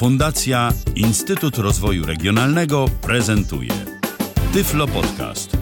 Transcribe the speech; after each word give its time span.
Fundacja 0.00 0.72
Instytut 0.96 1.58
Rozwoju 1.58 2.06
Regionalnego 2.06 2.86
prezentuje 3.02 3.72
Tyflo 4.52 4.86
Podcast. 4.86 5.56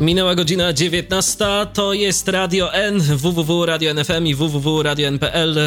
Minęła 0.00 0.34
godzina 0.34 0.72
19, 0.72 1.46
to 1.72 1.92
jest 1.92 2.28
Radio 2.28 2.74
N, 2.74 3.00
www.radio.nfm 3.00 4.26
i 4.26 4.34
www.radio.npl. 4.34 5.58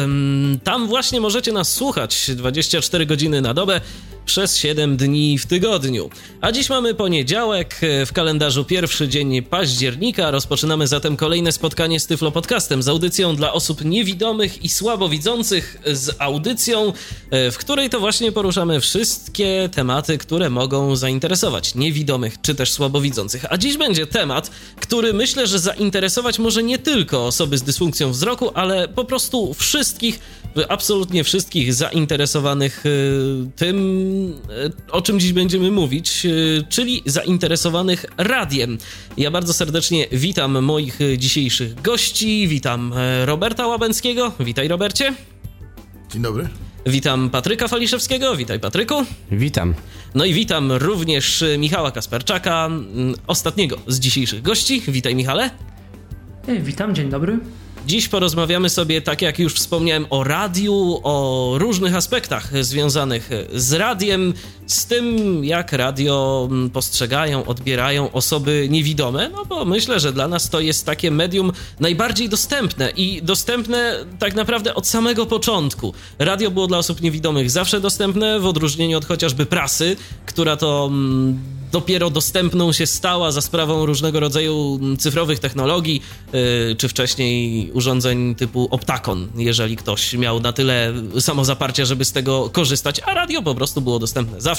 Tam 0.64 0.86
właśnie 0.86 1.20
możecie 1.20 1.52
nas 1.52 1.72
słuchać 1.72 2.30
24 2.34 3.06
godziny 3.06 3.40
na 3.40 3.54
dobę 3.54 3.80
przez 4.26 4.56
7 4.56 4.96
dni 4.96 5.38
w 5.38 5.46
tygodniu. 5.46 6.10
A 6.40 6.52
dziś 6.52 6.68
mamy 6.68 6.94
poniedziałek, 6.94 7.80
w 8.06 8.12
kalendarzu 8.12 8.64
pierwszy 8.64 9.08
dzień 9.08 9.42
października. 9.42 10.30
Rozpoczynamy 10.30 10.86
zatem 10.86 11.16
kolejne 11.16 11.52
spotkanie 11.52 12.00
z 12.00 12.06
Tyflo 12.06 12.30
Podcastem, 12.30 12.82
z 12.82 12.88
audycją 12.88 13.36
dla 13.36 13.52
osób 13.52 13.84
niewidomych 13.84 14.64
i 14.64 14.68
słabowidzących, 14.68 15.78
z 15.86 16.16
audycją, 16.18 16.92
e, 17.30 17.50
w 17.50 17.58
której 17.58 17.90
to 17.90 18.00
właśnie 18.00 18.32
poruszamy 18.32 18.80
wszystkie 18.80 19.68
tematy, 19.72 20.18
które 20.18 20.50
mogą 20.50 20.96
zainteresować 20.96 21.74
niewidomych 21.74 22.40
czy 22.42 22.54
też 22.54 22.72
słabowidzących. 22.72 23.44
A 23.50 23.58
dziś 23.58 23.76
będzie 23.76 24.06
temat, 24.06 24.50
który 24.80 25.12
myślę, 25.12 25.46
że 25.46 25.58
zainteresować 25.58 26.38
może 26.38 26.62
nie 26.62 26.78
tylko 26.78 27.26
osoby 27.26 27.58
z 27.58 27.62
dysfunkcją 27.62 28.10
wzroku, 28.10 28.50
ale 28.54 28.88
po 28.88 29.04
prostu 29.04 29.54
wszystkich, 29.54 30.18
absolutnie 30.68 31.24
wszystkich 31.24 31.74
zainteresowanych 31.74 32.84
e, 32.86 32.90
tym, 33.56 34.13
o 34.90 35.02
czym 35.02 35.20
dziś 35.20 35.32
będziemy 35.32 35.70
mówić, 35.70 36.26
e, 36.26 36.30
czyli 36.68 37.02
zainteresowanych 37.06 38.06
radiem. 38.18 38.78
Ja 39.16 39.30
bardzo 39.30 39.52
serdecznie 39.52 40.06
witam 40.12 40.64
moich 40.64 40.98
dzisiejszych 41.18 41.82
gości. 41.82 42.48
Witam 42.48 42.92
e, 42.96 43.26
Roberta 43.26 43.66
Łabęckiego. 43.66 44.32
Witaj, 44.40 44.68
Robercie. 44.68 45.14
Dzień 46.12 46.22
dobry. 46.22 46.48
Witam 46.86 47.30
Patryka 47.30 47.68
Faliszewskiego. 47.68 48.36
Witaj, 48.36 48.60
Patryku. 48.60 48.94
Witam. 49.30 49.74
No 50.14 50.24
i 50.24 50.34
witam 50.34 50.72
również 50.72 51.44
Michała 51.58 51.90
Kasperczaka, 51.90 52.70
ostatniego 53.26 53.78
z 53.86 54.00
dzisiejszych 54.00 54.42
gości. 54.42 54.82
Witaj, 54.88 55.14
Michale. 55.14 55.50
Witam, 56.60 56.94
dzień 56.94 57.10
dobry. 57.10 57.38
Dziś 57.86 58.08
porozmawiamy 58.08 58.70
sobie, 58.70 59.00
tak 59.00 59.22
jak 59.22 59.38
już 59.38 59.54
wspomniałem, 59.54 60.06
o 60.10 60.24
radiu, 60.24 61.00
o 61.02 61.54
różnych 61.58 61.94
aspektach 61.94 62.64
związanych 62.64 63.30
z 63.52 63.72
radiem, 63.72 64.34
z 64.66 64.86
tym, 64.86 65.44
jak 65.44 65.72
radio 65.72 66.48
postrzegają, 66.72 67.44
odbierają 67.46 68.12
osoby 68.12 68.66
niewidome, 68.70 69.28
no 69.28 69.44
bo 69.44 69.64
myślę, 69.64 70.00
że 70.00 70.12
dla 70.12 70.28
nas 70.28 70.50
to 70.50 70.60
jest 70.60 70.86
takie 70.86 71.10
medium 71.10 71.52
najbardziej 71.80 72.28
dostępne 72.28 72.90
i 72.90 73.22
dostępne 73.22 74.04
tak 74.18 74.34
naprawdę 74.34 74.74
od 74.74 74.86
samego 74.86 75.26
początku. 75.26 75.94
Radio 76.18 76.50
było 76.50 76.66
dla 76.66 76.78
osób 76.78 77.00
niewidomych 77.00 77.50
zawsze 77.50 77.80
dostępne, 77.80 78.40
w 78.40 78.46
odróżnieniu 78.46 78.98
od 78.98 79.04
chociażby 79.04 79.46
prasy, 79.46 79.96
która 80.26 80.56
to 80.56 80.90
dopiero 81.72 82.10
dostępną 82.10 82.72
się 82.72 82.86
stała 82.86 83.32
za 83.32 83.40
sprawą 83.40 83.86
różnego 83.86 84.20
rodzaju 84.20 84.80
cyfrowych 84.98 85.38
technologii, 85.38 86.02
yy, 86.32 86.76
czy 86.78 86.88
wcześniej 86.88 87.70
urządzeń 87.72 88.34
typu 88.34 88.68
Optakon, 88.70 89.28
jeżeli 89.36 89.76
ktoś 89.76 90.12
miał 90.14 90.40
na 90.40 90.52
tyle 90.52 90.92
samozaparcia, 91.20 91.84
żeby 91.84 92.04
z 92.04 92.12
tego 92.12 92.50
korzystać, 92.52 93.00
a 93.06 93.14
radio 93.14 93.42
po 93.42 93.54
prostu 93.54 93.80
było 93.80 93.98
dostępne 93.98 94.40
zawsze. 94.40 94.53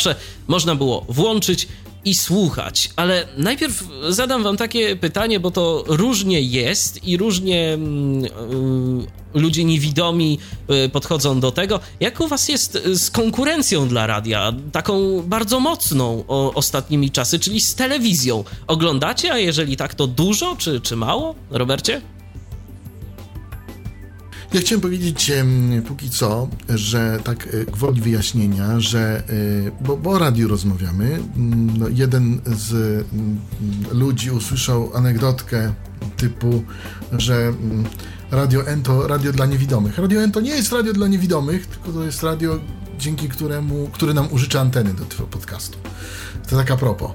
Można 0.48 0.76
było 0.76 1.06
włączyć 1.10 1.68
i 2.06 2.16
słuchać. 2.16 2.90
Ale 2.96 3.28
najpierw 3.38 3.84
zadam 4.10 4.44
wam 4.44 4.58
takie 4.58 4.96
pytanie, 4.96 5.40
bo 5.40 5.52
to 5.52 5.84
różnie 5.88 6.42
jest 6.42 7.04
i 7.04 7.18
różnie 7.18 7.78
yy, 9.34 9.42
ludzie 9.42 9.64
niewidomi 9.64 10.40
yy, 10.68 10.90
podchodzą 10.90 11.40
do 11.40 11.52
tego. 11.52 11.80
Jak 12.00 12.20
u 12.20 12.28
was 12.28 12.50
jest 12.50 12.80
z 12.94 13.12
konkurencją 13.12 13.88
dla 13.88 14.08
radia, 14.08 14.54
taką 14.72 15.22
bardzo 15.22 15.60
mocną 15.60 16.24
o, 16.28 16.54
ostatnimi 16.54 17.12
czasy, 17.12 17.40
czyli 17.40 17.62
z 17.62 17.76
telewizją? 17.76 18.44
Oglądacie, 18.68 19.34
a 19.34 19.38
jeżeli 19.38 19.78
tak, 19.78 19.96
to 19.96 20.08
dużo 20.08 20.56
czy, 20.56 20.82
czy 20.82 20.96
mało? 20.96 21.36
Robercie? 21.52 22.02
Ja 24.56 24.62
chciałem 24.62 24.82
powiedzieć 24.82 25.32
póki 25.88 26.10
co, 26.10 26.48
że 26.70 27.20
tak 27.24 27.48
e, 27.48 27.66
gwoli 27.66 28.02
wyjaśnienia, 28.02 28.80
że 28.80 29.24
e, 29.80 29.84
bo, 29.84 29.98
bo 29.98 30.12
o 30.12 30.20
radiu 30.20 30.48
rozmawiamy. 30.48 31.20
Mm, 31.36 31.78
no, 31.78 31.88
jeden 31.90 32.42
z 32.46 32.74
mm, 33.14 33.40
ludzi 33.92 34.32
usłyszał 34.32 34.92
anegdotkę 34.94 35.74
typu, 36.18 36.64
że 37.12 37.36
mm, 37.36 37.86
Radio 38.32 38.68
N 38.68 38.84
to 38.84 39.08
radio 39.08 39.32
dla 39.32 39.46
niewidomych. 39.46 39.98
Radio 39.98 40.22
N 40.22 40.32
to 40.32 40.42
nie 40.42 40.52
jest 40.52 40.72
radio 40.72 40.94
dla 40.94 41.08
niewidomych, 41.08 41.68
tylko 41.68 41.92
to 41.92 42.04
jest 42.04 42.24
radio, 42.24 42.60
dzięki 43.00 43.30
któremu, 43.30 43.90
który 43.94 44.14
nam 44.14 44.28
użycza 44.32 44.62
anteny 44.62 44.94
do 44.94 45.06
tego 45.06 45.24
podcastu. 45.24 45.78
To 46.50 46.56
tak 46.56 46.72
a 46.72 46.78
propos, 46.78 47.12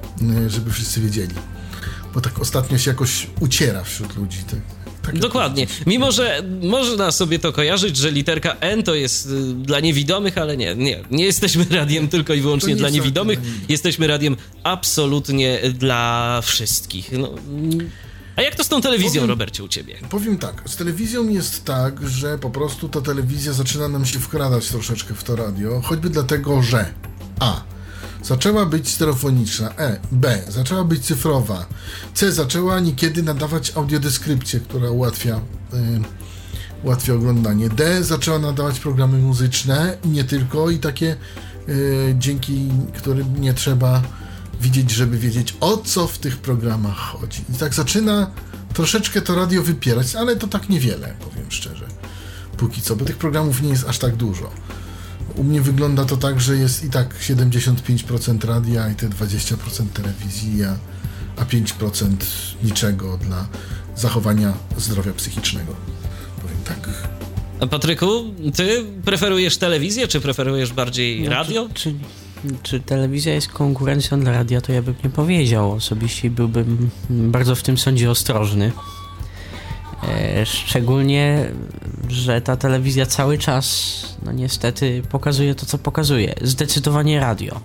żeby 0.46 0.70
wszyscy 0.70 1.00
wiedzieli. 1.00 1.34
Bo 2.14 2.20
tak 2.20 2.38
ostatnio 2.38 2.78
się 2.78 2.90
jakoś 2.90 3.30
uciera 3.40 3.84
wśród 3.84 4.16
ludzi. 4.16 4.38
Tak 4.44 4.79
Dokładnie. 5.14 5.66
Mimo, 5.86 6.12
że 6.12 6.42
można 6.62 7.12
sobie 7.12 7.38
to 7.38 7.52
kojarzyć, 7.52 7.96
że 7.96 8.10
literka 8.10 8.56
N 8.60 8.82
to 8.82 8.94
jest 8.94 9.26
y, 9.26 9.54
dla 9.54 9.80
niewidomych, 9.80 10.38
ale 10.38 10.56
nie, 10.56 10.74
nie. 10.74 11.04
Nie 11.10 11.24
jesteśmy 11.24 11.66
radiem 11.80 12.08
tylko 12.08 12.34
i 12.34 12.40
wyłącznie 12.40 12.76
dla 12.76 12.90
niewidomych. 12.90 13.38
Jesteśmy 13.68 14.06
radiem 14.06 14.36
absolutnie 14.62 15.60
dla 15.74 16.40
wszystkich. 16.42 17.12
No. 17.12 17.34
A 18.36 18.42
jak 18.42 18.54
to 18.54 18.64
z 18.64 18.68
tą 18.68 18.80
telewizją, 18.80 19.20
powiem, 19.20 19.30
Robercie, 19.30 19.64
u 19.64 19.68
ciebie? 19.68 19.94
Powiem 20.10 20.38
tak, 20.38 20.62
z 20.66 20.76
telewizją 20.76 21.28
jest 21.28 21.64
tak, 21.64 22.08
że 22.08 22.38
po 22.38 22.50
prostu 22.50 22.88
ta 22.88 23.00
telewizja 23.00 23.52
zaczyna 23.52 23.88
nam 23.88 24.06
się 24.06 24.18
wkradać 24.18 24.68
troszeczkę 24.68 25.14
w 25.14 25.24
to 25.24 25.36
radio, 25.36 25.80
choćby 25.80 26.10
dlatego, 26.10 26.62
że 26.62 26.94
A 27.40 27.62
zaczęła 28.22 28.66
być 28.66 28.88
stereofoniczna, 28.88 29.76
E, 29.76 30.00
B, 30.12 30.42
zaczęła 30.48 30.84
być 30.84 31.04
cyfrowa, 31.04 31.66
C, 32.14 32.32
zaczęła 32.32 32.80
niekiedy 32.80 33.22
nadawać 33.22 33.72
audiodeskrypcję, 33.76 34.60
która 34.60 34.90
ułatwia, 34.90 35.36
y, 35.36 36.00
ułatwia 36.84 37.14
oglądanie, 37.14 37.68
D, 37.68 38.04
zaczęła 38.04 38.38
nadawać 38.38 38.80
programy 38.80 39.18
muzyczne 39.18 39.96
i 40.04 40.08
nie 40.08 40.24
tylko, 40.24 40.70
i 40.70 40.78
takie, 40.78 41.16
y, 41.68 42.14
dzięki 42.18 42.68
którym 42.96 43.40
nie 43.40 43.54
trzeba 43.54 44.02
widzieć, 44.60 44.90
żeby 44.90 45.18
wiedzieć 45.18 45.56
o 45.60 45.76
co 45.76 46.06
w 46.06 46.18
tych 46.18 46.38
programach 46.38 46.96
chodzi. 46.96 47.44
I 47.54 47.58
tak 47.58 47.74
zaczyna 47.74 48.30
troszeczkę 48.74 49.22
to 49.22 49.34
radio 49.34 49.62
wypierać, 49.62 50.16
ale 50.16 50.36
to 50.36 50.46
tak 50.46 50.68
niewiele, 50.68 51.14
powiem 51.20 51.50
szczerze. 51.50 51.86
Póki 52.56 52.82
co, 52.82 52.96
bo 52.96 53.04
tych 53.04 53.16
programów 53.16 53.62
nie 53.62 53.68
jest 53.68 53.88
aż 53.88 53.98
tak 53.98 54.16
dużo. 54.16 54.50
U 55.36 55.44
mnie 55.44 55.60
wygląda 55.60 56.04
to 56.04 56.16
tak, 56.16 56.40
że 56.40 56.56
jest 56.56 56.84
i 56.84 56.90
tak 56.90 57.14
75% 57.20 58.44
radia 58.44 58.88
i 58.88 58.94
te 58.94 59.08
20% 59.08 59.56
telewizji, 59.88 60.64
a, 60.64 60.76
a 61.36 61.44
5% 61.44 62.14
niczego 62.64 63.18
dla 63.18 63.48
zachowania 63.96 64.52
zdrowia 64.76 65.12
psychicznego. 65.12 65.74
Powiem 66.42 66.58
tak. 66.64 66.88
A 67.60 67.66
Patryku, 67.66 68.24
ty 68.54 68.84
preferujesz 69.04 69.56
telewizję, 69.56 70.08
czy 70.08 70.20
preferujesz 70.20 70.72
bardziej 70.72 71.22
no, 71.22 71.30
radio? 71.30 71.68
Czy, 71.74 71.94
czy, 72.42 72.56
czy, 72.62 72.80
telewizja 72.80 73.34
jest 73.34 73.48
konkurencją 73.48 74.20
dla 74.20 74.32
radia, 74.32 74.60
to 74.60 74.72
ja 74.72 74.82
bym 74.82 74.94
nie 75.04 75.10
powiedział. 75.10 75.72
Osobiście 75.72 76.30
byłbym 76.30 76.90
bardzo 77.10 77.54
w 77.54 77.62
tym 77.62 77.78
sądzie 77.78 78.10
ostrożny. 78.10 78.72
E, 80.08 80.46
szczególnie, 80.46 81.50
że 82.08 82.40
ta 82.40 82.56
telewizja 82.56 83.06
cały 83.06 83.38
czas, 83.38 83.96
no 84.22 84.32
niestety, 84.32 85.02
pokazuje 85.08 85.54
to, 85.54 85.66
co 85.66 85.78
pokazuje. 85.78 86.34
Zdecydowanie 86.42 87.20
radio. 87.20 87.60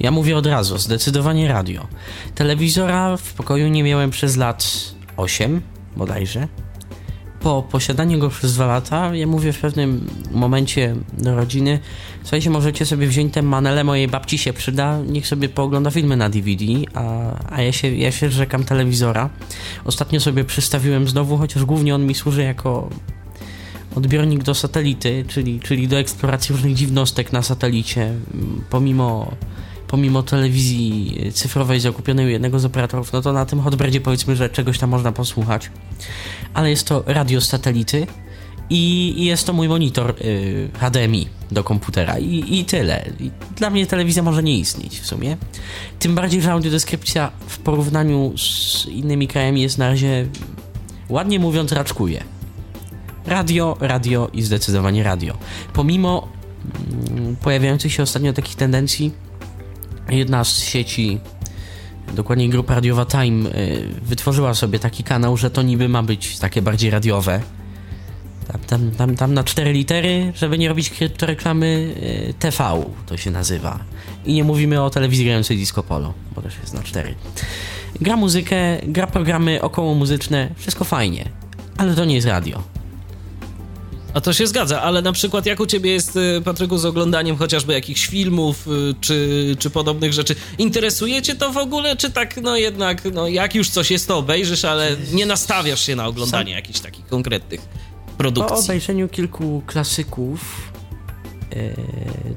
Ja 0.00 0.10
mówię 0.10 0.36
od 0.36 0.46
razu, 0.46 0.78
zdecydowanie 0.78 1.48
radio. 1.48 1.86
Telewizora 2.34 3.16
w 3.16 3.34
pokoju 3.34 3.68
nie 3.68 3.82
miałem 3.82 4.10
przez 4.10 4.36
lat 4.36 4.70
8 5.16 5.60
bodajże 5.96 6.48
po 7.48 7.62
posiadaniu 7.62 8.18
go 8.18 8.28
przez 8.28 8.54
dwa 8.54 8.66
lata, 8.66 9.14
ja 9.14 9.26
mówię 9.26 9.52
w 9.52 9.58
pewnym 9.58 10.06
momencie 10.30 10.96
do 11.18 11.34
rodziny, 11.36 11.78
słuchajcie, 12.22 12.50
możecie 12.50 12.86
sobie 12.86 13.06
wziąć 13.06 13.34
ten 13.34 13.46
manele 13.46 13.84
mojej 13.84 14.08
babci 14.08 14.38
się 14.38 14.52
przyda, 14.52 14.98
niech 15.06 15.26
sobie 15.26 15.48
poogląda 15.48 15.90
filmy 15.90 16.16
na 16.16 16.28
DVD, 16.28 16.64
a, 16.94 17.32
a 17.54 17.62
ja, 17.62 17.72
się, 17.72 17.96
ja 17.96 18.12
się 18.12 18.30
rzekam 18.30 18.64
telewizora. 18.64 19.30
Ostatnio 19.84 20.20
sobie 20.20 20.44
przystawiłem 20.44 21.08
znowu, 21.08 21.38
chociaż 21.38 21.64
głównie 21.64 21.94
on 21.94 22.06
mi 22.06 22.14
służy 22.14 22.42
jako 22.42 22.90
odbiornik 23.94 24.42
do 24.42 24.54
satelity, 24.54 25.24
czyli, 25.28 25.60
czyli 25.60 25.88
do 25.88 25.98
eksploracji 25.98 26.52
różnych 26.52 26.74
dziwnostek 26.74 27.32
na 27.32 27.42
satelicie, 27.42 28.14
pomimo 28.70 29.32
pomimo 29.88 30.22
telewizji 30.22 31.16
cyfrowej 31.32 31.80
zakupionej 31.80 32.26
u 32.26 32.28
jednego 32.28 32.58
z 32.58 32.64
operatorów, 32.64 33.12
no 33.12 33.22
to 33.22 33.32
na 33.32 33.46
tym 33.46 33.60
hotbredzie 33.60 34.00
powiedzmy, 34.00 34.36
że 34.36 34.50
czegoś 34.50 34.78
tam 34.78 34.90
można 34.90 35.12
posłuchać. 35.12 35.70
Ale 36.54 36.70
jest 36.70 36.86
to 36.86 37.02
radio 37.06 37.40
satelity 37.40 38.06
i, 38.70 39.14
jest 39.24 39.46
to 39.46 39.52
mój 39.52 39.68
monitor 39.68 40.14
y, 40.20 40.70
HDMI 40.80 41.28
do 41.50 41.64
komputera 41.64 42.18
i, 42.18 42.58
i 42.58 42.64
tyle. 42.64 43.04
Dla 43.56 43.70
mnie 43.70 43.86
telewizja 43.86 44.22
może 44.22 44.42
nie 44.42 44.58
istnieć 44.58 45.00
w 45.00 45.06
sumie. 45.06 45.36
Tym 45.98 46.14
bardziej, 46.14 46.42
że 46.42 46.52
audiodeskrypcja 46.52 47.30
w 47.46 47.58
porównaniu 47.58 48.32
z 48.38 48.86
innymi 48.86 49.28
krajami 49.28 49.62
jest 49.62 49.78
na 49.78 49.88
razie, 49.88 50.26
ładnie 51.08 51.38
mówiąc, 51.38 51.72
raczkuje. 51.72 52.24
Radio, 53.26 53.76
radio 53.80 54.30
i 54.32 54.42
zdecydowanie 54.42 55.02
radio. 55.02 55.38
Pomimo 55.72 56.28
mm, 57.10 57.36
pojawiających 57.36 57.92
się 57.92 58.02
ostatnio 58.02 58.32
takich 58.32 58.56
tendencji, 58.56 59.12
jedna 60.10 60.44
z 60.44 60.58
sieci, 60.58 61.18
dokładniej 62.14 62.48
grupa 62.48 62.74
radiowa 62.74 63.06
Time, 63.06 63.50
y, 63.50 63.88
wytworzyła 64.02 64.54
sobie 64.54 64.78
taki 64.78 65.04
kanał, 65.04 65.36
że 65.36 65.50
to 65.50 65.62
niby 65.62 65.88
ma 65.88 66.02
być 66.02 66.38
takie 66.38 66.62
bardziej 66.62 66.90
radiowe. 66.90 67.40
Tam, 68.52 68.60
tam, 68.60 68.90
tam, 68.90 69.16
tam 69.16 69.34
na 69.34 69.44
cztery 69.44 69.72
litery, 69.72 70.32
żeby 70.36 70.58
nie 70.58 70.68
robić 70.68 70.90
kryptoreklamy, 70.90 71.94
y, 72.28 72.34
TV 72.38 72.82
to 73.06 73.16
się 73.16 73.30
nazywa. 73.30 73.78
I 74.24 74.34
nie 74.34 74.44
mówimy 74.44 74.82
o 74.82 74.90
telewizji 74.90 75.24
grającej 75.24 75.56
disco 75.56 75.82
polo, 75.82 76.14
bo 76.34 76.42
też 76.42 76.58
jest 76.58 76.74
na 76.74 76.82
cztery. 76.82 77.14
Gra 78.00 78.16
muzykę, 78.16 78.56
gra 78.82 79.06
programy 79.06 79.62
około 79.62 79.94
muzyczne, 79.94 80.48
wszystko 80.56 80.84
fajnie, 80.84 81.28
ale 81.76 81.94
to 81.94 82.04
nie 82.04 82.14
jest 82.14 82.26
radio. 82.26 82.77
A 84.18 84.20
to 84.20 84.32
się 84.32 84.46
zgadza, 84.46 84.82
ale 84.82 85.02
na 85.02 85.12
przykład 85.12 85.46
jak 85.46 85.60
u 85.60 85.66
ciebie 85.66 85.90
jest, 85.90 86.16
y, 86.16 86.42
Patryku, 86.44 86.78
z 86.78 86.84
oglądaniem 86.84 87.36
chociażby 87.36 87.72
jakichś 87.72 88.06
filmów 88.06 88.68
y, 88.68 88.94
czy, 89.00 89.56
czy 89.58 89.70
podobnych 89.70 90.12
rzeczy? 90.12 90.34
Interesuje 90.58 91.22
cię 91.22 91.34
to 91.34 91.52
w 91.52 91.56
ogóle, 91.56 91.96
czy 91.96 92.10
tak, 92.10 92.36
no 92.36 92.56
jednak, 92.56 93.04
no 93.12 93.28
jak 93.28 93.54
już 93.54 93.70
coś 93.70 93.90
jest, 93.90 94.08
to 94.08 94.18
obejrzysz, 94.18 94.64
ale 94.64 94.96
nie 95.12 95.26
nastawiasz 95.26 95.86
się 95.86 95.96
na 95.96 96.06
oglądanie 96.06 96.52
jakichś 96.52 96.80
takich 96.80 97.06
konkretnych 97.06 97.60
produkcji? 98.18 98.56
Po 98.56 98.62
obejrzeniu 98.62 99.08
kilku 99.08 99.62
klasyków 99.66 100.40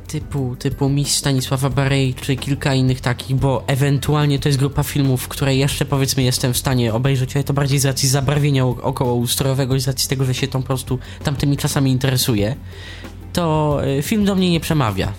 typu, 0.08 0.56
typu 0.56 0.90
Miss 0.90 1.16
Stanisława 1.16 1.70
Barej, 1.70 2.14
czy 2.14 2.36
kilka 2.36 2.74
innych 2.74 3.02
takich, 3.02 3.36
bo 3.36 3.64
ewentualnie 3.68 4.40
to 4.40 4.50
jest 4.50 4.60
grupa 4.60 4.84
filmów, 4.84 5.28
które 5.28 5.56
jeszcze 5.56 5.86
powiedzmy 5.86 6.24
jestem 6.24 6.54
w 6.54 6.58
stanie 6.58 6.94
obejrzeć, 6.94 7.36
ale 7.36 7.44
to 7.44 7.54
bardziej 7.54 7.80
z 7.80 7.86
racji 7.86 8.10
zabarwienia 8.10 8.66
około 8.66 9.14
ustrojowego 9.14 9.76
i 9.76 9.80
z 9.80 9.88
racji 9.88 10.10
tego, 10.10 10.26
że 10.26 10.34
się 10.34 10.48
tą 10.48 10.62
po 10.62 10.68
prostu 10.68 11.00
tamtymi 11.24 11.58
czasami 11.58 11.92
interesuje, 11.92 12.56
to 13.34 13.80
e, 13.86 14.02
film 14.02 14.26
do 14.26 14.36
mnie 14.36 14.52
nie 14.52 14.60
przemawia. 14.60 15.14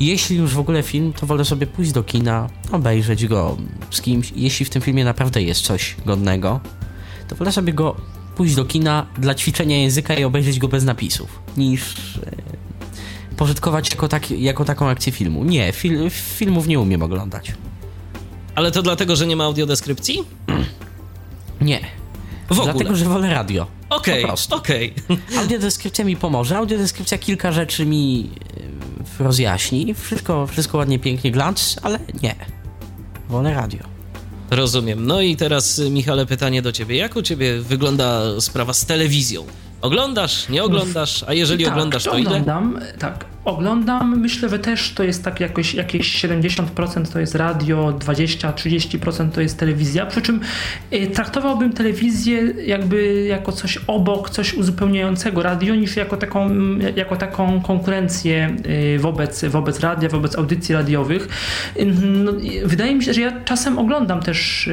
Jeśli 0.00 0.36
już 0.36 0.54
w 0.54 0.58
ogóle 0.58 0.82
film, 0.82 1.12
to 1.12 1.26
wolę 1.26 1.44
sobie 1.44 1.66
pójść 1.66 1.92
do 1.92 2.02
kina, 2.02 2.48
obejrzeć 2.72 3.26
go 3.26 3.56
z 3.90 4.00
kimś. 4.00 4.32
Jeśli 4.36 4.66
w 4.66 4.70
tym 4.70 4.82
filmie 4.82 5.04
naprawdę 5.04 5.42
jest 5.42 5.60
coś 5.60 5.96
godnego, 6.06 6.60
to 7.28 7.36
wolę 7.36 7.52
sobie 7.52 7.72
go 7.72 7.96
pójść 8.36 8.54
do 8.54 8.64
kina 8.64 9.06
dla 9.18 9.34
ćwiczenia 9.34 9.76
języka 9.76 10.14
i 10.14 10.24
obejrzeć 10.24 10.58
go 10.58 10.68
bez 10.68 10.84
napisów, 10.84 11.42
niż 11.56 11.94
e, 13.38 13.40
pożytkować 13.40 13.90
jako, 13.90 14.08
tak, 14.08 14.30
jako 14.30 14.64
taką 14.64 14.88
akcję 14.88 15.12
filmu. 15.12 15.44
Nie, 15.44 15.72
fil, 15.72 16.10
filmów 16.10 16.66
nie 16.66 16.80
umiem 16.80 17.02
oglądać. 17.02 17.52
Ale 18.54 18.70
to 18.70 18.82
dlatego, 18.82 19.16
że 19.16 19.26
nie 19.26 19.36
ma 19.36 19.44
audiodeskrypcji? 19.44 20.24
Nie. 21.60 21.80
W 22.48 22.52
ogóle. 22.52 22.72
Dlatego, 22.72 22.96
że 22.96 23.04
wolę 23.04 23.30
radio. 23.30 23.66
Okej, 23.90 24.24
prostu. 24.24 24.56
okej. 24.56 24.94
Audiodeskrypcja 25.40 26.04
mi 26.04 26.16
pomoże. 26.16 26.56
Audiodeskrypcja 26.56 27.18
kilka 27.18 27.52
rzeczy 27.52 27.86
mi 27.86 28.30
e, 29.20 29.24
rozjaśni. 29.24 29.94
Wszystko, 29.94 30.46
wszystko 30.46 30.78
ładnie, 30.78 30.98
pięknie 30.98 31.30
glans, 31.30 31.76
ale 31.82 31.98
nie. 32.22 32.34
Wolę 33.28 33.54
radio. 33.54 33.80
Rozumiem. 34.50 35.06
No 35.06 35.20
i 35.20 35.36
teraz, 35.36 35.78
y, 35.78 35.90
Michale, 35.90 36.26
pytanie 36.26 36.62
do 36.62 36.72
ciebie. 36.72 36.96
Jak 36.96 37.16
u 37.16 37.22
ciebie 37.22 37.60
wygląda 37.60 38.40
sprawa 38.40 38.72
z 38.72 38.86
telewizją? 38.86 39.46
Oglądasz, 39.82 40.48
nie 40.48 40.64
oglądasz? 40.64 41.24
A 41.28 41.34
jeżeli 41.34 41.64
tak, 41.64 41.72
oglądasz, 41.72 42.04
to 42.04 42.18
ile? 42.18 42.30
oglądam, 42.30 42.80
Tak, 42.98 43.24
oglądam. 43.44 44.20
Myślę, 44.20 44.48
że 44.48 44.58
też 44.58 44.92
to 44.94 45.02
jest 45.02 45.24
tak 45.24 45.40
jakoś, 45.40 45.74
jakieś 45.74 46.24
70% 46.24 47.12
to 47.12 47.20
jest 47.20 47.34
radio, 47.34 47.92
20-30% 47.98 49.30
to 49.30 49.40
jest 49.40 49.58
telewizja. 49.58 50.06
Przy 50.06 50.22
czym 50.22 50.40
y, 50.92 51.06
traktowałbym 51.06 51.72
telewizję 51.72 52.42
jakby 52.66 53.24
jako 53.24 53.52
coś 53.52 53.78
obok, 53.86 54.30
coś 54.30 54.54
uzupełniającego 54.54 55.42
radio, 55.42 55.74
niż 55.74 55.96
jako 55.96 56.16
taką, 56.16 56.50
jako 56.96 57.16
taką 57.16 57.62
konkurencję 57.62 58.56
y, 58.94 58.98
wobec, 58.98 59.44
wobec 59.44 59.80
radia, 59.80 60.08
wobec 60.08 60.36
audycji 60.36 60.74
radiowych. 60.74 61.28
Y, 61.76 61.86
no, 62.02 62.32
wydaje 62.64 62.94
mi 62.94 63.04
się, 63.04 63.14
że 63.14 63.20
ja 63.20 63.40
czasem 63.44 63.78
oglądam 63.78 64.20
też 64.20 64.68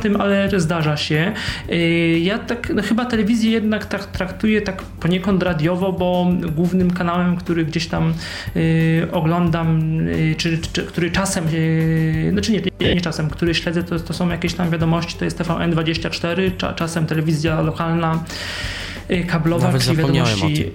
tym, 0.00 0.20
ale 0.20 0.60
zdarza 0.60 0.96
się. 0.96 1.32
Yy, 1.68 2.18
Ja 2.18 2.38
tak, 2.38 2.72
no 2.74 2.82
chyba 2.82 3.04
telewizję 3.04 3.50
jednak 3.50 3.86
tak 3.86 4.06
traktuję 4.06 4.62
tak 4.62 4.82
poniekąd 4.82 5.42
radiowo, 5.42 5.92
bo 5.92 6.26
głównym 6.56 6.90
kanałem, 6.90 7.36
który 7.36 7.64
gdzieś 7.64 7.86
tam 7.86 8.14
yy, 8.54 9.08
oglądam, 9.12 9.96
yy, 10.06 10.34
czy, 10.34 10.58
czy 10.72 10.84
który 10.84 11.10
czasem, 11.10 11.44
yy, 11.52 12.30
znaczy 12.32 12.52
nie, 12.52 12.60
nie, 12.80 12.94
nie 12.94 13.00
czasem, 13.00 13.30
który 13.30 13.54
śledzę, 13.54 13.82
to, 13.82 14.00
to 14.00 14.12
są 14.12 14.28
jakieś 14.28 14.54
tam 14.54 14.70
wiadomości, 14.70 15.18
to 15.18 15.24
jest 15.24 15.38
TVN24, 15.38 16.56
cza, 16.56 16.72
czasem 16.72 17.06
telewizja 17.06 17.60
lokalna, 17.60 18.24
kablowa, 19.26 19.66
Nawet 19.66 19.82
czyli 19.82 19.96
wiadomości 19.96 20.64
y, 20.64 20.72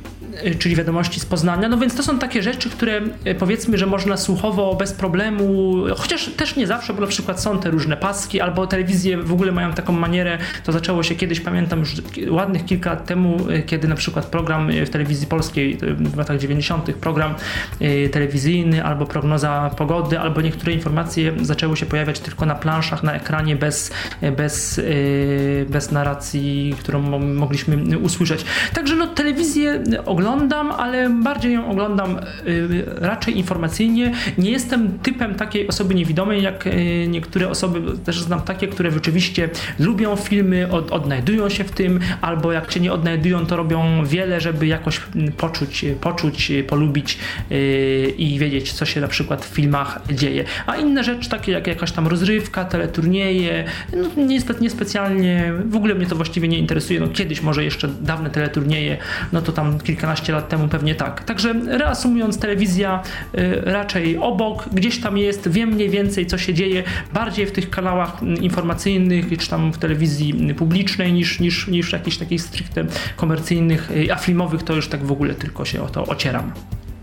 czyli 0.60 0.75
wiadomości 0.75 1.19
z 1.19 1.25
Poznania. 1.25 1.69
No 1.69 1.77
więc 1.77 1.95
to 1.95 2.04
są 2.04 2.19
takie 2.19 2.42
rzeczy, 2.44 2.69
które 2.69 3.01
y, 3.27 3.36
powiedzmy, 3.36 3.77
że 3.77 3.86
można 3.86 4.18
słuchowo 4.18 4.75
bez 4.75 4.94
problemu, 4.94 5.75
chociaż 5.98 6.27
też 6.27 6.56
nie 6.56 6.68
zawsze, 6.68 6.94
bo 6.94 7.01
na 7.01 7.07
przykład 7.07 7.42
są 7.42 7.60
te 7.60 7.69
różne 7.69 7.98
paski, 7.98 8.42
albo 8.42 8.68
telewizje 8.68 9.18
w 9.18 9.33
ogóle 9.33 9.51
mają 9.51 9.74
taką 9.74 9.94
manierę, 9.94 10.38
to 10.63 10.72
zaczęło 10.72 11.04
się 11.04 11.16
kiedyś, 11.16 11.39
pamiętam 11.39 11.80
już 11.80 11.94
ładnych 12.30 12.66
kilka 12.66 12.89
lat 12.89 13.06
temu, 13.06 13.50
y, 13.50 13.63
kiedy 13.63 13.88
na 13.88 13.95
przykład 13.95 14.25
program 14.25 14.69
y, 14.69 14.86
w 14.86 14.89
telewizji 14.89 15.27
polskiej 15.27 15.77
y, 15.83 15.95
w 15.95 16.18
latach 16.18 16.38
90. 16.38 16.94
program 16.94 17.36
y, 17.81 18.10
telewizyjny, 18.10 18.83
albo 18.83 19.06
prognoza 19.06 19.72
pogody, 19.77 20.19
albo 20.19 20.42
niektóre 20.42 20.74
informacje 20.74 21.33
zaczęły 21.42 21.77
się 21.77 21.86
pojawiać 21.86 22.19
tylko 22.19 22.45
na 22.45 22.56
planszach, 22.56 23.04
na 23.04 23.13
ekranie, 23.13 23.56
bez, 23.56 23.92
bez, 24.38 24.77
y, 24.77 25.66
bez 25.69 25.92
narracji, 25.92 26.75
którą 26.80 27.01
mo- 27.01 27.19
mogliśmy 27.19 28.00
usłyszeć. 28.00 28.45
Także 28.74 28.95
no 28.95 29.07
telewizję 29.07 29.83
oglądam, 30.16 30.72
ale 30.72 31.10
bardziej 31.10 31.54
ją 31.54 31.72
oglądam 31.72 32.18
y, 32.48 32.86
raczej 32.88 33.38
informacyjnie. 33.38 34.14
Nie 34.38 34.52
jestem 34.52 35.00
typem 35.00 35.36
takiej 35.36 35.68
osoby 35.68 35.96
niewidomej, 35.96 36.44
jak 36.44 36.68
y, 36.68 37.06
niektóre 37.08 37.50
osoby, 37.50 37.98
też 38.06 38.22
znam 38.22 38.42
takie, 38.42 38.68
które 38.68 38.92
rzeczywiście 38.92 39.50
lubią 39.80 40.16
filmy, 40.16 40.72
od, 40.72 40.92
odnajdują 40.92 41.50
się 41.50 41.64
w 41.64 41.72
tym, 41.72 42.00
albo 42.22 42.52
jak 42.52 42.72
się 42.72 42.80
nie 42.80 42.94
odnajdują, 42.94 43.46
to 43.46 43.56
robią 43.56 44.06
wiele, 44.06 44.42
żeby 44.42 44.68
jakoś 44.68 45.02
poczuć, 45.38 45.86
poczuć, 46.02 46.52
polubić 46.68 47.18
y, 47.52 48.14
i 48.18 48.40
wiedzieć, 48.40 48.74
co 48.74 48.86
się 48.86 49.02
na 49.02 49.08
przykład 49.08 49.46
w 49.46 49.50
filmach 49.50 50.02
dzieje. 50.12 50.44
A 50.66 50.76
inne 50.76 51.04
rzeczy, 51.04 51.30
takie 51.30 51.52
jak 51.52 51.68
jakaś 51.68 51.92
tam 51.92 52.08
rozrywka, 52.08 52.66
teleturnieje, 52.66 53.66
no 53.94 54.24
niespe, 54.24 54.54
niespecjalnie, 54.62 55.54
w 55.66 55.75
ogóle 55.75 55.96
mnie 55.96 56.06
to 56.06 56.16
właściwie 56.16 56.48
nie 56.48 56.60
interesuje. 56.60 57.00
No 57.00 57.08
kiedyś 57.08 57.42
może 57.42 57.63
jeszcze 57.63 57.88
dawne 57.88 58.30
teleturnieje, 58.30 58.98
no 59.34 59.42
to 59.42 59.51
tam 59.51 59.80
kilkanaście 60.06 60.34
lat 60.34 60.50
temu 60.50 60.68
pewnie 60.68 60.96
tak. 60.96 61.24
Także 61.24 61.54
reasumując, 61.68 62.40
telewizja 62.40 63.04
y, 63.38 63.62
raczej 63.64 64.18
obok, 64.18 64.70
gdzieś 64.74 65.02
tam 65.02 65.18
jest, 65.18 65.50
wiem 65.50 65.70
mniej 65.70 65.90
więcej 65.90 66.26
co 66.26 66.38
się 66.38 66.54
dzieje, 66.54 66.84
bardziej 67.14 67.46
w 67.46 67.52
tych 67.52 67.70
kanałach 67.70 68.24
mm, 68.24 68.44
informacyjnych, 68.44 69.38
czy 69.38 69.50
tam 69.50 69.74
w 69.74 69.78
telewizji 69.78 70.32
mm, 70.32 70.56
publicznej 70.56 71.14
niż, 71.14 71.40
niż, 71.40 71.68
niż 71.68 71.94
jakichś 71.94 72.18
takich 72.18 72.42
stricte 72.42 72.86
komercyjnych, 73.16 73.92
y, 73.92 74.14
a 74.14 74.16
filmowych 74.16 74.64
to 74.64 74.74
już 74.74 74.88
tak 74.88 75.06
w 75.06 75.12
ogóle 75.12 75.36
tylko 75.36 75.66
się 75.66 75.82
o 75.82 75.88
to 75.88 76.06
ocieram. 76.06 76.52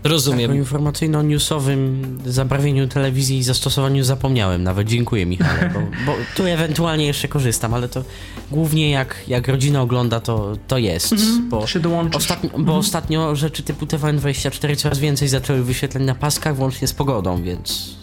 Rozumiem. 0.03 0.51
O 0.51 0.53
informacyjno-newsowym 0.53 2.03
zabarwieniu 2.25 2.87
telewizji 2.87 3.37
i 3.37 3.43
zastosowaniu 3.43 4.03
zapomniałem 4.03 4.63
nawet. 4.63 4.87
Dziękuję 4.87 5.25
Michale, 5.25 5.71
bo, 5.73 5.79
bo 6.05 6.17
tu 6.35 6.45
ewentualnie 6.45 7.05
jeszcze 7.05 7.27
korzystam, 7.27 7.73
ale 7.73 7.89
to 7.89 8.03
głównie 8.51 8.91
jak, 8.91 9.15
jak 9.27 9.47
rodzina 9.47 9.81
ogląda, 9.81 10.19
to, 10.19 10.57
to 10.67 10.77
jest. 10.77 11.15
Bo, 11.49 11.67
się 11.67 11.79
dołączysz. 11.79 12.15
ostatnio, 12.15 12.49
bo 12.57 12.77
ostatnio 12.77 13.35
rzeczy 13.35 13.63
typu 13.63 13.85
TVN24 13.85 14.75
coraz 14.75 14.99
więcej 14.99 15.27
zaczęły 15.27 15.63
wyświetlać 15.63 16.03
na 16.03 16.15
paskach, 16.15 16.55
włącznie 16.55 16.87
z 16.87 16.93
pogodą, 16.93 17.43
więc... 17.43 17.95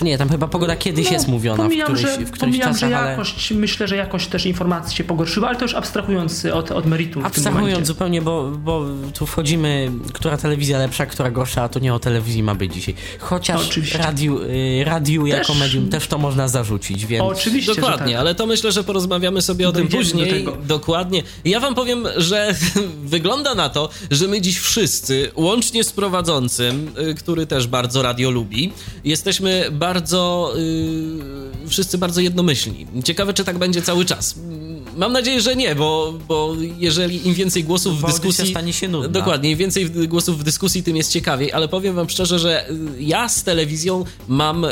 Czy 0.00 0.04
nie, 0.04 0.18
tam 0.18 0.28
chyba 0.28 0.48
pogoda 0.48 0.76
kiedyś 0.76 1.06
No, 1.06 1.12
jest 1.12 1.28
mówiona 1.28 1.56
w 1.56 1.66
pomijam, 1.66 1.84
któryś, 1.84 2.00
że, 2.02 2.08
w 2.08 2.30
którychś 2.30 2.38
pomijam, 2.38 2.74
że 2.74 2.80
czasach, 2.80 3.00
ale... 3.00 3.10
jakość, 3.10 3.50
myślę, 3.50 3.88
że 3.88 3.96
jakość 3.96 4.28
też 4.28 4.46
informacji 4.46 4.96
się 4.96 5.04
pogorszyła, 5.04 5.48
ale 5.48 5.58
to 5.58 5.64
już 5.64 5.74
abstrahując 5.74 6.44
od, 6.44 6.70
od 6.70 6.86
meritum 6.86 7.22
w 7.22 7.26
Abstrahując 7.26 7.86
zupełnie, 7.86 8.22
bo, 8.22 8.50
bo 8.50 8.86
tu 9.14 9.26
wchodzimy, 9.26 9.90
która 10.12 10.36
telewizja 10.36 10.78
lepsza, 10.78 11.06
która 11.06 11.30
gorsza, 11.30 11.62
a 11.62 11.68
to 11.68 11.78
nie 11.78 11.94
o 11.94 11.98
telewizji 11.98 12.42
ma 12.42 12.54
być 12.54 12.74
dzisiaj. 12.74 12.94
Chociaż 13.18 13.66
Oczywiście. 13.66 13.98
radiu, 13.98 14.42
y, 14.42 14.84
radiu 14.84 15.26
jako 15.26 15.46
Też- 15.46 15.58
medium 15.58 15.88
też 15.88 16.06
to 16.06 16.18
można 16.18 16.48
zarzucić, 16.48 17.06
więc... 17.06 17.24
Oczywiście, 17.24 17.74
Dokładnie, 17.74 18.06
że 18.06 18.12
tak. 18.12 18.20
ale 18.20 18.34
to 18.34 18.46
myślę, 18.46 18.72
że 18.72 18.84
porozmawiamy 18.84 19.42
sobie 19.42 19.68
o 19.68 19.72
tym 19.72 19.88
Dojdziemy 19.88 20.04
do 20.04 20.10
później. 20.10 20.44
tego. 20.44 20.56
Dokładnie. 20.64 21.22
Ja 21.44 21.60
wam 21.60 21.74
powiem, 21.74 22.04
że 22.16 22.54
wygląda 23.04 23.54
na 23.54 23.68
to, 23.68 23.88
że 24.10 24.28
my 24.28 24.40
dziś 24.40 24.58
wszyscy, 24.58 25.30
łącznie 25.34 25.84
z 25.84 25.92
prowadzącym, 25.92 26.90
y, 27.10 27.14
który 27.14 27.46
też 27.46 27.66
bardzo 27.66 28.02
radio 28.02 28.30
lubi, 28.30 28.72
jesteśmy 29.04 29.68
bardzo, 29.72 29.89
y, 29.96 31.68
wszyscy 31.68 31.98
bardzo 31.98 32.20
jednomyślni. 32.20 32.86
Ciekawe, 33.04 33.34
czy 33.34 33.44
tak 33.44 33.58
będzie 33.58 33.82
cały 33.82 34.04
czas. 34.04 34.34
mam 34.96 35.12
nadzieję, 35.12 35.40
że 35.40 35.56
nie, 35.56 35.74
bo, 35.74 36.14
bo 36.28 36.56
jeżeli 36.78 37.28
im 37.28 37.34
więcej 37.34 37.64
głosów 37.64 38.00
w 38.00 38.06
dyskusji... 38.06 38.50
stanie 38.50 38.72
się 38.72 38.88
nudna. 38.88 39.08
Dokładnie, 39.08 39.50
im 39.50 39.58
więcej 39.58 39.90
głosów 39.90 40.38
w 40.38 40.42
dyskusji, 40.42 40.82
tym 40.82 40.96
jest 40.96 41.12
ciekawiej, 41.12 41.52
ale 41.52 41.68
powiem 41.68 41.94
wam 41.94 42.08
szczerze, 42.08 42.38
że 42.38 42.70
y, 42.70 42.74
ja 42.98 43.28
z 43.28 43.44
telewizją 43.44 44.04
mam 44.28 44.64
y, 44.64 44.70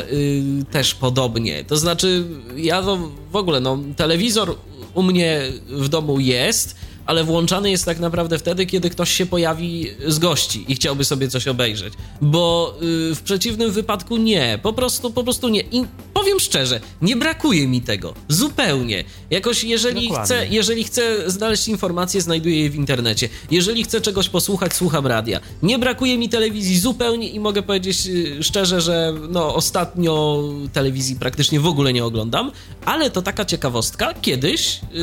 też 0.71 0.95
podobnie. 0.95 1.63
To 1.63 1.77
znaczy, 1.77 2.25
ja 2.57 2.81
to 2.81 2.97
w 3.31 3.35
ogóle, 3.35 3.59
no, 3.59 3.79
telewizor 3.95 4.55
u 4.93 5.03
mnie 5.03 5.41
w 5.67 5.89
domu 5.89 6.19
jest, 6.19 6.75
ale 7.09 7.23
włączany 7.23 7.71
jest 7.71 7.85
tak 7.85 7.99
naprawdę 7.99 8.39
wtedy, 8.39 8.65
kiedy 8.65 8.89
ktoś 8.89 9.11
się 9.11 9.25
pojawi 9.25 9.87
z 10.07 10.19
gości 10.19 10.65
i 10.67 10.75
chciałby 10.75 11.05
sobie 11.05 11.27
coś 11.27 11.47
obejrzeć. 11.47 11.93
Bo 12.21 12.75
y, 13.11 13.15
w 13.15 13.21
przeciwnym 13.21 13.71
wypadku 13.71 14.17
nie, 14.17 14.59
po 14.63 14.73
prostu, 14.73 15.11
po 15.11 15.23
prostu 15.23 15.49
nie. 15.49 15.61
I 15.61 15.85
powiem 16.13 16.39
szczerze, 16.39 16.79
nie 17.01 17.15
brakuje 17.15 17.67
mi 17.67 17.81
tego. 17.81 18.13
Zupełnie. 18.27 19.03
Jakoś 19.29 19.63
jeżeli 19.63 20.07
Dokładnie. 20.07 20.25
chcę, 20.25 20.47
jeżeli 20.47 20.83
chcę 20.83 21.31
znaleźć 21.31 21.67
informacje, 21.67 22.21
znajduję 22.21 22.63
je 22.63 22.69
w 22.69 22.75
internecie. 22.75 23.29
Jeżeli 23.51 23.83
chcę 23.83 24.01
czegoś 24.01 24.29
posłuchać, 24.29 24.73
słucham 24.73 25.07
radia. 25.07 25.39
Nie 25.63 25.79
brakuje 25.79 26.17
mi 26.17 26.29
telewizji 26.29 26.79
zupełnie 26.79 27.29
i 27.29 27.39
mogę 27.39 27.61
powiedzieć 27.61 28.07
y, 28.07 28.43
szczerze, 28.43 28.81
że 28.81 29.13
no 29.29 29.55
ostatnio 29.55 30.43
telewizji 30.73 31.15
praktycznie 31.15 31.59
w 31.59 31.67
ogóle 31.67 31.93
nie 31.93 32.05
oglądam, 32.05 32.51
ale 32.85 33.09
to 33.09 33.21
taka 33.21 33.45
ciekawostka. 33.45 34.13
Kiedyś 34.21 34.79
yy, 34.91 34.99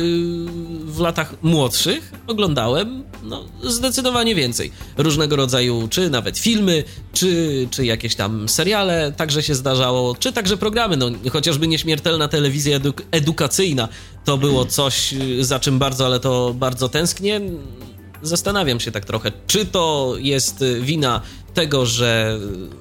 w 0.85 0.99
latach 0.99 1.33
młodszych 1.41 1.96
oglądałem 2.27 3.03
no, 3.23 3.45
zdecydowanie 3.63 4.35
więcej. 4.35 4.71
Różnego 4.97 5.35
rodzaju, 5.35 5.87
czy 5.89 6.09
nawet 6.09 6.37
filmy, 6.37 6.83
czy, 7.13 7.67
czy 7.71 7.85
jakieś 7.85 8.15
tam 8.15 8.49
seriale, 8.49 9.13
także 9.17 9.43
się 9.43 9.55
zdarzało, 9.55 10.15
czy 10.15 10.33
także 10.33 10.57
programy, 10.57 10.97
no 10.97 11.09
chociażby 11.31 11.67
nieśmiertelna 11.67 12.27
telewizja 12.27 12.79
eduk- 12.79 13.01
edukacyjna, 13.11 13.89
to 14.25 14.37
było 14.37 14.65
coś, 14.65 15.13
za 15.39 15.59
czym 15.59 15.79
bardzo, 15.79 16.05
ale 16.05 16.19
to 16.19 16.53
bardzo 16.53 16.89
tęsknię. 16.89 17.41
Zastanawiam 18.21 18.79
się 18.79 18.91
tak 18.91 19.05
trochę, 19.05 19.31
czy 19.47 19.65
to 19.65 20.15
jest 20.17 20.63
wina 20.81 21.21
tego, 21.57 21.85
że 21.85 22.39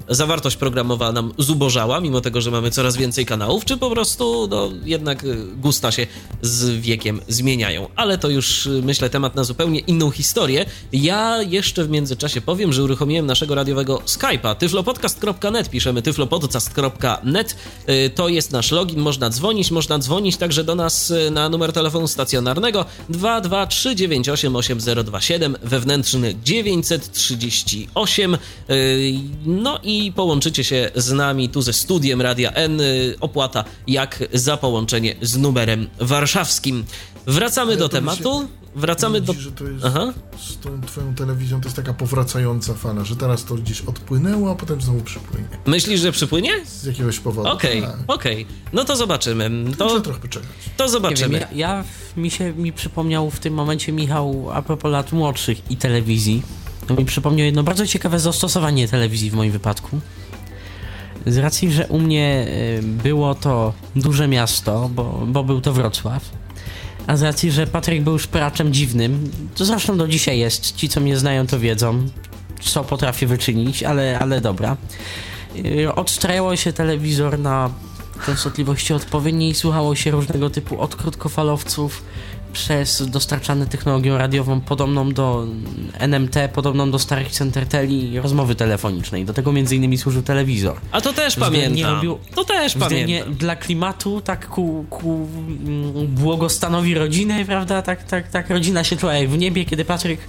zawartość 0.08 0.56
programowa 0.56 1.12
nam 1.12 1.32
zubożała, 1.38 2.00
mimo 2.00 2.20
tego, 2.20 2.40
że 2.40 2.50
mamy 2.50 2.70
coraz 2.70 2.96
więcej 2.96 3.26
kanałów, 3.26 3.64
czy 3.64 3.76
po 3.76 3.90
prostu 3.90 4.48
no, 4.50 4.70
jednak 4.84 5.24
y, 5.24 5.36
gusta 5.56 5.92
się 5.92 6.06
z 6.42 6.80
wiekiem 6.80 7.20
zmieniają. 7.28 7.88
Ale 7.96 8.18
to 8.18 8.28
już 8.28 8.66
y, 8.66 8.82
myślę 8.82 9.10
temat 9.10 9.34
na 9.34 9.44
zupełnie 9.44 9.78
inną 9.78 10.10
historię. 10.10 10.66
Ja 10.92 11.42
jeszcze 11.42 11.84
w 11.84 11.90
międzyczasie 11.90 12.40
powiem, 12.40 12.72
że 12.72 12.82
uruchomiłem 12.82 13.26
naszego 13.26 13.54
radiowego 13.54 14.02
Skype'a 14.06 14.56
tyflopodcast.net, 14.56 15.70
piszemy 15.70 16.02
tyflopodcast.net, 16.02 17.56
Y, 17.88 18.10
to 18.14 18.28
jest 18.28 18.52
nasz 18.52 18.70
login, 18.70 19.00
można 19.00 19.30
dzwonić, 19.30 19.70
można 19.70 19.98
dzwonić 19.98 20.36
także 20.36 20.64
do 20.64 20.74
nas 20.74 21.12
na 21.30 21.48
numer 21.48 21.72
telefonu 21.72 22.08
stacjonarnego 22.08 22.84
223988027 23.10 25.54
wewnętrzny 25.62 26.34
938 26.44 28.34
Y, 28.34 28.38
no 29.46 29.78
i 29.82 30.12
połączycie 30.16 30.64
się 30.64 30.90
z 30.94 31.12
nami 31.12 31.48
tu 31.48 31.62
ze 31.62 31.72
studiem 31.72 32.20
Radia 32.22 32.50
N. 32.52 32.80
Y, 32.80 33.14
Opłata 33.20 33.64
jak 33.86 34.24
za 34.32 34.56
połączenie 34.56 35.14
z 35.22 35.36
numerem 35.36 35.88
warszawskim. 36.00 36.84
Wracamy 37.26 37.72
Ale 37.72 37.76
do 37.78 37.84
mi 37.84 37.90
się- 37.90 37.92
tematu. 37.96 38.48
Wracamy 38.76 39.20
do. 39.20 39.32
Że 39.32 39.52
to 39.52 39.64
jest 39.64 39.84
Aha. 39.84 40.12
z 40.38 40.56
tą 40.58 40.80
twoją 40.86 41.14
telewizją, 41.14 41.60
to 41.60 41.66
jest 41.66 41.76
taka 41.76 41.94
powracająca 41.94 42.74
fala, 42.74 43.04
że 43.04 43.16
teraz 43.16 43.44
to 43.44 43.54
gdzieś 43.54 43.80
odpłynęło, 43.80 44.50
a 44.50 44.54
potem 44.54 44.80
znowu 44.80 45.00
przypłynie. 45.00 45.48
Myślisz, 45.66 46.00
że 46.00 46.12
przypłynie? 46.12 46.50
Z 46.66 46.84
jakiegoś 46.84 47.18
powodu. 47.18 47.48
Okej, 47.48 47.82
Tak. 47.82 47.96
okej. 48.06 48.46
No 48.72 48.84
to 48.84 48.96
zobaczymy. 48.96 49.50
To... 49.78 49.88
To, 49.88 50.00
trochę 50.00 50.20
poczekać. 50.20 50.48
to 50.76 50.84
Nie 50.84 50.90
wiem, 50.90 50.92
zobaczymy. 50.92 51.38
ja, 51.38 51.48
ja 51.54 51.84
mi 52.16 52.30
się 52.30 52.52
mi 52.52 52.72
przypomniał 52.72 53.30
w 53.30 53.38
tym 53.40 53.54
momencie 53.54 53.92
Michał 53.92 54.48
a 54.52 54.62
propos 54.62 54.90
lat 54.92 55.12
młodszych 55.12 55.70
i 55.70 55.76
telewizji. 55.76 56.42
To 56.86 56.94
mi 56.94 57.04
przypomniał 57.04 57.46
jedno 57.46 57.62
bardzo 57.62 57.86
ciekawe 57.86 58.20
zastosowanie 58.20 58.88
telewizji 58.88 59.30
w 59.30 59.34
moim 59.34 59.52
wypadku. 59.52 60.00
Z 61.26 61.36
racji, 61.36 61.72
że 61.72 61.86
u 61.86 61.98
mnie 61.98 62.46
y, 62.78 62.82
było 62.82 63.34
to 63.34 63.72
duże 63.96 64.28
miasto, 64.28 64.90
bo, 64.94 65.22
bo 65.26 65.44
był 65.44 65.60
to 65.60 65.72
Wrocław, 65.72 66.30
a 67.06 67.16
z 67.16 67.22
racji, 67.22 67.52
że 67.52 67.66
Patryk 67.66 68.02
był 68.02 68.18
szperaczem 68.18 68.72
dziwnym, 68.72 69.30
to 69.54 69.64
zresztą 69.64 69.98
do 69.98 70.08
dzisiaj 70.08 70.38
jest, 70.38 70.76
ci 70.76 70.88
co 70.88 71.00
mnie 71.00 71.16
znają 71.16 71.46
to 71.46 71.58
wiedzą, 71.58 72.08
co 72.60 72.84
potrafię 72.84 73.26
wyczynić, 73.26 73.82
ale, 73.82 74.18
ale 74.18 74.40
dobra. 74.40 74.76
Y, 75.56 75.94
Odstrajało 75.94 76.56
się 76.56 76.72
telewizor 76.72 77.38
na 77.38 77.70
częstotliwości 78.26 78.94
odpowiedniej 78.94 79.54
słuchało 79.54 79.94
się 79.94 80.10
różnego 80.10 80.50
typu 80.50 80.80
od 80.80 80.96
krótkofalowców 80.96 82.02
przez 82.56 83.10
dostarczane 83.10 83.66
technologią 83.66 84.18
radiową 84.18 84.60
podobną 84.60 85.12
do 85.12 85.46
NMT, 85.98 86.36
podobną 86.54 86.90
do 86.90 86.98
starych 86.98 87.28
centerteli 87.30 88.20
rozmowy 88.20 88.54
telefonicznej. 88.54 89.24
Do 89.24 89.32
tego 89.32 89.52
między 89.52 89.76
innymi 89.76 89.98
służył 89.98 90.22
telewizor. 90.22 90.76
A 90.92 91.00
to 91.00 91.12
też 91.12 91.36
pamiętam. 91.36 91.94
robił- 91.94 92.18
To 92.34 92.44
też 92.44 92.74
pamiętam. 92.74 93.34
dla 93.34 93.56
klimatu, 93.56 94.20
tak 94.20 94.48
ku, 94.48 94.84
ku 94.90 95.28
mm, 95.66 96.06
błogostanowi 96.06 96.94
rodziny, 96.94 97.44
prawda? 97.44 97.82
Tak, 97.82 98.02
tak, 98.04 98.28
tak 98.30 98.50
rodzina 98.50 98.84
się 98.84 98.96
czuła 98.96 99.14
jak 99.14 99.28
w 99.30 99.38
niebie, 99.38 99.64
kiedy 99.64 99.84
Patryk 99.84 100.20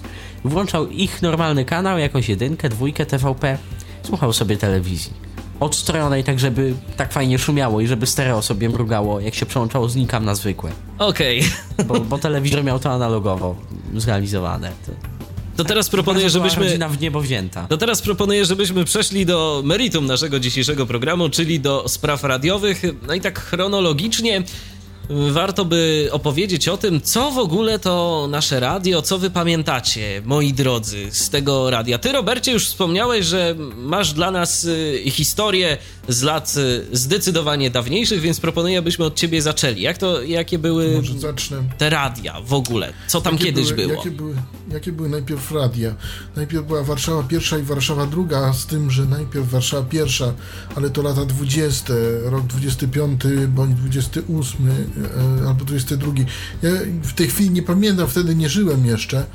włączał 0.45 0.87
ich 0.89 1.21
normalny 1.21 1.65
kanał, 1.65 1.97
jakąś 1.99 2.29
jedynkę, 2.29 2.69
dwójkę 2.69 3.05
TVP, 3.05 3.57
słuchał 4.03 4.33
sobie 4.33 4.57
telewizji. 4.57 5.26
Odstrojonej 5.59 6.23
tak, 6.23 6.39
żeby 6.39 6.73
tak 6.97 7.13
fajnie 7.13 7.39
szumiało 7.39 7.81
i 7.81 7.87
żeby 7.87 8.05
stereo 8.07 8.41
sobie 8.41 8.69
mrugało, 8.69 9.19
jak 9.19 9.35
się 9.35 9.45
przełączało 9.45 9.89
z 9.89 9.95
nikam 9.95 10.25
na 10.25 10.35
zwykłe. 10.35 10.71
Okej. 10.99 11.43
Bo, 11.87 11.99
bo 11.99 12.17
telewizor 12.17 12.63
miał 12.63 12.79
to 12.79 12.91
analogowo 12.91 13.55
zrealizowane. 13.95 14.71
To, 14.85 14.91
To 15.57 15.63
teraz 15.63 15.89
proponuję, 15.89 16.29
żebyśmy. 16.29 16.77
w 16.89 17.01
niebo 17.01 17.21
wzięta. 17.21 17.67
To 17.67 17.77
teraz 17.77 18.01
proponuję, 18.01 18.45
żebyśmy 18.45 18.85
przeszli 18.85 19.25
do 19.25 19.61
meritum 19.65 20.05
naszego 20.05 20.39
dzisiejszego 20.39 20.85
programu, 20.85 21.29
czyli 21.29 21.59
do 21.59 21.89
spraw 21.89 22.23
radiowych. 22.23 22.83
No 23.07 23.13
i 23.13 23.21
tak 23.21 23.39
chronologicznie 23.39 24.43
warto 25.09 25.65
by 25.65 26.09
opowiedzieć 26.11 26.67
o 26.67 26.77
tym, 26.77 27.01
co 27.01 27.31
w 27.31 27.37
ogóle 27.37 27.79
to 27.79 28.27
nasze 28.29 28.59
radio, 28.59 29.01
co 29.01 29.17
wy 29.17 29.29
pamiętacie, 29.29 30.21
moi 30.25 30.53
drodzy, 30.53 31.07
z 31.11 31.29
tego 31.29 31.69
radia. 31.69 31.97
Ty, 31.97 32.11
Robercie, 32.11 32.51
już 32.51 32.67
wspomniałeś, 32.67 33.25
że 33.25 33.55
masz 33.77 34.13
dla 34.13 34.31
nas 34.31 34.65
y, 34.65 35.03
historię 35.05 35.77
z 36.07 36.21
lat 36.21 36.53
y, 36.57 36.97
zdecydowanie 36.97 37.69
dawniejszych, 37.69 38.21
więc 38.21 38.39
proponuję, 38.39 38.79
abyśmy 38.79 39.05
od 39.05 39.15
ciebie 39.15 39.41
zaczęli. 39.41 39.81
Jak 39.81 39.97
to, 39.97 40.21
jakie 40.21 40.59
były 40.59 40.95
Może 40.95 41.19
zacznę. 41.19 41.57
te 41.77 41.89
radia 41.89 42.41
w 42.41 42.53
ogóle? 42.53 42.93
Co 43.07 43.21
tam 43.21 43.33
Jakie 43.33 43.45
kiedyś 43.45 43.73
były, 43.73 43.87
było? 43.87 43.97
Jakie 43.97 44.11
były, 44.11 44.35
jakie 44.71 44.91
były 44.91 45.09
najpierw 45.09 45.51
radia? 45.51 45.95
Najpierw 46.35 46.65
była 46.65 46.83
Warszawa 46.83 47.23
pierwsza 47.23 47.57
i 47.57 47.61
Warszawa 47.61 48.05
druga, 48.05 48.53
z 48.53 48.65
tym, 48.65 48.91
że 48.91 49.05
najpierw 49.05 49.49
Warszawa 49.49 49.83
pierwsza, 49.89 50.33
ale 50.75 50.89
to 50.89 51.01
lata 51.01 51.25
20, 51.25 51.93
rok 52.23 52.43
25 52.47 53.21
bądź 53.47 53.75
28 53.75 54.67
e, 54.69 54.96
albo 55.47 55.65
22. 55.65 56.11
Ja 56.61 56.69
w 57.03 57.13
tej 57.13 57.27
chwili 57.27 57.49
nie 57.49 57.63
pamiętam, 57.63 58.07
wtedy 58.07 58.35
nie 58.35 58.49
żyłem 58.49 58.85
jeszcze, 58.85 59.25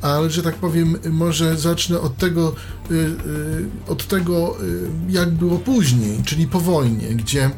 ale 0.00 0.30
że 0.30 0.42
tak 0.42 0.54
powiem, 0.54 0.96
może 1.10 1.56
zacznę 1.56 2.00
od 2.00 2.16
tego, 2.16 2.54
y, 2.90 2.94
y, 2.94 3.10
od 3.88 4.06
tego 4.06 4.56
jak 5.08 5.30
było 5.30 5.58
później, 5.58 6.22
czyli 6.24 6.46
po 6.46 6.60
wojnie, 6.60 7.08
gdzie 7.08 7.50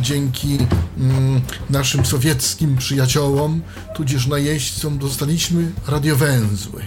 dzięki 0.00 0.58
mm, 0.98 1.40
naszym 1.70 2.06
sowieckim 2.06 2.76
przyjaciołom, 2.76 3.62
tudzież 3.94 4.26
najeźdźcom, 4.26 4.98
dostaliśmy 4.98 5.72
radiowęzły. 5.88 6.82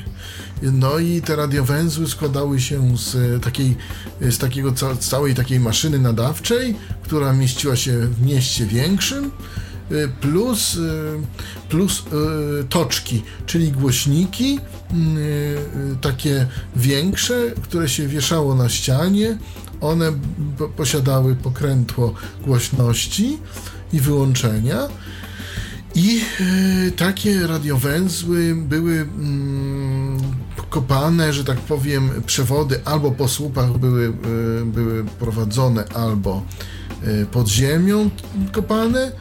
No 0.62 1.00
i 1.00 1.22
te 1.22 1.36
radiowęzły 1.36 2.08
składały 2.08 2.62
się 2.62 2.98
z 2.98 3.44
takiej, 3.44 3.76
z 4.22 4.38
takiego 4.38 4.72
ca- 4.72 4.96
całej 4.96 5.36
takiej 5.36 5.60
maszyny 5.60 6.00
nadawczej, 6.00 6.76
która 7.04 7.34
mieściła 7.34 7.76
się 7.76 7.98
w 8.08 8.26
mieście 8.26 8.66
większym, 8.66 9.32
plus, 10.22 10.76
y, 10.76 10.80
plus 11.70 12.04
y, 12.62 12.64
toczki, 12.64 13.24
czyli 13.46 13.72
głośniki 13.72 14.60
y, 14.60 14.98
y, 15.94 15.96
takie 16.02 16.48
większe, 16.76 17.52
które 17.64 17.90
się 17.90 18.08
wieszało 18.08 18.56
na 18.56 18.70
ścianie. 18.70 19.38
One 19.82 20.12
po- 20.58 20.70
posiadały 20.70 21.36
pokrętło 21.36 22.14
głośności 22.46 23.38
i 23.94 24.00
wyłączenia. 24.00 24.88
I 25.96 26.22
takie 26.96 27.48
radiowęzły 27.48 28.56
były 28.56 28.94
mm, 28.94 30.18
kopane, 30.70 31.34
że 31.34 31.44
tak 31.44 31.58
powiem, 31.58 32.10
przewody 32.26 32.82
albo 32.86 33.12
po 33.12 33.28
słupach 33.28 33.78
były, 33.78 34.14
były 34.66 35.04
prowadzone, 35.20 35.86
albo 35.94 36.44
pod 37.32 37.48
ziemią 37.48 38.10
kopane 38.52 39.12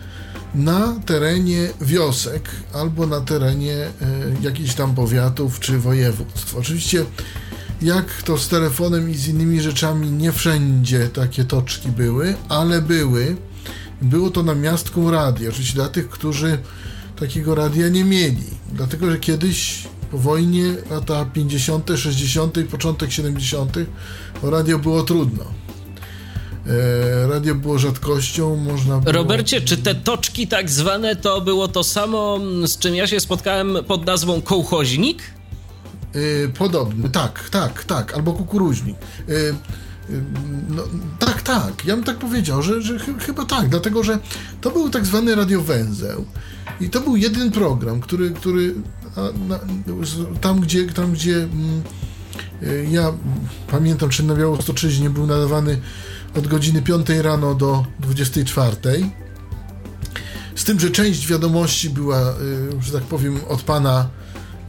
na 0.55 1.01
terenie 1.07 1.69
wiosek 1.81 2.51
albo 2.73 3.07
na 3.07 3.21
terenie 3.21 3.77
e, 3.77 3.91
jakichś 4.43 4.75
tam 4.75 4.95
powiatów 4.95 5.61
czy 5.61 5.79
województw. 5.79 6.57
Oczywiście 6.57 7.05
jak 7.83 8.23
to 8.23 8.39
z 8.39 8.49
telefonem 8.49 9.11
i 9.11 9.15
z 9.15 9.29
innymi 9.29 9.61
rzeczami, 9.61 10.11
nie 10.11 10.33
wszędzie 10.33 11.09
takie 11.09 11.45
toczki 11.45 11.89
były, 11.89 12.35
ale 12.49 12.83
były. 12.83 13.37
Było 14.03 14.31
to 14.31 14.43
na 14.43 14.55
miastką 14.55 15.11
radio, 15.11 15.51
oczywiście 15.51 15.75
dla 15.75 15.89
tych, 15.89 16.09
którzy 16.09 16.59
takiego 17.21 17.55
radia 17.55 17.89
nie 17.89 18.05
mieli. 18.05 18.45
Dlatego, 18.73 19.11
że 19.11 19.19
kiedyś 19.19 19.89
po 20.11 20.19
wojnie, 20.19 20.65
lata 20.91 21.25
50., 21.25 21.91
60., 21.97 22.59
początek 22.71 23.13
70., 23.13 23.77
o 24.43 24.51
radio 24.51 24.79
było 24.79 25.03
trudno. 25.03 25.62
E, 26.67 27.27
radio 27.27 27.55
było 27.55 27.79
rzadkością, 27.79 28.57
można 28.57 28.99
było... 28.99 29.13
Robercie, 29.13 29.61
czy 29.61 29.77
te 29.77 29.95
toczki 29.95 30.49
tak 30.49 30.71
zwane 30.71 31.17
to 31.17 31.41
było 31.41 31.69
to 31.69 31.85
samo, 31.85 32.41
z 32.67 32.79
czym 32.79 32.95
ja 32.95 33.07
się 33.07 33.21
spotkałem 33.21 33.79
pod 33.87 34.07
nazwą 34.07 34.43
kołchoźnik? 34.43 35.23
E, 36.15 36.49
podobny, 36.49 37.11
tak, 37.11 37.51
tak, 37.51 37.85
tak, 37.85 38.15
albo 38.15 38.33
kukuruźnik. 38.33 38.97
E, 39.29 39.33
no, 40.69 40.83
tak, 41.19 41.43
tak, 41.43 41.85
ja 41.85 41.97
bym 41.97 42.05
tak 42.05 42.19
powiedział, 42.19 42.63
że, 42.63 42.83
że 42.83 42.99
ch 42.99 43.05
chyba 43.19 43.45
tak, 43.45 43.69
dlatego 43.69 44.05
że 44.05 44.19
to 44.61 44.71
był 44.71 44.91
tak 44.91 45.07
zwany 45.07 45.35
radiowęzeł 45.35 46.25
i 46.81 46.91
to 46.91 47.01
był 47.01 47.17
jeden 47.17 47.51
program, 47.51 48.01
który, 48.01 48.31
który 48.31 48.75
a, 49.17 49.21
na, 49.49 49.59
tam, 50.41 50.61
gdzie, 50.61 50.87
tam, 50.87 51.13
gdzie 51.13 51.37
mm, 51.37 51.83
ja 52.91 53.13
pamiętam, 53.71 54.11
czy 54.11 54.23
na 54.23 54.35
Białostoczyźnie 54.35 55.11
był 55.11 55.27
nadawany 55.27 55.81
od 56.37 56.47
godziny 56.47 56.83
5 56.83 57.09
rano 57.09 57.55
do 57.55 57.87
24. 58.01 58.77
Z 60.55 60.65
tym, 60.65 60.81
że 60.81 60.91
część 60.91 61.27
wiadomości 61.27 61.91
była, 61.91 62.35
że 62.81 62.93
tak 62.93 63.03
powiem, 63.03 63.41
od 63.49 63.63
pana 63.63 64.09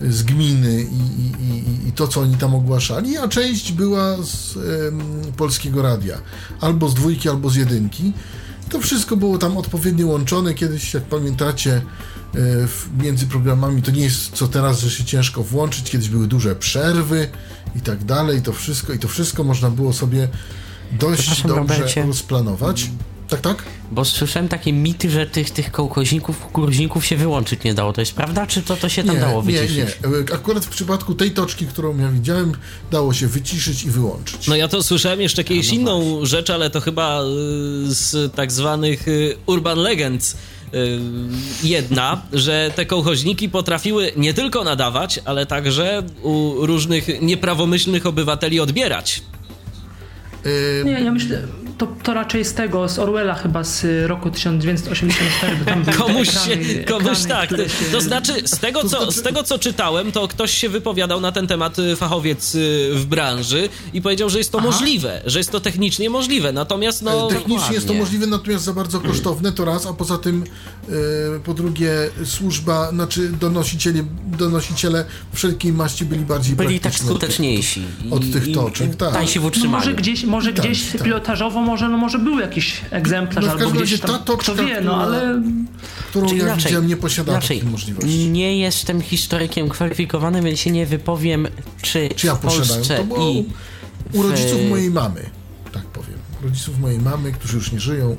z 0.01 0.23
gminy 0.23 0.83
i, 0.83 0.97
i, 1.43 1.87
i, 1.87 1.91
to, 1.91 2.07
co 2.07 2.21
oni 2.21 2.35
tam 2.35 2.55
ogłaszali, 2.55 3.17
a 3.17 3.27
część 3.27 3.71
była 3.71 4.17
z 4.23 4.57
polskiego 5.37 5.81
radia, 5.81 6.17
albo 6.61 6.89
z 6.89 6.93
dwójki, 6.93 7.29
albo 7.29 7.49
z 7.49 7.55
jedynki. 7.55 8.13
To 8.69 8.79
wszystko 8.79 9.17
było 9.17 9.37
tam 9.37 9.57
odpowiednio 9.57 10.07
łączone. 10.07 10.53
Kiedyś, 10.53 10.93
jak 10.93 11.03
pamiętacie, 11.03 11.81
między 12.97 13.27
programami 13.27 13.81
to 13.81 13.91
nie 13.91 14.03
jest 14.03 14.31
co 14.31 14.47
teraz, 14.47 14.79
że 14.79 14.89
się 14.89 15.03
ciężko 15.03 15.43
włączyć. 15.43 15.89
Kiedyś 15.89 16.09
były 16.09 16.27
duże 16.27 16.55
przerwy 16.55 17.29
i 17.75 17.81
tak 17.81 18.03
dalej. 18.03 18.41
To 18.41 18.53
wszystko, 18.53 18.93
i 18.93 18.99
to 18.99 19.07
wszystko 19.07 19.43
można 19.43 19.69
było 19.69 19.93
sobie 19.93 20.27
dość 20.99 21.41
dobrze 21.41 21.55
Robercie. 21.55 22.03
rozplanować. 22.05 22.89
Tak, 23.29 23.41
tak? 23.41 23.63
Bo 23.91 24.05
słyszałem 24.05 24.49
takie 24.49 24.73
mity, 24.73 25.09
że 25.09 25.27
tych, 25.27 25.51
tych 25.51 25.71
kołkoźników, 25.71 26.39
kukuruzników 26.39 27.05
się 27.05 27.17
wyłączyć 27.17 27.63
nie 27.63 27.73
dało. 27.73 27.93
To 27.93 28.01
jest 28.01 28.13
prawda, 28.13 28.47
czy 28.47 28.61
to, 28.61 28.75
to 28.75 28.89
się 28.89 29.03
tam 29.03 29.15
nie, 29.15 29.21
dało 29.21 29.41
wyciszyć? 29.41 29.77
Nie, 29.77 30.09
nie. 30.09 30.33
Akurat 30.33 30.65
w 30.65 30.69
przypadku 30.69 31.15
tej 31.15 31.31
toczki, 31.31 31.65
którą 31.65 31.97
ja 31.97 32.09
widziałem, 32.09 32.51
dało 32.91 33.13
się 33.13 33.27
wyciszyć 33.27 33.83
i 33.83 33.89
wyłączyć. 33.89 34.47
No 34.47 34.55
ja 34.55 34.67
to 34.67 34.83
słyszałem 34.83 35.21
jeszcze 35.21 35.43
kiedyś 35.43 35.67
no 35.69 35.75
inną 35.75 36.01
właśnie. 36.01 36.25
rzecz, 36.25 36.49
ale 36.49 36.69
to 36.69 36.81
chyba 36.81 37.21
y, 37.21 37.23
z 37.93 38.35
tak 38.35 38.51
zwanych 38.51 39.07
y, 39.07 39.35
urban 39.45 39.77
legends 39.77 40.33
y, 40.73 40.99
jedna, 41.63 42.21
że 42.33 42.71
te 42.75 42.85
kołchoźniki 42.85 43.49
potrafiły 43.49 44.11
nie 44.17 44.33
tylko 44.33 44.63
nadawać, 44.63 45.19
ale 45.25 45.45
także 45.45 46.03
u 46.21 46.65
różnych 46.65 47.21
nieprawomyślnych 47.21 48.05
obywateli 48.05 48.59
odbierać. 48.59 49.21
Nie, 50.85 51.01
ja 51.03 51.11
myślę, 51.11 51.41
to, 51.77 51.87
to 52.03 52.13
raczej 52.13 52.45
z 52.45 52.53
tego, 52.53 52.89
z 52.89 52.99
Orwella 52.99 53.35
chyba 53.35 53.63
z 53.63 53.85
roku 54.07 54.31
1984, 54.31 55.55
bo 55.55 55.65
tam 55.65 55.85
komuś 55.85 56.29
ekrany, 56.29 56.65
się, 56.65 56.83
komuś 56.83 57.25
ekrany, 57.25 57.47
tak. 57.47 57.49
Się... 57.49 57.85
To 57.91 58.01
znaczy, 58.01 58.33
z 58.45 58.59
tego, 58.59 58.89
co, 58.89 59.11
z 59.11 59.21
tego 59.21 59.43
co 59.43 59.59
czytałem, 59.59 60.11
to 60.11 60.27
ktoś 60.27 60.51
się 60.51 60.69
wypowiadał 60.69 61.21
na 61.21 61.31
ten 61.31 61.47
temat, 61.47 61.79
y, 61.79 61.95
fachowiec 61.95 62.55
y, 62.55 62.89
w 62.93 63.05
branży 63.05 63.69
i 63.93 64.01
powiedział, 64.01 64.29
że 64.29 64.37
jest 64.37 64.51
to 64.51 64.57
Aha. 64.57 64.67
możliwe, 64.67 65.21
że 65.25 65.39
jest 65.39 65.51
to 65.51 65.59
technicznie 65.59 66.09
możliwe, 66.09 66.51
natomiast 66.51 67.01
no... 67.01 67.27
E, 67.27 67.29
technicznie 67.29 67.53
dokładnie. 67.53 67.75
jest 67.75 67.87
to 67.87 67.93
możliwe, 67.93 68.27
natomiast 68.27 68.63
za 68.63 68.73
bardzo 68.73 68.99
kosztowne, 68.99 69.51
to 69.51 69.65
raz, 69.65 69.85
a 69.85 69.93
poza 69.93 70.17
tym 70.17 70.43
e, 70.89 70.93
po 71.39 71.53
drugie 71.53 71.91
służba, 72.25 72.89
znaczy 72.89 73.29
donosiciele, 73.29 74.03
donosiciele 74.37 75.05
wszelkiej 75.33 75.73
maści 75.73 76.05
byli 76.05 76.25
bardziej 76.25 76.55
Byli 76.55 76.79
tak 76.79 76.95
skuteczniejsi. 76.95 77.81
Od, 78.11 78.13
od 78.13 78.31
tych 78.31 78.53
toczek, 78.53 78.95
tak. 78.95 79.13
Utrzymaniu. 79.43 79.71
No 79.71 79.77
może 79.77 79.93
gdzieś, 79.93 80.23
może 80.23 80.53
tak, 80.53 80.65
gdzieś 80.65 80.91
tak. 80.91 81.03
pilotażowo 81.03 81.61
może, 81.63 81.89
no 81.89 81.97
może 81.97 82.19
był 82.19 82.39
jakiś 82.39 82.81
egzemplarz 82.91 83.45
no 83.45 83.51
albo 83.51 83.69
gdzieś 83.69 83.99
tam, 83.99 84.09
ta 84.09 84.17
toczka, 84.17 84.53
kto 84.53 84.65
wie, 84.65 84.81
no 84.81 84.95
ale... 84.95 85.41
Którą 86.09 86.27
Czyli 86.27 86.39
ja 86.39 86.45
inaczej, 86.45 86.63
widziałem, 86.63 86.87
nie 86.87 86.97
posiadała 86.97 87.39
takiej 87.39 87.63
możliwości. 87.63 88.29
Nie 88.29 88.59
jestem 88.59 89.01
historykiem 89.01 89.69
kwalifikowanym, 89.69 90.45
więc 90.45 90.59
się 90.59 90.71
nie 90.71 90.85
wypowiem, 90.85 91.47
czy, 91.81 92.09
czy 92.15 92.27
ja 92.27 92.35
w 92.35 92.39
Polsce 92.39 92.97
to 92.97 93.03
było 93.03 93.29
i... 93.29 93.45
U 94.13 94.23
rodziców 94.23 94.59
mojej 94.69 94.91
mamy, 94.91 95.29
tak 95.71 95.85
powiem. 95.85 96.17
Rodziców 96.43 96.79
mojej 96.79 96.99
mamy, 96.99 97.31
którzy 97.31 97.57
już 97.57 97.71
nie 97.71 97.79
żyją, 97.79 98.17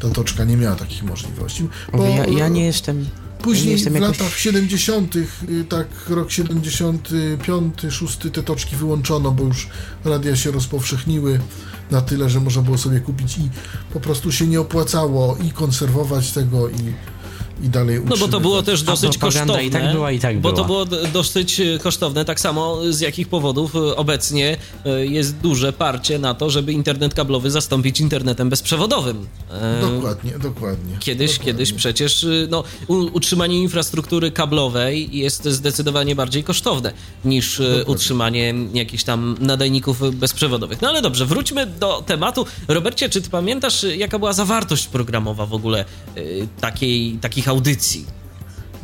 ta 0.00 0.08
toczka 0.08 0.44
nie 0.44 0.56
miała 0.56 0.76
takich 0.76 1.02
możliwości. 1.02 1.68
Bo, 1.92 2.04
ja, 2.04 2.26
ja 2.26 2.48
nie 2.48 2.66
jestem... 2.66 3.06
Później 3.42 3.76
w 3.76 3.84
jakoś... 3.84 4.00
latach 4.00 4.38
70., 4.38 5.16
y, 5.16 5.24
tak 5.68 5.86
rok 6.08 6.30
75, 6.30 7.74
6 7.90 8.18
te 8.32 8.42
toczki 8.42 8.76
wyłączono, 8.76 9.30
bo 9.30 9.44
już 9.44 9.68
radia 10.04 10.36
się 10.36 10.50
rozpowszechniły 10.50 11.40
na 11.90 12.00
tyle, 12.00 12.30
że 12.30 12.40
można 12.40 12.62
było 12.62 12.78
sobie 12.78 13.00
kupić 13.00 13.38
i 13.38 13.48
po 13.92 14.00
prostu 14.00 14.32
się 14.32 14.46
nie 14.46 14.60
opłacało 14.60 15.36
i 15.36 15.50
konserwować 15.50 16.32
tego 16.32 16.68
i 16.68 16.92
i 17.62 17.68
dalej 17.68 17.98
utrzymywać. 17.98 18.20
No 18.20 18.26
bo 18.26 18.32
to 18.32 18.40
było 18.40 18.62
też 18.62 18.82
dosyć 18.82 19.18
kosztowne. 19.18 19.64
i 19.64 19.70
tak 19.70 19.92
była, 19.92 20.12
i 20.12 20.18
tak 20.18 20.40
była. 20.40 20.52
Bo 20.52 20.58
to 20.58 20.64
było 20.64 20.86
dosyć 21.12 21.60
e, 21.60 21.78
kosztowne, 21.78 22.24
tak 22.24 22.40
samo 22.40 22.78
z 22.90 23.00
jakich 23.00 23.28
powodów 23.28 23.76
e, 23.76 23.96
obecnie 23.96 24.56
e, 24.84 25.06
jest 25.06 25.36
duże 25.36 25.72
parcie 25.72 26.18
na 26.18 26.34
to, 26.34 26.50
żeby 26.50 26.72
internet 26.72 27.14
kablowy 27.14 27.50
zastąpić 27.50 28.00
internetem 28.00 28.50
bezprzewodowym. 28.50 29.26
Dokładnie, 29.80 30.38
dokładnie. 30.38 30.96
Kiedyś, 31.00 31.30
dokładnie. 31.30 31.52
kiedyś 31.52 31.72
przecież 31.72 32.26
no, 32.48 32.64
utrzymanie 32.88 33.62
infrastruktury 33.62 34.30
kablowej 34.30 35.18
jest 35.18 35.44
zdecydowanie 35.44 36.16
bardziej 36.16 36.44
kosztowne 36.44 36.92
niż 37.24 37.58
dokładnie. 37.58 37.84
utrzymanie 37.84 38.54
jakichś 38.74 39.04
tam 39.04 39.36
nadajników 39.40 40.16
bezprzewodowych. 40.16 40.82
No 40.82 40.88
ale 40.88 41.02
dobrze, 41.02 41.26
wróćmy 41.26 41.66
do 41.66 42.02
tematu. 42.06 42.46
Robercie, 42.68 43.08
czy 43.08 43.20
ty 43.20 43.30
pamiętasz, 43.30 43.86
jaka 43.96 44.18
była 44.18 44.32
zawartość 44.32 44.86
programowa 44.86 45.46
w 45.46 45.54
ogóle 45.54 45.84
takiej, 46.60 47.18
takich 47.20 47.48
audycji. 47.50 48.06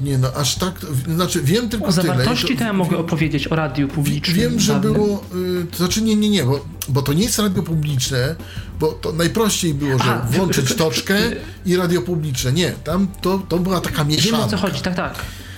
Nie 0.01 0.19
no, 0.19 0.33
aż 0.33 0.55
tak, 0.55 0.75
znaczy 1.15 1.43
wiem 1.43 1.69
tylko 1.69 1.87
o 1.87 1.93
tyle. 1.93 2.03
O 2.03 2.07
zawartości 2.07 2.53
to, 2.53 2.59
to 2.59 2.65
ja 2.65 2.73
mogę 2.73 2.99
opowiedzieć 2.99 3.49
o 3.49 3.57
radiu 3.57 3.89
publicznym. 3.89 4.37
Wiem, 4.37 4.61
że 4.61 4.73
dawnym. 4.73 4.93
było, 4.93 5.25
y, 5.63 5.67
to 5.71 5.77
znaczy 5.77 6.03
nie, 6.03 6.17
nie, 6.17 6.31
nie, 6.31 6.45
bo, 6.45 6.65
bo 6.89 7.03
to 7.03 7.13
nie 7.13 7.23
jest 7.23 7.39
radio 7.39 7.63
publiczne, 7.63 8.37
bo 8.81 8.93
to 8.93 9.13
najprościej 9.13 9.75
było, 9.75 9.99
że 9.99 10.05
A, 10.05 10.19
włączyć 10.19 10.75
toczkę 10.85 11.19
i 11.67 11.77
radio 11.77 12.03
publiczne. 12.03 12.53
Nie, 12.53 12.73
tam 12.85 13.09
to, 13.21 13.39
to 13.49 13.59
była 13.59 13.81
taka 13.81 14.05
mieszanka. 14.05 14.37
Wiem 14.37 14.47
o 14.47 14.51
co 14.51 14.57
chodzi, 14.57 14.81
tak, 14.81 14.95
tak. 14.95 15.15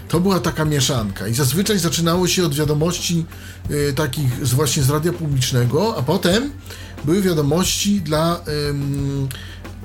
To 0.09 0.21
była 0.21 0.41
taka 0.41 0.65
mieszanka 0.65 1.29
i 1.29 1.35
zazwyczaj 1.35 1.79
zaczynało 1.79 2.29
się 2.29 2.47
od 2.47 2.55
wiadomości 2.55 3.25
y, 3.71 3.93
takich 3.93 4.47
z, 4.47 4.53
właśnie 4.53 4.83
z 4.83 4.91
radia 4.91 5.13
publicznego, 5.13 5.97
a 5.99 6.03
potem 6.03 6.51
były 7.05 7.23
wiadomości 7.23 8.01
dla 8.01 8.37
y, 8.37 8.41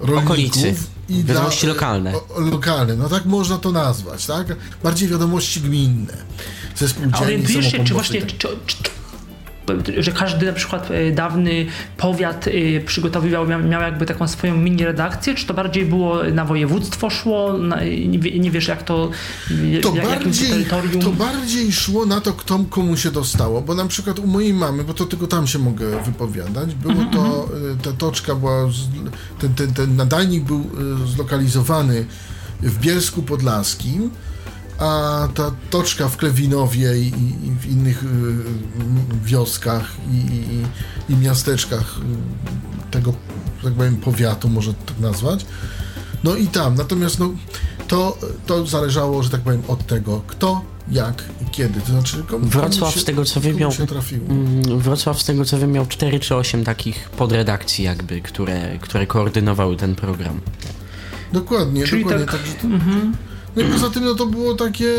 rolników. 0.02 0.26
Okolicy 0.26 0.76
i 1.10 1.24
wiadomości 1.24 1.66
dla, 1.66 1.74
lokalne. 1.74 2.14
O, 2.16 2.40
lokalne, 2.40 2.96
no 2.96 3.10
tak 3.10 3.26
można 3.26 3.58
to 3.58 3.72
nazwać, 3.72 4.26
tak? 4.26 4.48
Bardziej 4.84 5.10
wiadomości 5.10 5.62
gminne. 5.62 6.18
Ze 6.76 6.90
spółdzielni 6.90 7.26
Orientujesz 7.26 7.72
się, 7.72 7.84
czy 7.84 7.94
właśnie, 7.94 8.22
czy, 8.22 8.48
czy, 8.66 8.78
że 9.98 10.12
każdy 10.12 10.46
na 10.46 10.54
przykład 10.54 10.92
e, 10.92 11.12
dawny 11.12 11.66
powiat 11.98 12.48
e, 12.48 12.80
przygotowywał, 12.80 13.48
miał, 13.48 13.64
miał 13.64 13.82
jakby 13.82 14.06
taką 14.06 14.28
swoją 14.28 14.58
mini 14.58 14.86
redakcję, 14.86 15.36
czy 15.36 15.46
to 15.46 15.54
bardziej 15.54 15.86
było 15.86 16.24
na 16.24 16.46
województwo 16.46 17.10
szło, 17.10 17.58
na, 17.58 17.84
nie, 17.84 18.40
nie, 18.40 18.52
wiesz 18.52 18.68
jak 18.68 18.84
to, 18.84 19.10
to 19.82 19.96
jak, 19.96 20.06
bardziej, 20.06 20.50
terytorium? 20.50 21.02
To 21.02 21.12
bardziej 21.12 21.72
szło 21.72 22.06
na 22.06 22.22
to, 22.22 22.34
kto 22.34 22.60
komu 22.70 22.98
się 22.98 23.12
dostało, 23.12 23.62
bo 23.62 23.76
na 23.76 23.86
przykład 23.86 24.20
u 24.20 24.28
mojej 24.28 24.54
mamy, 24.54 24.84
bo 24.84 24.94
to 24.94 25.06
tylko 25.06 25.28
tam 25.28 25.48
się 25.48 25.60
mogę 25.60 26.04
wypowiadać, 26.04 26.76
było 26.76 26.94
mm 26.94 27.10
-hmm. 27.10 27.14
to, 27.14 27.50
e, 27.72 27.84
ta 27.84 27.92
toczka 27.92 28.36
była, 28.36 28.70
ten, 29.40 29.54
ten, 29.54 29.74
ten 29.74 29.96
nadajnik 29.96 30.44
był 30.44 30.70
zlokalizowany 31.06 32.06
w 32.62 32.80
Bielsku 32.80 33.24
Podlaskim, 33.24 34.10
a 34.80 35.28
ta 35.36 35.52
toczka 35.70 36.10
w 36.10 36.18
Klewinowie 36.18 36.98
i, 36.98 37.08
i 37.08 37.52
w 37.62 37.66
innych 37.66 38.04
y, 38.04 38.08
wioskach 39.24 39.92
i, 40.12 40.16
i, 40.16 41.14
i, 41.14 41.18
miasteczkach 41.18 41.98
y, 41.98 42.92
tego, 42.92 43.14
tak 43.64 43.74
powiem, 43.74 43.96
powiatu, 43.96 44.50
może 44.50 44.74
tak 44.74 45.00
nazwać. 45.00 45.46
No 46.24 46.36
i 46.36 46.48
tam, 46.48 46.76
natomiast 46.76 47.20
no, 47.20 47.34
to, 47.88 48.18
to 48.46 48.66
zależało, 48.66 49.24
że 49.24 49.30
tak 49.30 49.42
powiem, 49.42 49.62
od 49.68 49.88
tego, 49.88 50.22
kto, 50.28 50.62
jak 50.92 51.24
i 51.42 51.52
kiedy. 51.52 51.82
To 51.82 51.92
znaczy, 51.92 52.24
komu, 52.24 52.46
Wrocław 52.46 52.94
się, 52.94 53.00
z 53.00 53.04
tego 53.04 53.26
co 53.26 53.42
wiem 53.42 53.56
miał, 53.56 53.72
mm, 54.30 54.80
Wrocław 54.80 55.22
z 55.22 55.26
tego 55.26 55.46
co 55.46 55.60
wiem 55.60 55.72
miał 55.72 55.86
4 55.86 56.20
czy 56.20 56.36
8 56.36 56.64
takich 56.64 57.10
podredakcji 57.10 57.86
jakby, 57.86 58.22
które, 58.22 58.78
które 58.82 59.08
koordynowały 59.08 59.76
ten 59.76 59.96
program. 59.96 60.42
Dokładnie, 61.34 61.84
Czyli 61.84 62.04
dokładnie. 62.04 62.26
Tak, 62.26 62.42
to, 62.62 62.68
mm-hmm. 62.68 63.12
No 63.56 63.62
i 63.62 63.66
poza 63.66 63.90
tym 63.90 64.06
no 64.06 64.16
to 64.16 64.26
było 64.26 64.54
takie, 64.54 64.92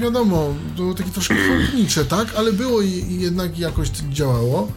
wiadomo, 0.00 0.54
to 0.76 0.82
było 0.82 0.94
takie 0.94 1.10
troszkę 1.10 1.34
chłodnicze, 1.34 2.04
tak? 2.04 2.34
Ale 2.36 2.52
było 2.52 2.82
i, 2.82 2.88
i 2.88 3.20
jednak 3.20 3.58
jakoś 3.58 3.88
działało. 3.88 4.72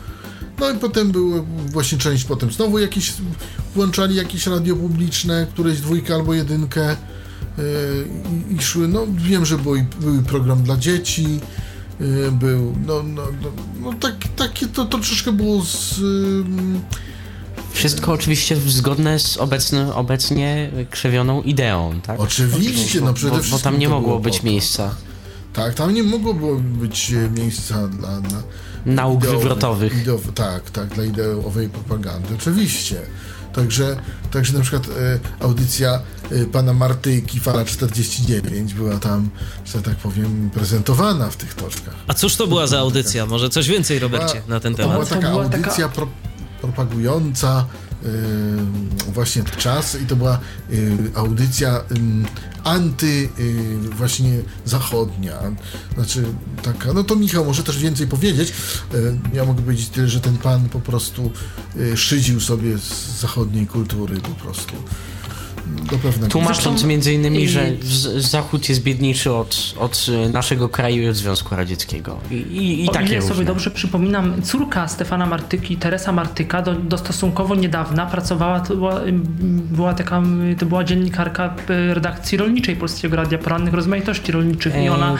No 0.59 0.69
i 0.69 0.77
potem 0.77 1.11
były 1.11 1.41
właśnie 1.67 1.97
część 1.97 2.23
potem 2.23 2.51
znowu 2.51 2.79
jakieś, 2.79 3.13
włączali 3.75 4.15
jakieś 4.15 4.47
radio 4.47 4.75
publiczne, 4.75 5.47
któreś 5.53 5.79
dwójkę 5.79 6.15
albo 6.15 6.33
jedynkę 6.33 6.95
i, 8.49 8.55
i 8.55 8.61
szły, 8.61 8.87
no 8.87 9.07
wiem, 9.15 9.45
że 9.45 9.57
był, 9.57 9.73
był 10.01 10.21
program 10.21 10.63
dla 10.63 10.77
dzieci, 10.77 11.39
był, 12.31 12.75
no, 12.87 13.03
no, 13.03 13.23
no, 13.41 13.51
no 13.81 13.93
tak, 13.93 14.15
takie 14.35 14.67
to, 14.67 14.85
to 14.85 14.99
było 15.31 15.63
z... 15.63 15.99
Wszystko 17.73 18.12
oczywiście 18.12 18.55
zgodne 18.55 19.19
z 19.19 19.38
obecny, 19.38 19.93
obecnie 19.93 20.71
krzewioną 20.89 21.41
ideą, 21.41 22.01
tak? 22.03 22.19
Oczywiście, 22.19 22.99
bo, 22.99 23.05
no 23.05 23.13
przede 23.13 23.31
wszystkim. 23.31 23.57
Bo 23.57 23.63
tam 23.63 23.79
nie 23.79 23.89
mogło 23.89 24.19
być 24.19 24.43
miejsca. 24.43 24.95
Tak, 25.53 25.73
tam 25.73 25.93
nie 25.93 26.03
mogło 26.03 26.55
być 26.55 27.13
miejsca 27.38 27.88
dla, 27.88 28.21
dla 28.21 28.43
nauk 28.86 29.25
wywrotowych. 29.25 29.93
tak, 30.36 30.69
tak, 30.69 30.88
dla 30.88 31.03
ideowej 31.03 31.69
propagandy, 31.69 32.36
oczywiście. 32.36 33.01
Także, 33.53 33.97
także 34.31 34.53
na 34.53 34.62
przykład 34.62 34.88
e, 34.88 35.19
audycja 35.43 35.99
e, 36.31 36.45
pana 36.45 36.73
Martyki, 36.73 37.39
Fala 37.39 37.65
49 37.65 38.73
była 38.73 38.97
tam, 38.97 39.29
że 39.65 39.81
tak 39.81 39.95
powiem, 39.95 40.49
prezentowana 40.53 41.29
w 41.29 41.38
tych 41.38 41.53
toczkach. 41.53 41.95
A 42.07 42.13
cóż 42.13 42.36
to 42.36 42.47
była 42.47 42.67
za 42.67 42.79
audycja? 42.79 43.25
Może 43.25 43.49
coś 43.49 43.67
więcej, 43.67 43.99
Robercie, 43.99 44.41
na 44.47 44.60
ten 44.60 44.75
temat? 44.75 45.10
To 45.10 45.15
była 45.15 45.21
taka 45.21 45.29
audycja. 45.29 45.89
Pro, 45.89 46.07
propagująca 46.62 47.65
y, 48.06 49.12
właśnie 49.13 49.43
czas 49.43 50.02
i 50.02 50.06
to 50.06 50.15
była 50.15 50.39
y, 50.71 50.97
audycja 51.15 51.78
y, 51.78 51.84
anty 52.63 53.30
y, 53.39 53.89
właśnie 53.91 54.41
zachodnia. 54.65 55.39
Znaczy 55.95 56.26
taka, 56.63 56.93
no 56.93 57.04
to 57.04 57.15
Michał 57.15 57.45
może 57.45 57.63
też 57.63 57.80
więcej 57.80 58.08
powiedzieć. 58.08 58.54
Y, 58.93 59.19
ja 59.34 59.45
mogę 59.45 59.62
powiedzieć 59.62 59.89
tyle, 59.89 60.08
że 60.08 60.21
ten 60.21 60.38
pan 60.38 60.69
po 60.69 60.80
prostu 60.80 61.32
y, 61.76 61.97
szydził 61.97 62.39
sobie 62.39 62.78
z 62.78 63.19
zachodniej 63.19 63.67
kultury 63.67 64.21
po 64.21 64.43
prostu 64.43 64.74
do 65.91 65.97
pewnego 65.97 66.31
Tłumacząc 66.31 66.63
Zresztą, 66.63 66.88
między 66.88 67.13
innymi, 67.13 67.49
że 67.49 67.71
Zachód 68.17 68.69
jest 68.69 68.84
biedniejszy 68.84 69.34
od, 69.34 69.73
od 69.79 70.05
naszego 70.34 70.69
kraju 70.69 71.03
i 71.03 71.07
od 71.07 71.15
Związku 71.15 71.55
Radzieckiego. 71.55 72.19
I, 72.31 72.36
i, 72.36 72.86
i 72.86 72.89
o 72.89 72.91
takie 72.91 73.05
ile 73.05 73.15
różne. 73.15 73.36
sobie 73.36 73.45
dobrze 73.45 73.71
przypominam, 73.71 74.41
córka 74.41 74.88
Stefana 74.88 75.25
Martyki, 75.25 75.77
Teresa 75.77 76.12
Martyka, 76.12 76.62
do, 76.62 76.73
do 76.73 76.97
stosunkowo 76.97 77.55
niedawna 77.55 78.05
pracowała, 78.05 78.60
to 78.60 78.75
była, 78.75 79.01
była 79.71 79.93
taka, 79.93 80.21
to 80.60 80.65
była 80.65 80.84
dziennikarka 80.84 81.55
redakcji 81.93 82.38
rolniczej 82.38 82.75
Polskiego 82.75 83.15
Radia 83.15 83.38
Porannych 83.38 83.73
Rozmaitości 83.73 84.31
Rolniczych 84.31 84.75
i 84.84 84.89
ona 84.89 85.15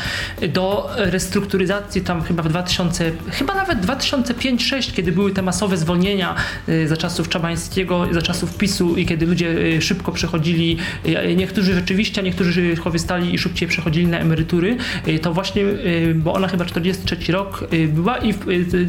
do 0.54 0.90
restrukturyzacji 0.98 2.02
tam 2.02 2.24
chyba 2.24 2.44
w 2.44 2.50
2000, 2.50 3.12
chyba 3.32 3.54
nawet 3.54 3.86
2005-2006, 3.86 4.94
kiedy 4.94 5.12
były 5.12 5.32
te 5.32 5.42
masowe 5.42 5.78
zwolnienia 5.78 6.36
y, 6.70 6.88
za 6.88 6.98
czasów 6.98 7.30
Czabańskiego, 7.30 8.08
za 8.12 8.22
czasów 8.22 8.58
PiSu 8.58 8.96
i 8.96 9.06
kiedy 9.06 9.26
ludzie 9.26 9.82
szybko 9.82 10.12
przechodzili 10.12 10.41
przechodzili, 10.42 10.78
e, 11.06 11.36
niektórzy 11.36 11.74
rzeczywiście, 11.74 12.22
a 12.22 12.24
niektórzy 12.24 12.76
korzystali 12.84 13.34
i 13.34 13.38
szybciej 13.38 13.68
przechodzili 13.68 14.08
na 14.08 14.20
emerytury, 14.20 14.78
e, 15.06 15.20
to 15.20 15.34
właśnie, 15.34 15.64
e, 15.64 16.14
bo 16.14 16.34
ona 16.34 16.48
chyba 16.48 16.66
43 16.66 17.32
rok 17.32 17.68
była 17.88 18.18
i 18.18 18.34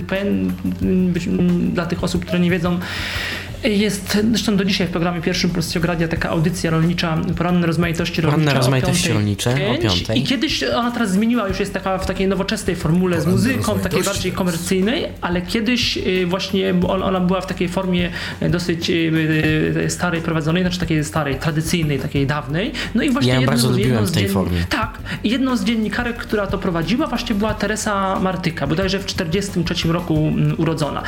pewien, 0.08 0.52
dla 1.72 1.86
tych 1.86 2.04
osób, 2.04 2.24
które 2.24 2.40
nie 2.40 2.50
wiedzą, 2.50 2.78
jest 3.64 4.18
zresztą 4.28 4.56
do 4.56 4.64
dzisiaj 4.64 4.86
w 4.86 4.90
programie 4.90 5.20
pierwszym 5.20 5.50
Polskiego 5.50 5.86
Radia 5.86 6.08
taka 6.08 6.30
audycja 6.30 6.70
rolnicza, 6.70 7.18
poranne 7.36 7.66
rozmaitości 7.66 8.20
rolnicze. 8.20 8.40
Poranne 8.44 8.58
rozmaitości 8.58 9.12
rolnicze 9.12 9.50
o 9.50 9.82
piątej. 9.82 10.18
I 10.18 10.22
kiedyś 10.22 10.62
ona 10.62 10.90
teraz 10.90 11.10
zmieniła, 11.10 11.48
już 11.48 11.60
jest 11.60 11.72
taka 11.72 11.98
w 11.98 12.06
takiej 12.06 12.28
nowoczesnej 12.28 12.76
formule 12.76 13.20
z 13.20 13.26
muzyką, 13.26 13.78
takiej 13.78 14.02
bardziej 14.02 14.32
komercyjnej, 14.32 15.08
ale 15.20 15.42
kiedyś 15.42 15.98
właśnie 16.26 16.74
ona 16.88 17.20
była 17.20 17.40
w 17.40 17.46
takiej 17.46 17.68
formie 17.68 18.10
dosyć 18.50 18.90
starej 19.88 20.20
prowadzonej, 20.20 20.62
znaczy 20.62 20.80
takiej 20.80 21.04
starej, 21.04 21.34
tradycyjnej, 21.34 21.98
takiej 21.98 22.26
dawnej. 22.26 22.72
No 22.94 23.02
i 23.02 23.10
właśnie 23.10 23.32
ja 23.32 23.40
jedną, 23.40 23.52
bardzo 23.52 23.70
lubiłem 23.70 24.06
w 24.06 24.12
tej 24.12 24.28
formie. 24.28 24.58
Tak. 24.68 24.98
Jedną 25.24 25.56
z 25.56 25.64
dziennikarek, 25.64 26.16
która 26.16 26.46
to 26.46 26.58
prowadziła 26.58 27.06
właśnie 27.06 27.34
była 27.34 27.54
Teresa 27.54 28.20
Martyka, 28.20 28.66
bodajże 28.66 28.98
w 28.98 29.04
1943 29.04 29.92
roku 29.92 30.32
urodzona. 30.56 31.02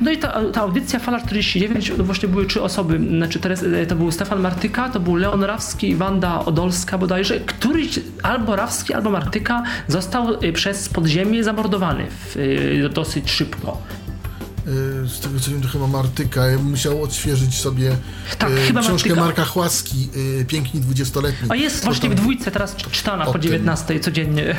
No 0.00 0.10
i 0.10 0.18
ta, 0.18 0.40
ta 0.52 0.60
audycja 0.60 0.98
Fala 0.98 1.20
49 1.20 1.93
to 1.93 1.93
właśnie 1.98 2.28
były 2.28 2.46
trzy 2.46 2.62
osoby, 2.62 3.00
znaczy 3.08 3.40
teraz, 3.40 3.62
e, 3.62 3.86
to 3.86 3.96
był 3.96 4.12
Stefan 4.12 4.40
Martyka, 4.40 4.88
to 4.88 5.00
był 5.00 5.16
Leon 5.16 5.44
Rawski 5.44 5.88
i 5.88 5.96
Wanda 5.96 6.44
Odolska 6.44 6.98
bodajże, 6.98 7.40
któryś 7.40 8.00
albo 8.22 8.56
Rawski, 8.56 8.94
albo 8.94 9.10
Martyka 9.10 9.62
został 9.88 10.34
e, 10.34 10.52
przez 10.52 10.88
podziemie 10.88 11.44
zamordowany 11.44 12.06
w, 12.10 12.36
e, 12.86 12.88
dosyć 12.88 13.30
szybko 13.30 13.78
z 15.06 15.20
tego 15.20 15.40
co 15.40 15.50
wiem, 15.50 15.60
to 15.60 15.68
chyba 15.68 15.86
Martyka. 15.86 16.46
Ja 16.46 16.58
musiał 16.58 17.02
odświeżyć 17.02 17.54
sobie 17.54 17.96
tak, 18.38 18.50
e, 18.50 18.80
książkę 18.80 18.92
Martyka. 18.92 19.14
Marka 19.14 19.44
Chłaski, 19.44 20.08
e, 20.40 20.44
Piękni 20.44 20.80
dwudziestoletni. 20.80 21.48
A 21.50 21.54
jest 21.54 21.84
właśnie 21.84 22.10
w 22.10 22.14
dwójce 22.14 22.50
teraz 22.50 22.76
czytana 22.76 23.26
po 23.26 23.38
19 23.38 24.00
codziennie. 24.00 24.50
E, 24.50 24.56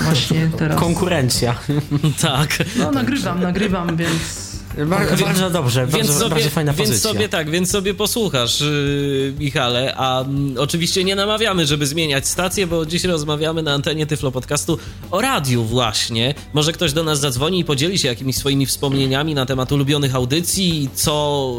właśnie 0.04 0.50
teraz. 0.58 0.80
Konkurencja. 0.80 1.54
tak. 2.22 2.58
No 2.78 2.90
nagrywam, 2.90 3.40
nagrywam, 3.40 3.96
więc... 3.96 4.49
Bardzo, 4.76 5.24
bardzo 5.24 5.50
dobrze, 5.50 5.86
więc 5.86 5.92
bardzo, 5.92 6.12
sobie, 6.12 6.30
bardzo 6.30 6.50
fajna 6.50 6.72
pozycja. 6.72 6.92
Więc 6.92 7.02
sobie 7.02 7.28
tak, 7.28 7.50
więc 7.50 7.70
sobie 7.70 7.94
posłuchasz, 7.94 8.60
yy, 8.60 9.34
Michale, 9.38 9.94
a 9.96 10.20
mm, 10.20 10.54
oczywiście 10.58 11.04
nie 11.04 11.14
namawiamy, 11.14 11.66
żeby 11.66 11.86
zmieniać 11.86 12.28
stację, 12.28 12.66
bo 12.66 12.86
dziś 12.86 13.04
rozmawiamy 13.04 13.62
na 13.62 13.72
antenie 13.72 14.06
Tyflo 14.06 14.30
Podcastu 14.30 14.78
o 15.10 15.20
radiu 15.20 15.64
właśnie. 15.64 16.34
Może 16.52 16.72
ktoś 16.72 16.92
do 16.92 17.04
nas 17.04 17.20
zadzwoni 17.20 17.60
i 17.60 17.64
podzieli 17.64 17.98
się 17.98 18.08
jakimiś 18.08 18.36
swoimi 18.36 18.66
wspomnieniami 18.66 19.34
na 19.34 19.46
temat 19.46 19.72
ulubionych 19.72 20.14
audycji, 20.14 20.88
co, 20.94 21.54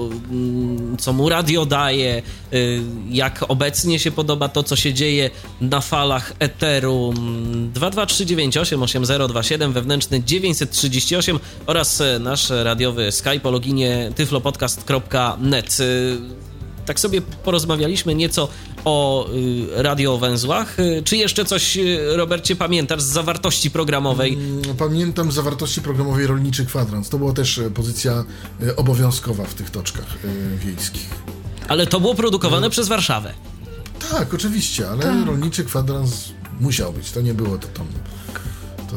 yy, 0.91 0.97
co 0.97 1.13
mu 1.13 1.29
radio 1.29 1.65
daje, 1.65 2.21
yy, 2.51 2.81
jak 3.09 3.45
obecnie 3.47 3.99
się 3.99 4.11
podoba 4.11 4.49
to, 4.49 4.63
co 4.63 4.75
się 4.75 4.93
dzieje 4.93 5.29
na 5.61 5.81
falach 5.81 6.33
eteru 6.39 7.13
22398 7.73 8.83
8027 8.83 9.73
wewnętrzny 9.73 10.23
938 10.23 11.39
oraz 11.65 12.03
nasz 12.19 12.49
radiowy 12.49 13.00
Skype 13.11 13.43
o 13.43 13.51
loginie 13.51 14.11
tyflopodcast.net. 14.15 15.79
Y, 15.79 16.17
tak 16.85 16.99
sobie 16.99 17.21
porozmawialiśmy 17.21 18.15
nieco 18.15 18.47
o 18.85 19.27
y, 19.29 19.83
radiowęzłach. 19.83 20.79
Y, 20.79 21.01
czy 21.05 21.17
jeszcze 21.17 21.45
coś, 21.45 21.77
Robercie, 22.15 22.55
pamiętasz 22.55 23.01
z 23.01 23.05
zawartości 23.05 23.71
programowej? 23.71 24.33
Mm, 24.33 24.61
pamiętam 24.77 25.31
z 25.31 25.35
zawartości 25.35 25.81
programowej 25.81 26.27
Rolniczy 26.27 26.65
Kwadrans. 26.65 27.09
To 27.09 27.17
była 27.17 27.33
też 27.33 27.59
pozycja 27.75 28.23
obowiązkowa 28.75 29.43
w 29.43 29.53
tych 29.53 29.69
toczkach 29.69 30.17
wiejskich. 30.65 31.09
Ale 31.67 31.87
to 31.87 31.99
było 31.99 32.15
produkowane 32.15 32.69
przez 32.69 32.87
Warszawę. 32.87 33.33
Tak, 34.11 34.33
oczywiście, 34.33 34.89
ale 34.89 35.03
tak. 35.03 35.25
Rolniczy 35.25 35.63
Kwadrans 35.63 36.29
musiał 36.59 36.93
być. 36.93 37.11
To 37.11 37.21
nie 37.21 37.33
było 37.33 37.57
to 37.57 37.67
tam 37.67 37.87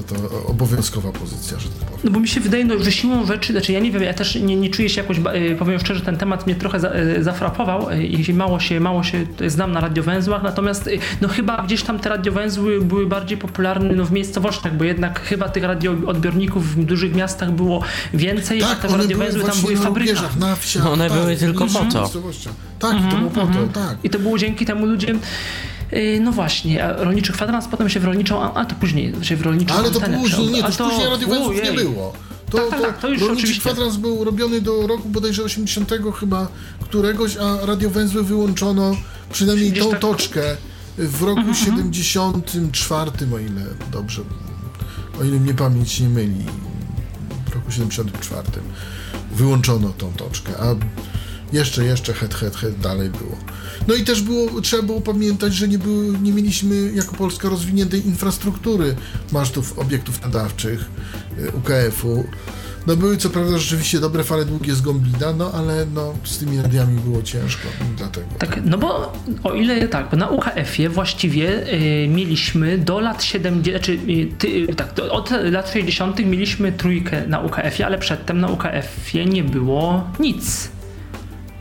to, 0.02 0.14
to 0.14 0.46
obowiązkowa 0.46 1.12
pozycja, 1.12 1.58
że 1.58 1.68
tak 1.68 1.78
powiem. 1.78 2.00
No 2.04 2.10
bo 2.10 2.20
mi 2.20 2.28
się 2.28 2.40
wydaje, 2.40 2.64
no, 2.64 2.78
że 2.78 2.92
siłą 2.92 3.26
rzeczy, 3.26 3.52
znaczy 3.52 3.72
ja 3.72 3.80
nie 3.80 3.92
wiem, 3.92 4.02
ja 4.02 4.14
też 4.14 4.34
nie, 4.34 4.56
nie 4.56 4.70
czuję 4.70 4.88
się 4.88 5.00
jakoś, 5.00 5.18
e, 5.18 5.54
powiem 5.54 5.80
szczerze, 5.80 6.00
ten 6.00 6.16
temat 6.16 6.46
mnie 6.46 6.54
trochę 6.54 6.80
za, 6.80 6.88
e, 6.88 7.22
zafrapował 7.22 7.90
e, 7.90 8.02
i 8.02 8.34
mało 8.34 8.60
się, 8.60 8.80
mało 8.80 9.02
się 9.02 9.26
znam 9.46 9.72
na 9.72 9.80
radiowęzłach, 9.80 10.42
natomiast 10.42 10.90
no 11.20 11.28
chyba 11.28 11.62
gdzieś 11.62 11.82
tam 11.82 11.98
te 11.98 12.08
radiowęzły 12.08 12.80
były 12.80 13.06
bardziej 13.06 13.38
popularne 13.38 13.94
no, 13.94 14.04
w 14.04 14.12
miejscowościach, 14.12 14.76
bo 14.76 14.84
jednak 14.84 15.20
chyba 15.20 15.48
tych 15.48 15.64
radioodbiorników 15.64 16.76
w 16.76 16.84
dużych 16.84 17.14
miastach 17.14 17.52
było 17.52 17.82
więcej, 18.14 18.60
tak, 18.60 18.84
a 18.84 18.88
te 18.88 18.96
radiowęzły 18.96 19.42
tam 19.42 19.60
były 19.60 19.76
w 19.76 19.80
fabrykach. 19.80 20.36
Na 20.36 20.56
wsiach, 20.56 20.84
no 20.84 20.92
one 20.92 21.08
tak, 21.08 21.18
były 21.18 21.36
tylko 21.36 21.66
po 21.66 21.84
to. 21.92 22.10
Tak, 22.78 22.92
mm 22.92 23.04
-hmm, 23.04 23.10
to 23.10 23.16
było 23.16 23.30
po 23.30 23.40
to, 23.40 23.46
mhm. 23.46 23.68
tak. 23.68 23.96
I 24.04 24.10
to 24.10 24.18
było 24.18 24.38
dzięki 24.38 24.66
temu 24.66 24.86
ludzie 24.86 25.14
Y, 25.14 25.18
no 26.20 26.32
właśnie, 26.32 26.84
a 26.84 27.04
rolniczy 27.04 27.32
kwadrans, 27.32 27.68
potem 27.68 27.88
się 27.88 28.00
w 28.00 28.04
rolniczą, 28.04 28.42
a, 28.42 28.54
a 28.54 28.64
to 28.64 28.74
później 28.74 29.14
się 29.22 29.36
w 29.36 29.42
rolniczą 29.42 29.74
Ale 29.74 29.90
to 29.90 30.00
później, 30.00 30.48
nie, 30.48 30.62
to, 30.62 30.72
to 30.72 30.88
później 30.88 31.08
radiowęzłów 31.08 31.62
nie 31.64 31.72
było. 31.72 32.12
To, 32.50 32.58
tak, 32.58 32.70
tak, 32.70 32.80
tak, 32.80 32.98
to 32.98 33.08
już 33.08 33.20
rolniczy 33.20 33.38
oczywiście. 33.38 33.60
kwadrans 33.60 33.96
był 33.96 34.24
robiony 34.24 34.60
do 34.60 34.86
roku 34.86 35.08
bodajże 35.08 35.42
80 35.42 35.90
chyba 36.20 36.48
któregoś, 36.80 37.36
a 37.36 37.66
radiowęzły 37.66 38.24
wyłączono 38.24 38.96
przynajmniej 39.32 39.72
tą 39.72 39.90
tak... 39.90 40.00
toczkę 40.00 40.56
w 40.98 41.22
roku 41.22 41.40
mm 41.40 41.54
-hmm. 41.54 41.64
74, 41.64 43.10
o 43.34 43.38
ile 43.38 43.62
dobrze, 43.92 44.22
o 45.20 45.24
ile 45.24 45.40
mnie 45.40 45.54
pamięć 45.54 46.00
nie 46.00 46.08
myli, 46.08 46.44
w 47.50 47.54
roku 47.54 47.70
74 47.70 48.42
wyłączono 49.32 49.88
tą 49.88 50.12
toczkę, 50.12 50.52
a 50.58 50.74
jeszcze, 51.52 51.84
jeszcze 51.84 52.12
het, 52.12 52.34
het, 52.34 52.56
het 52.56 52.80
dalej 52.80 53.10
było. 53.10 53.36
No 53.88 53.94
i 53.94 54.04
też 54.04 54.22
było, 54.22 54.60
trzeba 54.60 54.82
było 54.82 55.00
pamiętać, 55.00 55.54
że 55.54 55.68
nie, 55.68 55.78
były, 55.78 56.18
nie 56.18 56.32
mieliśmy 56.32 56.92
jako 56.92 57.16
Polska 57.16 57.48
rozwiniętej 57.48 58.06
infrastruktury 58.06 58.94
masztów 59.32 59.78
obiektów 59.78 60.22
nadawczych 60.22 60.84
y, 61.38 61.50
UKF-u. 61.50 62.24
No 62.86 62.96
były 62.96 63.16
co 63.16 63.30
prawda 63.30 63.58
rzeczywiście 63.58 64.00
dobre 64.00 64.24
fale 64.24 64.44
długie 64.44 64.74
z 64.74 64.80
Gombina, 64.80 65.32
no 65.38 65.52
ale 65.54 65.86
no, 65.94 66.14
z 66.24 66.38
tymi 66.38 66.62
radiami 66.62 67.00
było 67.00 67.22
ciężko, 67.22 67.68
dlatego. 67.96 68.26
Tak, 68.38 68.60
no 68.64 68.78
bo 68.78 69.12
o 69.44 69.54
ile 69.54 69.88
tak, 69.88 70.12
na 70.12 70.28
UKF-ie 70.28 70.88
właściwie 70.88 71.72
y, 71.72 72.08
mieliśmy 72.08 72.78
do 72.78 73.00
lat 73.00 73.24
70, 73.24 73.76
znaczy 73.76 73.92
y, 73.92 74.28
ty, 74.38 74.74
tak, 74.74 74.94
do, 74.94 75.12
od 75.12 75.30
lat 75.30 75.70
60 75.72 76.18
mieliśmy 76.18 76.72
trójkę 76.72 77.26
na 77.26 77.40
UKF-ie, 77.40 77.86
ale 77.86 77.98
przedtem 77.98 78.40
na 78.40 78.48
UKF-ie 78.48 79.26
nie 79.26 79.44
było 79.44 80.10
nic. 80.20 80.73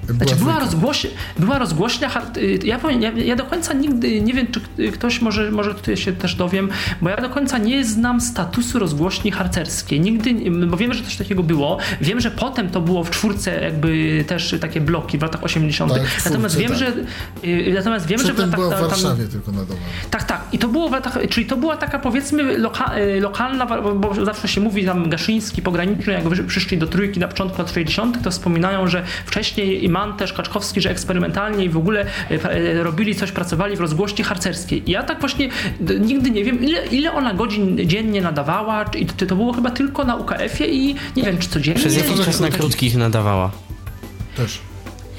Znaczy 0.09 0.35
była, 0.35 0.59
rozgłoś, 0.59 1.07
była 1.39 1.59
rozgłośnia, 1.59 2.11
y, 2.37 2.59
ja, 2.63 2.79
powiem, 2.79 3.01
ja, 3.01 3.11
ja 3.11 3.35
do 3.35 3.43
końca 3.43 3.73
nigdy, 3.73 4.21
nie 4.21 4.33
wiem 4.33 4.47
czy 4.47 4.61
k- 4.61 4.67
ktoś 4.93 5.21
może, 5.21 5.51
może 5.51 5.73
tutaj 5.75 5.97
się 5.97 6.13
też 6.13 6.35
dowiem, 6.35 6.69
bo 7.01 7.09
ja 7.09 7.17
do 7.17 7.29
końca 7.29 7.57
nie 7.57 7.85
znam 7.85 8.21
statusu 8.21 8.79
rozgłośni 8.79 9.31
harcerskiej. 9.31 9.99
Nigdy, 10.01 10.51
bo 10.67 10.77
wiem, 10.77 10.93
że 10.93 11.03
coś 11.03 11.15
takiego 11.15 11.43
było. 11.43 11.77
Wiem, 12.01 12.19
że 12.19 12.31
potem 12.31 12.69
to 12.69 12.81
było 12.81 13.03
w 13.03 13.09
czwórce 13.09 13.61
jakby 13.63 14.23
też 14.27 14.55
takie 14.61 14.81
bloki 14.81 15.17
w 15.17 15.21
latach 15.21 15.43
80. 15.43 15.93
Tak, 15.93 16.01
czwórce, 16.07 16.29
natomiast 16.29 16.57
wiem, 16.57 16.69
tak. 16.69 16.77
że 16.77 16.87
y, 17.43 17.73
natomiast 17.75 18.05
wiem, 18.07 18.19
że 18.19 18.23
w 18.33 18.35
Przedtem 18.35 18.49
latach 18.51 18.59
była 18.59 18.75
w 18.77 18.79
tam- 18.79 18.89
Warszawie 18.89 19.27
tylko 19.27 19.51
nadawana. 19.51 19.81
tak, 20.11 20.23
tak. 20.23 20.41
I 20.51 20.59
to 20.59 20.67
było 20.67 20.89
w 20.89 20.91
latach, 20.91 21.17
czyli 21.29 21.45
to 21.45 21.57
była 21.57 21.77
taka 21.77 21.99
powiedzmy 21.99 22.57
loka, 22.57 22.97
y, 22.97 23.21
lokalna, 23.21 23.65
bo, 23.65 24.25
zawsze 24.25 24.47
się 24.47 24.61
mówi 24.61 24.85
tam 24.85 25.09
Gaszyński, 25.09 25.61
pograniczny, 25.61 26.13
jak 26.13 26.23
przyszli 26.47 26.77
do 26.77 26.87
trójki 26.87 27.19
na 27.19 27.27
początku 27.27 27.61
lat 27.61 27.71
60., 27.71 28.23
to 28.23 28.31
wspominają, 28.31 28.87
że 28.87 29.03
wcześniej 29.25 29.85
Iman 29.93 30.17
też 30.17 30.33
Kaczkowski, 30.33 30.81
że 30.81 30.89
eksperymentalnie 30.89 31.65
i 31.65 31.69
w 31.69 31.77
ogóle 31.77 32.05
pra- 32.29 32.55
y, 32.55 32.83
robili 32.83 33.15
coś, 33.15 33.31
pracowali 33.31 33.75
w 33.75 33.79
rozgłośni 33.81 34.23
harcerskiej. 34.23 34.89
I 34.89 34.91
ja 34.91 35.03
tak 35.03 35.19
właśnie 35.19 35.49
nigdy 35.99 36.31
nie 36.31 36.43
wiem, 36.43 36.63
ile, 36.63 36.85
ile 36.87 37.13
ona 37.13 37.33
godzin 37.33 37.77
dziennie 37.87 38.21
nadawała, 38.21 38.85
czy, 38.85 38.99
czy 39.17 39.27
to 39.27 39.35
było 39.35 39.53
chyba 39.53 39.71
tylko 39.71 40.03
na 40.03 40.15
UKF-ie 40.15 40.69
i 40.69 40.95
nie 41.15 41.23
wiem, 41.23 41.37
czy 41.37 41.49
codziennie. 41.49 41.79
Przez 41.79 41.95
jakiś 41.97 42.25
czas 42.25 42.39
na 42.39 42.49
krótkich 42.49 42.95
nadawała. 42.95 43.51
Też. 44.37 44.59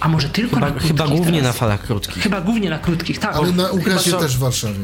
A 0.01 0.09
może 0.09 0.29
tylko 0.29 0.55
Chyba, 0.55 0.67
na 0.67 0.71
krótkich 0.73 0.91
chyba 0.91 1.09
głównie 1.09 1.33
na 1.33 1.39
teraz? 1.49 1.57
falach 1.57 1.83
krótkich. 1.83 2.23
Chyba 2.23 2.41
głównie 2.41 2.71
na 2.71 2.79
krótkich, 2.79 3.19
tak. 3.19 3.37
Ale 3.37 3.53
na 3.53 3.69
co- 3.99 4.19
też 4.19 4.37
w 4.37 4.41
Warszawie. 4.41 4.75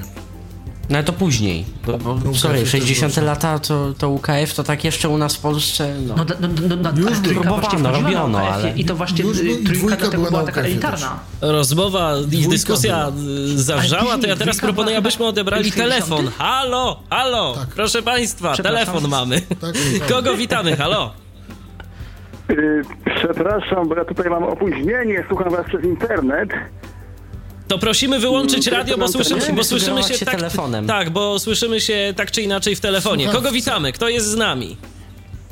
No 0.90 0.96
ale 0.96 1.04
to 1.04 1.12
później. 1.12 1.64
Bo, 1.86 1.98
bo, 1.98 2.34
sorry, 2.34 2.60
też 2.60 2.68
60 2.70 3.12
właśnie. 3.12 3.22
lata 3.22 3.58
to, 3.58 3.92
to 3.98 4.10
UKF 4.10 4.54
to 4.54 4.62
tak 4.64 4.84
jeszcze 4.84 5.08
u 5.08 5.18
nas 5.18 5.36
w 5.36 5.40
Polsce. 5.40 5.94
No. 6.06 6.14
No, 6.16 6.24
no, 6.40 6.48
no, 6.68 6.76
no, 6.76 6.90
Już 7.10 7.18
trójka 7.20 7.40
próbowano, 7.40 7.92
robiono, 7.92 8.38
ale- 8.38 8.70
I 8.76 8.84
to 8.84 8.96
właśnie 8.96 9.24
y, 9.24 9.64
trójka 9.64 9.96
dlatego 9.96 10.30
była 10.30 10.44
taka 10.44 10.60
elitarna. 10.60 11.18
Rozmowa 11.40 12.12
i 12.32 12.48
dyskusja 12.48 13.08
y, 13.54 13.62
zawrzała, 13.62 14.18
to 14.18 14.26
ja 14.26 14.36
teraz 14.36 14.58
proponuję, 14.58 14.96
abyśmy 14.96 15.26
odebrali 15.26 15.72
telefon. 15.72 16.18
60? 16.18 16.38
Halo, 16.38 17.00
halo, 17.10 17.54
Tak. 17.54 17.68
proszę 17.68 18.02
państwa, 18.02 18.56
telefon 18.56 19.08
mamy. 19.08 19.40
Tak, 19.60 19.74
Kogo 20.08 20.34
witamy, 20.36 20.76
halo? 20.76 21.12
Y, 22.50 22.82
Przepraszam, 23.16 23.88
bo 23.88 23.94
ja 23.94 24.04
tutaj 24.04 24.30
mam 24.30 24.42
opóźnienie, 24.44 25.24
słucham 25.28 25.50
was 25.50 25.66
przez 25.66 25.84
internet. 25.84 26.50
To 27.70 27.78
prosimy 27.78 28.18
wyłączyć 28.18 28.68
Mm, 28.68 28.78
radio, 28.80 28.98
bo 28.98 29.08
telefon. 29.08 29.56
bo 29.56 29.64
słyszymy 29.64 30.02
się 30.02 30.14
się 30.14 30.26
tak, 30.26 30.34
telefonem. 30.34 30.86
tak, 30.86 31.10
bo 31.10 31.38
słyszymy 31.38 31.80
się 31.80 32.14
tak 32.16 32.30
czy 32.30 32.42
inaczej 32.42 32.76
w 32.76 32.80
telefonie. 32.80 33.24
Słucham. 33.24 33.42
Kogo 33.42 33.52
witamy? 33.54 33.92
Kto 33.92 34.08
jest 34.08 34.26
z 34.26 34.36
nami? 34.36 34.76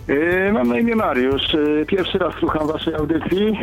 Y, 0.09 0.51
Mam 0.53 0.69
na 0.69 0.79
imię 0.81 0.97
Mariusz. 0.97 1.55
Y, 1.55 1.85
Pierwszy 1.89 2.19
raz 2.19 2.35
słucham 2.41 2.67
waszej 2.67 2.95
audycji. 2.95 3.59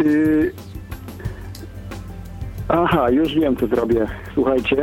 Y, 0.00 0.52
Aha, 2.68 3.10
już 3.10 3.34
wiem 3.34 3.56
co 3.56 3.66
zrobię. 3.66 4.06
Słuchajcie. 4.34 4.76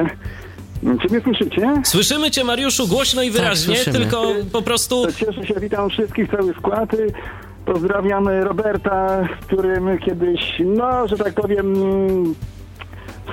Czy 1.02 1.08
mnie 1.10 1.22
słyszycie? 1.24 1.82
Słyszymy 1.84 2.32
cię, 2.32 2.44
Mariuszu, 2.44 2.88
głośno 2.88 3.22
i 3.24 3.32
wyraźnie, 3.32 3.76
słyszymy. 3.76 4.00
tylko 4.00 4.34
po 4.52 4.62
prostu 4.62 5.06
To 5.06 5.12
cieszę 5.14 5.46
się, 5.48 5.54
witam 5.62 5.90
wszystkich, 5.90 6.32
cały 6.32 6.54
skład. 6.54 6.90
Pozdrawiamy 7.65 8.43
Roberta, 8.43 9.28
z 9.41 9.45
którym 9.45 9.97
kiedyś, 9.97 10.62
no, 10.65 11.08
że 11.08 11.17
tak 11.17 11.34
powiem, 11.34 11.73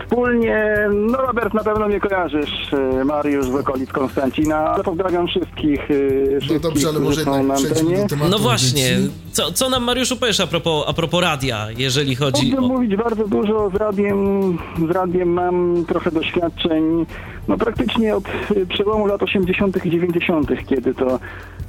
wspólnie, 0.00 0.76
no 0.90 1.18
Robert 1.18 1.54
na 1.54 1.64
pewno 1.64 1.88
nie 1.88 2.00
kojarzysz, 2.00 2.72
y, 2.72 3.04
Mariusz 3.04 3.46
z 3.46 3.54
okolic 3.54 3.92
Konstancina, 3.92 4.56
ale 4.56 4.84
pozdrawiam 4.84 5.26
wszystkich, 5.26 5.90
y, 5.90 6.28
No 6.32 6.40
wszystkich, 6.40 6.60
dobrze, 6.60 6.88
ale 6.88 7.00
może 7.00 7.20
jednak 7.20 7.56
przejdźmy 7.56 7.96
do 7.96 8.08
tematu 8.08 8.30
No 8.30 8.38
właśnie, 8.38 8.98
co, 9.32 9.52
co 9.52 9.70
nam 9.70 9.84
Mariuszu 9.84 10.16
powiesz 10.16 10.40
a 10.40 10.46
propos, 10.46 10.84
a 10.88 10.92
propos 10.92 11.22
radia, 11.22 11.66
jeżeli 11.76 12.16
chodzi 12.16 12.44
Mógłbym 12.46 12.64
o... 12.64 12.68
mówić 12.68 12.96
bardzo 12.96 13.28
dużo 13.28 13.70
z 13.70 13.74
radiem. 13.74 14.58
Z 14.88 14.90
radiem 14.90 15.28
mam 15.28 15.84
trochę 15.88 16.10
doświadczeń. 16.10 17.06
No 17.48 17.58
praktycznie 17.58 18.16
od 18.16 18.24
y, 18.56 18.66
przełomu 18.66 19.06
lat 19.06 19.22
80. 19.22 19.86
i 19.86 19.90
90., 19.90 20.50
kiedy 20.66 20.94
to 20.94 21.18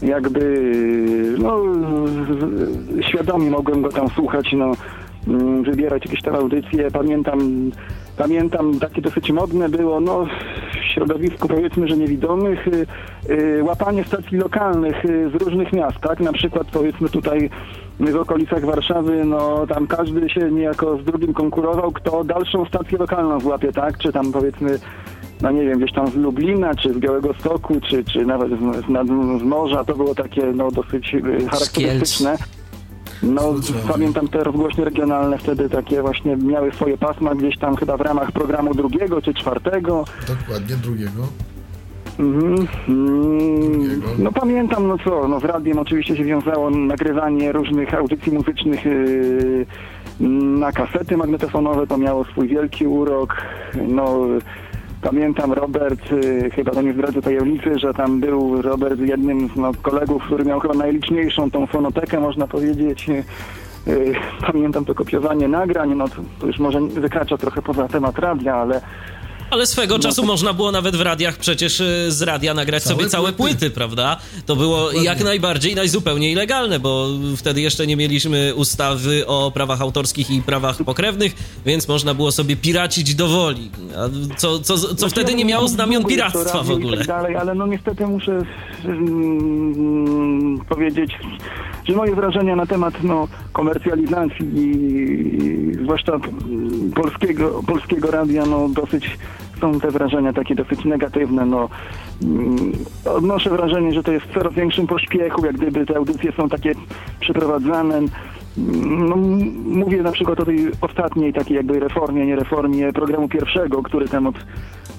jakby 0.02 0.40
y, 0.40 1.36
no 1.40 1.60
świadomie 3.10 3.50
mogłem 3.50 3.82
go 3.82 3.90
tam 3.90 4.10
słuchać, 4.10 4.50
no 4.54 4.72
mm, 5.28 5.64
wybierać 5.64 6.06
jakieś 6.06 6.22
tam 6.22 6.36
audycje. 6.36 6.92
Pamiętam 6.92 7.72
pamiętam 8.18 8.80
takie 8.80 9.02
dosyć 9.02 9.32
modne 9.32 9.70
było, 9.70 10.00
no 10.00 10.26
w 10.26 10.94
środowisku 10.94 11.48
powiedzmy, 11.48 11.88
że 11.88 11.98
niewidomych, 11.98 12.68
y, 12.68 12.86
y, 13.30 13.64
łapanie 13.64 14.04
stacji 14.04 14.38
lokalnych 14.38 15.06
y, 15.06 15.30
z 15.30 15.34
różnych 15.34 15.74
miast, 15.74 16.00
tak? 16.00 16.20
Na 16.20 16.34
przykład 16.34 16.68
powiedzmy 16.72 17.10
tutaj 17.10 17.50
w 18.00 18.16
okolicach 18.16 18.66
Warszawy, 18.66 19.26
no 19.26 19.68
tam 19.68 19.88
każdy 19.88 20.30
się 20.30 20.52
niejako 20.52 20.98
z 20.98 21.04
drugim 21.04 21.34
konkurował, 21.34 21.92
kto 21.92 22.24
dalszą 22.24 22.66
stację 22.66 22.98
lokalną 22.98 23.40
złapie, 23.40 23.72
tak? 23.72 23.98
Czy 23.98 24.12
tam 24.12 24.32
powiedzmy, 24.32 24.80
no 25.42 25.52
nie 25.52 25.66
wiem, 25.66 25.80
gdzieś 25.80 25.94
tam 25.94 26.08
z 26.08 26.16
Lublina, 26.16 26.76
czy 26.76 26.94
z 26.94 26.98
Białego 26.98 27.34
Stoku, 27.34 27.82
czy, 27.90 28.04
czy 28.04 28.26
nawet 28.26 28.50
z, 28.50 28.86
z, 28.86 29.42
z 29.42 29.44
morza, 29.44 29.84
to 29.84 29.96
było 29.96 30.16
takie 30.16 30.42
no 30.42 30.72
dosyć 30.72 31.16
charakterystyczne. 31.52 32.38
No, 33.24 33.54
pamiętam 33.88 34.28
te 34.28 34.44
rozgłośnie 34.44 34.86
regionalne 34.86 35.38
wtedy 35.38 35.70
takie 35.70 36.02
właśnie 36.02 36.38
miały 36.38 36.72
swoje 36.72 36.98
pasma 36.98 37.36
gdzieś 37.36 37.58
tam 37.58 37.76
chyba 37.76 37.98
w 37.98 38.02
ramach 38.02 38.32
programu 38.32 38.74
drugiego 38.74 39.22
czy 39.22 39.34
czwartego. 39.34 40.06
Dokładnie, 40.28 40.76
drugiego. 40.76 41.28
Mhm. 42.20 42.68
Mm. 42.88 44.02
No 44.20 44.32
pamiętam, 44.32 44.88
no 44.88 44.98
co, 44.98 45.28
no 45.28 45.40
z 45.40 45.44
radiem 45.44 45.80
oczywiście 45.80 46.18
się 46.18 46.24
wiązało 46.24 46.70
nagrywanie 46.70 47.52
różnych 47.52 47.94
audycji 47.94 48.32
muzycznych 48.32 48.86
yy, 48.86 49.66
na 50.60 50.72
kasety 50.72 51.18
magnetofonowe, 51.18 51.88
to 51.88 51.98
miało 51.98 52.24
swój 52.24 52.48
wielki 52.48 52.88
urok. 52.88 53.36
No 53.88 54.20
pamiętam 55.04 55.54
Robert, 55.54 56.12
yy, 56.12 56.50
chyba 56.50 56.72
to 56.72 56.82
nie 56.82 56.94
zdradzę 56.94 57.22
tajemnicy, 57.22 57.80
że 57.80 57.94
tam 57.94 58.20
był 58.20 58.62
Robert 58.62 59.00
jednym 59.00 59.50
z 59.50 59.56
no, 59.56 59.72
kolegów, 59.82 60.24
który 60.24 60.46
miał 60.46 60.60
chyba 60.60 60.74
najliczniejszą 60.74 61.52
tą 61.52 61.68
fonotekę, 61.68 62.20
można 62.20 62.48
powiedzieć. 62.48 63.08
Yy, 63.08 64.14
Pamiętam 64.48 64.86
to 64.86 64.96
kopiowanie 64.96 65.48
nagrań, 65.48 65.96
no 65.96 66.08
to, 66.08 66.16
to 66.40 66.48
już 66.48 66.60
może 66.60 66.82
wykracza 66.82 67.38
trochę 67.38 67.62
poza 67.62 67.88
temat 67.88 68.20
radia, 68.20 68.56
ale 68.56 68.82
Ale 69.50 69.66
swego 69.68 70.00
czasu 70.00 70.26
można 70.26 70.54
było 70.54 70.72
nawet 70.72 70.96
w 70.96 71.02
radiach 71.02 71.38
przecież 71.38 71.80
y, 71.80 72.12
z 72.12 72.22
radia 72.22 72.54
nagrać 72.54 72.84
Całe 72.84 72.96
sobie 72.96 73.10
całe 73.10 73.34
płyty. 73.34 73.56
płyty, 73.56 73.70
prawda? 73.72 74.18
To 74.46 74.56
było 74.56 74.78
Dokładnie. 74.78 75.04
jak 75.04 75.24
najbardziej 75.24 75.76
najzupełniej 75.76 76.36
legalne, 76.36 76.80
bo 76.80 77.08
wtedy 77.38 77.62
jeszcze 77.62 77.88
nie 77.88 77.96
mieliśmy 77.96 78.56
ustawy 78.56 79.28
o 79.28 79.52
prawach 79.52 79.82
autorskich 79.82 80.32
i 80.32 80.42
prawach 80.42 80.78
pokrewnych, 80.84 81.36
więc 81.66 81.88
można 81.88 82.14
było 82.14 82.32
sobie 82.32 82.56
piracić 82.56 83.16
do 83.16 83.28
woli. 83.28 83.72
Co, 84.38 84.60
co, 84.60 84.78
co 84.78 84.88
Znaczy, 84.88 85.10
wtedy 85.10 85.34
nie 85.36 85.46
miało 85.46 85.68
znamion 85.68 86.06
piractwa 86.06 86.64
w 86.64 86.70
i 86.70 86.74
ogóle. 86.74 86.98
Tak 86.98 87.08
dalej, 87.08 87.36
ale 87.36 87.56
no 87.56 87.68
niestety 87.68 88.08
muszę 88.08 88.42
mm, 88.86 90.60
powiedzieć, 90.70 91.12
że 91.86 91.96
moje 91.96 92.16
wrażenia 92.16 92.56
na 92.56 92.66
temat 92.66 93.04
no, 93.04 93.28
komercjalizacji 93.54 94.48
i 94.56 95.74
zwłaszcza 95.84 96.14
mm, 96.14 96.92
polskiego, 96.96 97.62
polskiego 97.68 98.12
radia 98.12 98.46
no 98.46 98.70
dosyć 98.70 99.18
są 99.62 99.80
te 99.80 99.92
wrażenia 99.92 100.34
takie 100.34 100.56
dosyć 100.56 100.86
negatywne. 100.86 101.46
No, 101.46 101.70
mm, 102.24 102.72
odnoszę 103.06 103.50
wrażenie, 103.50 103.94
że 103.94 104.04
to 104.04 104.12
jest 104.12 104.26
w 104.26 104.34
coraz 104.34 104.54
większym 104.54 104.88
pośpiechu, 104.88 105.46
jak 105.46 105.56
gdyby 105.58 105.86
te 105.86 105.98
audycje 105.98 106.32
są 106.32 106.50
takie 106.50 106.74
przeprowadzane. 107.20 108.02
No, 108.58 109.16
m- 109.16 109.54
mówię 109.66 110.04
na 110.04 110.12
przykład 110.12 110.40
o 110.40 110.46
tej 110.46 110.72
ostatniej 110.82 111.34
takiej 111.34 111.58
jakby 111.58 111.80
reformie, 111.80 112.26
nie 112.26 112.36
reformie 112.36 112.94
programu 112.94 113.28
pierwszego, 113.30 113.84
który 113.84 114.08
tam 114.08 114.28
od 114.28 114.36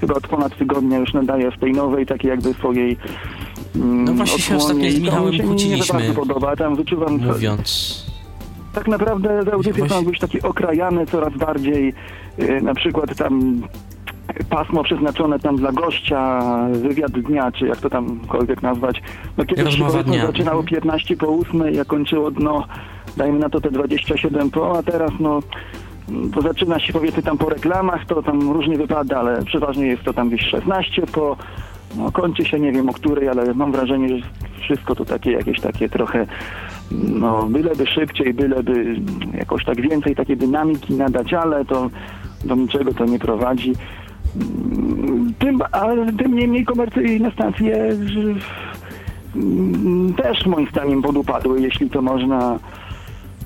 chyba 0.00 0.14
od 0.14 0.28
ponad 0.28 0.56
tygodnia 0.58 0.98
już 0.98 1.12
nadaje 1.12 1.50
w 1.50 1.58
tej 1.58 1.72
nowej 1.72 2.06
takiej 2.06 2.28
jakby 2.28 2.54
swojej 2.54 2.90
mm, 2.90 2.98
No 3.74 4.12
właśnie 4.12 4.38
się 4.38 4.56
ostatnio 4.56 4.90
z 4.90 5.00
Michałem 5.00 5.30
mi 5.30 5.38
nie 5.38 5.44
kłóciliśmy. 5.44 6.12
podoba. 6.14 6.56
Tam 6.56 6.76
wyczuwam 6.76 7.18
Mówiąc. 7.26 8.04
tak 8.72 8.88
naprawdę 8.88 9.44
te 9.44 9.52
audycje 9.52 9.72
Właśnie- 9.72 9.96
są 9.96 10.04
być 10.04 10.18
takie 10.18 10.42
okrajane 10.42 11.06
coraz 11.06 11.34
bardziej, 11.36 11.94
y, 12.38 12.60
na 12.62 12.74
przykład 12.74 13.16
tam 13.16 13.62
pasmo 14.50 14.84
przeznaczone 14.84 15.38
tam 15.38 15.56
dla 15.56 15.72
gościa, 15.72 16.40
wywiad 16.72 17.12
dnia, 17.12 17.52
czy 17.52 17.66
jak 17.66 17.76
to 17.78 17.90
tamkolwiek 17.90 18.62
nazwać. 18.62 19.02
No 19.36 19.44
kiedyś 19.44 19.78
się 19.78 19.90
zaczynało 20.26 20.62
15 20.62 21.16
po 21.16 21.28
8, 21.28 21.80
a 21.80 21.84
kończyło 21.84 22.30
no 22.38 22.64
dajmy 23.16 23.38
na 23.38 23.50
to 23.50 23.60
te 23.60 23.70
27 23.70 24.50
po, 24.50 24.78
a 24.78 24.82
teraz 24.82 25.10
no 25.20 25.40
to 26.34 26.42
zaczyna 26.42 26.80
się 26.80 26.92
powiedzmy 26.92 27.22
tam 27.22 27.38
po 27.38 27.48
reklamach, 27.48 28.06
to 28.06 28.22
tam 28.22 28.50
różnie 28.52 28.76
wypada, 28.78 29.18
ale 29.18 29.42
przeważnie 29.44 29.86
jest 29.86 30.02
to 30.02 30.12
tam 30.12 30.28
gdzieś 30.28 30.46
16 30.50 31.02
po, 31.06 31.36
no 31.96 32.12
kończy 32.12 32.44
się 32.44 32.60
nie 32.60 32.72
wiem 32.72 32.88
o 32.88 32.92
której, 32.92 33.28
ale 33.28 33.54
mam 33.54 33.72
wrażenie, 33.72 34.08
że 34.08 34.24
wszystko 34.60 34.94
to 34.94 35.04
takie 35.04 35.32
jakieś 35.32 35.60
takie 35.60 35.88
trochę 35.88 36.26
no 36.90 37.42
byleby 37.42 37.86
szybciej, 37.86 38.34
byleby 38.34 38.96
jakoś 39.34 39.64
tak 39.64 39.80
więcej 39.80 40.16
takiej 40.16 40.36
dynamiki 40.36 40.94
nadać, 40.94 41.34
ale 41.34 41.64
to 41.64 41.90
do 42.44 42.54
niczego 42.54 42.94
to 42.94 43.04
nie 43.04 43.18
prowadzi. 43.18 43.72
Mm, 44.36 45.34
Tym, 45.38 45.58
ale 45.72 46.12
tym 46.12 46.34
niemniej 46.34 46.64
komercyjne 46.64 47.30
stacje 47.30 47.76
mm, 49.36 50.14
też 50.14 50.46
moim 50.46 50.68
zdaniem 50.70 51.02
podupadły, 51.02 51.60
jeśli 51.60 51.90
to 51.90 52.02
można 52.02 52.58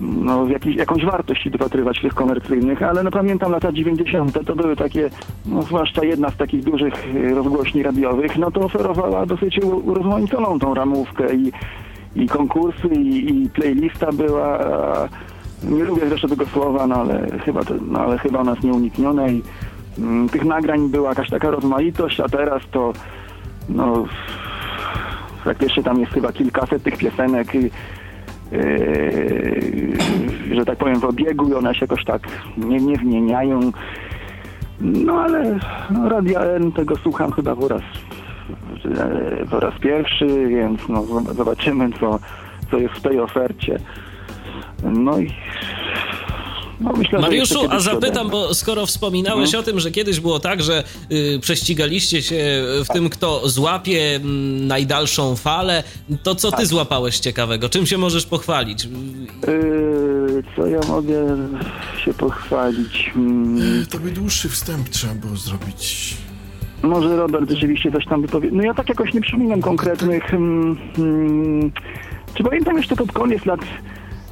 no, 0.01 0.47
jakiś, 0.47 0.77
jakąś 0.77 1.05
wartość 1.05 1.51
dopatrywać 1.51 2.01
tych 2.01 2.15
komercyjnych, 2.15 2.83
ale 2.83 3.03
no 3.03 3.11
pamiętam 3.11 3.53
lata 3.53 3.73
90. 3.73 4.47
to 4.47 4.57
były 4.57 4.77
takie, 4.77 5.11
no 5.47 5.63
zwłaszcza 5.63 6.05
jedna 6.05 6.31
z 6.31 6.37
takich 6.37 6.65
dużych 6.65 7.15
y, 7.15 7.35
rozgłośni 7.35 7.83
radiowych, 7.83 8.39
no 8.39 8.51
to 8.51 8.61
oferowała 8.61 9.27
dosyć 9.27 9.59
u- 9.59 9.91
urozmaiconą 9.91 10.59
tą 10.59 10.75
ramówkę 10.75 11.35
i, 11.35 11.53
i 12.17 12.29
konkursy 12.29 12.89
i, 12.89 13.43
i 13.43 13.51
playlista 13.51 14.13
była, 14.13 14.59
nie 15.63 15.85
lubię 15.85 16.09
zresztą 16.09 16.29
tego 16.29 16.47
słowa, 16.47 16.87
no 16.87 16.95
ale 16.95 17.39
chyba, 17.45 17.65
to, 17.65 17.75
no, 17.89 18.01
ale 18.01 18.19
chyba 18.19 18.45
nas 18.45 18.63
nieuniknione 18.63 19.33
i 19.33 19.43
mm, 19.99 20.29
tych 20.29 20.45
nagrań 20.45 20.89
była 20.89 21.09
jakaś 21.09 21.31
taka 21.31 21.51
rozmaitość, 21.51 22.21
a 22.21 22.29
teraz 22.29 22.63
to 22.71 22.93
no 23.69 24.05
praktycznie 25.45 25.83
tam 25.83 26.01
jest 26.01 26.13
chyba 26.13 26.33
kilkaset 26.33 26.83
tych 26.83 26.97
piosenek 26.97 27.55
i 27.55 27.71
że 30.53 30.65
tak 30.65 30.79
powiem, 30.79 31.01
w 31.01 31.05
obiegu 31.05 31.49
i 31.49 31.55
one 31.55 31.75
się 31.75 31.81
jakoś 31.81 32.05
tak 32.05 32.23
nie, 32.57 32.77
nie 32.77 32.97
zmieniają. 32.97 33.61
No 34.81 35.21
ale 35.21 35.59
no, 35.91 36.09
Radia 36.09 36.41
N 36.41 36.73
tego 36.73 36.97
słucham 36.97 37.33
chyba 37.33 37.57
po 37.57 37.69
raz, 37.69 37.83
po 39.51 39.61
raz 39.61 39.75
pierwszy, 39.81 40.47
więc 40.49 40.89
no, 40.89 41.05
zobaczymy, 41.35 41.91
co, 42.01 42.19
co 42.71 42.79
jest 42.79 42.95
w 42.95 43.03
tej 43.03 43.21
ofercie. 43.21 43.79
No 44.85 45.19
i 45.19 45.33
no, 46.81 46.93
myślę, 46.93 47.19
Mariuszu, 47.19 47.61
a 47.71 47.81
zapytam, 47.81 48.31
bo 48.31 48.55
skoro 48.55 48.87
wspominałeś 48.87 49.45
Mhm. 49.49 49.62
o 49.62 49.67
tym, 49.67 49.81
że 49.81 49.91
kiedyś 49.91 50.21
było 50.21 50.41
tak, 50.41 50.62
że 50.62 50.85
y, 51.12 51.38
prześcigaliście 51.41 52.23
się 52.23 52.62
w 52.85 52.88
tym, 52.93 53.11
kto 53.11 53.49
złapie 53.49 54.14
mm, 54.17 54.67
najdalszą 54.67 55.37
falę, 55.37 55.83
to 56.23 56.35
co 56.35 56.51
Tak. 56.51 56.61
ty 56.61 56.67
złapałeś 56.67 57.19
ciekawego? 57.19 57.69
Czym 57.69 57.87
się 57.87 57.99
możesz 57.99 58.27
pochwalić? 58.27 58.85
Yy, 58.85 60.43
co 60.57 60.67
ja 60.67 60.81
mogę 60.88 61.37
się 62.05 62.14
pochwalić? 62.14 63.11
Mm, 63.17 63.87
To 63.87 63.99
by 63.99 64.11
dłuższy 64.11 64.49
wstęp 64.49 64.88
trzeba 64.88 65.14
było 65.14 65.37
zrobić. 65.37 66.14
Może 66.83 67.17
Robert 67.17 67.51
rzeczywiście 67.51 67.93
coś 67.93 68.05
tam 68.07 68.23
wypowie. 68.23 68.49
No 68.53 68.62
ja 68.62 68.75
tak 68.75 68.88
jakoś 68.88 69.14
nie 69.14 69.21
przypominam 69.21 69.61
konkretnych. 69.61 70.35
Mm, 70.35 70.77
mm, 70.99 71.73
czy 72.35 72.45
pamiętam 72.45 72.77
jeszcze 72.77 72.97
pod 72.97 73.12
koniec 73.12 73.47
lat 73.47 73.61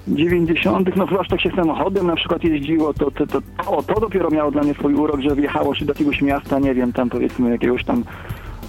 90., 0.09 0.97
no 0.97 1.07
zwłaszcza 1.07 1.35
jak 1.35 1.42
się 1.42 1.51
samochodem 1.51 2.07
na 2.07 2.16
przykład 2.16 2.45
jeździło, 2.45 2.95
to, 2.95 3.11
to, 3.11 3.27
to, 3.27 3.40
o, 3.66 3.83
to 3.83 4.01
dopiero 4.01 4.31
miało 4.31 4.51
dla 4.51 4.62
mnie 4.62 4.75
swój 4.75 4.95
urok, 4.95 5.21
że 5.21 5.37
wjechało 5.37 5.75
się 5.75 5.85
do 5.85 5.92
jakiegoś 5.92 6.23
miasta, 6.23 6.59
nie 6.59 6.75
wiem, 6.75 6.92
tam 6.92 7.11
powiedzmy 7.11 7.51
jakiegoś 7.51 7.85
tam 7.85 8.05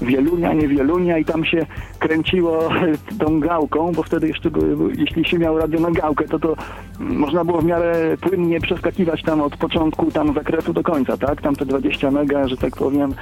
Wielunia, 0.02 0.54
nie 0.54 0.68
Wielunia 0.68 1.18
i 1.18 1.26
tam 1.26 1.46
się 1.46 1.66
kręciło 2.00 2.70
tą 3.20 3.40
gałką, 3.40 3.92
bo 3.92 4.04
wtedy 4.04 4.28
jeszcze 4.28 4.50
jeśli 4.98 5.26
się 5.26 5.40
miało 5.40 5.60
radio 5.60 5.80
na 5.80 5.92
gałkę, 5.92 6.28
to 6.28 6.40
to 6.40 6.56
można 7.00 7.46
było 7.46 7.62
w 7.62 7.66
miarę 7.66 8.18
płynnie 8.22 8.60
przeskakiwać 8.60 9.24
tam 9.24 9.42
od 9.42 9.58
początku 9.58 10.12
tam 10.12 10.34
zakresu 10.34 10.74
do 10.74 10.84
końca, 10.84 11.18
tak? 11.18 11.42
Tam 11.42 11.56
te 11.56 11.66
20 11.66 12.12
mega, 12.12 12.48
że 12.48 12.58
tak 12.58 12.76
powiem, 12.76 13.14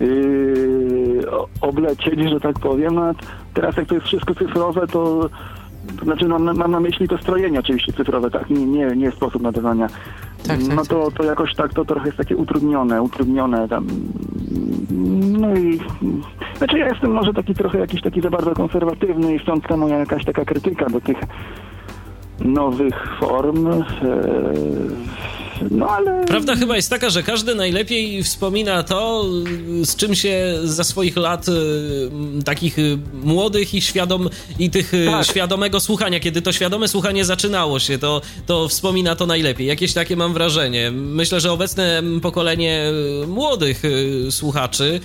yy, 0.00 1.20
oblecieć, 1.60 2.30
że 2.30 2.40
tak 2.40 2.58
powiem. 2.58 2.98
A 2.98 3.14
teraz 3.54 3.76
jak 3.76 3.86
to 3.86 3.94
jest 3.94 4.06
wszystko 4.06 4.34
cyfrowe, 4.34 4.86
to, 4.86 5.28
to 5.98 6.04
znaczy 6.04 6.28
mam, 6.28 6.56
mam 6.56 6.70
na 6.70 6.80
myśli 6.80 7.08
to 7.08 7.18
strojenie 7.18 7.60
oczywiście 7.60 7.92
cyfrowe, 7.92 8.30
tak? 8.30 8.50
Nie, 8.50 8.66
nie, 8.66 8.86
nie 8.96 9.10
sposób 9.10 9.42
nadawania. 9.42 9.86
Tak, 10.46 10.58
tak, 10.58 10.76
no 10.76 10.84
to, 10.84 11.10
to 11.10 11.24
jakoś 11.24 11.54
tak, 11.54 11.74
to 11.74 11.84
trochę 11.84 12.06
jest 12.06 12.18
takie 12.18 12.36
utrudnione, 12.36 13.02
utrudnione 13.02 13.68
tam. 13.68 13.86
No 15.38 15.54
i 15.56 15.80
znaczy 16.58 16.78
ja 16.78 16.88
jestem 16.88 17.12
może 17.12 17.34
taki 17.34 17.54
trochę 17.54 17.78
jakiś 17.78 18.02
taki 18.02 18.20
za 18.20 18.30
bardzo 18.30 18.54
konserwatywny 18.54 19.34
i 19.34 19.38
stąd 19.38 19.68
ta 19.68 19.76
moja 19.76 19.98
jakaś 19.98 20.24
taka 20.24 20.44
krytyka 20.44 20.86
do 20.86 21.00
tych 21.00 21.18
nowych 22.40 23.18
form. 23.20 23.66
E, 23.66 23.82
no 25.70 25.88
ale... 25.88 26.24
Prawda 26.26 26.56
chyba 26.56 26.76
jest 26.76 26.90
taka, 26.90 27.10
że 27.10 27.22
każdy 27.22 27.54
najlepiej 27.54 28.22
wspomina 28.22 28.82
to, 28.82 29.24
z 29.84 29.96
czym 29.96 30.14
się 30.14 30.58
za 30.64 30.84
swoich 30.84 31.16
lat 31.16 31.48
y, 31.48 31.52
takich 32.44 32.78
y, 32.78 32.98
młodych 33.24 33.74
i 33.74 33.80
świadom 33.80 34.28
i 34.58 34.70
tych 34.70 34.94
y, 34.94 35.06
Tak. 35.06 35.26
świadomego 35.26 35.80
słuchania, 35.80 36.20
kiedy 36.20 36.42
to 36.42 36.52
świadome 36.52 36.88
słuchanie 36.88 37.24
zaczynało 37.24 37.78
się, 37.78 37.98
to, 37.98 38.20
to 38.46 38.68
wspomina 38.68 39.16
to 39.16 39.26
najlepiej. 39.26 39.66
Jakieś 39.66 39.92
takie 39.92 40.16
mam 40.16 40.34
wrażenie. 40.34 40.90
Myślę, 40.90 41.40
że 41.40 41.52
obecne 41.52 42.02
pokolenie 42.22 42.84
młodych 43.26 43.82
słuchaczy 44.30 45.00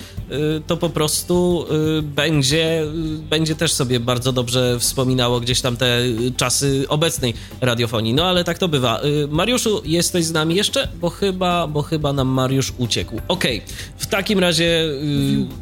to 0.68 0.78
po 0.78 0.90
prostu 0.90 1.66
będzie, 2.04 2.84
będzie 3.30 3.56
też 3.56 3.74
sobie 3.74 4.00
bardzo 4.00 4.32
dobrze 4.32 4.80
wspominało 4.80 5.40
gdzieś 5.40 5.62
tam 5.62 5.78
te 5.78 6.00
czasy 6.38 6.86
obecnej 6.90 7.34
radiofonii. 7.62 8.14
No 8.14 8.26
ale 8.26 8.44
tak 8.44 8.58
to 8.58 8.68
bywa. 8.68 9.02
Mariuszu, 9.30 9.82
jesteś 9.86 10.26
z 10.26 10.32
nami 10.32 10.47
jeszcze? 10.56 10.88
Bo 11.02 11.10
chyba, 11.10 11.68
bo 11.68 11.82
chyba 11.82 12.14
nam 12.14 12.28
Mariusz 12.28 12.74
uciekł. 12.78 13.22
Okej, 13.28 13.62
w 13.98 14.06
takim 14.06 14.40
razie, 14.40 14.84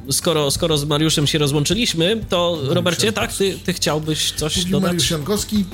y, 0.10 0.14
skoro, 0.14 0.52
skoro 0.52 0.78
z 0.78 0.86
Mariuszem 0.86 1.28
się 1.28 1.38
rozłączyliśmy, 1.38 2.22
to 2.30 2.60
Robercie, 2.64 3.12
tak, 3.12 3.34
ty, 3.34 3.60
ty 3.66 3.74
chciałbyś 3.74 4.32
coś 4.32 4.58
Mówił 4.58 4.72
dodać? 4.72 4.88
Mariusz 4.88 5.12
Jankowski, 5.12 5.66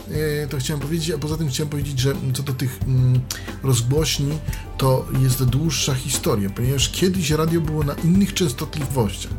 e, 0.43 0.47
to 0.47 0.57
chciałem 0.57 0.81
powiedzieć, 0.81 1.11
a 1.11 1.17
poza 1.17 1.37
tym 1.37 1.49
chciałem 1.49 1.69
powiedzieć, 1.69 1.99
że 1.99 2.13
co 2.33 2.43
do 2.43 2.53
tych 2.53 2.79
mm, 2.87 3.21
rozgłośni, 3.63 4.31
to 4.77 5.05
jest 5.23 5.43
dłuższa 5.43 5.93
historia, 5.93 6.49
ponieważ 6.49 6.89
kiedyś 6.89 7.29
radio 7.29 7.61
było 7.61 7.83
na 7.83 7.93
innych 7.93 8.33
częstotliwościach. 8.33 9.31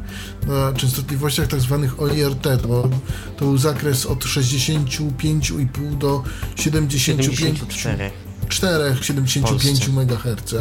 Na 0.46 0.72
częstotliwościach 0.72 1.48
tak 1.48 1.60
zwanych 1.60 2.02
OIRT, 2.02 2.42
to, 2.42 2.88
to 3.36 3.44
był 3.44 3.58
zakres 3.58 4.06
od 4.06 4.24
65,5 4.24 5.98
do 5.98 6.22
75 6.56 7.36
74. 7.36 8.10
4, 8.52 8.96
75 9.02 9.88
MHz 9.88 10.54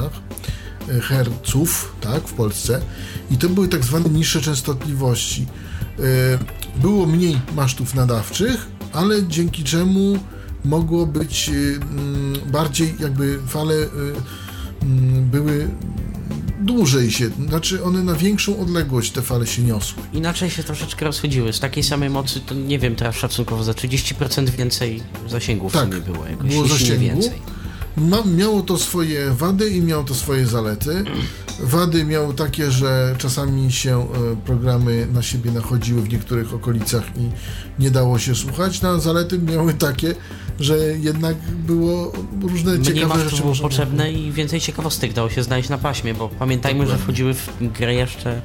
herców, 1.02 1.96
tak, 2.02 2.28
w 2.28 2.34
Polsce. 2.34 2.82
I 3.32 3.38
to 3.38 3.50
były 3.50 3.68
tak 3.68 3.84
zwane 3.86 4.10
niższe 4.10 4.42
częstotliwości. 4.42 5.46
E, 6.00 6.02
Było 6.76 7.06
mniej 7.06 7.40
masztów 7.56 7.96
nadawczych, 7.96 8.68
ale 8.94 9.28
dzięki 9.28 9.64
czemu 9.64 10.18
mogło 10.66 11.06
być 11.06 11.50
e, 11.50 11.52
mm, 11.54 12.34
bardziej 12.52 12.96
jakby 13.00 13.40
fale 13.48 13.74
e, 13.74 13.88
mm, 14.82 15.30
były 15.30 15.70
dłużej 16.62 17.12
się, 17.12 17.30
znaczy 17.48 17.84
one 17.84 18.04
na 18.04 18.14
większą 18.16 18.60
odległość 18.60 19.12
te 19.12 19.22
fale 19.22 19.48
się 19.48 19.62
niosły. 19.62 20.04
Inaczej 20.14 20.50
się 20.50 20.64
troszeczkę 20.64 21.06
rozchodziły. 21.06 21.54
Z 21.54 21.60
takiej 21.60 21.84
samej 21.84 22.10
mocy, 22.10 22.40
to 22.40 22.56
nie 22.56 22.80
wiem 22.80 22.96
teraz 22.96 23.16
szacunkowo, 23.16 23.64
za 23.64 23.72
30% 23.72 24.50
więcej 24.50 25.04
zasięgów 25.30 25.74
Tak, 25.74 25.90
sumie 25.90 26.02
było. 26.02 26.26
Jakoś, 26.26 26.50
było 26.50 26.64
nie 26.64 26.70
zasięgu. 26.70 27.02
więcej. 27.02 27.42
Ma, 27.98 28.24
miało 28.26 28.62
to 28.62 28.78
swoje 28.78 29.32
wady 29.32 29.70
i 29.70 29.82
miało 29.82 30.04
to 30.04 30.16
swoje 30.16 30.48
zalety. 30.48 31.04
Wady 31.60 32.06
miało 32.06 32.34
takie, 32.34 32.72
że 32.72 33.16
czasami 33.18 33.72
się 33.72 34.00
e, 34.00 34.36
programy 34.46 35.08
na 35.14 35.22
siebie 35.22 35.52
nachodziły 35.52 36.02
w 36.02 36.10
niektórych 36.10 36.54
okolicach 36.54 37.04
i 37.18 37.30
nie 37.82 37.92
dało 37.92 38.20
się 38.20 38.36
słuchać. 38.36 38.82
Na 38.82 39.00
zalety 39.00 39.40
miały 39.40 39.74
takie, 39.74 40.16
że 40.64 40.78
jednak 40.78 41.36
było 41.52 42.12
różne 42.42 42.72
Mniej 42.72 42.94
ciekawe 42.94 43.24
rzeczy. 43.24 43.36
było 43.36 43.48
można 43.48 43.64
potrzebne 43.64 44.12
i 44.12 44.32
więcej 44.32 44.60
ciekawostek 44.62 45.14
dało 45.14 45.30
się 45.30 45.44
znaleźć 45.44 45.70
na 45.70 45.78
paśmie, 45.78 46.14
bo 46.14 46.30
pamiętajmy, 46.30 46.88
że 46.88 46.98
wchodziły 46.98 47.34
w 47.34 47.50
grę 47.62 47.94
jeszcze 47.94 48.42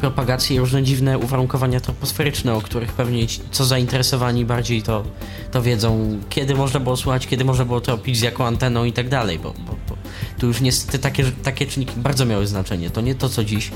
propagacje 0.00 0.56
i 0.56 0.60
różne 0.60 0.82
dziwne 0.82 1.18
uwarunkowania 1.18 1.80
troposferyczne, 1.80 2.54
o 2.54 2.60
których 2.60 2.92
pewnie 2.92 3.26
ci, 3.26 3.40
co 3.50 3.64
zainteresowani 3.64 4.44
bardziej 4.44 4.82
to, 4.82 5.04
to 5.50 5.62
wiedzą, 5.62 6.18
kiedy 6.28 6.54
można 6.54 6.80
było 6.80 6.96
słuchać, 6.96 7.26
kiedy 7.26 7.44
można 7.44 7.64
było 7.64 7.80
tropić, 7.80 8.18
z 8.18 8.22
jaką 8.22 8.46
anteną 8.46 8.84
i 8.84 8.92
tak 8.92 9.08
dalej, 9.08 9.38
bo, 9.38 9.54
bo, 9.66 9.76
bo 9.88 9.96
tu 10.38 10.46
już 10.46 10.60
niestety 10.60 10.98
takie, 10.98 11.24
takie 11.42 11.66
czynniki 11.66 11.92
bardzo 11.96 12.24
miały 12.24 12.46
znaczenie. 12.46 12.90
To 12.90 13.00
nie 13.00 13.14
to, 13.14 13.28
co 13.28 13.44
dziś, 13.44 13.70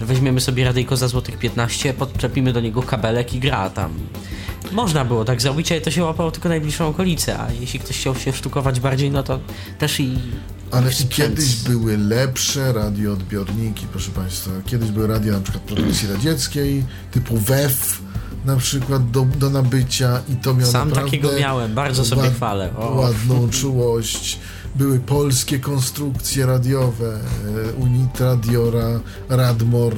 że 0.00 0.06
weźmiemy 0.06 0.40
sobie 0.40 0.64
radyjko 0.64 0.96
za 0.96 1.08
złotych 1.08 1.38
15, 1.38 1.94
podczepimy 1.94 2.52
do 2.52 2.60
niego 2.60 2.82
kabelek 2.82 3.34
i 3.34 3.40
gra 3.40 3.70
tam. 3.70 3.94
Można 4.72 5.04
było 5.04 5.24
tak 5.24 5.42
zrobić, 5.42 5.72
ale 5.72 5.80
to 5.80 5.90
się 5.90 6.04
łapało 6.04 6.30
tylko 6.30 6.48
najbliższą 6.48 6.88
okolicę, 6.88 7.38
a 7.38 7.52
jeśli 7.60 7.80
ktoś 7.80 7.98
chciał 7.98 8.14
się 8.14 8.32
sztukować 8.32 8.80
bardziej, 8.80 9.10
no 9.10 9.22
to 9.22 9.40
też 9.78 10.00
i 10.00 10.18
Ale 10.70 10.90
kiedyś 11.08 11.56
były 11.56 11.98
lepsze 11.98 12.72
radioodbiorniki, 12.72 13.86
proszę 13.92 14.10
Państwa. 14.10 14.50
Kiedyś 14.66 14.90
były 14.90 15.06
radia 15.06 15.32
na 15.32 15.40
przykład 15.40 15.64
produkcji 15.64 16.08
radzieckiej, 16.08 16.84
typu 17.10 17.36
WEF 17.36 18.02
na 18.44 18.56
przykład 18.56 19.10
do, 19.10 19.26
do 19.38 19.50
nabycia 19.50 20.20
i 20.28 20.36
to 20.36 20.54
miało 20.54 20.72
Sam 20.72 20.90
takiego 20.90 21.30
miałem, 21.40 21.74
bardzo 21.74 22.04
sobie 22.04 22.30
chwalę. 22.30 22.70
O. 22.76 22.90
ładną 22.90 23.50
czułość. 23.50 24.38
Były 24.76 24.98
polskie 25.00 25.58
konstrukcje 25.58 26.46
radiowe, 26.46 27.14
e, 27.14 27.72
Unit 27.72 28.20
Radio, 28.20 28.70
Ra, 28.70 29.00
Radmor 29.28 29.94
e, 29.94 29.96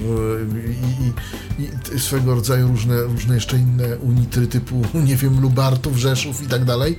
i, 0.70 1.62
i, 1.62 1.96
i 1.96 2.00
swego 2.00 2.34
rodzaju 2.34 2.68
różne, 2.68 3.02
różne 3.02 3.34
jeszcze 3.34 3.58
inne 3.58 3.98
unitry 3.98 4.46
typu, 4.46 4.82
nie 5.08 5.16
wiem, 5.16 5.40
Lubartów, 5.40 5.96
Rzeszów 5.96 6.42
i 6.42 6.46
tak 6.46 6.64
dalej. 6.64 6.98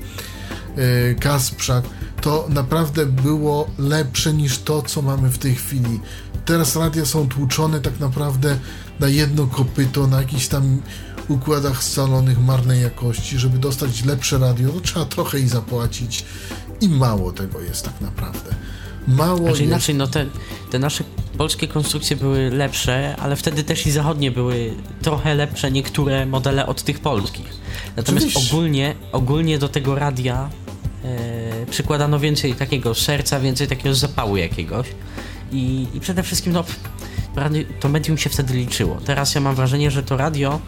e, 0.78 1.16
Kasprzak, 1.16 1.84
to 2.22 2.48
naprawdę 2.50 3.06
było 3.06 3.70
lepsze 3.78 4.34
niż 4.34 4.60
to, 4.60 4.82
co 4.82 5.02
mamy 5.02 5.30
w 5.30 5.38
tej 5.38 5.56
chwili. 5.56 6.00
Teraz 6.46 6.76
radia 6.76 7.06
są 7.06 7.28
tłuczone 7.28 7.80
tak 7.80 8.00
naprawdę 8.00 8.58
na 9.00 9.08
jedno 9.08 9.48
kopyto, 9.48 10.08
na 10.08 10.22
jakichś 10.22 10.48
tam 10.48 10.82
układach 11.28 11.84
scalonych 11.84 12.40
marnej 12.40 12.82
jakości, 12.82 13.38
żeby 13.38 13.58
dostać 13.58 14.06
lepsze 14.06 14.38
radio, 14.38 14.72
to 14.72 14.80
trzeba 14.80 15.06
trochę 15.06 15.40
i 15.40 15.48
zapłacić 15.48 16.26
i 16.82 16.90
mało 16.90 17.32
tego 17.32 17.62
jest 17.62 17.86
tak 17.86 18.02
naprawdę. 18.02 18.56
Mało 19.08 19.38
Znaczy 19.38 19.50
jest... 19.50 19.62
inaczej, 19.62 19.96
no 19.96 20.08
te, 20.08 20.26
te 20.72 20.80
nasze 20.80 21.04
polskie 21.38 21.68
konstrukcje 21.68 22.16
były 22.16 22.50
lepsze, 22.50 23.16
ale 23.20 23.36
wtedy 23.36 23.64
też 23.64 23.88
i 23.88 23.92
zachodnie 23.92 24.32
były 24.32 24.74
trochę 25.02 25.36
lepsze 25.36 25.72
niektóre 25.72 26.26
modele 26.26 26.66
od 26.66 26.84
tych 26.84 27.00
polskich. 27.00 27.46
Natomiast 27.96 28.26
Oczywiście. 28.28 28.56
ogólnie, 28.56 28.96
ogólnie 29.12 29.60
do 29.60 29.70
tego 29.70 29.96
radia 29.96 30.50
e, 31.04 31.66
przykładano 31.66 32.20
więcej 32.20 32.54
takiego 32.54 32.96
serca, 32.96 33.40
więcej 33.40 33.68
takiego 33.68 33.96
zapału 33.96 34.38
jakiegoś. 34.38 34.88
I, 35.52 35.88
i 35.94 36.00
przede 36.00 36.24
wszystkim 36.24 36.54
no, 36.54 36.64
radio, 37.36 37.64
to 37.80 37.90
medium 37.90 38.18
się 38.18 38.30
wtedy 38.30 38.54
liczyło. 38.54 38.98
Teraz 39.06 39.36
ja 39.36 39.42
mam 39.42 39.56
wrażenie, 39.56 39.92
że 39.92 40.04
to 40.04 40.18
radio 40.18 40.60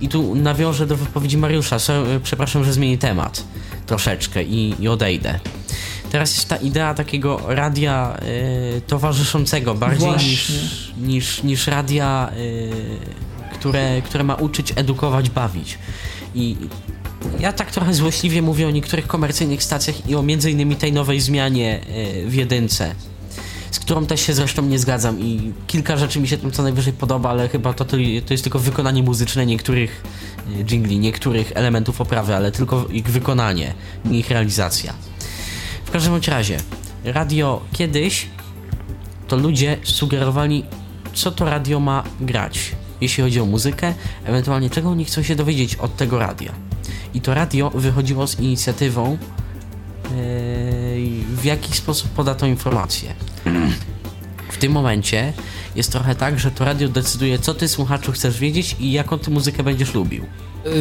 i 0.00 0.08
tu 0.08 0.34
nawiążę 0.34 0.86
do 0.86 0.96
wypowiedzi 0.96 1.38
Mariusza. 1.38 1.78
So, 1.78 2.14
e, 2.14 2.20
przepraszam, 2.20 2.64
że 2.64 2.72
zmieni 2.72 2.98
temat 2.98 3.44
troszeczkę 3.86 4.44
i, 4.44 4.74
i 4.80 4.88
odejdę. 4.88 5.40
Teraz 6.10 6.36
jest 6.36 6.48
ta 6.48 6.56
idea 6.56 6.94
takiego 6.94 7.40
radia 7.46 8.16
e, 8.16 8.80
towarzyszącego 8.80 9.74
bardziej 9.74 10.08
Właśnie. 10.08 10.28
niż, 10.28 10.92
niż, 10.98 11.42
niż 11.42 11.66
radia, 11.66 12.30
e, 13.50 13.54
które, 13.54 14.02
które 14.02 14.24
ma 14.24 14.34
uczyć, 14.34 14.72
edukować, 14.76 15.30
bawić. 15.30 15.78
I 16.34 16.56
ja 17.40 17.52
tak 17.52 17.70
trochę 17.70 17.94
złośliwie 17.94 18.42
mówię 18.42 18.68
o 18.68 18.70
niektórych 18.70 19.06
komercyjnych 19.06 19.62
stacjach 19.62 20.08
i 20.08 20.14
o 20.14 20.22
między 20.22 20.50
innymi 20.50 20.76
tej 20.76 20.92
nowej 20.92 21.20
zmianie 21.20 21.80
e, 21.80 22.26
w 22.26 22.34
jedynce, 22.34 22.94
z 23.70 23.78
którą 23.78 24.06
też 24.06 24.20
się 24.20 24.34
zresztą 24.34 24.62
nie 24.62 24.78
zgadzam 24.78 25.20
i 25.20 25.52
kilka 25.66 25.96
rzeczy 25.96 26.20
mi 26.20 26.28
się 26.28 26.38
tam 26.38 26.50
co 26.50 26.62
najwyżej 26.62 26.92
podoba, 26.92 27.30
ale 27.30 27.48
chyba 27.48 27.72
to, 27.72 27.84
to 27.84 27.96
jest 28.30 28.42
tylko 28.42 28.58
wykonanie 28.58 29.02
muzyczne 29.02 29.46
niektórych 29.46 30.02
e, 30.60 30.64
jingli, 30.64 30.98
niektórych 30.98 31.52
elementów 31.54 32.00
oprawy, 32.00 32.36
ale 32.36 32.52
tylko 32.52 32.86
ich 32.86 33.06
wykonanie, 33.06 33.74
nie 34.04 34.18
ich 34.18 34.30
realizacja. 34.30 34.92
W 35.84 35.90
każdym 35.90 36.20
razie, 36.28 36.60
radio 37.04 37.60
kiedyś 37.72 38.26
to 39.28 39.36
ludzie 39.36 39.76
sugerowali, 39.82 40.64
co 41.14 41.30
to 41.30 41.44
radio 41.44 41.80
ma 41.80 42.04
grać, 42.20 42.72
jeśli 43.00 43.24
chodzi 43.24 43.40
o 43.40 43.46
muzykę, 43.46 43.94
ewentualnie 44.24 44.70
czego 44.70 44.90
oni 44.90 45.04
chcą 45.04 45.22
się 45.22 45.36
dowiedzieć 45.36 45.76
od 45.76 45.96
tego 45.96 46.18
radia. 46.18 46.52
I 47.14 47.20
to 47.20 47.34
radio 47.34 47.70
wychodziło 47.70 48.26
z 48.26 48.40
inicjatywą, 48.40 49.10
yy, 49.10 49.18
w 51.36 51.44
jaki 51.44 51.72
sposób 51.72 52.10
poda 52.10 52.34
tą 52.34 52.46
informację. 52.46 53.14
W 54.48 54.56
tym 54.58 54.72
momencie 54.72 55.32
jest 55.76 55.92
trochę 55.92 56.14
tak, 56.14 56.38
że 56.38 56.50
to 56.50 56.64
radio 56.64 56.88
decyduje, 56.88 57.38
co 57.38 57.54
ty 57.54 57.68
słuchaczu 57.68 58.12
chcesz 58.12 58.38
wiedzieć 58.38 58.76
i 58.80 58.92
jaką 58.92 59.18
ty 59.18 59.30
muzykę 59.30 59.62
będziesz 59.62 59.94
lubił. 59.94 60.26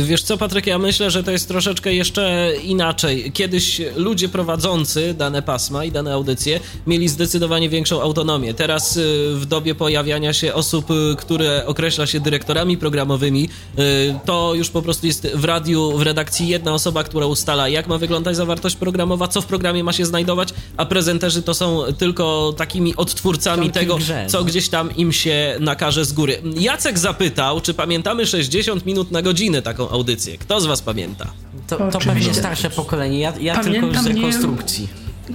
Wiesz 0.03 0.23
co, 0.23 0.37
Patryk, 0.37 0.67
ja 0.67 0.79
myślę, 0.79 1.11
że 1.11 1.23
to 1.23 1.31
jest 1.31 1.47
troszeczkę 1.47 1.93
jeszcze 1.93 2.51
inaczej. 2.63 3.31
Kiedyś 3.31 3.81
ludzie 3.95 4.29
prowadzący 4.29 5.13
dane 5.13 5.41
pasma 5.41 5.85
i 5.85 5.91
dane 5.91 6.13
audycje 6.13 6.59
mieli 6.87 7.07
zdecydowanie 7.09 7.69
większą 7.69 8.01
autonomię. 8.01 8.53
Teraz 8.53 8.97
y, 8.97 9.31
w 9.35 9.45
dobie 9.45 9.75
pojawiania 9.75 10.33
się 10.33 10.53
osób, 10.53 10.91
y, 10.91 11.15
które 11.17 11.65
określa 11.65 12.07
się 12.07 12.19
dyrektorami 12.19 12.77
programowymi, 12.77 13.49
y, 13.79 14.15
to 14.25 14.53
już 14.55 14.69
po 14.69 14.81
prostu 14.81 15.07
jest 15.07 15.27
w 15.27 15.45
radiu, 15.45 15.97
w 15.97 16.01
redakcji 16.01 16.47
jedna 16.47 16.73
osoba, 16.73 17.03
która 17.03 17.25
ustala, 17.25 17.69
jak 17.69 17.87
ma 17.87 17.97
wyglądać 17.97 18.35
zawartość 18.35 18.75
programowa, 18.75 19.27
co 19.27 19.41
w 19.41 19.45
programie 19.45 19.83
ma 19.83 19.93
się 19.93 20.05
znajdować, 20.05 20.49
a 20.77 20.85
prezenterzy 20.85 21.41
to 21.41 21.53
są 21.53 21.83
tylko 21.97 22.53
takimi 22.57 22.95
odtwórcami 22.95 23.71
tego, 23.71 23.97
co 24.27 24.37
no. 24.37 24.43
gdzieś 24.43 24.69
tam 24.69 24.95
im 24.95 25.11
się 25.11 25.55
nakaże 25.59 26.05
z 26.05 26.13
góry. 26.13 26.41
Jacek 26.59 26.99
zapytał, 26.99 27.61
czy 27.61 27.73
pamiętamy 27.73 28.25
60 28.25 28.85
minut 28.85 29.11
na 29.11 29.21
godzinę 29.21 29.61
taką 29.77 29.89
audycję. 29.89 30.37
Kto 30.37 30.61
z 30.61 30.65
was 30.65 30.81
pamięta? 30.81 31.25
To, 31.67 31.77
to 31.77 31.85
Oczywiście. 31.87 32.13
pewnie 32.13 32.33
starsze 32.33 32.69
pokolenie, 32.69 33.19
ja, 33.19 33.33
ja 33.41 33.57
tylko 33.63 33.69
już 33.87 33.97
z 33.97 34.03
Pamiętam, 34.03 34.05
nie- 34.15 34.27
rekonstrukcji. 34.27 34.87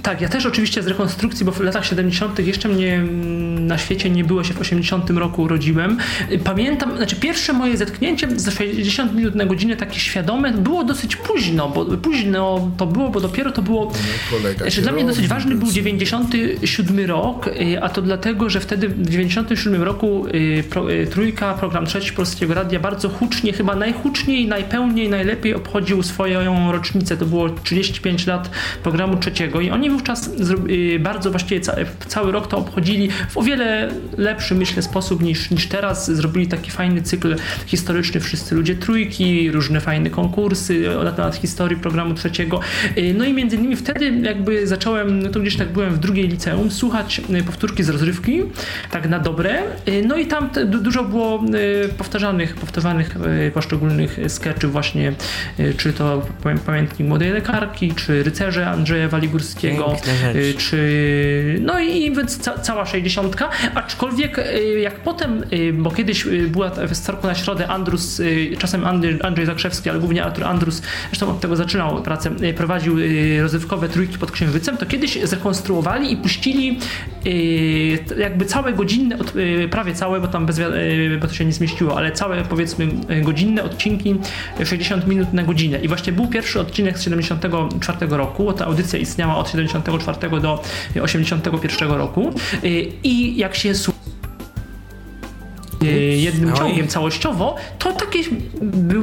Tak, 0.03 0.21
ja 0.21 0.29
też 0.29 0.45
oczywiście 0.45 0.83
z 0.83 0.87
rekonstrukcji, 0.87 1.45
bo 1.45 1.51
w 1.51 1.59
latach 1.59 1.85
70. 1.85 2.39
jeszcze 2.39 2.69
mnie 2.69 2.93
mm, 2.95 3.52
na 3.63 3.77
świecie 3.77 4.09
nie 4.09 4.23
było, 4.23 4.43
się 4.43 4.53
w 4.53 4.61
80 4.61 5.09
roku 5.09 5.41
urodziłem. 5.41 5.97
Pamiętam, 6.43 6.97
znaczy 6.97 7.15
pierwsze 7.15 7.53
moje 7.53 7.77
zetknięcie 7.77 8.27
za 8.35 8.51
60 8.51 9.13
minut 9.15 9.35
na 9.35 9.45
godzinę 9.45 9.75
takie 9.75 9.99
świadome 9.99 10.51
było 10.51 10.83
dosyć 10.83 11.15
późno, 11.15 11.69
bo 11.69 11.85
późno 11.85 12.71
to 12.77 12.85
było, 12.85 13.09
bo 13.09 13.21
dopiero 13.21 13.51
to 13.51 13.61
było 13.61 13.91
kolega 14.31 14.57
Znaczy, 14.57 14.81
dla 14.81 14.91
mnie 14.91 15.05
dosyć 15.05 15.27
ważny 15.27 15.55
był 15.55 15.61
więc- 15.61 15.75
97 15.75 17.05
rok, 17.05 17.47
y, 17.47 17.81
a 17.81 17.89
to 17.89 18.01
dlatego, 18.01 18.49
że 18.49 18.59
wtedy 18.59 18.89
w 18.89 19.09
97 19.09 19.83
roku 19.83 20.25
y, 20.27 20.63
pro, 20.69 20.91
y, 20.91 21.07
Trójka, 21.07 21.53
program 21.53 21.85
trzeci 21.85 22.13
Polskiego 22.13 22.53
Radia 22.53 22.79
bardzo 22.79 23.09
hucznie, 23.09 23.53
chyba 23.53 23.75
najhuczniej, 23.75 24.47
najpełniej, 24.47 25.09
najlepiej 25.09 25.53
obchodził 25.55 26.03
swoją 26.03 26.71
rocznicę. 26.71 27.17
To 27.17 27.25
było 27.25 27.49
35 27.49 28.27
lat 28.27 28.49
programu 28.83 29.17
trzeciego 29.17 29.61
i 29.61 29.69
oni 29.69 29.89
wówczas 29.89 30.29
bardzo 30.99 31.31
właściwie 31.31 31.61
ca, 31.61 31.75
cały 32.07 32.31
rok 32.31 32.47
to 32.47 32.57
obchodzili 32.57 33.09
w 33.29 33.37
o 33.37 33.41
wiele 33.41 33.52
lepszy, 34.17 34.55
myślę, 34.55 34.81
sposób 34.81 35.21
niż, 35.23 35.51
niż 35.51 35.67
teraz. 35.67 36.11
Zrobili 36.11 36.47
taki 36.47 36.71
fajny 36.71 37.01
cykl 37.01 37.35
historyczny 37.65 38.19
Wszyscy 38.19 38.55
Ludzie 38.55 38.75
Trójki, 38.75 39.51
różne 39.51 39.81
fajne 39.81 40.09
konkursy 40.09 40.83
na 41.03 41.11
temat 41.11 41.35
historii 41.35 41.77
programu 41.77 42.13
trzeciego. 42.13 42.59
Y, 42.97 43.13
No 43.17 43.25
i 43.25 43.33
między 43.33 43.55
innymi 43.55 43.75
wtedy 43.75 44.11
jakby 44.21 44.67
zacząłem, 44.67 45.23
no 45.23 45.29
to 45.29 45.39
gdzieś 45.39 45.55
tak 45.57 45.69
byłem 45.71 45.93
w 45.93 45.99
drugiej 45.99 46.27
liceum, 46.27 46.71
słuchać 46.71 47.21
y, 47.39 47.43
powtórki 47.43 47.83
z 47.83 47.89
rozrywki, 47.89 48.41
tak 48.91 49.09
na 49.09 49.19
dobre. 49.19 49.61
Y, 49.87 50.03
No 50.07 50.15
i 50.17 50.25
tam 50.25 50.49
dużo 50.65 51.03
było 51.03 51.43
powtarzanych, 51.97 52.55
powtarzanych 52.55 53.15
poszczególnych 53.53 54.19
sketchów 54.27 54.71
właśnie, 54.71 55.13
czy 55.77 55.93
to 55.93 56.25
pamię- 56.43 56.59
Pamiętnik 56.65 57.07
Młodej 57.09 57.31
Lekarki, 57.31 57.93
czy 57.95 58.23
Rycerze 58.23 58.67
Andrzeja 58.69 59.07
Waligórskiego, 59.09 59.95
czy 60.57 60.77
no 61.61 61.79
i 61.79 62.15
więc 62.15 62.37
ca, 62.37 62.57
cała 62.59 62.85
60. 62.85 63.35
Aczkolwiek 63.75 64.39
y, 64.39 64.79
jak 64.79 64.95
potem, 64.95 65.43
y, 65.53 65.73
bo 65.73 65.91
kiedyś 65.91 66.25
y, 66.25 66.47
była 66.47 66.69
w 66.69 66.95
Starku 66.95 67.27
na 67.27 67.35
środę 67.35 67.67
Andrus, 67.67 68.21
czasem 68.57 68.85
Andrzej, 68.85 69.19
Andrzej 69.23 69.45
Zakrzewski, 69.45 69.89
ale 69.89 69.99
głównie 69.99 70.23
Artur 70.23 70.43
Andrus, 70.43 70.81
zresztą 71.09 71.29
od 71.29 71.39
tego 71.39 71.55
zaczynał 71.55 72.01
pracę, 72.01 72.31
prowadził 72.57 72.95
rozrywkowe 73.41 73.89
trójki 73.89 74.17
pod 74.17 74.31
Księżycem, 74.31 74.77
to 74.77 74.85
kiedyś 74.85 75.19
zrekonstruowali 75.23 76.11
i 76.13 76.17
puścili 76.17 76.79
jakby 78.19 78.45
całe 78.45 78.73
godzinne, 78.73 79.19
od- 79.19 79.33
prawie 79.71 79.93
całe, 79.93 80.21
bo 80.21 80.27
tam 80.27 80.45
bez, 80.45 80.61
bo 81.21 81.27
to 81.27 81.33
się 81.33 81.45
nie 81.45 81.53
zmieściło, 81.53 81.97
ale 81.97 82.11
całe 82.11 82.41
powiedzmy 82.43 82.87
godzinne 83.21 83.63
odcinki 83.63 84.15
y, 84.59 84.65
60 84.65 85.07
minut 85.07 85.33
na 85.33 85.43
godzinę. 85.43 85.79
I 85.79 85.87
właśnie 85.87 86.13
był 86.13 86.27
pierwszy 86.27 86.59
odcinek 86.59 86.99
z 86.99 87.03
74 87.03 88.07
roku, 88.09 88.53
ta 88.53 88.65
audycja 88.65 88.99
istniała 88.99 89.35
od 89.37 89.49
74 89.49 90.41
do 90.41 90.63
81 91.01 91.91
roku 91.91 92.33
Y, 92.63 92.91
i 93.33 93.37
jak 93.37 93.55
się 93.55 93.73
y, 95.83 95.85
jednym 96.17 96.49
Oj. 96.53 96.57
ciągiem 96.57 96.87
całościowo, 96.87 97.55
to 97.79 97.91
takie 97.91 98.19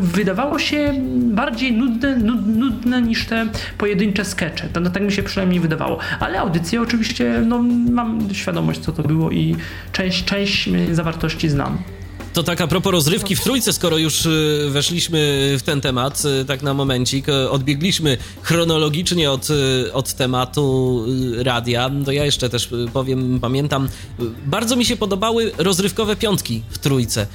wydawało 0.01 0.59
się 0.59 0.95
bardziej 1.23 1.73
nudne, 1.73 2.17
nud, 2.17 2.47
nudne 2.47 3.03
niż 3.03 3.27
te 3.27 3.47
pojedyncze 3.79 4.25
skecze. 4.25 4.69
To, 4.73 4.81
no, 4.81 4.91
tak 4.91 5.03
mi 5.03 5.13
się 5.13 5.23
przynajmniej 5.23 5.61
wydawało. 5.61 5.99
Ale 6.21 6.41
audycje 6.41 6.83
oczywiście, 6.83 7.43
no, 7.47 7.63
mam 7.91 8.35
świadomość 8.35 8.81
co 8.81 8.93
to 8.93 9.03
było 9.03 9.31
i 9.31 9.57
część, 9.93 10.25
część 10.25 10.69
zawartości 10.93 11.49
znam. 11.49 11.79
To 12.33 12.43
tak 12.43 12.61
a 12.61 12.67
propos 12.67 12.93
rozrywki 12.93 13.37
w 13.37 13.41
trójce, 13.41 13.73
skoro 13.73 13.99
już 13.99 14.27
y, 14.27 14.69
weszliśmy 14.71 15.19
w 15.59 15.63
ten 15.63 15.81
temat, 15.81 16.23
y, 16.43 16.45
tak 16.45 16.63
na 16.63 16.75
momencik, 16.75 17.29
y, 17.29 17.51
odbiegliśmy 17.51 18.17
chronologicznie 18.43 19.31
od, 19.31 19.49
od 19.93 20.15
tematu 20.15 21.05
radia, 21.39 21.91
to 22.05 22.13
ja 22.13 22.25
jeszcze 22.25 22.49
też 22.49 22.69
powiem, 22.93 23.39
pamiętam, 23.41 23.89
bardzo 24.47 24.77
mi 24.77 24.85
się 24.85 24.97
podobały 24.97 25.53
rozrywkowe 25.59 26.17
piątki 26.17 26.63
w 26.71 26.79
trójce. 26.79 27.27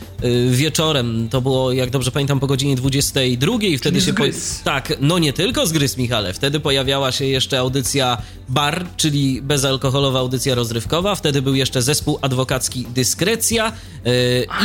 Wieczorem, 0.50 1.30
to 1.30 1.42
było, 1.42 1.72
jak 1.72 1.90
dobrze 1.90 2.12
pamiętam, 2.12 2.40
po 2.40 2.48
godzinie 2.48 2.76
22, 2.76 3.54
i 3.62 3.78
wtedy 3.78 4.02
się... 4.02 4.14
Grys. 4.14 4.62
Tak, 4.64 4.94
no 5.02 5.20
nie 5.20 5.34
tylko 5.34 5.68
z 5.68 5.72
Grys, 5.72 5.98
Michale. 5.98 6.34
Wtedy 6.34 6.60
pojawiała 6.60 7.12
się 7.12 7.26
jeszcze 7.26 7.60
audycja 7.60 8.18
Bar, 8.50 8.86
czyli 8.98 9.42
bezalkoholowa 9.42 10.20
audycja 10.20 10.56
rozrywkowa. 10.56 11.16
Wtedy 11.16 11.42
był 11.42 11.56
jeszcze 11.56 11.82
zespół 11.82 12.20
adwokacki 12.22 12.86
Dyskrecja 12.94 13.72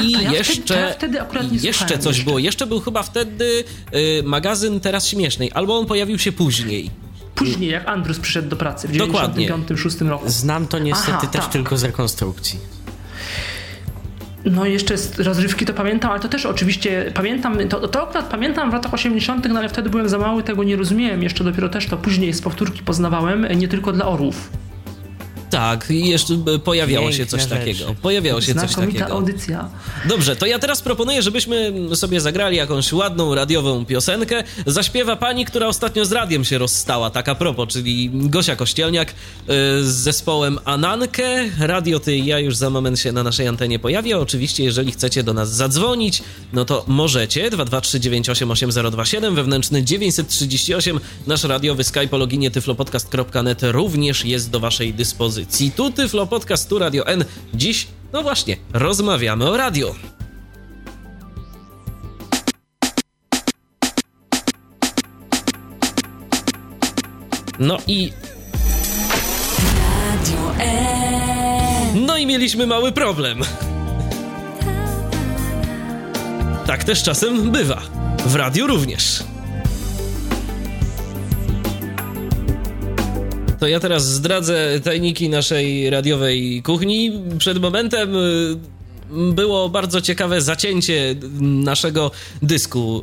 i 0.02 0.19
ja 0.20 0.32
jeszcze... 0.32 0.80
ja 0.80 0.92
wtedy 0.92 1.20
akurat 1.20 1.52
nie 1.52 1.58
jeszcze 1.58 1.98
coś 1.98 2.16
jeszcze. 2.16 2.24
było. 2.24 2.38
Jeszcze 2.38 2.66
był 2.66 2.80
chyba 2.80 3.02
wtedy 3.02 3.64
yy, 3.92 4.22
magazyn 4.24 4.80
Teraz 4.80 5.08
Śmiesznej, 5.08 5.50
albo 5.54 5.78
on 5.78 5.86
pojawił 5.86 6.18
się 6.18 6.32
później. 6.32 6.90
Później, 7.34 7.70
jak 7.70 7.88
Andrus 7.88 8.18
przyszedł 8.18 8.48
do 8.48 8.56
pracy 8.56 8.88
w 8.88 8.96
Dokładnie. 8.96 9.48
95-6 9.48 10.08
roku. 10.08 10.24
Znam 10.28 10.66
to 10.66 10.78
niestety 10.78 11.12
Aha, 11.12 11.26
też 11.26 11.42
tak. 11.42 11.52
tylko 11.52 11.76
z 11.76 11.84
rekonstrukcji. 11.84 12.58
No 14.44 14.66
jeszcze 14.66 14.98
z 14.98 15.20
rozrywki 15.20 15.66
to 15.66 15.74
pamiętam, 15.74 16.10
ale 16.10 16.20
to 16.20 16.28
też 16.28 16.46
oczywiście 16.46 17.12
pamiętam, 17.14 17.68
to, 17.68 17.88
to 17.88 18.02
akurat 18.02 18.28
pamiętam 18.28 18.70
w 18.70 18.72
latach 18.72 18.94
80., 18.94 19.48
no 19.48 19.58
ale 19.58 19.68
wtedy 19.68 19.90
byłem 19.90 20.08
za 20.08 20.18
mały, 20.18 20.42
tego 20.42 20.64
nie 20.64 20.76
rozumiałem, 20.76 21.22
jeszcze 21.22 21.44
dopiero 21.44 21.68
też 21.68 21.86
to 21.86 21.96
później 21.96 22.32
z 22.32 22.42
powtórki 22.42 22.82
poznawałem, 22.82 23.46
nie 23.58 23.68
tylko 23.68 23.92
dla 23.92 24.06
orłów. 24.06 24.50
Tak, 25.50 25.86
jeszcze 25.90 26.34
e, 26.34 26.58
pojawiało 26.58 27.06
Piękne 27.06 27.24
się 27.24 27.30
coś 27.30 27.42
rzeczy. 27.42 27.54
takiego. 27.54 27.94
Pojawiało 28.02 28.40
się 28.40 28.54
coś 28.54 28.74
takiego. 28.74 29.06
audycja. 29.06 29.70
Dobrze, 30.08 30.36
to 30.36 30.46
ja 30.46 30.58
teraz 30.58 30.82
proponuję, 30.82 31.22
żebyśmy 31.22 31.72
sobie 31.94 32.20
zagrali 32.20 32.56
jakąś 32.56 32.92
ładną 32.92 33.34
radiową 33.34 33.84
piosenkę. 33.86 34.44
Zaśpiewa 34.66 35.16
pani, 35.16 35.44
która 35.44 35.66
ostatnio 35.66 36.04
z 36.04 36.12
radiem 36.12 36.44
się 36.44 36.58
rozstała, 36.58 37.10
tak 37.10 37.28
a 37.28 37.34
propos, 37.34 37.68
czyli 37.68 38.10
Gosia 38.12 38.56
Kościelniak 38.56 39.10
y, 39.10 39.14
z 39.84 39.86
zespołem 39.86 40.58
Anankę. 40.64 41.22
Radio 41.58 42.00
Ty 42.00 42.18
ja 42.18 42.38
już 42.38 42.56
za 42.56 42.70
moment 42.70 42.98
się 43.00 43.12
na 43.12 43.22
naszej 43.22 43.46
antenie 43.48 43.78
pojawię. 43.78 44.18
Oczywiście, 44.18 44.64
jeżeli 44.64 44.92
chcecie 44.92 45.22
do 45.22 45.32
nas 45.34 45.54
zadzwonić, 45.54 46.22
no 46.52 46.64
to 46.64 46.84
możecie. 46.86 47.50
223988027, 47.50 49.34
wewnętrzny 49.34 49.82
938, 49.84 51.00
nasz 51.26 51.44
radiowy 51.44 51.84
Skype 51.84 52.10
o 52.10 52.16
loginie 52.16 52.50
tyflopodcast.net 52.50 53.60
również 53.62 54.24
jest 54.24 54.50
do 54.50 54.60
waszej 54.60 54.94
dyspozycji. 54.94 55.39
Tu 55.76 55.90
Tyflo 55.90 56.26
Podcast, 56.26 56.68
tu 56.68 56.78
Radio 56.78 57.06
N. 57.06 57.24
Dziś, 57.54 57.86
no 58.12 58.22
właśnie, 58.22 58.56
rozmawiamy 58.72 59.50
o 59.50 59.56
radio. 59.56 59.94
No 67.58 67.78
i. 67.86 68.12
No 71.94 72.16
i 72.16 72.26
mieliśmy 72.26 72.66
mały 72.66 72.92
problem. 72.92 73.40
Tak 76.66 76.84
też 76.84 77.02
czasem 77.02 77.50
bywa. 77.50 77.82
W 78.26 78.34
radiu 78.34 78.66
również. 78.66 79.22
To 83.60 83.68
ja 83.68 83.80
teraz 83.80 84.08
zdradzę 84.08 84.80
tajniki 84.84 85.28
naszej 85.28 85.90
radiowej 85.90 86.62
kuchni. 86.62 87.12
Przed 87.38 87.58
momentem 87.58 88.16
y, 88.16 88.56
było 89.32 89.68
bardzo 89.68 90.00
ciekawe 90.00 90.40
zacięcie 90.40 91.14
naszego 91.40 92.10
dysku 92.42 93.02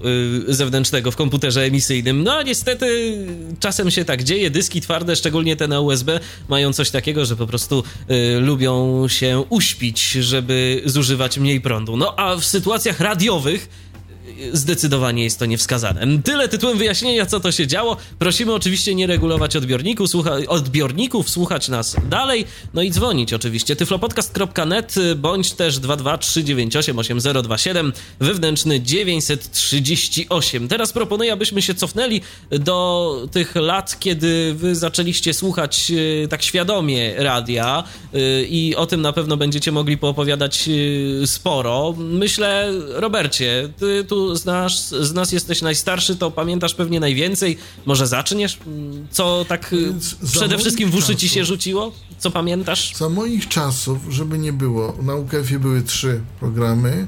y, 0.50 0.54
zewnętrznego 0.54 1.12
w 1.12 1.16
komputerze 1.16 1.64
emisyjnym. 1.64 2.24
No 2.24 2.34
a 2.34 2.44
niestety 2.44 3.18
czasem 3.60 3.92
się 3.92 4.06
tak 4.06 4.24
dzieje. 4.24 4.50
Dyski 4.50 4.82
twarde, 4.82 5.16
szczególnie 5.16 5.56
te 5.56 5.68
na 5.68 5.80
USB, 5.80 6.20
mają 6.50 6.74
coś 6.74 6.92
takiego, 6.92 7.26
że 7.26 7.36
po 7.36 7.48
prostu 7.48 7.84
y, 8.12 8.40
lubią 8.40 9.08
się 9.08 9.44
uśpić, 9.50 10.12
żeby 10.12 10.82
zużywać 10.86 11.38
mniej 11.38 11.62
prądu. 11.62 11.98
No 11.98 12.14
a 12.20 12.36
w 12.36 12.46
sytuacjach 12.46 13.00
radiowych 13.00 13.70
zdecydowanie 14.54 15.24
jest 15.24 15.40
to 15.40 15.46
niewskazane. 15.46 16.22
Tyle 16.24 16.48
tytułem 16.48 16.78
wyjaśnienia, 16.78 17.26
co 17.26 17.40
to 17.40 17.52
się 17.52 17.68
działo. 17.68 17.98
Prosimy 18.20 18.54
oczywiście 18.54 18.96
nie 18.96 19.08
regulować 19.08 19.56
odbiorników, 19.56 20.10
słucha, 20.10 20.32
odbiorników, 20.48 21.30
słuchać 21.30 21.70
nas 21.70 21.96
dalej, 22.10 22.46
no 22.74 22.82
i 22.82 22.92
dzwonić 22.92 23.34
oczywiście. 23.34 23.76
tyflopodcast.net 23.76 24.96
bądź 25.16 25.52
też 25.52 25.80
223988027 25.80 27.92
wewnętrzny 28.20 28.82
938. 28.82 30.68
Teraz 30.68 30.94
proponuję, 30.94 31.34
abyśmy 31.34 31.62
się 31.62 31.76
cofnęli 31.76 32.22
do 32.50 33.28
tych 33.32 33.56
lat, 33.56 34.00
kiedy 34.00 34.54
wy 34.54 34.76
zaczęliście 34.76 35.34
słuchać 35.34 35.92
e, 36.24 36.28
tak 36.28 36.44
świadomie 36.44 37.16
radia 37.16 37.84
e, 38.14 38.44
i 38.44 38.76
o 38.76 38.86
tym 38.86 39.02
na 39.02 39.14
pewno 39.14 39.38
będziecie 39.38 39.72
mogli 39.72 39.98
poopowiadać 39.98 40.70
e, 41.24 41.28
sporo. 41.28 41.96
Myślę, 41.98 42.72
Robercie, 42.88 43.70
ty 43.80 44.04
tu 44.04 44.27
z 44.36 44.46
nas, 44.46 44.90
z 44.90 45.14
nas 45.14 45.32
jesteś 45.32 45.62
najstarszy, 45.62 46.16
to 46.16 46.32
pamiętasz 46.32 46.74
pewnie 46.74 47.00
najwięcej. 47.00 47.58
Może 47.86 48.08
zaczniesz? 48.08 48.60
Co 49.12 49.46
tak 49.50 49.74
y, 49.74 49.82
Więc 49.86 50.16
przede 50.32 50.58
wszystkim 50.58 50.92
w 50.92 50.96
uszy 50.96 51.16
ci 51.16 51.30
się 51.30 51.40
czasów- 51.40 51.48
rzuciło? 51.48 51.92
Co 52.20 52.32
pamiętasz? 52.32 52.96
Za 52.96 53.10
moich 53.10 53.48
czasów, 53.48 53.98
żeby 54.10 54.38
nie 54.40 54.54
było, 54.54 54.98
na 55.02 55.16
UKF-ie 55.16 55.60
były 55.60 55.82
trzy 55.82 56.22
programy, 56.40 57.08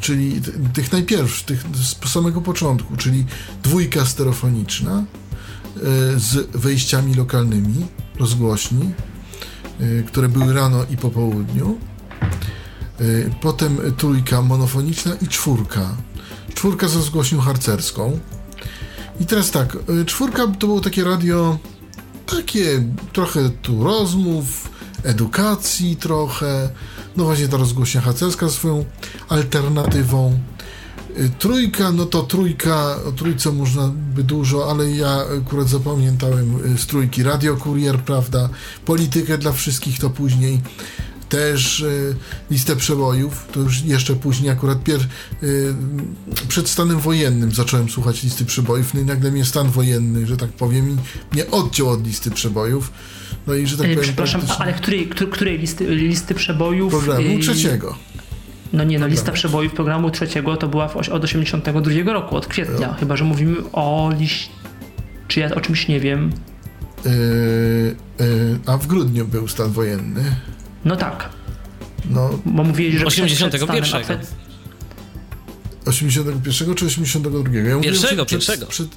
czyli 0.00 0.40
tych 0.74 0.92
najpierwszych, 0.92 1.44
tych 1.46 1.64
z 1.74 2.08
samego 2.12 2.40
początku, 2.40 2.96
czyli 2.96 3.24
dwójka 3.62 4.06
stereofoniczna 4.06 5.04
y, 5.76 5.82
z 6.20 6.50
wejściami 6.56 7.14
lokalnymi, 7.14 7.86
rozgłośni, 8.18 8.90
y, 9.80 10.04
które 10.06 10.28
były 10.28 10.52
rano 10.52 10.84
i 10.90 10.96
po 10.96 11.10
południu. 11.10 11.78
Y, 13.00 13.30
Potem 13.40 13.78
trójka 13.96 14.42
monofoniczna 14.42 15.14
i 15.22 15.28
czwórka. 15.28 15.96
Czwórka 16.54 16.88
z 16.88 16.96
rozgłośnią 16.96 17.40
harcerską. 17.40 18.18
I 19.20 19.26
teraz 19.26 19.50
tak, 19.50 19.76
y, 20.00 20.04
czwórka 20.04 20.46
to 20.46 20.66
było 20.66 20.80
takie 20.80 21.04
radio 21.04 21.58
takie 22.26 22.84
trochę 23.12 23.50
tu 23.50 23.84
rozmów, 23.84 24.70
edukacji 25.02 25.96
trochę, 25.96 26.70
no 27.16 27.24
właśnie 27.24 27.48
ta 27.48 27.56
rozgłośnia 27.56 28.00
harcerska 28.00 28.48
swoją 28.48 28.84
alternatywą. 29.28 30.38
Y, 31.18 31.30
Trójka, 31.38 31.92
no 31.92 32.06
to 32.06 32.22
trójka, 32.22 32.96
o 33.08 33.12
trójce 33.12 33.52
można 33.52 33.88
by 34.14 34.22
dużo, 34.22 34.70
ale 34.70 34.90
ja 34.90 35.24
akurat 35.42 35.68
zapamiętałem 35.68 36.74
y, 36.74 36.78
z 36.78 36.86
trójki 36.86 37.22
Radio 37.22 37.56
Kurier, 37.56 37.98
prawda, 37.98 38.48
politykę 38.84 39.38
dla 39.38 39.52
wszystkich 39.52 39.98
to 39.98 40.10
później, 40.10 40.62
też 41.34 41.80
y, 41.80 42.16
listę 42.50 42.76
przebojów, 42.76 43.46
to 43.52 43.60
już 43.60 43.82
jeszcze 43.82 44.14
później 44.14 44.50
akurat 44.50 44.82
pier, 44.82 45.00
y, 45.42 45.74
przed 46.48 46.68
stanem 46.68 46.98
wojennym 47.00 47.52
zacząłem 47.52 47.88
słuchać 47.88 48.22
listy 48.22 48.44
przebojów, 48.44 48.94
no 48.94 49.00
i 49.00 49.04
nagle 49.04 49.30
mnie 49.30 49.44
stan 49.44 49.70
wojenny, 49.70 50.26
że 50.26 50.36
tak 50.36 50.50
powiem, 50.50 50.90
i 50.90 50.96
mnie 51.32 51.50
odciął 51.50 51.88
od 51.88 52.06
listy 52.06 52.30
przebojów, 52.30 52.92
no 53.46 53.54
i 53.54 53.66
że 53.66 53.76
tak 53.76 53.86
E, 53.86 53.88
powiem 53.88 54.02
Przepraszam, 54.02 54.40
praktycznie 54.40 54.64
ale 54.64 54.74
której, 54.74 55.08
której, 55.08 55.32
której 55.32 55.58
listy, 55.58 55.96
listy 55.96 56.34
przebojów? 56.34 56.92
programu 56.92 57.36
y, 57.36 57.38
trzeciego. 57.38 57.94
No 58.72 58.84
nie, 58.84 58.98
no 58.98 59.06
lista 59.06 59.32
przebojów 59.32 59.72
programu 59.72 60.10
trzeciego 60.10 60.56
to 60.56 60.68
była 60.68 60.88
w, 60.88 60.96
od 60.96 61.24
82 61.24 62.12
roku, 62.12 62.36
od 62.36 62.46
kwietnia. 62.46 62.94
Chyba, 62.94 63.16
że 63.16 63.24
mówimy 63.24 63.56
o 63.72 64.12
liść... 64.18 64.50
Czy 65.28 65.40
ja 65.40 65.54
o 65.54 65.60
czymś 65.60 65.88
nie 65.88 66.00
wiem? 66.00 66.32
Y, 67.06 67.10
y, 68.20 68.58
a 68.66 68.76
w 68.76 68.86
grudniu 68.86 69.26
był 69.26 69.48
stan 69.48 69.72
wojenny. 69.72 70.36
No 70.84 70.96
tak, 70.96 71.28
No, 72.10 72.30
bo 72.46 72.64
mówili, 72.64 72.98
że 72.98 73.06
przed- 73.06 73.26
przed 73.26 73.54
81. 73.54 73.84
stanem, 73.84 73.84
a 74.02 74.04
przed- 74.04 74.34
81 75.86 76.74
czy 76.74 76.86
82? 76.86 77.38
Ja 77.48 77.60
mówiłem, 77.62 77.82
Pierwszego, 77.82 78.26
pierwszego. 78.26 78.66
Przed, 78.66 78.88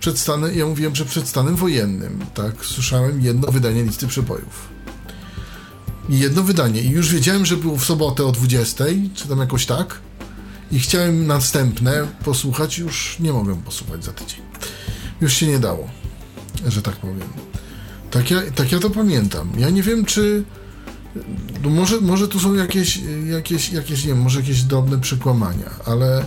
przed 0.00 0.18
stanem, 0.18 0.58
ja 0.58 0.66
mówiłem, 0.66 0.96
że 0.96 1.04
przed 1.04 1.28
stanem 1.28 1.56
wojennym, 1.56 2.18
tak, 2.34 2.64
słyszałem 2.64 3.20
jedno 3.20 3.52
wydanie 3.52 3.82
listy 3.84 4.06
przebojów. 4.06 4.68
I 6.08 6.18
jedno 6.18 6.42
wydanie. 6.42 6.80
I 6.82 6.90
już 6.90 7.12
wiedziałem, 7.12 7.46
że 7.46 7.56
było 7.56 7.76
w 7.76 7.84
sobotę 7.84 8.24
o 8.26 8.32
20, 8.32 8.84
czy 9.14 9.28
tam 9.28 9.38
jakoś 9.38 9.66
tak. 9.66 9.98
I 10.72 10.80
chciałem 10.80 11.26
następne 11.26 12.06
posłuchać, 12.24 12.78
już 12.78 13.16
nie 13.20 13.32
mogłem 13.32 13.56
posłuchać 13.56 14.04
za 14.04 14.12
tydzień. 14.12 14.40
Już 15.20 15.34
się 15.34 15.46
nie 15.46 15.58
dało, 15.58 15.88
że 16.68 16.82
tak 16.82 16.96
powiem. 16.96 17.28
Tak 18.10 18.30
ja, 18.30 18.40
tak 18.54 18.72
ja 18.72 18.78
to 18.78 18.90
pamiętam. 18.90 19.52
Ja 19.58 19.70
nie 19.70 19.82
wiem, 19.82 20.04
czy. 20.04 20.44
No 21.64 21.70
może, 21.70 22.00
może 22.00 22.28
tu 22.28 22.40
są 22.40 22.54
jakieś, 22.54 22.98
jakieś, 23.26 23.72
jakieś, 23.72 24.04
nie 24.04 24.08
wiem, 24.08 24.22
może 24.22 24.40
jakieś 24.40 24.62
drobne 24.62 25.00
przekłamania, 25.00 25.70
ale. 25.86 26.24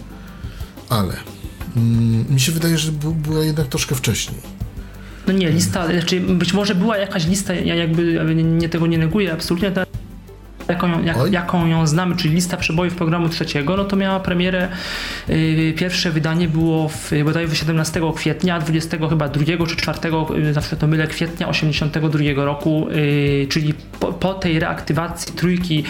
Ale. 0.90 1.14
Mm, 1.78 2.26
mi 2.30 2.40
się 2.40 2.52
wydaje, 2.52 2.78
że 2.78 2.92
była 2.92 3.44
jednak 3.44 3.68
troszkę 3.68 3.96
wcześniej. 3.96 4.42
No 5.28 5.34
nie, 5.34 5.50
lista, 5.50 5.88
znaczy 5.88 6.22
być 6.22 6.54
może 6.54 6.76
była 6.76 6.98
jakaś 6.98 7.28
lista, 7.28 7.54
ja 7.54 7.76
jakby 7.76 8.36
nie, 8.44 8.70
tego 8.70 8.88
nie 8.88 8.98
neguję 8.98 9.34
absolutnie, 9.34 9.72
jaką, 10.68 10.90
ją- 10.90 11.04
jak, 11.04 11.18
jaką 11.32 11.68
ją 11.68 11.88
znamy, 11.88 12.16
czyli 12.16 12.34
lista 12.34 12.58
przebojów 12.58 12.96
programu 12.96 13.30
trzeciego, 13.30 13.78
no 13.78 13.86
to 13.86 13.96
miała 13.96 14.20
premierę, 14.20 14.68
yy, 15.28 15.74
pierwsze 15.78 16.12
wydanie 16.12 16.48
było 16.48 16.90
w, 16.90 17.12
bodajże 17.26 17.56
17 17.56 18.02
kwietnia, 18.16 18.60
20 18.60 18.98
chyba 19.10 19.28
2 19.28 19.68
czy 19.68 19.76
4, 19.76 20.00
yy, 20.36 20.54
zawsze 20.54 20.78
to 20.78 20.88
mylę, 20.88 21.08
kwietnia 21.08 21.48
82 21.48 22.46
roku, 22.46 22.88
yy, 22.90 23.48
czyli 23.48 23.74
po, 24.00 24.14
po 24.14 24.34
tej 24.34 24.60
reaktywacji 24.60 25.34
trójki, 25.34 25.84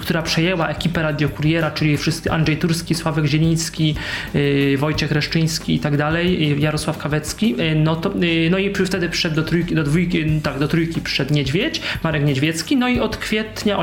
która 0.00 0.22
przejęła 0.22 0.68
ekipę 0.68 1.02
radiokuriera, 1.02 1.70
czyli 1.70 1.96
wszyscy 1.96 2.32
Andrzej 2.32 2.56
Turski, 2.56 2.94
Sławek 2.94 3.24
Zieliński, 3.24 3.94
Wojciech 4.78 5.12
Reszczyński 5.12 5.74
i 5.74 5.78
tak 5.78 5.96
dalej, 5.96 6.60
Jarosław 6.60 6.98
Kawecki, 6.98 7.56
no 7.76 7.96
to, 7.96 8.12
no 8.50 8.58
i 8.58 8.70
wtedy 8.86 9.08
przyszedł 9.08 9.36
do 9.36 9.42
trójki, 9.42 9.74
do 9.74 9.82
dwójki, 9.82 10.40
tak, 10.42 10.58
do 10.58 10.68
trójki 10.68 11.00
przyszedł 11.00 11.34
Niedźwiedź, 11.34 11.80
Marek 12.04 12.24
Niedźwiecki, 12.24 12.76
no 12.76 12.88
i 12.88 13.00
od 13.00 13.16
kwietnia 13.16 13.78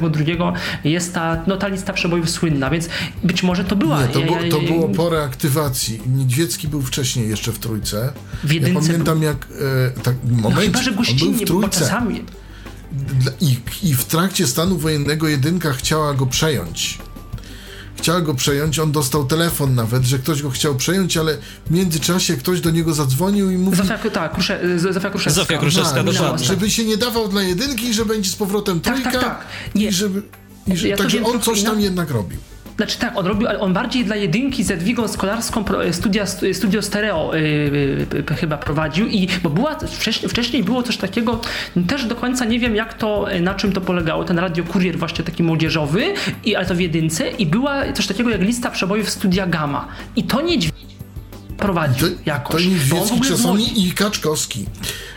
82 0.00 0.52
jest 0.84 1.14
ta, 1.14 1.42
no 1.46 1.56
ta 1.56 1.68
lista 1.68 1.92
przebojów 1.92 2.30
słynna, 2.30 2.70
więc 2.70 2.88
być 3.24 3.42
może 3.42 3.64
to 3.64 3.76
była. 3.76 4.02
Nie, 4.02 4.08
to, 4.08 4.20
bu, 4.20 4.34
to 4.50 4.60
było 4.60 4.88
po 4.88 5.10
reaktywacji. 5.10 6.00
Niedźwiecki 6.06 6.68
był 6.68 6.82
wcześniej 6.82 7.28
jeszcze 7.28 7.52
w 7.52 7.58
trójce. 7.58 8.12
W 8.44 8.52
Ja 8.52 8.80
pamiętam 8.80 9.22
jak. 9.22 9.46
E, 9.96 10.00
tak, 10.00 10.14
No 10.30 10.36
moment, 10.42 10.60
chyba, 10.66 10.82
że 10.82 10.90
on 10.90 11.16
był 11.18 11.32
w 11.32 11.44
trójce. 11.44 11.80
czasami. 11.80 12.24
I, 13.40 13.56
I 13.82 13.94
w 13.94 14.04
trakcie 14.04 14.46
stanu 14.46 14.78
wojennego 14.78 15.28
jedynka 15.28 15.72
chciała 15.72 16.14
go 16.14 16.26
przejąć. 16.26 16.98
Chciała 17.96 18.20
go 18.20 18.34
przejąć, 18.34 18.78
on 18.78 18.92
dostał 18.92 19.24
telefon 19.26 19.74
nawet, 19.74 20.02
że 20.04 20.18
ktoś 20.18 20.42
go 20.42 20.50
chciał 20.50 20.74
przejąć, 20.74 21.16
ale 21.16 21.38
w 21.66 21.70
międzyczasie 21.70 22.36
ktoś 22.36 22.60
do 22.60 22.70
niego 22.70 22.94
zadzwonił 22.94 23.50
i 23.50 23.58
mówi... 23.58 23.76
Zofia, 23.76 23.98
tak, 24.10 24.32
Krusze, 24.32 24.78
Zofia 24.78 25.10
Kruszewska. 25.10 25.40
Zofia 25.42 25.58
Kruszewska, 25.58 25.94
Tak, 25.94 26.04
dokładnie. 26.04 26.46
żeby 26.46 26.70
się 26.70 26.84
nie 26.84 26.96
dawał 26.96 27.28
dla 27.28 27.42
jedynki 27.42 27.94
że 27.94 28.04
będzie 28.04 28.30
z 28.30 28.36
powrotem 28.36 28.80
Tak, 28.80 28.94
trójka 28.94 29.10
tak, 29.10 29.22
tak. 29.22 29.46
Nie. 29.74 29.86
i 29.88 29.92
żeby... 29.92 30.22
I 30.66 30.76
że, 30.76 30.88
Ja 30.88 30.96
także 30.96 31.22
on 31.24 31.40
coś 31.40 31.62
tam 31.62 31.80
jednak 31.80 32.10
robił. 32.10 32.38
Znaczy 32.82 32.98
tak, 32.98 33.18
on 33.18 33.26
robił, 33.26 33.48
ale 33.48 33.60
on 33.60 33.72
bardziej 33.72 34.04
dla 34.04 34.16
jedynki 34.16 34.64
z 34.64 34.70
Edwigą 34.70 35.08
Skolarską 35.08 35.64
e, 35.68 35.92
studia, 35.92 36.26
stu- 36.26 36.54
studio 36.54 36.82
stereo 36.82 37.36
y, 37.36 38.06
chyba 38.40 38.56
prowadził 38.56 39.06
i 39.06 39.28
bo 39.42 39.50
była 39.50 39.78
wcześniej, 39.78 40.28
wcześniej 40.30 40.64
było 40.64 40.82
coś 40.82 40.96
takiego, 40.96 41.40
też 41.88 42.04
do 42.06 42.14
końca 42.16 42.44
nie 42.44 42.58
wiem 42.60 42.76
jak 42.76 42.94
to, 42.94 43.26
na 43.40 43.54
czym 43.54 43.72
to 43.72 43.80
polegało, 43.80 44.24
ten 44.24 44.38
radio 44.38 44.64
kurier 44.64 44.98
właśnie 44.98 45.24
taki 45.24 45.42
młodzieżowy, 45.42 46.14
i, 46.44 46.56
ale 46.56 46.66
to 46.66 46.74
w 46.74 46.80
jedynce 46.80 47.30
i 47.30 47.46
była 47.46 47.92
coś 47.92 48.06
takiego 48.06 48.30
jak 48.30 48.40
lista 48.40 48.70
przebojów 48.70 49.10
studia 49.10 49.46
Gamma 49.46 49.88
i 50.16 50.24
to 50.24 50.40
nie 50.40 50.56
prowadził 51.58 52.08
To, 52.08 52.14
jakoś. 52.26 52.64
to 52.64 52.70
Niedźwiecki 52.70 53.20
czasami 53.20 53.86
i 53.86 53.92
Kaczkowski. 53.92 54.66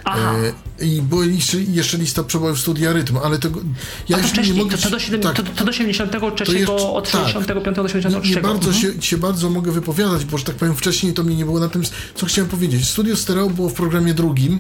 Aha. 0.05 0.33
E, 0.81 0.85
I 0.85 1.01
były 1.01 1.27
jeszcze, 1.31 1.61
jeszcze 1.61 1.97
lista 1.97 2.23
przebojów 2.23 2.59
studia 2.59 2.93
rytmu, 2.93 3.19
ale 3.23 3.39
tego... 3.39 3.61
Ja 4.09 4.17
to 4.17 4.23
już 4.39 4.47
nie 4.49 4.53
mogę... 4.53 4.77
to, 4.77 4.83
to, 4.83 4.89
do, 4.89 4.97
siedem- 4.99 5.21
tak, 5.21 5.35
to, 5.35 5.43
to 5.43 5.65
do 5.65 5.71
73, 5.73 6.45
To 6.45 6.53
jeszcze- 6.53 6.73
od 6.75 7.11
tak. 7.11 7.27
65 7.27 7.75
do 7.75 7.83
Nie, 7.83 7.89
73. 7.89 8.35
nie 8.35 8.41
bardzo 8.41 8.67
Mhm. 8.71 8.93
się, 8.95 9.01
się 9.01 9.17
bardzo 9.17 9.49
mogę 9.49 9.71
wypowiadać, 9.71 10.25
bo 10.25 10.37
że 10.37 10.43
tak 10.45 10.55
powiem 10.55 10.75
wcześniej 10.75 11.13
to 11.13 11.23
mnie 11.23 11.35
nie 11.35 11.45
było 11.45 11.59
na 11.59 11.69
tym, 11.69 11.83
co 12.15 12.25
chciałem 12.25 12.49
powiedzieć. 12.49 12.89
Studio 12.89 13.15
Stereo 13.15 13.49
było 13.49 13.69
w 13.69 13.73
programie 13.73 14.13
drugim. 14.13 14.59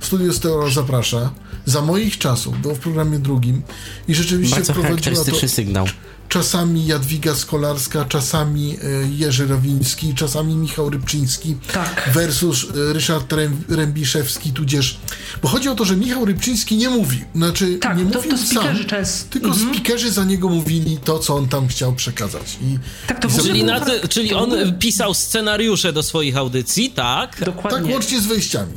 Studio 0.00 0.32
Stereo 0.32 0.70
zaprasza. 0.70 1.30
Za 1.64 1.82
moich 1.82 2.18
czasów 2.18 2.60
było 2.60 2.74
w 2.74 2.78
programie 2.78 3.18
drugim 3.18 3.62
i 4.08 4.14
rzeczywiście 4.14 4.56
Bardzo 4.56 4.72
wprowadziła 4.72 4.98
to 4.98 5.04
charakterystyczny 5.04 5.48
sygnał. 5.48 5.86
Czasami 6.32 6.86
Jadwiga 6.86 7.34
Skolarska, 7.34 8.04
czasami 8.04 8.76
e, 8.76 8.78
Jerzy 9.16 9.46
Rowiński, 9.46 10.14
czasami 10.14 10.54
Michał 10.56 10.90
Rybczyński 10.90 11.56
Tak. 11.72 12.10
versus 12.14 12.64
e, 12.64 12.92
Ryszard 12.92 13.32
Rębiszewski, 13.68 14.52
tudzież... 14.52 14.98
Bo 15.42 15.48
chodzi 15.48 15.68
o 15.68 15.74
to, 15.74 15.84
że 15.84 15.96
Michał 15.96 16.24
Rybczyński 16.24 16.76
nie 16.76 16.90
mówił. 16.90 17.20
Znaczy, 17.34 17.78
Tak, 17.78 17.96
nie 17.98 18.04
to- 18.06 18.16
mówił 18.18 18.30
to 18.30 18.38
sam, 18.38 18.76
często- 18.86 19.30
tylko 19.30 19.48
Mhm. 19.48 19.68
speakerzy 19.68 20.10
za 20.12 20.24
niego 20.24 20.48
mówili 20.48 20.98
to, 21.04 21.18
co 21.18 21.34
on 21.36 21.48
tam 21.48 21.68
chciał 21.68 21.92
przekazać. 21.92 22.58
I, 22.62 22.78
Tak, 23.06 23.22
to 23.22 23.28
i 23.28 23.30
Czyli, 23.42 23.64
na 23.64 23.80
ty, 23.80 24.08
czyli 24.08 24.34
on 24.34 24.78
pisał 24.78 25.14
scenariusze 25.14 25.92
do 25.92 26.02
swoich 26.02 26.36
audycji, 26.36 26.90
tak? 26.90 27.40
Dokładnie. 27.44 27.80
Tak, 27.82 27.90
łącznie 27.92 28.20
z 28.20 28.26
wyjściami. 28.26 28.72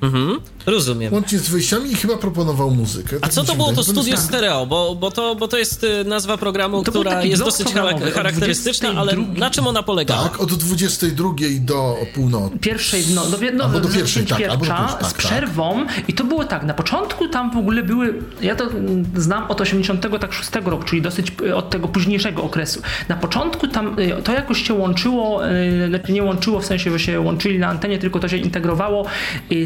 Mhm, 0.00 0.40
rozumiem. 0.66 1.12
Łącznie 1.14 1.38
z 1.38 1.48
wyjściami 1.48 1.92
i 1.92 1.94
chyba 1.94 2.16
proponował 2.16 2.70
muzykę. 2.70 3.16
A 3.16 3.20
Tak 3.20 3.32
co 3.32 3.44
to 3.44 3.54
było 3.54 3.72
to 3.72 3.82
studio 3.82 4.02
Natomiast- 4.02 4.24
stereo? 4.28 4.66
Bo, 4.66 4.94
bo, 4.94 5.10
to, 5.10 5.34
bo 5.34 5.48
to 5.48 5.58
jest 5.58 5.84
y, 5.84 6.04
nazwa 6.04 6.36
programu, 6.36 6.82
To 6.84 6.92
był 6.92 7.00
która 7.00 7.16
taki 7.16 7.28
jest 7.28 7.42
dosyć 7.42 7.68
charakterystyczna, 8.14 8.88
ale 8.88 9.12
22. 9.12 9.40
na 9.40 9.50
czym 9.50 9.66
ona 9.66 9.82
polegała? 9.82 10.22
Tak, 10.22 10.40
od 10.40 10.54
22 10.54 11.28
do 11.60 11.96
północy. 12.14 12.58
pierwszej, 12.58 13.04
no, 13.14 13.26
do, 13.26 13.38
no 13.52 13.64
Albo 13.64 13.80
do 13.80 13.88
pierwszej, 13.88 14.26
tak, 14.26 14.38
pierwsza, 14.38 14.52
albo 14.52 14.64
do 14.64 14.70
pierwszej, 14.70 14.98
tak, 14.98 15.06
z 15.06 15.12
tak. 15.12 15.18
przerwą 15.18 15.86
i 16.08 16.12
to 16.14 16.24
było 16.24 16.44
tak, 16.44 16.62
na 16.64 16.74
początku 16.74 17.28
tam 17.28 17.50
w 17.50 17.56
ogóle 17.56 17.82
były, 17.82 18.14
ja 18.42 18.56
to 18.56 18.64
mm, 18.64 19.04
znam 19.16 19.44
od 19.50 19.60
86 19.60 20.50
roku, 20.64 20.84
czyli 20.84 21.02
dosyć 21.02 21.32
y, 21.42 21.56
od 21.56 21.70
tego 21.70 21.88
późniejszego 21.88 22.42
okresu. 22.42 22.82
Na 23.08 23.16
początku 23.16 23.68
tam 23.68 23.98
y, 23.98 24.22
to 24.24 24.32
jakoś 24.32 24.62
się 24.68 24.74
łączyło, 24.74 25.40
znaczy 25.88 26.12
nie 26.12 26.22
łączyło 26.22 26.60
w 26.60 26.66
sensie, 26.66 26.90
że 26.90 26.98
się 26.98 27.20
łączyli 27.20 27.58
na 27.58 27.68
antenie, 27.68 27.98
tylko 27.98 28.20
to 28.20 28.28
się 28.28 28.36
integrowało 28.36 29.06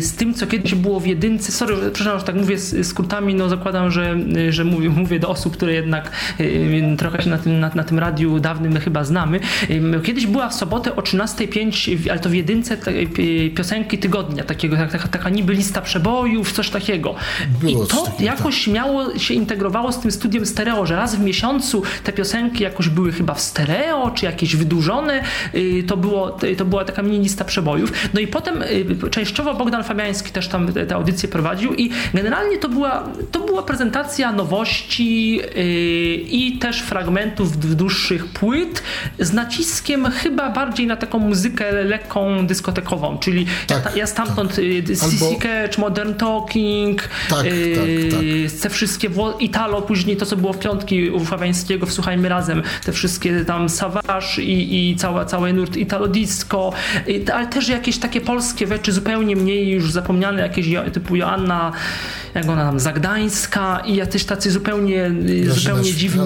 z 0.01 0.13
tym, 0.13 0.35
co 0.35 0.47
kiedyś 0.47 0.75
było 0.85 1.01
w 1.01 1.07
jedynce. 1.07 1.53
Sorry, 1.53 1.77
przepraszam, 1.93 2.19
że 2.21 2.27
tak 2.27 2.35
mówię 2.37 2.59
z 2.59 2.87
skrótami, 2.87 3.35
no 3.35 3.49
zakładam, 3.49 3.91
że, 3.91 4.17
że 4.51 4.65
mówię, 4.65 4.89
mówię 4.89 5.19
do 5.21 5.29
osób, 5.29 5.57
które 5.57 5.73
jednak 5.73 6.11
y, 6.41 6.97
trochę 6.99 7.23
się 7.23 7.31
na 7.31 7.39
tym, 7.39 7.61
na, 7.61 7.71
na 7.75 7.85
tym 7.85 7.99
radiu 7.99 8.39
dawnym 8.41 8.77
chyba 8.81 9.05
znamy. 9.05 9.41
Kiedyś 10.05 10.27
była 10.27 10.49
w 10.49 10.55
sobotę 10.55 10.97
o 10.97 11.01
13.05, 11.01 11.97
w- 11.97 12.11
ale 12.11 12.21
to 12.21 12.29
w 12.29 12.35
jedynce 12.35 12.77
y, 13.19 13.51
piosenki 13.57 13.99
tygodnia, 13.99 14.45
takiego, 14.45 14.77
tak- 14.77 14.93
taka, 14.93 15.09
taka 15.09 15.29
niby 15.31 15.53
lista 15.55 15.81
przebojów, 15.83 16.53
coś 16.53 16.71
takiego. 16.71 17.15
Było 17.61 17.85
I 17.85 17.89
to 17.89 17.97
takiego, 18.03 18.25
jakoś 18.25 18.67
miało 18.67 19.19
się 19.19 19.35
integrowało 19.35 19.93
z 19.93 20.01
tym 20.01 20.11
studiem 20.13 20.47
stereo, 20.47 20.87
że 20.87 20.97
raz 20.97 21.17
w 21.17 21.21
miesiącu 21.21 21.83
te 22.05 22.13
piosenki 22.13 22.63
jakoś 22.63 22.89
były 22.89 23.13
chyba 23.13 23.35
w 23.35 23.41
stereo, 23.41 24.11
czy 24.11 24.25
jakieś 24.27 24.57
wydłużone. 24.57 25.23
Y, 25.55 25.85
To, 25.87 25.97
było, 25.97 26.39
to 26.59 26.65
była 26.65 26.85
taka 26.85 27.03
mini 27.03 27.19
lista 27.19 27.45
przebojów. 27.45 27.93
No 28.15 28.21
i 28.21 28.27
potem 28.27 28.55
częściowo 29.11 29.55
Bogdan 29.55 29.85
Fabiański 29.85 30.33
też 30.33 30.49
tam 30.49 30.67
tę 30.89 30.95
audycję 30.95 31.29
prowadził 31.29 31.75
i 31.75 31.91
generalnie 32.15 32.59
to 32.59 32.69
była, 32.69 33.09
to 33.33 33.41
była 33.41 33.63
prezentacja 33.63 34.33
nowości 34.33 35.41
y, 35.57 36.15
i 36.31 36.59
też 36.59 36.81
fragmentów 36.83 37.77
dłuższych 37.77 38.27
płyt 38.27 38.83
z 39.19 39.33
naciskiem 39.33 40.07
chyba 40.11 40.51
bardziej 40.51 40.87
na 40.87 40.97
taką 40.97 41.19
muzykę 41.19 41.73
lekką 41.85 42.47
dyskotekową, 42.47 43.19
czyli 43.19 43.47
ja, 43.71 43.81
Tak, 43.81 43.93
ta- 43.93 43.99
ja 43.99 44.07
stamtąd 44.07 44.51
tak. 44.51 44.59
y, 44.59 44.83
Albo- 45.03 45.79
Modern 45.79 46.15
Talking, 46.15 47.09
Tak, 47.31 47.47
y, 47.47 48.11
tak, 48.11 48.61
te 48.63 48.71
wszystkie 48.71 49.11
Wło- 49.11 49.35
Italo, 49.41 49.83
później 49.83 50.17
to 50.17 50.27
co 50.27 50.37
było 50.37 50.53
w 50.53 50.59
piątki 50.59 51.11
u 51.11 51.21
Fabiańskiego 51.25 51.87
w 51.87 51.93
Słuchajmy 51.93 52.29
Razem, 52.29 52.63
te 52.85 52.93
wszystkie 52.93 53.45
tam 53.45 53.69
Savage 53.69 54.43
i, 54.43 54.91
i 54.91 54.97
cała, 54.97 55.25
cały 55.25 55.53
nurt 55.53 55.77
Italo 55.77 56.09
Disco, 56.09 56.73
y, 57.09 57.25
ale 57.35 57.47
też 57.47 57.69
jakieś 57.69 57.99
takie 57.99 58.21
polskie 58.21 58.67
rzeczy 58.67 58.93
zupełnie 58.93 59.37
mniej 59.37 59.69
już 59.69 59.93
zapomniane, 59.93 60.43
jakieś 60.43 60.64
typu 60.93 61.17
Joanna, 61.17 61.73
jak 62.35 62.49
ona 62.49 62.65
tam, 62.65 62.81
Zagdańska 62.81 63.83
i 63.87 63.97
jacyś 63.97 64.25
tacy 64.25 64.51
zupełnie, 64.51 65.11
Grażyna 65.11 65.55
zupełnie 65.55 65.95
dziwni. 65.95 66.23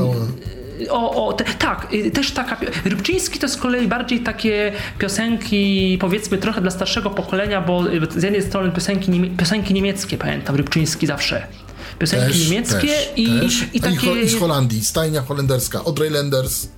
O, 0.90 1.26
o 1.28 1.32
te, 1.32 1.44
tak, 1.44 1.88
y, 1.94 2.10
też 2.10 2.30
taka. 2.30 2.56
Rybczyński 2.84 3.38
to 3.38 3.48
z 3.48 3.56
kolei 3.56 3.88
bardziej 3.88 4.20
takie 4.20 4.72
piosenki, 4.98 5.98
powiedzmy 6.00 6.38
trochę 6.38 6.60
dla 6.60 6.70
starszego 6.70 7.10
pokolenia, 7.10 7.60
bo 7.60 7.88
y, 7.92 8.20
z 8.20 8.22
jednej 8.22 8.42
strony 8.42 8.70
piosenki, 8.72 9.10
niemie- 9.10 9.36
piosenki 9.36 9.74
niemieckie, 9.74 10.18
pamiętam, 10.18 10.56
Rybczyński 10.56 11.06
zawsze. 11.06 11.46
Piosenki 11.98 12.26
Też, 12.26 12.48
niemieckie 12.50 12.88
też, 12.88 13.12
i, 13.16 13.26
też. 13.40 13.64
i 13.74 13.78
A 13.78 13.82
takie. 13.82 13.96
Ho- 14.08 14.16
I 14.16 14.28
z 14.28 14.38
Holandii, 14.38 14.84
stajnia 14.84 15.22
holenderska, 15.22 15.78
Audrey 15.86 16.10
Lenders. 16.10 16.68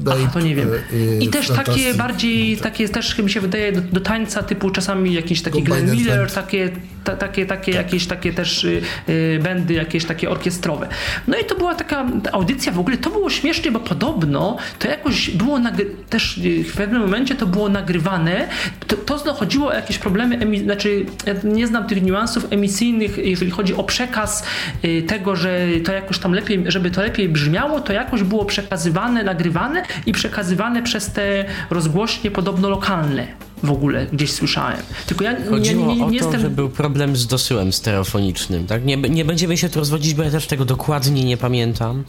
Babe, 0.00 0.16
Aha, 0.22 0.30
to 0.34 0.40
nie 0.40 0.54
wiem. 0.54 0.68
e, 0.72 0.76
e, 0.96 1.18
I 1.18 1.28
też 1.28 1.48
takie 1.48 1.94
bardziej, 1.94 2.56
takie 2.56 2.88
też 2.88 3.18
mi 3.18 3.30
się 3.30 3.40
wydaje 3.40 3.72
do, 3.72 3.80
do 3.80 4.00
tańca 4.00 4.42
typu 4.42 4.70
czasami 4.70 5.12
jakiś 5.12 5.42
taki 5.42 5.62
Glenn 5.62 5.90
Miller, 5.92 6.32
takie, 6.32 6.70
ta, 7.04 7.16
takie, 7.16 7.46
takie 7.46 7.72
jakieś 7.72 8.06
takie 8.06 8.32
też 8.32 8.64
y, 8.64 8.82
y, 9.08 9.38
bendy, 9.42 9.74
jakieś 9.74 10.04
takie 10.04 10.30
orkiestrowe. 10.30 10.88
No 11.28 11.38
i 11.38 11.44
to 11.44 11.54
była 11.54 11.74
taka 11.74 12.06
audycja 12.32 12.72
w 12.72 12.78
ogóle, 12.78 12.96
to 12.98 13.10
było 13.10 13.30
śmiesznie, 13.30 13.72
bo 13.72 13.80
podobno 13.80 14.56
to 14.78 14.88
jakoś 14.88 15.30
było 15.30 15.58
nagry- 15.58 15.86
też 16.10 16.38
y, 16.38 16.64
w 16.64 16.72
pewnym 16.76 17.02
momencie 17.02 17.34
to 17.34 17.46
było 17.46 17.68
nagrywane, 17.68 18.48
to, 18.86 18.96
to 18.96 19.34
chodziło 19.34 19.68
o 19.68 19.74
jakieś 19.74 19.98
problemy, 19.98 20.38
emi- 20.38 20.62
znaczy 20.62 21.06
ja 21.26 21.34
nie 21.44 21.66
znam 21.66 21.86
tych 21.86 22.02
niuansów 22.02 22.46
emisyjnych, 22.50 23.18
jeżeli 23.18 23.50
chodzi 23.50 23.74
o 23.74 23.84
przekaz 23.84 24.44
y, 24.84 25.02
tego, 25.02 25.36
że 25.36 25.58
to 25.84 25.92
jakoś 25.92 26.18
tam 26.18 26.32
lepiej, 26.32 26.64
żeby 26.66 26.90
to 26.90 27.02
lepiej 27.02 27.28
brzmiało, 27.28 27.80
to 27.80 27.92
jakoś 27.92 28.22
było 28.22 28.44
przekazywane, 28.44 29.24
nagrywane 29.24 29.82
i 30.06 30.12
przekazywane 30.12 30.82
przez 30.82 31.12
te 31.12 31.44
rozgłośnie 31.70 32.30
podobno 32.30 32.68
lokalne 32.68 33.26
w 33.62 33.70
ogóle 33.70 34.06
gdzieś 34.06 34.32
słyszałem. 34.32 34.80
Tylko 35.06 35.24
ja 35.24 35.32
nie, 35.32 35.38
nie, 35.38 35.50
Chodziło 35.50 35.86
nie, 35.86 35.96
nie 35.96 36.04
o 36.04 36.08
to, 36.08 36.14
jestem... 36.14 36.40
że 36.40 36.50
był 36.50 36.68
problem 36.68 37.16
z 37.16 37.26
dosyłem 37.26 37.72
stereofonicznym. 37.72 38.66
Tak? 38.66 38.84
Nie, 38.84 38.96
nie 38.96 39.24
będziemy 39.24 39.56
się 39.56 39.68
tu 39.68 39.78
rozwodzić, 39.78 40.14
bo 40.14 40.22
ja 40.22 40.30
też 40.30 40.46
tego 40.46 40.64
dokładnie 40.64 41.24
nie 41.24 41.36
pamiętam. 41.36 42.04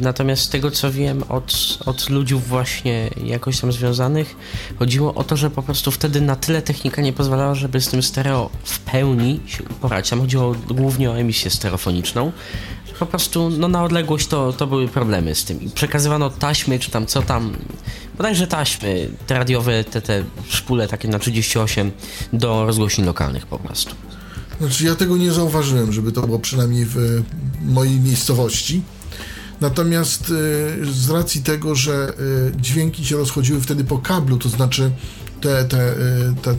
Natomiast 0.00 0.42
z 0.42 0.48
tego, 0.48 0.70
co 0.70 0.92
wiem 0.92 1.22
od, 1.28 1.78
od 1.86 2.10
ludzi 2.10 2.34
właśnie 2.34 3.10
jakoś 3.24 3.60
tam 3.60 3.72
związanych, 3.72 4.36
chodziło 4.78 5.14
o 5.14 5.24
to, 5.24 5.36
że 5.36 5.50
po 5.50 5.62
prostu 5.62 5.90
wtedy 5.90 6.20
na 6.20 6.36
tyle 6.36 6.62
technika 6.62 7.02
nie 7.02 7.12
pozwalała, 7.12 7.54
żeby 7.54 7.80
z 7.80 7.88
tym 7.88 8.02
stereo 8.02 8.50
w 8.64 8.78
pełni 8.78 9.40
się 9.46 9.64
uporać. 9.64 10.10
Tam 10.10 10.20
chodziło 10.20 10.54
głównie 10.68 11.10
o 11.10 11.18
emisję 11.18 11.50
stereofoniczną. 11.50 12.32
Po 12.98 13.06
prostu 13.06 13.50
no, 13.50 13.68
na 13.68 13.84
odległość 13.84 14.26
to, 14.26 14.52
to 14.52 14.66
były 14.66 14.88
problemy 14.88 15.34
z 15.34 15.44
tym. 15.44 15.60
I 15.60 15.70
przekazywano 15.70 16.30
taśmy, 16.30 16.78
czy 16.78 16.90
tam 16.90 17.06
co 17.06 17.22
tam, 17.22 17.56
bodajże 18.16 18.46
taśmy, 18.46 19.08
te 19.26 19.34
radiowe, 19.34 19.84
te, 19.84 20.02
te 20.02 20.24
szpule 20.48 20.88
takie 20.88 21.08
na 21.08 21.18
38 21.18 21.90
do 22.32 22.66
rozgłośni 22.66 23.04
lokalnych 23.04 23.46
po 23.46 23.58
prostu. 23.58 23.94
Znaczy 24.60 24.84
ja 24.84 24.94
tego 24.94 25.16
nie 25.16 25.32
zauważyłem, 25.32 25.92
żeby 25.92 26.12
to 26.12 26.22
było 26.22 26.38
przynajmniej 26.38 26.84
w 26.84 26.98
e, 26.98 27.02
mojej 27.72 28.00
miejscowości. 28.00 28.82
Natomiast 29.60 30.22
e, 30.22 30.92
z 30.92 31.10
racji 31.10 31.42
tego, 31.42 31.74
że 31.74 32.08
e, 32.08 32.60
dźwięki 32.60 33.04
się 33.04 33.16
rozchodziły 33.16 33.60
wtedy 33.60 33.84
po 33.84 33.98
kablu, 33.98 34.38
to 34.38 34.48
znaczy 34.48 34.90
te, 35.40 35.64
te, 35.64 35.94
te, 36.42 36.56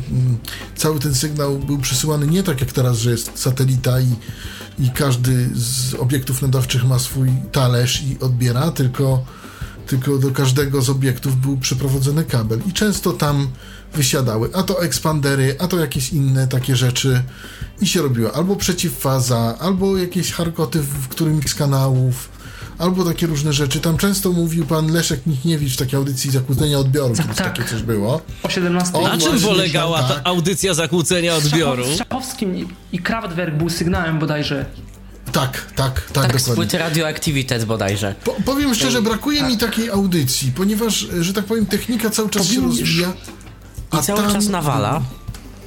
cały 0.76 1.00
ten 1.00 1.16
sygnał 1.16 1.60
był 1.60 1.78
przesyłany 1.78 2.28
nie 2.28 2.44
tak 2.44 2.62
jak 2.62 2.72
teraz, 2.72 2.98
że 2.98 3.12
jest 3.12 3.32
satelita 3.36 4.02
i, 4.02 4.16
i 4.80 4.90
każdy 4.90 5.50
z 5.54 5.94
obiektów 5.94 6.42
nadawczych 6.42 6.84
ma 6.86 7.00
swój 7.00 7.30
talerz 7.52 8.04
i 8.04 8.20
odbiera, 8.20 8.72
tylko, 8.72 9.24
tylko 9.88 10.18
do 10.18 10.32
każdego 10.32 10.82
z 10.82 10.90
obiektów 10.90 11.42
był 11.42 11.58
przeprowadzony 11.58 12.24
kabel 12.24 12.60
i 12.68 12.74
często 12.74 13.14
tam 13.14 13.48
wysiadały, 13.94 14.50
a 14.54 14.64
to 14.64 14.82
ekspandery, 14.82 15.56
a 15.60 15.68
to 15.68 15.80
jakieś 15.80 16.14
inne 16.14 16.48
takie 16.48 16.76
rzeczy 16.76 17.24
i 17.82 17.88
się 17.88 18.02
robiło. 18.02 18.36
Albo 18.36 18.56
przeciwfaza, 18.56 19.58
albo 19.60 19.98
jakieś 19.98 20.32
harkoty 20.32 20.80
w 20.80 21.08
którymś 21.08 21.50
z 21.50 21.56
kanałów, 21.56 22.37
albo 22.78 23.06
takie 23.06 23.28
różne 23.28 23.54
rzeczy. 23.54 23.80
Tam 23.80 23.98
często 23.98 24.32
mówił 24.32 24.66
pan 24.66 24.92
Leszek 24.92 25.26
Michniewicz 25.26 25.74
w 25.74 25.78
takiej 25.78 25.98
audycji 25.98 26.32
zakłócenia 26.32 26.80
odbioru, 26.80 27.16
Tak, 27.16 27.26
kiedyś 27.26 27.38
tak. 27.38 27.58
takie 27.58 27.70
coś 27.70 27.82
było. 27.82 28.22
O 28.44 28.50
17. 28.50 28.94
O, 28.98 29.02
Na 29.02 29.18
czym 29.18 29.40
polegała 29.40 30.04
tak. 30.04 30.24
ta 30.24 30.30
audycja 30.30 30.74
zakłócenia 30.74 31.36
odbioru? 31.36 31.84
Z 31.96 31.98
Czapowskim 31.98 32.68
i- 32.92 33.00
Kraftwerk 33.00 33.56
był 33.56 33.70
sygnałem 33.70 34.20
bodajże. 34.20 34.66
Tak, 35.32 35.66
tak, 35.76 36.02
tak, 36.02 36.12
Tak, 36.12 36.26
z 36.40 36.44
dokładnie. 36.44 36.56
płyty 36.56 36.78
Radioactivity 36.78 37.66
bodajże. 37.66 38.16
Po, 38.24 38.36
powiem 38.46 38.76
szczerze, 38.76 39.02
brakuje 39.02 39.44
mi 39.44 39.58
takiej 39.58 39.90
audycji, 39.90 40.52
ponieważ, 40.52 41.08
że 41.20 41.34
tak 41.34 41.46
powiem, 41.46 41.66
technika 41.66 42.10
cały 42.10 42.30
czas 42.30 42.48
się 42.48 42.62
rozwija. 42.62 43.14
I 44.00 44.04
cały 44.04 44.34
czas 44.34 44.48
nawala. 44.48 45.02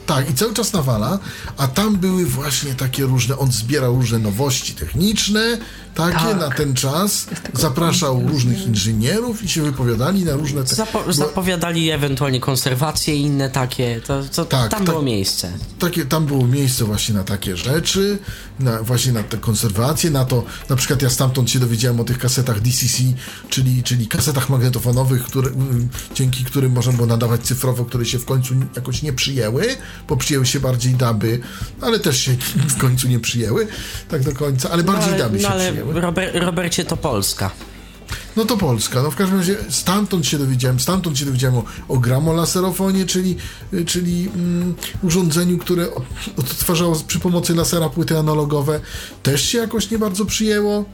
Tak, 0.07 0.31
i 0.31 0.35
cały 0.35 0.55
czas 0.55 0.73
nawala, 0.73 1.19
a 1.57 1.69
tam 1.69 1.97
były 1.97 2.27
właśnie 2.27 2.75
takie 2.75 3.03
różne, 3.03 3.39
on 3.39 3.53
zbierał 3.53 3.95
różne 3.97 4.19
nowości 4.19 4.75
techniczne, 4.75 5.59
takie 5.95 6.19
Tak. 6.19 6.41
na 6.41 6.51
ten 6.51 6.75
czas, 6.75 7.27
zapraszał 7.55 8.29
różnych 8.29 8.67
inżynierów 8.67 9.43
i 9.43 9.49
się 9.49 9.63
wypowiadali 9.63 10.25
na 10.25 10.33
różne... 10.33 10.65
Te... 10.65 10.77
Zapo- 10.77 11.07
bo 11.07 11.13
zapowiadali 11.13 11.91
ewentualnie 11.91 12.41
konserwacje 12.41 13.17
i 13.17 13.21
inne 13.23 13.51
takie. 13.51 14.01
To, 14.01 14.23
to 14.35 14.45
Tak, 14.45 14.71
tam 14.71 14.81
tak. 14.81 14.89
było 14.89 15.03
miejsce. 15.03 15.53
takie, 15.79 16.05
tam 16.05 16.27
było 16.27 16.47
miejsce 16.47 16.85
właśnie 16.85 17.15
na 17.15 17.25
takie 17.25 17.57
rzeczy, 17.57 18.19
na, 18.61 18.83
właśnie 18.83 19.13
na 19.13 19.23
te 19.23 19.37
konserwacje, 19.37 20.11
na 20.11 20.25
to, 20.25 20.45
na 20.69 20.77
przykład 20.77 21.03
ja 21.03 21.11
stamtąd 21.11 21.51
się 21.51 21.59
dowiedziałem 21.59 22.01
o 22.01 22.05
tych 22.05 22.19
kasetach 22.19 22.61
DCC, 22.61 23.03
czyli, 23.49 23.83
czyli 23.83 24.07
kasetach 24.09 24.51
magnetofonowych, 24.51 25.25
które, 25.25 25.51
dzięki 26.15 26.45
którym 26.45 26.73
można 26.73 26.93
było 26.93 27.07
nadawać 27.07 27.41
cyfrowo, 27.41 27.85
które 27.85 28.05
się 28.05 28.19
w 28.19 28.25
końcu 28.25 28.55
jakoś 28.77 29.03
nie 29.03 29.13
przyjęły, 29.13 29.77
bo 30.09 30.17
przyjęły 30.17 30.47
się 30.47 30.61
bardziej 30.61 30.95
duby, 30.95 31.41
ale 31.81 31.99
też 31.99 32.21
się 32.21 32.33
w 32.77 32.79
końcu 32.79 33.09
nie 33.09 33.21
przyjęły, 33.21 33.67
tak 34.09 34.23
do 34.23 34.33
końca, 34.33 34.71
ale 34.71 34.83
bardziej 34.83 35.15
ale, 35.15 35.25
duby 35.25 35.41
się 35.41 35.49
no, 35.49 35.51
ale 35.51 35.80
przyjęły. 35.83 36.01
Robert, 36.01 36.35
Robercie 36.35 36.85
to 36.85 36.97
Polska. 36.97 37.51
No 38.37 38.45
to 38.45 38.57
Polska. 38.57 39.03
No 39.03 39.11
w 39.11 39.17
każdym 39.17 39.39
razie 39.39 39.57
stamtąd 39.69 40.27
się 40.27 40.39
dowiedziałem, 40.39 40.81
stamtąd 40.81 41.19
się 41.19 41.25
dowiedziałem 41.25 41.57
o, 41.59 41.65
o 41.89 41.99
gramolaserofonie, 41.99 43.07
czyli, 43.07 43.37
czyli 43.87 44.29
mm, 44.35 44.75
urządzeniu, 45.03 45.59
które 45.59 45.95
od- 45.95 46.05
odtwarzało 46.39 46.97
przy 47.07 47.21
pomocy 47.21 47.55
lasera 47.55 47.89
płyty 47.89 48.19
analogowe. 48.19 48.81
Też 49.23 49.43
się 49.43 49.59
jakoś 49.59 49.91
nie 49.91 49.99
bardzo 49.99 50.25
przyjęło. 50.25 50.85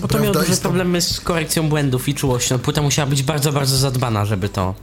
Bo 0.00 0.08
to 0.08 0.18
miał 0.18 0.32
duże 0.32 0.56
problemy 0.56 1.00
z 1.00 1.20
korekcją 1.20 1.68
błędów 1.68 2.08
i 2.08 2.14
czułością. 2.14 2.58
Płyta 2.58 2.82
musiała 2.82 3.10
być 3.10 3.22
bardzo, 3.22 3.52
bardzo 3.52 3.76
zadbana, 3.76 4.24
żeby 4.24 4.48
to 4.48 4.74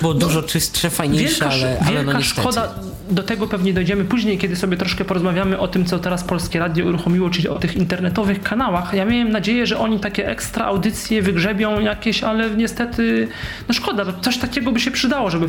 było 0.00 0.14
dużo 0.14 0.42
czystsze, 0.42 0.90
fajniejsze, 0.90 1.28
Wielka, 1.28 1.50
ale, 1.50 1.78
ale 1.80 1.96
wielka 1.96 2.12
no 2.12 2.18
niestety. 2.18 2.40
szkoda, 2.40 2.74
do 3.10 3.22
tego 3.22 3.46
pewnie 3.46 3.74
dojdziemy 3.74 4.04
później, 4.04 4.38
kiedy 4.38 4.56
sobie 4.56 4.76
troszkę 4.76 5.04
porozmawiamy 5.04 5.58
o 5.58 5.68
tym, 5.68 5.84
co 5.84 5.98
teraz 5.98 6.24
Polskie 6.24 6.58
Radio 6.58 6.86
uruchomiło, 6.86 7.30
czyli 7.30 7.48
o 7.48 7.58
tych 7.58 7.76
internetowych 7.76 8.42
kanałach. 8.42 8.94
Ja 8.94 9.04
miałem 9.04 9.30
nadzieję, 9.30 9.66
że 9.66 9.78
oni 9.78 10.00
takie 10.00 10.28
ekstra 10.28 10.64
audycje 10.64 11.22
wygrzebią 11.22 11.80
jakieś, 11.80 12.22
ale 12.22 12.50
niestety, 12.50 13.28
no 13.68 13.74
szkoda, 13.74 14.04
bo 14.04 14.12
coś 14.20 14.38
takiego 14.38 14.72
by 14.72 14.80
się 14.80 14.90
przydało, 14.90 15.30
żeby 15.30 15.48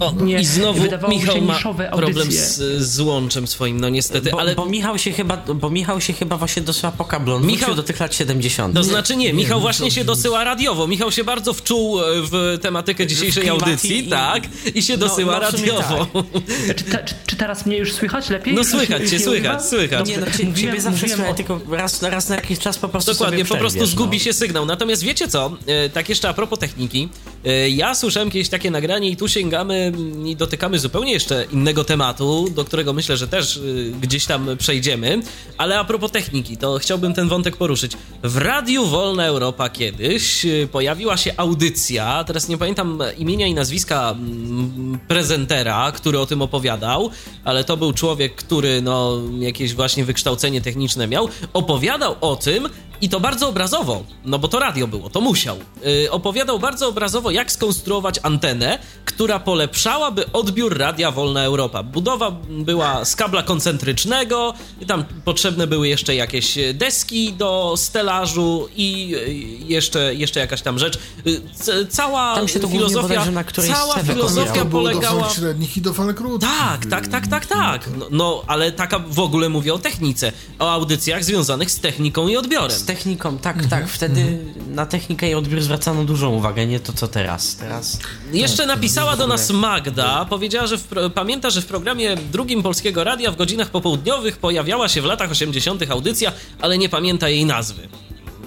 O, 0.00 0.12
Nie, 0.20 0.40
I 0.40 0.44
znowu 0.44 0.82
Michał 1.08 1.40
ma 1.42 1.58
problem 1.92 2.32
z, 2.32 2.56
z 2.82 3.00
łączem 3.00 3.46
swoim, 3.46 3.80
no 3.80 3.88
niestety, 3.88 4.30
Bo, 4.30 4.40
ale... 4.40 4.54
bo, 4.54 4.66
Michał 4.66 4.98
się 4.98 5.12
chyba, 5.12 5.36
bo 5.36 5.70
Michał 5.70 6.00
się 6.00 6.12
chyba 6.12 6.36
właśnie 6.36 6.62
dosyła 6.62 6.92
po 6.92 7.04
kablu. 7.04 7.34
On 7.34 7.46
Michał- 7.46 7.74
do 7.74 7.82
tych 7.82 8.00
lat 8.00 8.14
70. 8.14 8.74
To 8.74 8.84
znaczy 8.84 9.16
nie, 9.16 9.32
Michał 9.32 9.58
nie, 9.58 9.62
właśnie 9.62 9.88
to- 9.88 9.94
się 9.94 10.04
dosyła 10.04 10.44
radiowo. 10.44 10.86
Michał 10.86 11.12
się 11.12 11.24
bardzo 11.24 11.52
wczuł 11.52 12.00
e, 12.00 12.04
w 12.22 12.58
tematykę 12.62 13.06
dzisiejszej 13.06 13.48
audycji, 13.48 14.06
i- 14.06 14.08
tak, 14.08 14.42
i 14.74 14.82
się 14.82 14.96
dosyła 14.98 15.40
no 15.40 15.50
sumie 15.50 15.72
radiowo. 15.72 16.06
Czy, 16.76 16.84
te, 16.84 17.04
czy, 17.04 17.14
czy 17.26 17.36
teraz 17.36 17.66
mnie 17.66 17.76
już 17.76 17.92
słychać 17.92 18.30
lepiej? 18.30 18.54
No 18.54 18.64
słychać 18.64 19.02
się 19.02 19.08
cię, 19.10 19.20
słychać, 19.20 19.66
słychać. 19.68 20.08
Nie, 20.08 20.18
no 20.18 20.24
Dobrze. 20.24 20.38
cie, 20.38 20.44
Mówiłem- 20.44 20.70
ciebie 20.76 20.80
zawsze 20.80 21.08
słychać, 21.08 21.30
o- 21.30 21.34
tylko 21.34 21.60
raz, 21.70 22.02
raz 22.02 22.28
na 22.28 22.36
jakiś 22.36 22.58
czas 22.58 22.78
po 22.78 22.88
prostu 22.88 23.12
Dokładnie, 23.12 23.44
po 23.44 23.56
prostu 23.56 23.76
przerwiesz, 23.78 23.94
zgubi 23.94 24.16
no. 24.18 24.24
się 24.24 24.32
sygnał. 24.32 24.66
Natomiast 24.66 25.02
wiecie 25.02 25.28
co? 25.28 25.52
E, 25.66 25.88
Tak 25.90 26.08
jeszcze 26.08 26.28
a 26.28 26.34
propos 26.34 26.58
techniki. 26.58 27.08
E, 27.44 27.68
Ja 27.70 27.94
słyszałem 27.94 28.30
kiedyś 28.30 28.48
takie 28.48 28.70
nagranie 28.70 29.10
i 29.10 29.16
tu 29.16 29.28
sięgamy 29.28 29.85
i 30.26 30.36
dotykamy 30.36 30.78
zupełnie 30.78 31.12
jeszcze 31.12 31.46
innego 31.52 31.84
tematu, 31.84 32.50
do 32.50 32.64
którego 32.64 32.92
myślę, 32.92 33.16
że 33.16 33.28
też 33.28 33.56
y, 33.56 33.92
gdzieś 34.00 34.26
tam 34.26 34.48
przejdziemy. 34.58 35.20
Ale 35.58 35.78
a 35.78 35.84
propos 35.84 36.10
techniki, 36.10 36.56
to 36.56 36.78
chciałbym 36.78 37.14
ten 37.14 37.28
wątek 37.28 37.56
poruszyć. 37.56 37.92
W 38.22 38.36
Radiu 38.36 38.86
Wolna 38.86 39.26
Europa 39.26 39.68
kiedyś 39.68 40.44
y, 40.44 40.68
pojawiła 40.72 41.16
się 41.16 41.32
audycja, 41.36 42.24
teraz 42.24 42.48
nie 42.48 42.58
pamiętam 42.58 42.98
imienia 43.18 43.46
i 43.46 43.54
nazwiska 43.54 44.10
mm, 44.10 44.98
prezentera, 45.08 45.92
który 45.92 46.18
o 46.20 46.26
tym 46.26 46.42
opowiadał, 46.42 47.10
ale 47.44 47.64
to 47.64 47.76
był 47.76 47.92
człowiek, 47.92 48.34
który 48.34 48.82
no 48.82 49.20
jakieś 49.38 49.74
właśnie 49.74 50.04
wykształcenie 50.04 50.60
techniczne 50.60 51.06
miał, 51.06 51.28
opowiadał 51.52 52.16
o 52.20 52.36
tym, 52.36 52.68
i 53.00 53.08
to 53.08 53.20
bardzo 53.20 53.48
obrazowo, 53.48 54.04
no 54.24 54.38
bo 54.38 54.48
to 54.48 54.58
radio 54.58 54.86
było, 54.86 55.10
to 55.10 55.20
musiał. 55.20 55.56
Yy, 55.82 56.10
opowiadał 56.10 56.58
bardzo 56.58 56.88
obrazowo, 56.88 57.30
jak 57.30 57.52
skonstruować 57.52 58.20
antenę, 58.22 58.78
która 59.04 59.38
polepszałaby 59.38 60.32
odbiór 60.32 60.78
radia 60.78 61.10
Wolna 61.10 61.44
Europa. 61.44 61.82
Budowa 61.82 62.30
była 62.48 63.04
z 63.04 63.16
kabla 63.16 63.42
koncentrycznego, 63.42 64.54
tam 64.86 65.04
potrzebne 65.24 65.66
były 65.66 65.88
jeszcze 65.88 66.14
jakieś 66.14 66.58
deski 66.74 67.32
do 67.32 67.74
stelażu 67.76 68.68
i 68.76 69.08
yy, 69.08 69.34
jeszcze, 69.74 70.14
jeszcze 70.14 70.40
jakaś 70.40 70.62
tam 70.62 70.78
rzecz. 70.78 70.98
Yy, 71.24 71.86
cała 71.88 72.34
Tam 72.34 72.48
się 72.48 72.60
to 72.60 72.68
głównie 72.68 72.88
filozofia, 72.88 73.24
cała 73.52 73.98
filozofia 73.98 74.64
do 74.64 74.70
polegała... 74.70 75.22
fal 75.22 75.34
średnich 75.34 75.76
i 75.76 75.80
do 75.80 75.92
fal 75.92 76.14
krótkich. 76.14 76.50
Tak, 76.50 76.86
tak, 76.86 77.08
tak, 77.08 77.26
tak, 77.26 77.46
tak. 77.46 77.90
No, 77.98 78.06
no, 78.10 78.42
ale 78.46 78.72
taka 78.72 78.98
w 78.98 79.20
ogóle 79.20 79.48
mówię 79.48 79.74
o 79.74 79.78
technice, 79.78 80.32
o 80.58 80.72
audycjach 80.72 81.24
związanych 81.24 81.70
z 81.70 81.80
techniką 81.80 82.28
i 82.28 82.36
odbiorem. 82.36 82.85
Z 82.86 82.88
techniką, 82.88 83.38
tak, 83.38 83.66
tak. 83.66 83.88
Wtedy 83.88 84.38
na 84.68 84.86
technikę 84.86 85.30
i 85.30 85.34
odbiór 85.34 85.60
zwracano 85.60 86.04
dużą 86.04 86.30
uwagę, 86.30 86.66
nie 86.66 86.80
to 86.80 86.92
co 86.92 87.08
teraz. 87.08 87.56
Teraz 87.56 87.98
Jeszcze 88.32 88.66
napisała 88.66 89.16
do 89.16 89.26
nas 89.26 89.50
Magda, 89.50 90.24
powiedziała, 90.24 90.66
że 90.66 90.78
w, 90.78 90.88
pamięta, 91.14 91.50
że 91.50 91.62
w 91.62 91.66
programie 91.66 92.16
drugim 92.32 92.62
Polskiego 92.62 93.04
Radia 93.04 93.30
w 93.30 93.36
godzinach 93.36 93.70
popołudniowych 93.70 94.36
pojawiała 94.38 94.88
się 94.88 95.02
w 95.02 95.04
latach 95.04 95.30
80. 95.30 95.90
audycja, 95.90 96.32
ale 96.60 96.78
nie 96.78 96.88
pamięta 96.88 97.28
jej 97.28 97.46
nazwy. 97.46 97.88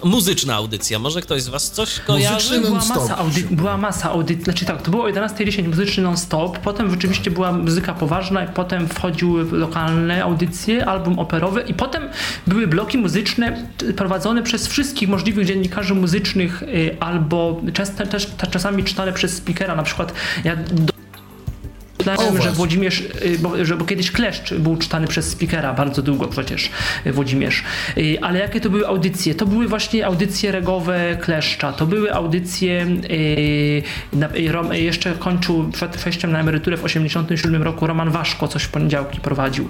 Muzyczna 0.04 0.56
audycja, 0.56 1.00
może 1.00 1.22
ktoś 1.22 1.42
z 1.42 1.48
was 1.48 1.72
coś 1.72 2.00
kojarzy? 2.00 2.62
Była 2.62 2.80
masa, 2.80 3.18
audy- 3.18 3.48
była 3.56 3.78
masa 3.78 4.10
audycji, 4.10 4.44
znaczy 4.44 4.66
tak, 4.66 4.82
to 4.82 4.92
było 4.92 5.04
o 5.04 5.08
11.10 5.08 5.68
muzyczny 5.68 6.04
non-stop, 6.04 6.60
potem 6.60 6.90
rzeczywiście 6.92 7.32
była 7.32 7.52
muzyka 7.52 7.94
poważna, 7.94 8.46
i 8.46 8.48
potem 8.48 8.88
wchodziły 8.88 9.46
lokalne 9.52 10.24
audycje, 10.24 10.86
album 10.86 11.20
operowy 11.20 11.62
i 11.68 11.74
potem 11.74 12.04
były 12.48 12.68
bloki 12.68 12.98
muzyczne 12.98 13.66
prowadzone 13.98 14.44
przez 14.44 14.68
wszystkich 14.68 15.10
możliwych 15.10 15.46
dziennikarzy 15.46 15.96
muzycznych 15.96 16.64
y, 16.64 16.98
albo 17.00 17.62
czas, 17.74 17.96
też, 17.96 18.26
też 18.26 18.28
czasami 18.52 18.84
czytane 18.84 19.14
przez 19.14 19.36
speakera, 19.36 19.76
na 19.76 19.84
przykład 19.84 20.14
ja 20.44 20.56
do 20.56 20.99
O, 22.18 22.22
Myślałem, 22.22 22.42
że. 22.42 22.52
Włodzimierz, 22.52 23.00
y, 23.00 23.40
bo, 23.40 23.66
że, 23.66 23.78
bo 23.78 23.86
kiedyś 23.86 24.12
Kleszcz 24.12 24.54
był 24.54 24.78
czytany 24.78 25.08
przez 25.08 25.30
speakera 25.30 25.74
bardzo 25.74 26.02
długo 26.02 26.28
przecież, 26.28 26.70
y, 27.06 27.14
Włodzimierz. 27.14 27.64
Y, 27.98 28.18
Ale 28.22 28.40
jakie 28.40 28.62
to 28.62 28.70
były 28.70 28.88
audycje? 28.88 29.36
To 29.36 29.46
były 29.46 29.68
właśnie 29.68 30.06
audycje 30.06 30.52
regowe 30.52 31.18
Kleszcza, 31.22 31.74
to 31.74 31.86
były 31.86 32.14
audycje, 32.14 32.88
jeszcze 34.72 35.14
kończył 35.14 35.70
przed 35.72 35.98
wejściem 35.98 36.32
na 36.32 36.40
emeryturę 36.40 36.78
w 36.78 36.84
87 36.84 37.64
roku 37.64 37.88
Roman 37.88 38.10
Waszko 38.10 38.48
coś 38.48 38.64
w 38.64 38.70
poniedziałki 38.70 39.20
prowadził. 39.20 39.70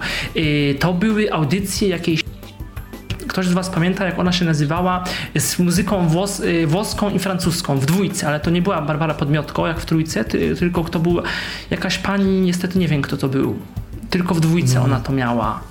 To 0.79 0.93
były 0.93 1.33
audycje 1.33 1.87
jakiejś 1.87 2.23
Ktoś 3.39 3.47
z 3.47 3.53
Was 3.53 3.69
pamięta, 3.69 4.05
jak 4.05 4.19
ona 4.19 4.31
się 4.31 4.45
nazywała 4.45 5.03
z 5.37 5.59
muzyką 5.59 6.07
włos, 6.07 6.39
y, 6.39 6.67
włoską 6.67 7.09
i 7.09 7.19
francuską 7.19 7.79
w 7.79 7.85
dwójce, 7.85 8.27
ale 8.27 8.39
to 8.39 8.49
nie 8.49 8.61
była 8.61 8.81
Barbara 8.81 9.13
Podmiotko 9.13 9.67
jak 9.67 9.79
w 9.79 9.85
trójce, 9.85 10.25
ty, 10.25 10.55
tylko 10.55 10.83
to 10.83 10.99
była 10.99 11.23
jakaś 11.69 11.97
pani, 11.97 12.41
niestety 12.41 12.79
nie 12.79 12.87
wiem 12.87 13.01
kto 13.01 13.17
to 13.17 13.29
był. 13.29 13.59
Tylko 14.09 14.33
w 14.33 14.39
dwójce 14.39 14.81
ona 14.81 14.99
to 14.99 15.11
miała. 15.13 15.61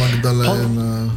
Magdalena... 0.00 1.10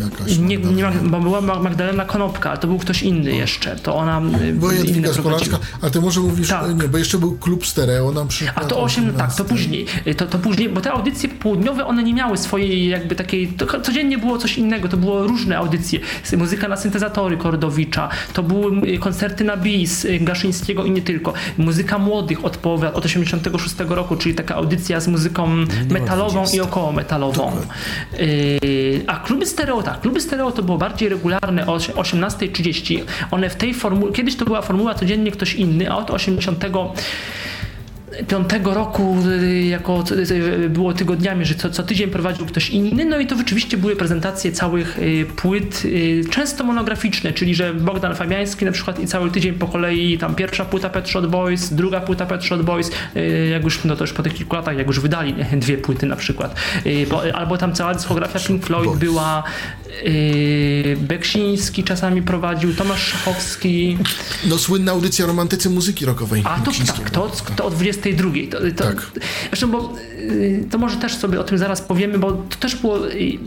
Jakaś 0.00 0.38
Nie, 0.38 0.56
nie, 0.56 0.92
bo 1.04 1.20
była 1.20 1.40
Ma- 1.40 1.58
Magdalena 1.62 2.04
Konopka, 2.04 2.50
ale 2.50 2.58
to 2.58 2.66
był 2.66 2.78
ktoś 2.78 3.02
inny 3.02 3.32
jeszcze. 3.36 3.76
To 3.76 3.94
ona. 3.96 4.20
y, 4.42 4.52
Była 4.52 4.74
Jadwiga 4.74 5.12
prowadziła. 5.12 5.38
Skolaczka, 5.48 5.58
a 5.82 5.90
ty 5.90 6.00
może 6.00 6.20
mówisz, 6.20 6.48
Tak. 6.48 6.78
nie, 6.82 6.88
bo 6.88 6.98
jeszcze 6.98 7.18
był 7.18 7.38
klub 7.38 7.66
stereo 7.66 8.12
na 8.12 8.26
przykład. 8.26 8.64
A 8.64 8.68
to 8.68 8.82
8, 8.82 9.04
tak, 9.04 9.14
to 9.16 9.22
18. 9.24 9.44
później. 9.44 9.86
To, 10.16 10.26
to 10.26 10.38
później, 10.38 10.68
bo 10.68 10.80
te 10.80 10.92
audycje 10.92 11.28
południowe, 11.28 11.86
one 11.86 12.02
nie 12.02 12.14
miały 12.14 12.36
swojej 12.38 12.88
jakby 12.88 13.14
takiej, 13.14 13.48
to 13.48 13.80
codziennie 13.80 14.18
było 14.18 14.38
coś 14.38 14.58
innego, 14.58 14.88
to 14.88 14.96
było 14.96 15.26
różne 15.26 15.58
audycje. 15.58 16.00
Muzyka 16.36 16.68
na 16.68 16.76
syntezatory 16.76 17.36
Kordowicza, 17.36 18.08
to 18.32 18.42
były 18.42 18.88
y, 18.88 18.98
koncerty 18.98 19.44
na 19.44 19.56
bis 19.56 20.04
y, 20.04 20.18
Gaszyńskiego 20.20 20.84
i 20.84 20.90
nie 20.90 21.02
tylko. 21.02 21.32
Muzyka 21.58 21.98
młodych 21.98 22.44
od 22.44 22.56
połowy, 22.56 22.92
od 22.92 23.04
86 23.04 23.74
roku, 23.88 24.16
czyli 24.16 24.34
taka 24.34 24.54
audycja 24.54 25.00
z 25.00 25.08
muzyką 25.08 25.48
metalową 25.90 26.44
i 26.54 26.60
około 26.60 26.92
metalową. 26.92 27.52
Y, 28.20 29.04
A 29.06 29.16
kluby 29.16 29.46
stereo, 29.46 29.82
tak, 29.88 30.00
kluby 30.00 30.20
stereo 30.20 30.52
to 30.52 30.62
było 30.62 30.78
bardziej 30.78 31.08
regularne 31.08 31.66
o 31.66 31.76
18.30. 31.76 33.00
One 33.30 33.50
w 33.50 33.56
tej 33.56 33.74
formule, 33.74 34.12
kiedyś 34.12 34.36
to 34.36 34.44
była 34.44 34.62
formuła 34.62 34.94
codziennie 34.94 35.30
ktoś 35.30 35.54
inny, 35.54 35.90
a 35.90 35.96
od 35.96 36.10
80 36.10 36.64
piątego 38.28 38.74
roku 38.74 39.16
y, 39.42 39.62
jako 39.62 40.04
y, 40.30 40.68
było 40.68 40.92
tygodniami, 40.92 41.44
że 41.44 41.54
co, 41.54 41.70
co 41.70 41.82
tydzień 41.82 42.10
prowadził 42.10 42.46
ktoś 42.46 42.70
inny, 42.70 43.04
no 43.04 43.18
i 43.18 43.26
to 43.26 43.36
rzeczywiście 43.36 43.76
były 43.76 43.96
prezentacje 43.96 44.52
całych 44.52 44.98
y, 44.98 45.26
płyt, 45.36 45.82
często 46.30 46.64
monograficzne, 46.64 47.32
czyli 47.32 47.54
że 47.54 47.74
Bogdan 47.74 48.14
Fabiański 48.14 48.64
na 48.64 48.72
przykład 48.72 49.00
i 49.00 49.06
cały 49.06 49.30
tydzień 49.30 49.54
po 49.54 49.66
kolei, 49.66 50.18
tam 50.18 50.34
pierwsza 50.34 50.64
płyta 50.64 50.90
Pet 50.90 51.08
Shop 51.08 51.22
Boys, 51.22 51.74
druga 51.74 52.00
płyta 52.00 52.26
Pet 52.26 52.44
Shop 52.44 52.62
Boys, 52.62 52.90
jak 53.50 53.64
już, 53.64 53.84
no 53.84 53.96
to 53.96 54.04
już 54.04 54.12
po 54.12 54.22
tych 54.22 54.34
kilku 54.34 54.56
latach, 54.56 54.78
jak 54.78 54.86
już 54.86 55.00
wydali 55.00 55.34
dwie 55.52 55.78
płyty 55.78 56.06
na 56.06 56.16
przykład, 56.16 56.54
albo 57.34 57.58
tam 57.58 57.74
cała 57.74 57.94
dyskografia 57.94 58.38
Pink 58.38 58.66
Floyd 58.66 58.98
była, 58.98 59.44
Beksiński 60.96 61.84
czasami 61.84 62.22
prowadził, 62.22 62.74
Tomasz 62.74 63.06
Szachowski. 63.06 63.98
No 64.46 64.58
słynna 64.58 64.92
audycja 64.92 65.26
romantycy 65.26 65.70
muzyki 65.70 66.06
rockowej. 66.06 66.42
A 66.44 66.60
to 66.60 66.70
tak, 66.86 67.10
to, 67.10 67.32
to 67.56 67.64
o 67.64 67.70
22. 68.00 68.50
To, 68.50 68.60
to, 68.60 68.84
tak. 68.84 69.10
Zresztą, 69.48 69.70
bo 69.70 69.94
to 70.70 70.78
może 70.78 70.96
też 70.96 71.14
sobie 71.14 71.40
o 71.40 71.44
tym 71.44 71.58
zaraz 71.58 71.80
powiemy, 71.80 72.18
bo 72.18 72.32
to 72.32 72.56
też 72.60 72.76
było 72.76 73.08
y, 73.08 73.38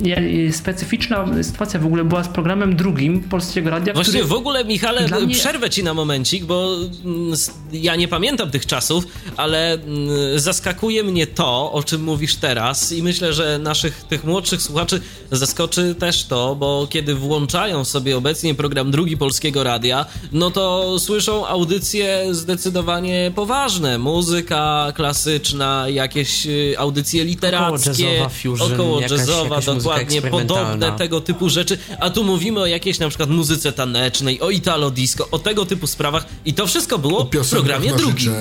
y, 0.47 0.53
specyficzna 0.53 1.25
sytuacja 1.43 1.79
w 1.79 1.85
ogóle 1.85 2.03
była 2.03 2.23
z 2.23 2.27
programem 2.27 2.75
drugim 2.75 3.23
Polskiego 3.23 3.69
Radia. 3.69 3.93
Właściwie 3.93 4.19
który... 4.19 4.29
w 4.29 4.37
ogóle, 4.37 4.65
Michale, 4.65 5.07
mnie... 5.07 5.35
przerwę 5.35 5.69
ci 5.69 5.83
na 5.83 5.93
momencik, 5.93 6.45
bo 6.45 6.75
mm, 7.05 7.33
ja 7.71 7.95
nie 7.95 8.07
pamiętam 8.07 8.51
tych 8.51 8.65
czasów, 8.65 9.07
ale 9.37 9.73
mm, 9.73 10.09
zaskakuje 10.39 11.03
mnie 11.03 11.27
to, 11.27 11.71
o 11.71 11.83
czym 11.83 12.03
mówisz 12.03 12.35
teraz 12.35 12.91
i 12.91 13.03
myślę, 13.03 13.33
że 13.33 13.59
naszych 13.59 14.03
tych 14.03 14.23
młodszych 14.23 14.61
słuchaczy 14.61 15.01
zaskoczy 15.31 15.95
też 15.95 16.25
to, 16.25 16.55
bo 16.55 16.87
kiedy 16.89 17.15
włączają 17.15 17.85
sobie 17.85 18.17
obecnie 18.17 18.55
program 18.55 18.91
drugi 18.91 19.17
Polskiego 19.17 19.63
Radia, 19.63 20.05
no 20.31 20.51
to 20.51 20.99
słyszą 20.99 21.47
audycje 21.47 22.27
zdecydowanie 22.31 23.31
poważne. 23.35 23.97
Muzyka 23.97 24.91
klasyczna, 24.95 25.85
jakieś 25.89 26.45
y, 26.45 26.70
audycje 26.77 27.23
literackie, 27.23 28.27
około 28.59 29.01
jazzowa, 29.01 29.61
dokładnie, 29.61 30.21
podobne 30.21 30.91
tego 30.91 31.21
typu 31.21 31.49
rzeczy. 31.49 31.77
A 31.99 32.09
tu 32.09 32.23
mówimy 32.23 32.59
o 32.59 32.65
jakiejś 32.65 32.99
na 32.99 33.09
przykład 33.09 33.29
muzyce 33.29 33.71
tanecznej, 33.71 34.41
o 34.41 34.49
italo 34.49 34.91
disco, 34.91 35.27
o 35.31 35.39
tego 35.39 35.65
typu 35.65 35.87
sprawach 35.87 36.25
i 36.45 36.53
to 36.53 36.67
wszystko 36.67 36.97
było 36.97 37.29
w 37.43 37.49
programie 37.49 37.93
drugim. 37.93 38.33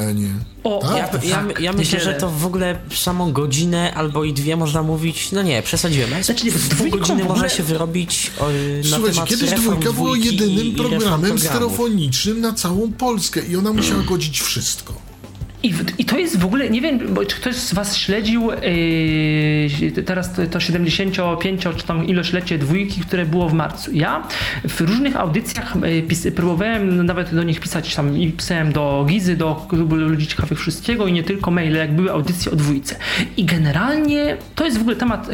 O, 0.64 0.78
tak? 0.82 1.24
ja, 1.24 1.30
ja, 1.30 1.60
ja, 1.60 1.72
myślę, 1.72 2.00
że 2.00 2.14
to 2.14 2.30
w 2.30 2.46
ogóle 2.46 2.78
samą 2.94 3.32
godzinę 3.32 3.94
albo 3.94 4.24
i 4.24 4.32
dwie 4.32 4.56
można 4.56 4.82
mówić, 4.82 5.32
no 5.32 5.42
nie, 5.42 5.62
przesadziłem. 5.62 6.22
Znaczy, 6.22 6.50
w 6.50 6.76
pół 6.76 6.90
godziny 6.90 7.24
można 7.24 7.48
się 7.48 7.62
wyrobić 7.62 8.30
o, 8.38 8.48
na 8.90 8.96
Słuchajcie, 8.96 9.20
kiedyś 9.26 9.50
dwójka 9.50 9.92
było 9.92 10.14
jedynym 10.14 10.74
programem 10.74 11.38
stereofonicznym 11.38 12.40
na 12.40 12.52
całą 12.52 12.92
Polskę 12.92 13.40
i 13.46 13.56
ona 13.56 13.72
musiała 13.72 14.02
godzić 14.02 14.40
wszystko. 14.40 15.09
I, 15.62 15.74
I, 15.98 16.04
to 16.04 16.18
jest 16.18 16.38
w 16.38 16.44
ogóle, 16.44 16.70
nie 16.70 16.80
wiem, 16.80 16.98
bo 17.14 17.24
czy 17.24 17.36
ktoś 17.36 17.56
z 17.56 17.74
Was 17.74 17.96
śledził 17.96 18.50
yy, 18.50 20.02
teraz 20.02 20.32
to, 20.32 20.46
to 20.46 20.61
75 20.61 21.62
czy 21.76 21.86
tam 21.86 22.06
iloślecie 22.06 22.58
dwójki, 22.58 23.00
które 23.00 23.26
było 23.26 23.48
w 23.48 23.52
marcu. 23.52 23.92
Ja 23.92 24.28
w 24.68 24.80
różnych 24.80 25.16
audycjach 25.16 25.76
yy, 25.82 26.02
pis, 26.02 26.26
próbowałem 26.36 27.06
nawet 27.06 27.34
do 27.34 27.42
nich 27.42 27.61
pisać 27.61 27.94
tam 27.94 28.18
i 28.18 28.32
pisałem 28.32 28.72
do 28.72 29.06
Gizy, 29.08 29.36
do 29.36 29.66
klubu 29.68 29.96
ludzi 29.96 30.26
ciekawych 30.26 30.61
wszystkiego 30.61 31.06
i 31.06 31.12
nie 31.12 31.22
tylko 31.22 31.50
maile, 31.50 31.76
jak 31.76 31.92
były 31.92 32.12
audycje 32.12 32.52
o 32.52 32.56
dwójce. 32.56 32.96
I 33.36 33.44
generalnie 33.44 34.36
to 34.54 34.64
jest 34.64 34.78
w 34.78 34.80
ogóle 34.80 34.96
temat, 34.96 35.28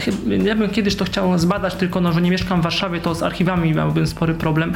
ja 0.44 0.54
bym 0.54 0.70
kiedyś 0.70 0.96
to 0.96 1.04
chciał 1.04 1.38
zbadać, 1.38 1.74
tylko 1.74 2.00
no, 2.00 2.12
że 2.12 2.22
nie 2.22 2.30
mieszkam 2.30 2.60
w 2.60 2.62
Warszawie, 2.62 3.00
to 3.00 3.14
z 3.14 3.22
archiwami 3.22 3.74
miałbym 3.74 4.06
spory 4.06 4.34
problem. 4.34 4.72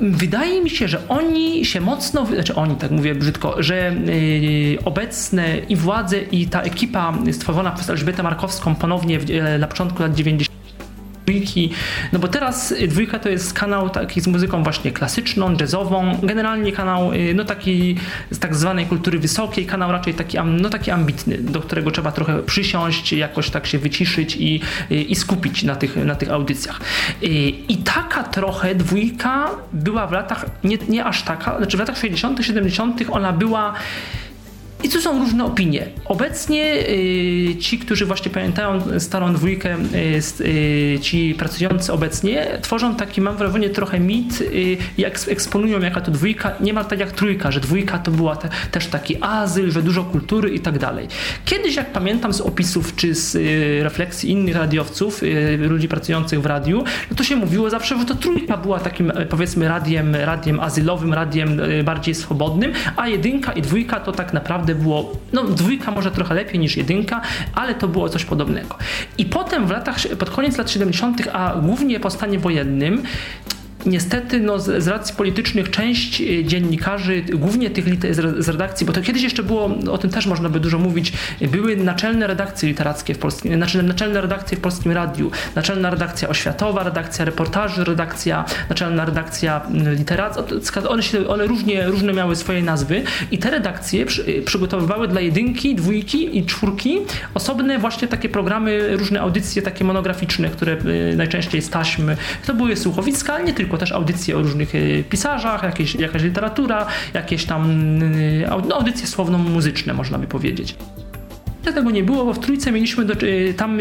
Wydaje 0.00 0.62
mi 0.62 0.70
się, 0.70 0.88
że 0.88 1.08
oni 1.08 1.64
się 1.64 1.80
mocno, 1.80 2.26
znaczy 2.26 2.54
oni, 2.54 2.76
tak 2.76 2.90
mówię 2.90 3.14
brzydko, 3.14 3.62
że 3.62 3.96
yy, 4.04 4.84
obecne 4.84 5.58
i 5.58 5.76
władze 5.76 6.18
i 6.20 6.46
ta 6.46 6.62
ekipa 6.62 7.14
stworzona 7.32 7.70
przez 7.70 7.90
Elżbietę 7.90 8.22
Markowską 8.22 8.74
ponownie 8.74 9.18
w, 9.18 9.28
yy, 9.28 9.58
na 9.58 9.66
początku 9.66 10.02
lat 10.02 10.14
90 10.14 10.55
dwójki, 11.26 11.70
no 12.12 12.18
bo 12.18 12.28
teraz 12.28 12.74
dwójka 12.88 13.18
to 13.18 13.28
jest 13.28 13.52
kanał 13.52 13.90
taki 13.90 14.20
z 14.20 14.26
muzyką 14.26 14.62
właśnie 14.62 14.92
klasyczną, 14.92 15.56
jazzową, 15.60 16.18
generalnie 16.22 16.72
kanał 16.72 17.12
y, 17.12 17.34
no 17.34 17.44
taki 17.44 17.96
z 18.30 18.38
tak 18.38 18.54
zwanej 18.54 18.86
kultury 18.86 19.18
wysokiej, 19.18 19.66
kanał 19.66 19.92
raczej 19.92 20.14
taki, 20.14 20.38
no 20.44 20.70
taki 20.70 20.90
ambitny, 20.90 21.38
do 21.38 21.60
którego 21.60 21.90
trzeba 21.90 22.12
trochę 22.12 22.42
przysiąść, 22.42 23.12
jakoś 23.12 23.50
tak 23.50 23.66
się 23.66 23.78
wyciszyć 23.78 24.36
i, 24.36 24.60
y, 24.90 24.94
i 24.94 25.14
skupić 25.14 25.62
na 25.62 25.76
tych, 25.76 25.96
na 25.96 26.14
tych 26.14 26.30
audycjach. 26.30 26.80
Y, 27.22 27.26
I 27.68 27.76
taka 27.76 28.22
trochę 28.24 28.74
dwójka 28.74 29.50
była 29.72 30.06
w 30.06 30.12
latach, 30.12 30.46
nie, 30.64 30.78
nie 30.88 31.04
aż 31.04 31.22
taka, 31.22 31.58
znaczy 31.58 31.76
w 31.76 31.80
latach 31.80 31.98
60., 31.98 32.44
70. 32.44 33.02
ona 33.10 33.32
była 33.32 33.74
i 34.86 34.88
tu 34.88 35.00
są 35.00 35.18
różne 35.18 35.44
opinie. 35.44 35.86
Obecnie 36.04 36.88
y, 36.88 37.56
ci, 37.60 37.78
którzy 37.78 38.06
właśnie 38.06 38.30
pamiętają 38.30 38.82
starą 38.98 39.34
dwójkę, 39.34 39.76
y, 40.40 40.44
y, 40.44 40.98
ci 41.00 41.34
pracujący 41.38 41.92
obecnie, 41.92 42.46
tworzą 42.62 42.94
taki, 42.94 43.20
mam 43.20 43.36
wrażenie, 43.36 43.70
trochę 43.70 44.00
mit, 44.00 44.40
y, 44.40 44.76
jak 44.98 45.18
eksponują 45.28 45.80
jaka 45.80 46.00
to 46.00 46.10
dwójka, 46.10 46.52
nie 46.60 46.72
ma 46.72 46.84
tak 46.84 46.98
jak 46.98 47.12
trójka, 47.12 47.50
że 47.50 47.60
dwójka 47.60 47.98
to 47.98 48.10
była 48.10 48.36
te, 48.36 48.48
też 48.70 48.86
taki 48.86 49.16
azyl, 49.20 49.70
że 49.70 49.82
dużo 49.82 50.04
kultury 50.04 50.50
i 50.50 50.60
tak 50.60 50.78
dalej. 50.78 51.08
Kiedyś, 51.44 51.76
jak 51.76 51.92
pamiętam 51.92 52.32
z 52.32 52.40
opisów 52.40 52.96
czy 52.96 53.14
z 53.14 53.34
y, 53.34 53.80
refleksji 53.82 54.30
innych 54.30 54.56
radiowców, 54.56 55.22
ludzi 55.58 55.88
pracujących 55.88 56.42
w 56.42 56.46
radiu, 56.46 56.84
no 57.10 57.16
to 57.16 57.24
się 57.24 57.36
mówiło 57.36 57.70
zawsze, 57.70 57.98
że 57.98 58.04
to 58.04 58.14
trójka 58.14 58.56
była 58.56 58.80
takim, 58.80 59.12
powiedzmy, 59.28 59.68
radiem, 59.68 60.14
radiem 60.14 60.60
azylowym, 60.60 61.14
radiem 61.14 61.60
bardziej 61.84 62.14
swobodnym, 62.14 62.72
a 62.96 63.08
jedynka 63.08 63.52
i 63.52 63.62
dwójka 63.62 64.00
to 64.00 64.12
tak 64.12 64.32
naprawdę 64.32 64.75
było, 64.76 65.12
no 65.32 65.44
dwójka 65.44 65.90
może 65.90 66.10
trochę 66.10 66.34
lepiej 66.34 66.58
niż 66.58 66.76
jedynka, 66.76 67.20
ale 67.54 67.74
to 67.74 67.88
było 67.88 68.08
coś 68.08 68.24
podobnego. 68.24 68.76
I 69.18 69.24
potem 69.24 69.66
w 69.66 69.70
latach, 69.70 69.96
pod 70.18 70.30
koniec 70.30 70.58
lat 70.58 70.70
70., 70.70 71.28
a 71.32 71.54
głównie 71.62 72.00
po 72.00 72.10
stanie 72.10 72.38
wojennym, 72.38 73.02
niestety 73.86 74.40
no, 74.40 74.58
z, 74.58 74.82
z, 74.84 74.88
racji 74.88 75.14
politycznych 75.16 75.70
część 75.70 76.20
e, 76.20 76.44
dziennikarzy, 76.44 77.22
głównie 77.22 77.70
tych 77.70 77.84
z 78.38 78.48
redakcji, 78.48 78.86
bo 78.86 78.92
to 78.92 79.02
kiedyś 79.02 79.22
jeszcze 79.22 79.42
było, 79.42 79.70
o 79.90 79.98
tym 79.98 80.10
też 80.10 80.26
można 80.26 80.48
by 80.48 80.60
dużo 80.60 80.78
mówić, 80.78 81.12
były 81.40 81.76
naczelne 81.76 82.26
redakcje 82.26 82.68
literackie 82.68 83.14
w 83.14 83.18
polskim, 83.18 83.54
znaczy 83.54 83.82
naczelne 83.82 84.20
redakcje 84.20 84.56
w 84.56 84.60
Polskim 84.60 84.92
Radiu, 84.92 85.30
naczelna 85.54 85.90
redakcja 85.90 86.28
oświatowa, 86.28 86.82
redakcja 86.82 87.24
reportaży, 87.24 87.84
redakcja, 87.84 88.44
naczelna 88.68 89.04
redakcja 89.04 89.60
literacka, 89.98 90.88
one, 90.88 91.02
się, 91.02 91.28
one 91.28 91.46
różnie, 91.46 91.86
różne 91.86 92.12
miały 92.12 92.36
swoje 92.36 92.62
nazwy 92.62 93.02
i 93.30 93.38
te 93.38 93.50
redakcje 93.50 94.06
przy, 94.06 94.24
e, 94.24 94.42
przygotowywały 94.42 95.08
dla 95.08 95.20
jedynki, 95.20 95.74
dwójki 95.74 96.38
i 96.38 96.46
czwórki 96.46 96.98
osobne 97.34 97.78
właśnie 97.78 98.08
takie 98.08 98.28
programy, 98.28 98.96
różne 98.96 99.20
audycje 99.20 99.62
takie 99.62 99.84
monograficzne, 99.84 100.48
które 100.48 100.72
e, 100.72 101.16
najczęściej 101.16 101.62
z 101.62 101.70
taśmy, 101.70 102.16
to 102.46 102.54
były 102.54 102.76
słuchowiska, 102.76 103.34
ale 103.34 103.44
nie 103.44 103.54
tylko 103.54 103.75
też 103.78 103.92
audycje 103.92 104.36
o 104.36 104.42
różnych 104.42 104.74
e, 104.74 105.02
pisarzach, 105.02 105.62
jakieś, 105.62 105.94
jakaś 105.94 106.22
literatura, 106.22 106.86
jakieś 107.14 107.44
tam 107.44 107.70
e, 108.02 108.60
no, 108.68 108.76
audycje 108.76 109.06
słowno-muzyczne, 109.06 109.94
można 109.94 110.18
by 110.18 110.26
powiedzieć. 110.26 110.76
Tego 111.74 111.90
nie 111.90 112.02
było, 112.02 112.24
bo 112.24 112.32
w 112.32 112.38
trójce 112.38 112.72
mieliśmy, 112.72 113.04
do, 113.04 113.14
e, 113.14 113.54
tam 113.54 113.78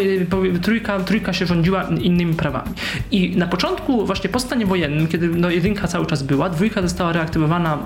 trójka, 0.61 0.99
trójka 0.99 1.33
się 1.33 1.45
rządziła 1.45 1.83
innymi 1.83 2.33
prawami. 2.33 2.69
I 3.11 3.37
na 3.37 3.47
początku, 3.47 4.05
właśnie 4.05 4.29
po 4.29 4.39
stanie 4.39 4.65
wojennym, 4.65 5.07
kiedy 5.07 5.27
no, 5.27 5.49
jedynka 5.49 5.87
cały 5.87 6.05
czas 6.05 6.23
była, 6.23 6.49
dwójka 6.49 6.81
została 6.81 7.11
reaktywowana 7.13 7.77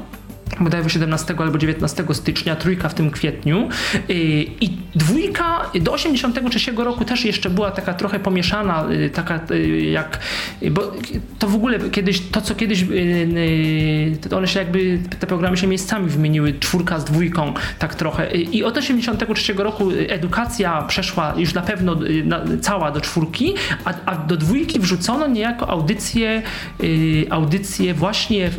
bodajże 0.59 0.89
17 0.89 1.35
albo 1.37 1.57
19 1.57 2.05
stycznia, 2.13 2.55
trójka 2.55 2.89
w 2.89 2.93
tym 2.93 3.11
kwietniu. 3.11 3.69
Y, 4.09 4.13
i 4.61 4.69
dwójka 4.95 5.71
do 5.81 5.93
83 5.93 6.71
roku 6.71 7.05
też 7.05 7.25
jeszcze 7.25 7.49
była 7.49 7.71
taka 7.71 7.93
trochę 7.93 8.19
pomieszana, 8.19 8.85
y, 8.91 9.09
taka 9.09 9.39
y, 9.51 9.81
jak, 9.81 10.19
bo 10.71 10.91
to 11.39 11.47
w 11.47 11.55
ogóle 11.55 11.79
kiedyś, 11.89 12.21
to 12.31 12.41
co 12.41 12.55
kiedyś 12.55 12.85
one 14.35 14.47
się 14.47 14.59
jakby, 14.59 14.99
te 15.19 15.27
programy 15.27 15.57
się 15.57 15.67
miejscami 15.67 16.09
wymieniły, 16.09 16.53
czwórka 16.59 16.99
z 16.99 17.05
dwójką, 17.05 17.53
tak 17.79 17.95
trochę. 17.95 18.31
I 18.31 18.63
od 18.63 18.77
83 18.77 19.53
roku 19.53 19.89
edukacja 20.09 20.81
przeszła 20.81 21.33
już 21.37 21.53
na 21.53 21.61
pewno 21.61 21.95
cała 22.61 22.91
do 22.91 23.01
czwórki, 23.01 23.53
a, 23.85 23.93
a 24.05 24.15
do 24.15 24.37
dwójki 24.37 24.79
wrzucono 24.79 25.27
niejako 25.27 25.69
audycje, 25.69 26.41
audycje 27.29 27.93
właśnie 27.93 28.49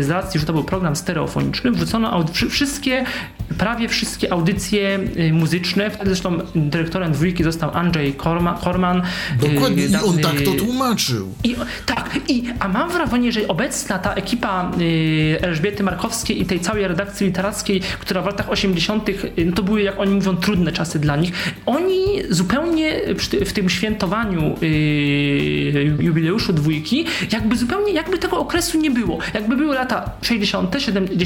z 0.00 0.10
racji, 0.10 0.40
że 0.40 0.46
to 0.46 0.52
był 0.52 0.64
program 0.64 0.96
stereo 0.96 1.26
radiofonicznym 1.32 1.74
wrzucono 1.74 2.24
wszystkie, 2.50 3.04
prawie 3.58 3.88
wszystkie 3.88 4.32
audycje 4.32 4.98
y, 5.16 5.32
muzyczne. 5.32 5.90
Wtedy 5.90 6.10
zresztą 6.10 6.38
dyrektorem 6.54 7.12
dwójki 7.12 7.44
został 7.44 7.70
Andrzej 7.74 8.14
Korman. 8.14 9.02
Dokładnie, 9.40 9.84
i 9.84 9.96
on 9.96 10.18
tak 10.18 10.40
to 10.40 10.52
tłumaczył. 10.52 11.28
I, 11.44 11.56
tak, 11.86 12.18
i, 12.28 12.44
a 12.60 12.68
mam 12.68 12.90
wrażenie, 12.90 13.32
że 13.32 13.48
obecna 13.48 13.98
ta 13.98 14.14
ekipa 14.14 14.70
y, 14.80 15.38
Elżbiety 15.40 15.82
Markowskiej 15.82 16.40
i 16.40 16.46
tej 16.46 16.60
całej 16.60 16.88
redakcji 16.88 17.26
literackiej, 17.26 17.80
która 17.80 18.22
w 18.22 18.26
latach 18.26 18.50
80., 18.50 19.10
no 19.46 19.52
to 19.52 19.62
były, 19.62 19.82
jak 19.82 20.00
oni 20.00 20.14
mówią, 20.14 20.36
trudne 20.36 20.72
czasy 20.72 20.98
dla 20.98 21.16
nich, 21.16 21.32
oni 21.66 22.04
zupełnie 22.30 23.00
w 23.46 23.52
tym 23.52 23.68
świętowaniu 23.68 24.54
y, 24.62 25.96
jubileuszu 26.00 26.52
dwójki, 26.52 27.04
jakby 27.32 27.56
zupełnie, 27.56 27.92
jakby 27.92 28.18
tego 28.18 28.38
okresu 28.38 28.78
nie 28.78 28.90
było. 28.90 29.18
Jakby 29.34 29.56
były 29.56 29.74
lata 29.74 30.10
60., 30.22 30.76
70., 30.78 31.21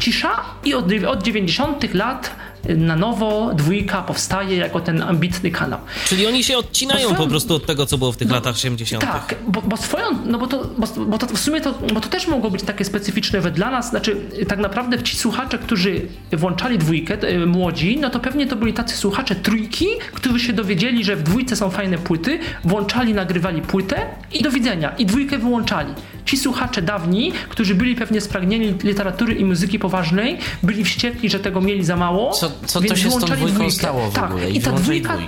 cisza 0.00 0.30
i 0.64 0.74
od, 0.74 0.84
od 1.08 1.22
90 1.22 1.94
lat 1.94 2.30
na 2.76 2.96
nowo 2.96 3.54
dwójka 3.54 4.02
powstaje 4.02 4.56
jako 4.56 4.80
ten 4.80 5.02
ambitny 5.02 5.50
kanał. 5.50 5.80
Czyli 6.08 6.26
oni 6.26 6.44
się 6.44 6.58
odcinają 6.58 7.08
swoją, 7.08 7.16
po 7.16 7.26
prostu 7.26 7.54
od 7.54 7.66
tego, 7.66 7.86
co 7.86 7.98
było 7.98 8.12
w 8.12 8.16
tych 8.16 8.28
no, 8.28 8.34
latach 8.34 8.54
80. 8.54 9.02
Tak, 9.02 9.34
bo, 9.46 9.62
bo, 9.62 9.76
swoją, 9.76 10.04
no 10.26 10.38
bo 10.38 10.46
to, 10.46 10.70
bo, 10.78 10.86
bo, 11.06 11.18
to 11.18 11.26
w 11.26 11.38
sumie 11.38 11.60
to, 11.60 11.74
bo 11.94 12.00
to 12.00 12.08
też 12.08 12.26
mogło 12.26 12.50
być 12.50 12.62
takie 12.62 12.84
specyficzne 12.84 13.40
dla 13.40 13.70
nas, 13.70 13.90
znaczy 13.90 14.16
tak 14.48 14.58
naprawdę 14.58 15.02
ci 15.02 15.16
słuchacze, 15.16 15.58
którzy 15.58 16.00
włączali 16.32 16.78
dwójkę, 16.78 17.18
młodzi, 17.46 17.98
no 18.00 18.10
to 18.10 18.20
pewnie 18.20 18.46
to 18.46 18.56
byli 18.56 18.72
tacy 18.72 18.96
słuchacze 18.96 19.34
trójki, 19.34 19.86
którzy 20.14 20.40
się 20.40 20.52
dowiedzieli, 20.52 21.04
że 21.04 21.16
w 21.16 21.22
dwójce 21.22 21.56
są 21.56 21.70
fajne 21.70 21.98
płyty, 21.98 22.38
włączali, 22.64 23.14
nagrywali 23.14 23.62
płytę 23.62 24.06
i 24.32 24.42
do 24.42 24.50
widzenia, 24.50 24.94
i 24.98 25.06
dwójkę 25.06 25.38
wyłączali. 25.38 25.94
Ci 26.24 26.36
słuchacze 26.36 26.82
dawni, 26.82 27.32
którzy 27.48 27.74
byli 27.74 27.94
pewnie 27.94 28.20
spragnieni 28.20 28.74
literatury 28.84 29.34
i 29.34 29.44
muzyki 29.44 29.78
poważnej, 29.78 30.38
byli 30.62 30.84
wściekli, 30.84 31.30
że 31.30 31.40
tego 31.40 31.60
mieli 31.60 31.84
za 31.84 31.96
mało. 31.96 32.32
Co, 32.32 32.52
co 32.66 32.80
to 32.80 32.96
się 32.96 33.10
z 33.10 33.14
tą 33.14 33.26
dwójką 33.26 33.46
dwójkę. 33.46 33.70
stało 33.70 34.10
w 34.10 34.14
tak, 34.14 34.30
ogóle? 34.30 34.50
I, 34.50 34.60
ta 34.60 34.72
dwójka, 34.72 35.18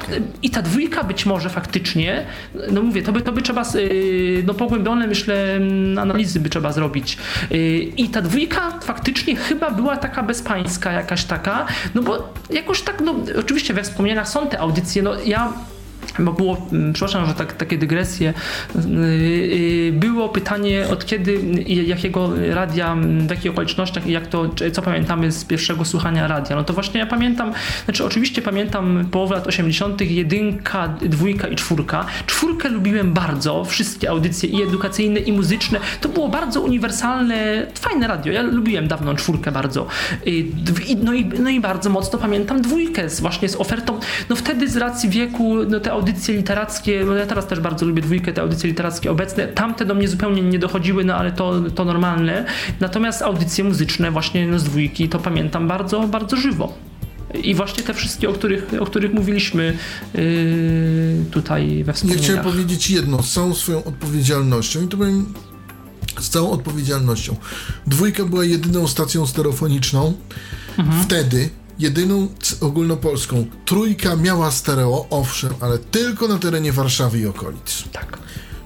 I 0.43 0.51
ta 0.51 0.62
dwójka 0.62 1.05
być 1.05 1.26
może 1.26 1.51
faktycznie, 1.51 2.26
no 2.70 2.83
mówię, 2.83 3.03
to 3.03 3.12
by, 3.12 3.22
to 3.22 3.33
by 3.33 3.43
trzeba, 3.43 3.62
y, 3.74 4.45
no 4.47 4.55
pogłębione 4.55 5.07
myślę 5.07 5.61
analizy 6.01 6.41
by 6.41 6.49
trzeba 6.49 6.72
zrobić. 6.72 7.18
Y, 7.53 7.57
I 7.97 8.09
ta 8.09 8.22
dwójka 8.22 8.81
faktycznie 8.81 9.37
chyba 9.37 9.70
była 9.70 9.97
taka 9.97 10.22
bezpańska 10.22 10.93
jakaś 10.93 11.24
taka, 11.24 11.66
no 11.95 12.03
bo 12.03 12.33
jakoś 12.51 12.83
tak, 12.83 13.01
no 13.05 13.14
oczywiście 13.39 13.74
we 13.74 13.83
wspomnieniach 13.83 14.29
są 14.29 14.47
te 14.47 14.61
audycje, 14.61 15.03
no 15.03 15.20
ja 15.24 15.53
bo 16.18 16.32
było, 16.32 16.66
mm, 16.72 16.92
przepraszam, 16.92 17.26
że 17.26 17.34
tak, 17.34 17.52
takie 17.52 17.78
dygresje, 17.78 18.34
y, 18.76 18.78
y, 18.88 19.92
było 19.92 20.28
pytanie 20.28 20.86
od 20.90 21.06
kiedy, 21.06 21.40
jakiego 21.66 22.30
radia, 22.50 22.96
w 23.26 23.30
jakich 23.30 23.50
okolicznościach 23.50 24.06
i 24.06 24.12
jak 24.12 24.26
to, 24.26 24.50
co 24.72 24.82
pamiętamy 24.82 25.32
z 25.32 25.44
pierwszego 25.44 25.84
słuchania 25.84 26.28
radia. 26.28 26.56
No 26.56 26.64
to 26.64 26.72
właśnie 26.72 27.00
ja 27.00 27.06
pamiętam, 27.06 27.52
znaczy 27.84 28.04
oczywiście 28.04 28.42
pamiętam 28.42 29.09
połowę 29.11 29.34
lat 29.34 29.46
80., 29.46 30.00
jedynka, 30.00 30.88
dwójka 30.88 31.48
i 31.48 31.56
czwórka. 31.56 32.06
Czwórkę 32.26 32.68
lubiłem 32.68 33.12
bardzo, 33.12 33.64
wszystkie 33.64 34.11
audycje 34.11 34.48
i 34.48 34.62
edukacyjne 34.62 35.20
i 35.20 35.32
muzyczne. 35.32 35.80
To 36.00 36.09
było 36.09 36.28
bardzo 36.28 36.61
uniwersalne, 36.61 37.66
fajne 37.74 38.06
radio. 38.09 38.32
Ja 38.32 38.42
lubiłem 38.42 38.88
dawno 38.88 39.14
czwórkę 39.14 39.52
bardzo. 39.52 39.86
Y, 40.26 40.44
no 41.02 41.14
i, 41.14 41.24
no 41.24 41.50
i 41.50 41.61
bardzo 41.61 41.90
mocno 41.90 42.18
pamiętam 42.18 42.62
dwójkę 42.62 43.09
właśnie 43.20 43.48
z 43.48 43.56
ofertą. 43.56 44.00
No 44.28 44.36
wtedy 44.36 44.68
z 44.68 44.76
racji 44.76 45.09
wieku, 45.09 45.56
no 45.68 45.80
te 45.80 45.94
audycje 45.99 46.34
literackie, 46.34 47.05
no 47.05 47.14
ja 47.14 47.26
teraz 47.26 47.46
też 47.46 47.61
bardzo 47.61 47.86
lubię 47.86 48.03
dwójkę, 48.03 48.32
te 48.32 48.42
audycje 48.42 48.68
literackie 48.68 49.11
obecne, 49.11 49.49
tamte 49.49 49.84
do 49.84 49.94
mnie 49.94 50.09
zupełnie 50.09 50.42
nie 50.42 50.59
dochodziły, 50.59 51.05
no 51.05 51.14
ale 51.14 51.32
to, 51.32 51.61
to 51.74 51.84
normalne. 51.84 52.44
Natomiast 52.80 53.22
audycje 53.22 53.64
muzyczne 53.64 54.11
właśnie 54.11 54.46
no, 54.46 54.59
z 54.59 54.64
dwójki 54.64 55.09
to 55.09 55.18
pamiętam 55.18 55.68
bardzo, 55.68 56.01
bardzo 56.01 56.36
żywo. 56.36 56.72
I 57.42 57.55
właśnie 57.55 57.82
te 57.82 57.94
wszystkie, 57.94 58.30
o 58.30 58.32
których, 58.32 58.66
o 58.80 58.86
których 58.86 59.12
mówiliśmy 59.12 59.76
yy, 60.14 60.22
tutaj 61.30 61.84
we 61.84 61.92
wspomnieniach. 61.92 62.28
Ja 62.28 62.28
chciałem 62.28 62.53
powiedzieć 62.53 62.90
jedno, 62.90 63.22
z 63.22 63.32
całą 63.32 63.55
swoją 63.55 63.84
odpowiedzialnością 63.84 64.84
i 64.84 64.88
to 64.88 64.96
powiem 64.96 65.34
z 66.20 66.28
całą 66.28 66.51
odpowiedzialnością. 66.51 67.36
Dwójka 67.86 68.24
była 68.24 68.44
jedyną 68.44 68.88
stacją 68.88 69.26
stereofoniczną 69.26 70.14
mhm. 70.78 71.03
wtedy, 71.05 71.51
jedyną 71.79 72.29
ogólnopolską. 72.61 73.47
Trójka 73.64 74.16
miała 74.16 74.51
stereo, 74.51 75.07
owszem, 75.11 75.55
ale 75.61 75.79
tylko 75.79 76.29
na 76.29 76.39
terenie 76.39 76.72
Warszawy 76.72 77.18
i 77.18 77.26
okolic. 77.26 77.85
Tak. 77.93 78.18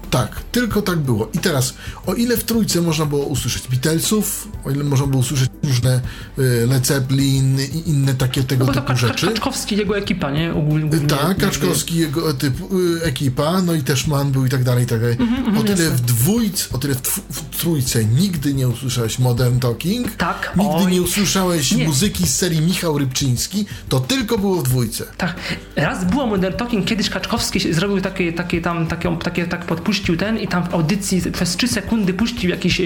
Tak, 0.09 0.43
tylko 0.51 0.81
tak 0.81 0.99
było. 0.99 1.29
I 1.33 1.39
teraz, 1.39 1.73
o 2.05 2.13
ile 2.13 2.37
w 2.37 2.43
trójce 2.43 2.81
można 2.81 3.05
było 3.05 3.25
usłyszeć 3.25 3.67
Beatlesów, 3.67 4.47
o 4.65 4.71
ile 4.71 4.83
można 4.83 5.07
było 5.07 5.21
usłyszeć 5.21 5.49
różne 5.63 6.01
y, 6.39 6.67
Led 6.67 6.87
Zeppelin 6.87 7.57
i 7.59 7.89
inne 7.89 8.13
takie 8.13 8.43
tego 8.43 8.65
no 8.65 8.73
typu 8.73 8.95
rzeczy. 8.95 9.27
Kaczkowski, 9.27 9.77
jego 9.77 9.97
ekipa, 9.97 10.31
nie? 10.31 10.53
Ogólnie, 10.53 10.99
tak, 10.99 11.37
Kaczkowski, 11.37 11.95
jego 11.95 12.33
typu, 12.33 12.79
y, 12.79 13.03
ekipa, 13.03 13.61
no 13.61 13.73
i 13.73 13.81
też 13.81 14.07
Man 14.07 14.31
był 14.31 14.45
i 14.45 14.49
tak 14.49 14.63
dalej, 14.63 14.83
i 14.83 14.87
tak 14.87 14.99
dalej. 14.99 15.17
Mm 15.19 15.53
-hmm, 15.53 15.59
o 15.59 15.63
tyle 15.63 15.89
w 15.89 16.01
dwójce, 16.01 16.65
o 16.71 16.77
tyle 16.77 16.95
w, 16.95 17.19
w, 17.29 17.57
trójce 17.57 18.05
nigdy 18.05 18.53
nie 18.53 18.67
usłyszałeś 18.67 19.19
Modern 19.19 19.59
Talking. 19.59 20.15
Tak. 20.15 20.53
Nigdy 20.55 20.75
oj, 20.75 20.91
nie 20.91 21.01
usłyszałeś 21.01 21.71
nie. 21.71 21.87
muzyki 21.87 22.27
z 22.27 22.35
serii 22.35 22.61
Michał 22.61 22.97
Rybczyński, 22.97 23.65
to 23.89 23.99
tylko 23.99 24.37
było 24.37 24.55
w 24.55 24.63
dwójce. 24.63 25.05
Tak. 25.17 25.35
Raz 25.75 26.05
było 26.05 26.27
Modern 26.27 26.57
Talking, 26.57 26.85
kiedyś 26.85 27.09
Kaczkowski 27.09 27.73
zrobił 27.73 28.01
takie, 28.01 28.33
takie 28.33 28.61
tam, 28.61 28.87
takie, 28.87 29.17
takie 29.17 29.47
tak 29.47 29.65
podpuścił 29.65 29.93
puścił 29.93 30.17
ten 30.17 30.39
i 30.39 30.47
tam 30.47 30.63
w 30.63 30.73
audycji 30.73 31.21
przez 31.31 31.57
3 31.57 31.67
sekundy 31.67 32.13
puścił 32.13 32.49
jakiś 32.49 32.81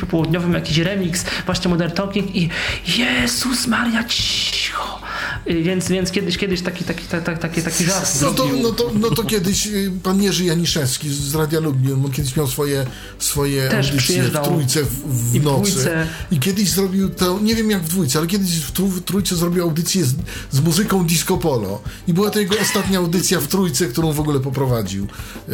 popołudniowym 0.00 0.54
jakiś 0.54 0.78
remix 0.78 1.24
właśnie 1.46 1.70
Modern 1.70 1.92
Talking 1.94 2.36
i 2.36 2.48
Jezus 2.86 3.66
Maria, 3.66 4.04
cicho. 4.04 5.00
Więc, 5.48 5.88
więc 5.88 6.10
kiedyś, 6.10 6.38
kiedyś 6.38 6.62
taki, 6.62 6.84
taki, 6.84 7.04
taki, 7.04 7.40
taki, 7.40 7.62
taki 7.62 7.84
żart 7.84 8.22
no 8.22 8.32
to, 8.32 8.48
no, 8.62 8.72
to, 8.72 8.90
no 8.94 9.10
to 9.10 9.24
kiedyś 9.24 9.66
y, 9.66 9.92
pan 10.02 10.22
Jerzy 10.22 10.44
Janiszewski 10.44 11.10
z 11.14 11.34
Radia 11.34 11.60
Lublin, 11.60 12.04
on 12.04 12.12
kiedyś 12.12 12.36
miał 12.36 12.46
swoje, 12.46 12.86
swoje 13.18 13.68
Też 13.68 13.90
audycje 13.90 14.22
w 14.22 14.42
trójce 14.44 14.82
w, 14.82 15.30
w 15.30 15.34
i 15.34 15.40
nocy. 15.40 15.70
Dwójce. 15.70 16.06
I 16.30 16.40
kiedyś 16.40 16.70
zrobił 16.70 17.08
to, 17.08 17.38
nie 17.42 17.54
wiem 17.54 17.70
jak 17.70 17.82
w 17.82 17.88
dwójce, 17.88 18.18
ale 18.18 18.28
kiedyś 18.28 18.50
w, 18.50 18.72
w 18.72 19.04
trójce 19.04 19.36
zrobił 19.36 19.62
audycję 19.62 20.04
z, 20.04 20.14
z, 20.50 20.60
muzyką 20.60 21.06
disco 21.06 21.36
polo. 21.36 21.82
I 22.08 22.12
była 22.12 22.30
to 22.30 22.38
jego 22.38 22.56
ostatnia 22.60 22.98
audycja 22.98 23.40
w 23.40 23.46
trójce, 23.46 23.86
którą 23.86 24.12
w 24.12 24.20
ogóle 24.20 24.40
poprowadził. 24.40 25.06
E, 25.48 25.52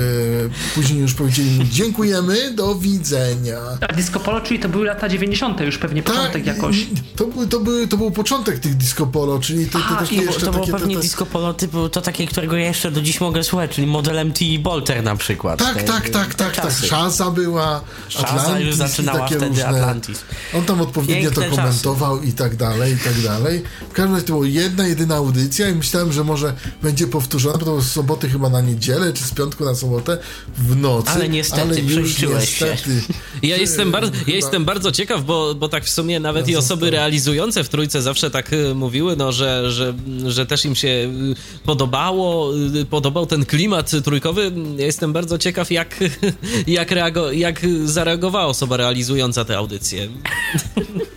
później 0.75 1.01
już 1.01 1.15
powiedzieli 1.15 1.51
mu 1.51 1.65
dziękujemy, 1.65 2.51
do 2.51 2.75
widzenia. 2.75 3.59
A 3.89 3.93
disco 3.93 4.21
polo, 4.21 4.41
czyli 4.41 4.61
to 4.61 4.69
były 4.69 4.87
lata 4.87 5.09
90. 5.09 5.61
już 5.61 5.79
pewnie, 5.79 6.03
tak, 6.03 6.17
początek 6.17 6.47
jakoś. 6.47 6.87
To, 7.17 7.29
to, 7.51 7.61
były, 7.61 7.89
to 7.89 7.97
był 7.97 8.11
początek 8.11 8.59
tych 8.59 8.75
disco 8.75 9.07
polo, 9.07 9.39
czyli 9.39 9.67
to, 9.67 9.79
to, 9.89 10.17
to, 10.17 10.33
to, 10.33 10.47
to 10.47 10.53
było 10.53 10.67
pewnie 10.67 10.97
te, 10.97 11.03
disco 11.03 11.27
polo 11.27 11.55
typu, 11.55 11.89
to 11.89 12.01
takie, 12.01 12.27
którego 12.27 12.57
ja 12.57 12.67
jeszcze 12.67 12.91
do 12.91 13.03
dziś 13.03 13.21
mogę 13.21 13.45
słuchać, 13.45 13.71
czyli 13.71 13.87
model 13.87 14.27
MT 14.27 14.39
Bolter 14.59 15.03
na 15.03 15.17
przykład. 15.17 15.59
Tak, 15.59 15.83
te, 15.83 15.85
tak, 15.85 16.09
tak, 16.09 16.35
tak, 16.35 16.57
tak. 16.57 16.73
Szaza 16.73 17.31
była, 17.31 17.81
Szaza 18.09 18.29
Atlantis 18.29 18.67
już 18.67 18.77
zaczynała 18.77 19.19
takie 19.19 19.37
wtedy 19.37 19.49
różne. 19.49 19.67
Atlantis. 19.67 20.25
On 20.55 20.65
tam 20.65 20.81
odpowiednio 20.81 21.31
Piękne 21.31 21.51
to 21.51 21.57
komentował 21.57 22.17
czasy. 22.17 22.29
i 22.29 22.33
tak 22.33 22.57
dalej, 22.57 22.95
i 22.95 22.99
tak 22.99 23.21
dalej. 23.21 23.63
W 23.91 23.93
każdym 23.93 24.15
razie 24.15 24.27
to 24.27 24.33
była 24.33 24.47
jedna, 24.47 24.87
jedyna 24.87 25.15
audycja 25.15 25.69
i 25.69 25.75
myślałem, 25.75 26.13
że 26.13 26.25
może 26.25 26.53
będzie 26.83 27.07
powtórzona, 27.07 27.59
bo 27.59 27.65
to 27.65 27.81
z 27.81 27.93
soboty 27.93 28.29
chyba 28.29 28.51
na 28.51 28.61
niedzielę, 28.61 29.13
czy 29.13 29.25
z 29.25 29.33
piątku 29.33 29.65
na 29.65 29.75
sobotę 29.75 30.19
w 30.57 30.77
nocy. 30.77 31.11
Ale 31.11 31.29
niestety, 31.29 31.63
ale 31.63 31.81
już 31.81 32.23
niestety. 32.23 33.01
Się. 33.01 33.15
Ja 33.43 33.57
jestem, 33.57 33.91
bardzo, 33.91 34.13
ja 34.27 34.35
jestem 34.35 34.65
bardzo 34.65 34.93
ciekaw, 34.93 35.25
bo, 35.25 35.55
bo 35.55 35.69
tak 35.69 35.85
w 35.85 35.91
sumie 35.91 36.21
nawet 36.21 36.49
ja 36.49 36.53
i 36.53 36.57
osoby 36.57 36.91
realizujące 36.91 37.65
w 37.65 37.69
Trójce 37.69 38.03
zawsze 38.03 38.31
tak 38.31 38.53
y, 38.53 38.75
mówiły, 38.75 39.17
no, 39.17 39.33
że, 39.33 39.64
że, 39.71 39.95
że 40.27 40.47
też 40.47 40.65
im 40.65 40.75
się 40.75 40.89
y, 40.89 41.11
podobało, 41.65 42.57
y, 42.57 42.85
podobał 42.85 43.27
ten 43.27 43.45
klimat 43.45 43.91
trójkowy. 44.05 44.53
Ja 44.77 44.87
jestem 44.87 45.13
bardzo 45.13 45.39
ciekaw, 45.39 45.71
jak, 45.71 46.01
jak, 46.67 46.91
reago, 46.91 47.33
jak 47.33 47.61
zareagowała 47.85 48.47
osoba 48.47 48.77
realizująca 48.77 49.45
tę 49.45 49.57
audycję. 49.57 50.09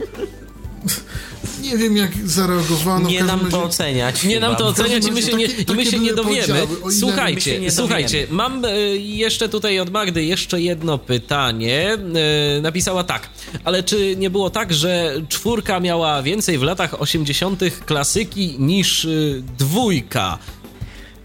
nie 1.68 1.78
wiem, 1.78 1.98
jak 1.98 2.12
zareagowano. 2.26 3.10
Nie 3.10 3.24
nam 3.24 3.40
to 3.52 3.64
oceniać. 3.64 4.24
Nie 4.24 4.40
nam 4.40 4.56
to 4.56 4.68
oceniać 4.68 5.06
i 5.06 5.12
my 5.12 5.22
się 5.22 5.34
nie, 5.34 5.46
i 5.46 5.76
my 5.76 5.86
się 5.86 6.00
nie 6.00 6.14
dowiemy. 6.14 6.68
Słuchajcie, 7.00 7.60
nie 7.60 7.72
słuchajcie, 7.72 8.28
mam 8.30 8.66
e, 8.66 8.80
jeszcze 8.98 9.50
tutaj 9.50 9.80
od 9.80 9.90
Magdy 9.90 10.24
jeszcze 10.24 10.62
jedno 10.62 10.98
pytanie. 10.98 11.98
E, 12.58 12.62
napisała 12.62 13.04
tak, 13.04 13.30
ale 13.64 13.84
czy 13.84 14.16
nie 14.16 14.30
było 14.30 14.50
tak, 14.50 14.74
że 14.74 15.14
czwórka 15.30 15.80
miała 15.80 16.24
więcej 16.24 16.58
w 16.58 16.64
latach 16.64 17.02
80. 17.02 17.62
klasyki 17.86 18.56
niż 18.60 19.06
e, 19.06 19.10
dwójka? 19.58 20.38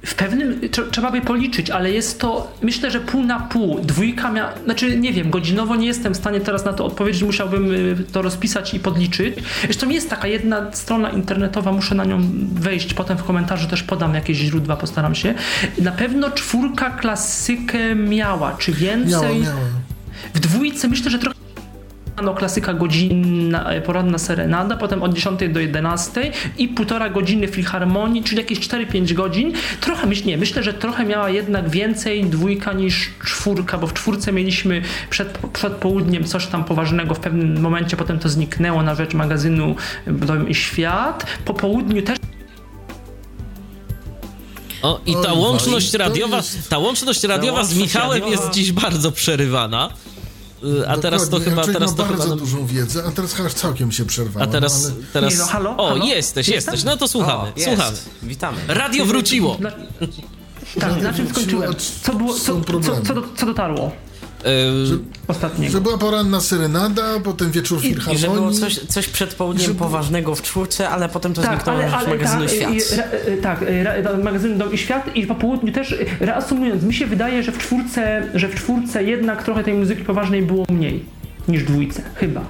W 0.07 0.15
pewnym, 0.15 0.61
trzeba 0.91 1.11
by 1.11 1.21
policzyć, 1.21 1.71
ale 1.71 1.91
jest 1.91 2.21
to, 2.21 2.53
myślę, 2.63 2.91
że 2.91 3.01
pół 3.01 3.25
na 3.25 3.41
pół. 3.41 3.81
Dwójka 3.81 4.33
miała, 4.33 4.53
znaczy 4.65 4.97
nie 4.99 5.13
wiem, 5.13 5.31
godzinowo 5.31 5.77
nie 5.77 5.87
jestem 5.87 6.15
w 6.15 6.17
stanie 6.17 6.41
teraz 6.41 6.65
na 6.65 6.73
to 6.73 6.85
odpowiedzieć, 6.85 7.23
musiałbym 7.23 7.73
y, 7.75 8.05
to 8.13 8.23
rozpisać 8.23 8.75
i 8.75 8.81
podliczyć. 8.81 9.35
Zresztą 9.63 9.89
jest 9.89 10.11
taka 10.11 10.29
jedna 10.29 10.73
strona 10.73 11.11
internetowa, 11.11 11.73
muszę 11.73 11.95
na 11.95 12.05
nią 12.05 12.21
wejść, 12.53 12.95
potem 12.95 13.19
w 13.19 13.25
komentarzu 13.25 13.69
też 13.69 13.83
podam 13.83 14.15
jakieś 14.15 14.39
źródła, 14.39 14.77
postaram 14.77 15.15
się. 15.15 15.35
Na 15.79 15.93
pewno 15.93 16.31
czwórka 16.31 16.91
klasykę 16.91 17.95
miała, 17.95 18.57
czy 18.59 18.73
więcej? 18.73 19.11
Miała, 19.11 19.35
miała. 19.35 19.61
W 20.35 20.41
dwójce 20.41 20.89
myślę, 20.89 21.11
że 21.11 21.19
trochę 21.19 21.42
no 22.23 22.35
klasyka 22.35 22.75
godzinna, 22.75 23.71
e, 23.71 23.81
poranna 23.81 24.19
serenada, 24.19 24.77
potem 24.77 25.03
od 25.03 25.15
10 25.15 25.49
do 25.49 25.61
11 25.61 26.33
i 26.59 26.69
półtora 26.69 27.11
godziny 27.11 27.49
filharmonii, 27.49 28.23
czyli 28.23 28.39
jakieś 28.39 28.61
4-5 28.61 29.15
godzin. 29.15 29.53
Trochę, 29.81 30.07
myśl, 30.07 30.27
nie, 30.27 30.39
myślę, 30.39 30.63
że 30.63 30.73
trochę 30.75 31.05
miała 31.05 31.31
jednak 31.31 31.71
więcej 31.71 32.25
dwójka 32.25 32.73
niż 32.73 33.11
czwórka, 33.25 33.79
bo 33.79 33.87
w 33.87 33.93
czwórce 33.93 34.33
mieliśmy 34.33 34.83
przed, 35.11 35.39
przed 35.53 35.73
południem 35.73 36.25
coś 36.25 36.47
tam 36.47 36.65
poważnego 36.65 37.15
w 37.15 37.21
pewnym 37.21 37.61
momencie, 37.61 37.97
potem 37.97 38.19
to 38.19 38.29
zniknęło 38.29 38.83
na 38.83 38.95
rzecz 38.95 39.15
magazynu 39.15 39.77
Dom 40.07 40.49
i 40.49 40.55
Świat. 40.55 41.27
Po 41.45 41.55
południu 41.55 42.03
też 42.03 42.19
o, 44.83 45.01
i 45.07 45.17
ta 45.25 45.33
łączność 45.33 45.95
radiowa, 45.95 46.41
ta 46.69 46.79
łączność 46.79 47.25
radiowa 47.25 47.65
z 47.65 47.75
Michałem 47.75 48.29
jest 48.29 48.51
dziś 48.51 48.73
bardzo 48.73 49.13
przerywana. 49.13 49.91
Y, 50.65 50.89
a 50.89 50.99
teraz 50.99 51.29
to 51.29 51.41
chyba... 51.41 51.57
Raczej 51.57 51.75
Teraz 51.75 51.95
to 51.95 52.03
bardzo 52.05 52.23
chyba 52.23 52.37
dużą 52.37 52.67
wiedzę, 52.67 53.05
a 53.09 53.11
teraz 53.11 53.35
chyba 53.35 53.49
całkiem 53.49 53.93
się 53.93 54.05
przerwało. 54.05 54.47
a 54.47 54.49
teraz... 54.49 54.83
No, 54.83 54.89
ale... 54.97 55.05
teraz... 55.13 55.33
Nie, 55.33 55.39
no, 55.39 55.47
halo, 55.47 55.77
o, 55.77 55.89
halo? 55.89 56.05
jesteś, 56.05 56.49
jesteś. 56.49 56.85
No 56.85 56.97
to 56.97 57.09
słuchamy, 57.09 57.53
O, 57.57 57.61
słuchamy. 57.61 57.97
Witamy. 58.23 58.59
Radio 58.69 59.05
wróciło. 59.07 59.57
Na, 59.61 59.71
tak, 60.81 61.03
na 61.03 61.13
czym 61.13 61.29
skończyłem? 61.29 61.75
Co, 62.03 62.15
było, 62.15 62.35
co, 62.35 62.61
co, 62.61 62.81
co, 62.81 63.23
co 63.37 63.47
dotarło 63.47 63.93
Y, 64.47 65.29
ostatniego? 65.29 65.73
Że 65.73 65.81
była 65.81 65.99
poranna 65.99 66.41
serenada, 66.41 67.03
potem 67.25 67.51
wieczór 67.51 67.79
I 68.13 68.19
że 68.19 68.29
było 68.29 68.51
coś, 68.51 68.79
coś 68.79 69.09
przed 69.09 69.35
południem 69.35 69.67
Że- 69.69 69.75
poważnego 69.75 70.35
w 70.35 70.43
czwórce, 70.43 70.89
ale 70.89 71.09
potem 71.09 71.35
to 71.35 71.43
Tak, 71.43 71.51
zniknęło 71.55 71.79
ale, 71.79 71.93
ale 71.93 72.07
w 72.07 72.11
magazynu 72.11 72.45
tak, 72.47 72.53
i- 72.75 72.81
Świat. 72.81 72.99
ra- 72.99 73.33
y, 73.33 73.37
tak, 73.37 73.63
y, 73.63 73.85
ra- 73.85 74.19
magazyn 74.25 74.59
Dom 74.59 74.73
i 74.73 74.79
Świat 74.79 75.17
i 75.17 75.27
po 75.27 75.35
południu 75.35 75.73
też, 75.73 75.95
reasumując, 76.21 76.83
mi 76.83 76.95
się 76.95 77.07
wydaje, 77.07 77.43
że 77.43 77.53
w 77.53 77.59
czwórce, 77.59 78.23
że 78.35 78.49
w 78.49 78.55
czwórce 78.55 79.05
jednak 79.05 79.43
trochę 79.43 79.65
tej 79.65 79.75
muzyki 79.75 80.05
poważnej 80.05 80.43
było 80.43 80.65
mniej 80.71 81.05
niż 81.49 81.63
w 81.63 81.67
dwójce, 81.67 82.03
chyba. 82.15 82.45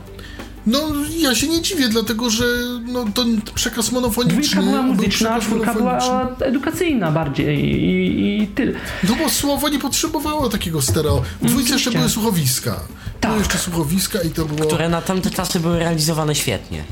No, 0.67 0.79
ja 1.19 1.35
się 1.35 1.49
nie 1.49 1.63
dziwię, 1.63 1.89
dlatego 1.89 2.31
że 2.31 2.45
no, 2.87 3.05
ten 3.15 3.43
przekaz 3.55 3.93
monofoniczny... 3.93 4.43
Dwójka 4.43 4.63
była 4.63 4.83
był 4.83 4.95
muzyczna, 4.95 5.41
czwórka 5.41 5.75
była 5.75 6.29
edukacyjna 6.41 7.11
bardziej 7.11 7.65
i, 7.65 8.43
i 8.43 8.47
tyle. 8.47 8.73
No 9.09 9.15
bo 9.23 9.31
słowo 9.31 9.69
nie 9.69 9.79
potrzebowało 9.79 10.49
takiego 10.49 10.83
stereo. 10.83 11.23
W 11.43 11.47
dwójce 11.47 11.73
jeszcze 11.73 11.91
były 11.91 12.09
słuchowiska. 12.09 12.81
Tak. 13.21 13.31
Były 13.31 13.43
jeszcze 13.43 13.59
słuchowiska 13.59 14.23
i 14.23 14.31
to 14.31 14.45
było... 14.45 14.69
Które 14.69 14.89
na 14.89 15.03
tamte 15.03 15.31
czasy 15.31 15.61
były 15.61 15.79
realizowane 15.79 16.35
świetnie. 16.35 16.85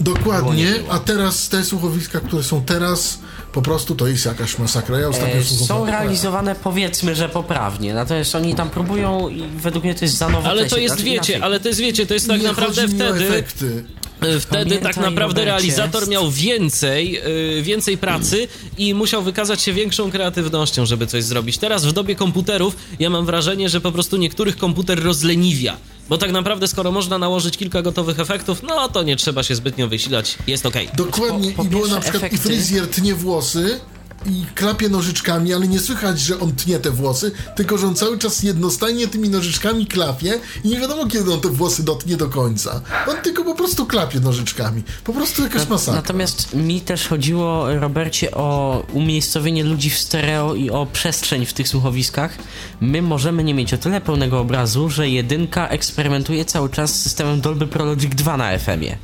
Dokładnie, 0.00 0.74
a 0.90 0.98
teraz 0.98 1.48
te 1.48 1.64
słuchowiska, 1.64 2.20
które 2.20 2.42
są 2.42 2.62
teraz, 2.64 3.18
po 3.58 3.62
prostu 3.62 3.94
to 3.94 4.06
jest 4.06 4.26
jakaś 4.26 4.58
masakra. 4.58 4.98
Ja 4.98 5.08
ostatnio 5.08 5.36
E, 5.36 5.42
są 5.44 5.86
realizowane 5.86 6.54
powiedzmy, 6.54 7.14
że 7.14 7.28
poprawnie. 7.28 7.94
Natomiast 7.94 8.34
oni 8.34 8.54
tam 8.54 8.70
próbują 8.70 9.28
i 9.28 9.42
według 9.56 9.84
mnie 9.84 9.94
to 9.94 10.04
jest 10.04 10.16
za 10.16 10.28
nowo. 10.28 10.48
ale 10.48 10.66
to 10.66 10.78
jest, 10.78 11.00
wiecie, 11.00 11.44
ale 11.44 11.60
to 11.60 11.68
jest, 11.68 11.80
wiecie, 11.80 12.06
to 12.06 12.14
jest 12.14 12.28
tak 12.28 12.40
Nie 12.40 12.48
naprawdę 12.48 12.82
chodzi 12.82 12.94
mi 12.94 13.02
o 13.02 13.06
wtedy... 13.06 13.26
efekty. 13.28 13.84
E, 14.20 14.40
Wtedy 14.40 14.64
Pamiętaj, 14.64 14.78
tak 14.94 14.96
naprawdę 14.96 15.20
Robercie. 15.40 15.44
realizator 15.44 16.08
miał 16.08 16.30
więcej, 16.30 17.20
y, 17.58 17.62
więcej 17.62 17.98
pracy 17.98 18.48
i 18.78 18.94
musiał 18.94 19.22
wykazać 19.22 19.62
się 19.62 19.72
większą 19.72 20.10
kreatywnością, 20.10 20.86
żeby 20.86 21.06
coś 21.06 21.24
zrobić. 21.24 21.58
Teraz 21.58 21.86
w 21.86 21.92
dobie 21.92 22.14
komputerów 22.14 22.76
ja 22.98 23.10
mam 23.10 23.26
wrażenie, 23.26 23.68
że 23.68 23.80
po 23.80 23.92
prostu 23.92 24.16
niektórych 24.16 24.56
komputer 24.56 25.02
rozleniwia. 25.02 25.76
Bo 26.08 26.18
tak 26.18 26.32
naprawdę, 26.32 26.68
skoro 26.68 26.92
można 26.92 27.18
nałożyć 27.18 27.56
kilka 27.56 27.82
gotowych 27.82 28.20
efektów, 28.20 28.62
no 28.62 28.88
to 28.88 29.02
nie 29.02 29.16
trzeba 29.16 29.42
się 29.42 29.54
zbytnio 29.54 29.88
wysilać, 29.88 30.38
jest 30.46 30.66
okej. 30.66 30.88
Dokładnie, 30.96 31.50
Po- 31.50 31.56
po 31.56 31.64
i 31.64 31.68
było 31.68 31.86
na 31.86 32.00
przykład 32.00 32.22
i 32.22 32.26
efekty. 32.26 32.48
fryzjer 32.48 32.86
tnie 32.88 33.14
włosy 33.14 33.80
i 34.26 34.46
klapie 34.54 34.88
nożyczkami, 34.88 35.54
ale 35.54 35.68
nie 35.68 35.80
słychać, 35.80 36.20
że 36.20 36.40
on 36.40 36.52
tnie 36.52 36.78
te 36.78 36.90
włosy, 36.90 37.32
tylko 37.56 37.78
że 37.78 37.86
on 37.86 37.94
cały 37.94 38.18
czas 38.18 38.42
jednostajnie 38.42 39.08
tymi 39.08 39.28
nożyczkami 39.28 39.86
klapie 39.86 40.40
i 40.64 40.68
nie 40.68 40.80
wiadomo, 40.80 41.06
kiedy 41.06 41.32
on 41.32 41.40
te 41.40 41.48
włosy 41.48 41.82
dotnie 41.82 42.16
do 42.16 42.28
końca. 42.28 42.80
On 43.08 43.16
tylko 43.22 43.44
po 43.44 43.54
prostu 43.54 43.86
klapie 43.86 44.20
nożyczkami. 44.20 44.82
Po 45.04 45.12
prostu 45.12 45.42
jakaś 45.42 45.68
masakra. 45.68 46.00
Natomiast 46.00 46.54
mi 46.54 46.80
też 46.80 47.08
chodziło, 47.08 47.74
Robercie, 47.78 48.30
o 48.30 48.82
umiejscowienie 48.92 49.64
ludzi 49.64 49.90
w 49.90 49.98
stereo 49.98 50.54
i 50.54 50.70
o 50.70 50.86
przestrzeń 50.86 51.46
w 51.46 51.52
tych 51.52 51.68
słuchowiskach. 51.68 52.38
My 52.80 53.02
możemy 53.02 53.44
nie 53.44 53.54
mieć 53.54 53.74
o 53.74 53.78
tyle 53.78 54.00
pełnego 54.00 54.40
obrazu, 54.40 54.90
że 54.90 55.08
jedynka 55.08 55.68
eksperymentuje 55.68 56.44
cały 56.44 56.70
czas 56.70 56.94
z 56.94 57.02
systemem 57.02 57.40
Dolby 57.40 57.66
Pro 57.66 57.84
Logic 57.84 58.14
2 58.14 58.36
na 58.36 58.58
FM-ie. 58.58 58.98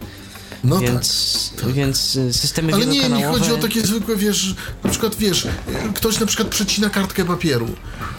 No 0.64 0.76
tak. 0.80 0.90
Więc, 0.90 1.50
więc 1.66 2.16
y, 2.16 2.32
systemy 2.32 2.74
Ale 2.74 2.86
nie, 2.86 3.08
nie 3.08 3.24
chodzi 3.26 3.52
o 3.52 3.56
takie 3.56 3.80
zwykłe, 3.80 4.16
wiesz, 4.16 4.54
na 4.84 4.90
przykład, 4.90 5.14
wiesz, 5.14 5.46
ktoś 5.94 6.20
na 6.20 6.26
przykład 6.26 6.48
przecina 6.48 6.90
kartkę 6.90 7.24
papieru 7.24 7.68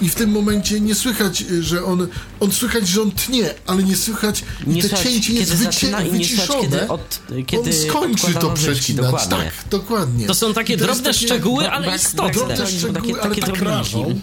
i 0.01 0.09
w 0.09 0.15
tym 0.15 0.29
momencie 0.31 0.79
nie 0.79 0.95
słychać, 0.95 1.37
że 1.61 1.83
on, 1.83 2.07
on 2.39 2.51
słychać, 2.51 2.87
że 2.87 3.01
on 3.01 3.11
tnie, 3.11 3.53
ale 3.67 3.83
nie 3.83 3.95
słychać 3.95 4.43
i 4.67 4.69
Nie 4.69 4.81
te 4.81 4.87
słychać, 4.89 5.07
cięcie 5.07 5.33
jest 5.33 5.51
kiedy 5.51 5.55
wycie, 5.65 5.71
zaczyna 5.71 6.01
i 6.01 6.11
nie 6.11 6.25
słychać, 6.25 6.47
wyciszone. 6.47 6.61
kiedy 6.61 6.87
od- 6.87 7.19
kiedy 7.47 7.69
on 7.69 7.89
skończy 7.89 8.33
to 8.33 8.49
przecinać. 8.49 9.05
dokładnie. 9.05 9.37
Tak, 9.37 9.53
dokładnie. 9.69 10.27
To 10.27 10.33
są 10.33 10.53
takie 10.53 10.73
I 10.73 10.77
drobne 10.77 11.03
takie 11.03 11.13
szczegóły, 11.25 11.69
ale 11.71 11.95
istotne. 11.95 12.31
Drobne 12.31 12.57
Takie- 12.57 12.71
szczegóły, 12.77 12.93
takie 13.13 13.13
ale 13.23 13.35
tak 13.35 13.45
drobinki. 13.45 13.65
rażą, 13.65 14.21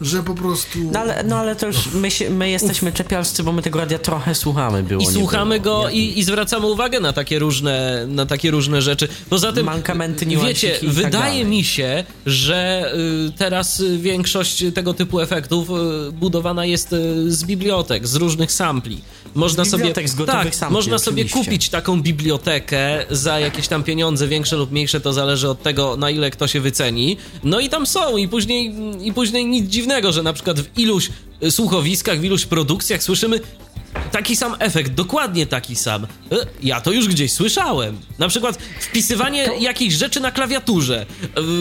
że 0.00 0.22
po 0.22 0.34
prostu... 0.34 0.78
No 0.92 0.98
ale, 1.00 1.22
no 1.24 1.36
ale 1.38 1.56
to 1.56 1.66
już 1.66 1.76
my, 1.94 2.10
się, 2.10 2.30
my 2.30 2.50
jesteśmy 2.50 2.92
czepialscy, 2.92 3.42
bo 3.42 3.52
my 3.52 3.62
tego 3.62 3.78
radia 3.78 3.98
trochę 3.98 4.34
słuchamy, 4.34 4.82
było 4.82 5.02
I 5.02 5.06
słuchamy 5.14 5.60
było. 5.60 5.82
go 5.82 5.88
i, 5.90 6.18
i 6.18 6.24
zwracamy 6.24 6.66
uwagę 6.66 7.00
na 7.00 7.12
takie 7.12 7.38
różne, 7.38 7.61
na 8.06 8.26
takie 8.26 8.50
różne 8.50 8.82
rzeczy. 8.82 9.08
Poza 9.30 9.52
tym, 9.52 9.66
Mankamenty, 9.66 10.26
wiecie, 10.26 10.78
tak 10.80 10.90
wydaje 10.90 11.44
mi 11.44 11.64
się, 11.64 12.04
że 12.26 12.92
y, 13.28 13.32
teraz 13.38 13.80
y, 13.80 13.98
większość 13.98 14.64
tego 14.74 14.94
typu 14.94 15.20
efektów 15.20 15.70
y, 15.70 16.12
budowana 16.12 16.66
jest 16.66 16.94
z 17.26 17.44
bibliotek, 17.44 18.08
z 18.08 18.14
różnych 18.14 18.52
sampli. 18.52 19.00
Można 19.34 19.64
sobie, 19.64 19.92
tak, 19.92 20.54
sampli, 20.54 20.74
można 20.74 20.98
sobie 20.98 21.22
oczywiście. 21.22 21.44
kupić 21.44 21.68
taką 21.68 22.02
bibliotekę 22.02 23.04
za 23.10 23.40
jakieś 23.40 23.68
tam 23.68 23.82
pieniądze, 23.82 24.28
większe 24.28 24.56
lub 24.56 24.72
mniejsze, 24.72 25.00
to 25.00 25.12
zależy 25.12 25.48
od 25.48 25.62
tego, 25.62 25.96
na 25.96 26.10
ile 26.10 26.30
kto 26.30 26.46
się 26.46 26.60
wyceni. 26.60 27.16
No 27.44 27.60
i 27.60 27.68
tam 27.68 27.86
są 27.86 28.16
i 28.16 28.28
później, 28.28 28.74
i 29.02 29.12
później 29.12 29.46
nic 29.46 29.70
dziwnego, 29.70 30.12
że 30.12 30.22
na 30.22 30.32
przykład 30.32 30.60
w 30.60 30.78
iluś 30.78 31.10
słuchowiskach, 31.50 32.20
w 32.20 32.24
iluś 32.24 32.46
produkcjach 32.46 33.02
słyszymy 33.02 33.40
Taki 34.12 34.36
sam 34.36 34.56
efekt, 34.58 34.92
dokładnie 34.92 35.46
taki 35.46 35.76
sam. 35.76 36.04
E, 36.04 36.36
Ja 36.62 36.80
to 36.80 36.92
już 36.92 37.08
gdzieś 37.08 37.32
słyszałem. 37.32 37.98
Na 38.18 38.28
przykład 38.28 38.58
wpisywanie 38.80 39.48
jakichś 39.60 39.94
rzeczy 39.94 40.20
na 40.20 40.30
klawiaturze. 40.30 41.06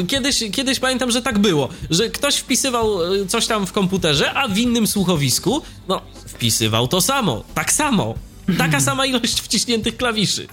E, 0.02 0.06
Kiedyś, 0.08 0.44
kiedyś 0.52 0.80
pamiętam, 0.80 1.12
że 1.12 1.22
tak 1.22 1.40
było, 1.40 1.70
że 1.90 2.10
ktoś 2.10 2.36
wpisywał 2.36 3.14
e, 3.16 3.26
coś 3.26 3.48
tam 3.48 3.68
w 3.68 3.72
komputerze, 3.72 4.34
a 4.34 4.48
w 4.48 4.58
innym 4.58 4.88
słuchowisku, 4.88 5.62
no, 5.88 6.02
wpisywał 6.28 6.88
to 6.88 7.02
samo. 7.02 7.44
Tak 7.56 7.74
samo. 7.74 8.16
Taka 8.58 8.80
sama 8.80 9.06
ilość 9.06 9.42
wciśniętych 9.42 9.98
klawiszy. 9.98 10.48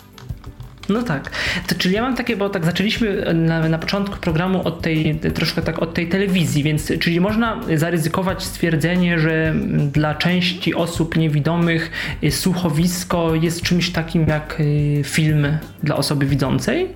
No 0.88 1.02
tak. 1.02 1.30
To, 1.66 1.74
czyli 1.74 1.94
ja 1.94 2.02
mam 2.02 2.16
takie, 2.16 2.36
bo 2.36 2.48
tak 2.50 2.64
zaczęliśmy 2.64 3.34
na, 3.34 3.68
na 3.68 3.78
początku 3.78 4.16
programu 4.16 4.62
od 4.64 4.82
tej, 4.82 5.20
troszkę 5.34 5.62
tak 5.62 5.78
od 5.78 5.94
tej 5.94 6.08
telewizji, 6.08 6.62
więc 6.62 6.92
czyli 7.00 7.20
można 7.20 7.60
zaryzykować 7.76 8.42
stwierdzenie, 8.42 9.18
że 9.18 9.54
dla 9.92 10.14
części 10.14 10.74
osób 10.74 11.16
niewidomych 11.16 11.90
y, 12.24 12.30
słuchowisko 12.30 13.34
jest 13.34 13.62
czymś 13.62 13.90
takim 13.90 14.26
jak 14.28 14.60
y, 14.60 15.00
film 15.04 15.46
dla 15.82 15.96
osoby 15.96 16.26
widzącej? 16.26 16.88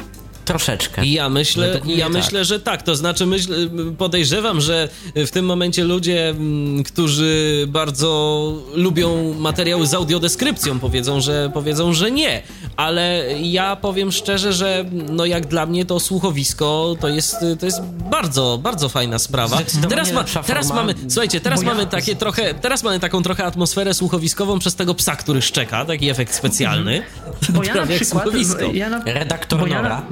Troszeczkę. 0.44 1.06
Ja 1.06 1.28
myślę, 1.28 1.80
ja 1.86 2.04
tak. 2.04 2.14
myślę, 2.14 2.44
że 2.44 2.60
tak. 2.60 2.82
To 2.82 2.96
znaczy, 2.96 3.26
myśl, 3.26 3.70
podejrzewam, 3.98 4.60
że 4.60 4.88
w 5.16 5.30
tym 5.30 5.44
momencie 5.44 5.84
ludzie, 5.84 6.28
mm, 6.28 6.82
którzy 6.82 7.64
bardzo 7.68 8.52
lubią 8.74 9.34
materiały 9.34 9.86
z 9.86 9.94
audiodeskrypcją, 9.94 10.78
powiedzą, 10.78 11.20
że 11.20 11.50
powiedzą, 11.54 11.92
że 11.92 12.10
nie. 12.10 12.42
Ale 12.76 13.24
ja 13.40 13.76
powiem 13.76 14.12
szczerze, 14.12 14.52
że 14.52 14.84
no 14.92 15.26
jak 15.26 15.46
dla 15.46 15.66
mnie 15.66 15.84
to 15.84 16.00
słuchowisko 16.00 16.96
to 17.00 17.08
jest, 17.08 17.36
to 17.60 17.66
jest 17.66 17.80
bardzo, 18.10 18.58
bardzo 18.62 18.88
fajna 18.88 19.18
sprawa. 19.18 19.58
Teraz, 19.88 20.12
ma, 20.12 20.24
teraz 20.24 20.68
mamy, 20.68 20.94
słuchajcie, 21.08 21.40
teraz 21.40 21.62
mamy 21.62 21.86
takie 21.86 22.16
trochę, 22.16 22.54
teraz 22.54 22.82
mamy 22.82 23.00
taką 23.00 23.22
trochę 23.22 23.44
atmosferę 23.44 23.94
słuchowiskową 23.94 24.58
przez 24.58 24.74
tego 24.74 24.94
psa, 24.94 25.16
który 25.16 25.42
szczeka, 25.42 25.84
taki 25.84 26.10
efekt 26.10 26.34
specjalny. 26.34 27.02
Bo 27.48 27.64
ja 27.64 27.74
na 27.74 27.80
jak 27.80 27.88
przykład. 27.88 28.22
słuchowisko. 28.22 28.64
Ja 28.72 28.90
na, 28.90 29.04
Redaktor 29.04 29.60
bo 29.60 29.66
ja 29.66 29.82
Nora. 29.82 30.02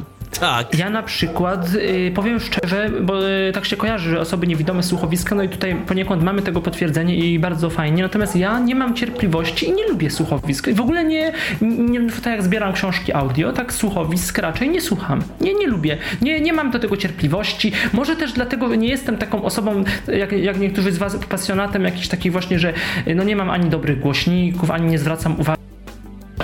Tak. 0.41 0.79
Ja 0.79 0.91
na 0.91 1.03
przykład 1.03 1.75
y, 1.75 2.13
powiem 2.15 2.41
szczerze, 2.41 2.91
bo 3.03 3.29
y, 3.29 3.53
tak 3.53 3.65
się 3.65 3.77
kojarzy, 3.77 4.11
że 4.11 4.21
osoby 4.21 4.47
niewidome 4.47 4.83
słuchowiska, 4.83 5.35
no 5.35 5.43
i 5.43 5.49
tutaj 5.49 5.77
poniekąd 5.87 6.23
mamy 6.23 6.43
tego 6.43 6.61
potwierdzenie 6.61 7.17
i 7.17 7.39
bardzo 7.39 7.71
fajnie. 7.71 8.03
Natomiast 8.03 8.37
ja 8.37 8.59
nie 8.59 8.75
mam 8.75 8.95
cierpliwości 8.95 9.69
i 9.69 9.73
nie 9.73 9.89
lubię 9.89 10.11
słuchowisk. 10.11 10.71
W 10.71 10.81
ogóle 10.81 11.05
nie, 11.05 11.33
nie 11.61 12.11
tak 12.11 12.27
jak 12.27 12.43
zbieram 12.43 12.73
książki 12.73 13.13
audio, 13.13 13.53
tak 13.53 13.73
słuchowisk 13.73 14.39
raczej 14.39 14.69
nie 14.69 14.81
słucham. 14.81 15.23
Nie, 15.41 15.55
nie 15.55 15.67
lubię. 15.67 15.99
Nie, 16.23 16.41
nie 16.41 16.53
mam 16.53 16.71
do 16.71 16.79
tego 16.79 16.97
cierpliwości. 16.97 17.73
Może 17.93 18.17
też 18.17 18.33
dlatego 18.33 18.75
nie 18.75 18.89
jestem 18.89 19.19
taką 19.19 19.43
osobą, 19.43 19.85
jak, 20.09 20.33
jak 20.33 20.61
niektórzy 20.61 20.93
z 20.93 20.99
was, 20.99 21.17
pasjonatem 21.29 21.85
jakiś 21.85 22.09
taki 22.09 22.31
właśnie, 22.31 22.59
że 22.59 22.73
y, 23.07 23.15
no 23.15 23.23
nie 23.23 23.37
mam 23.37 23.51
ani 23.51 23.71
dobrych 23.71 24.01
głośników, 24.01 24.71
ani 24.71 24.87
nie 24.91 24.99
zwracam 24.99 25.41
uwagi 25.41 25.70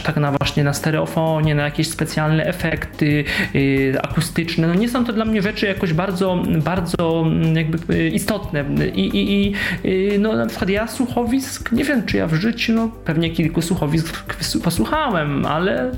tak 0.03 0.17
na 0.17 0.33
właśnie 0.33 0.65
na 0.65 0.73
stereofonie, 0.73 1.55
na 1.55 1.63
jakieś 1.63 1.89
specjalne 1.89 2.47
efekty 2.47 3.25
yy, 3.55 4.01
akustyczne. 4.03 4.67
No 4.67 4.75
nie 4.75 4.89
są 4.89 5.05
to 5.05 5.13
dla 5.13 5.25
mnie 5.25 5.43
rzeczy 5.43 5.67
jakoś 5.67 5.93
bardzo, 5.93 6.43
bardzo 6.65 7.25
mm, 7.27 7.57
jakby 7.57 7.95
yy, 7.95 8.09
istotne. 8.09 8.65
I, 8.95 9.01
i, 9.01 9.33
i 9.33 9.53
yy, 9.85 10.19
no 10.19 10.33
na 10.33 10.47
przykład 10.47 10.71
ja 10.71 10.87
słuchowisk, 10.87 11.73
nie 11.73 11.85
wiem 11.85 12.07
czy 12.07 12.17
ja 12.17 12.27
w 12.27 12.35
życiu, 12.35 12.73
no 12.73 12.89
pewnie 13.05 13.31
kilku 13.31 13.63
słuchowisk 13.63 14.35
posłuchałem, 14.65 15.47
ale 15.47 15.93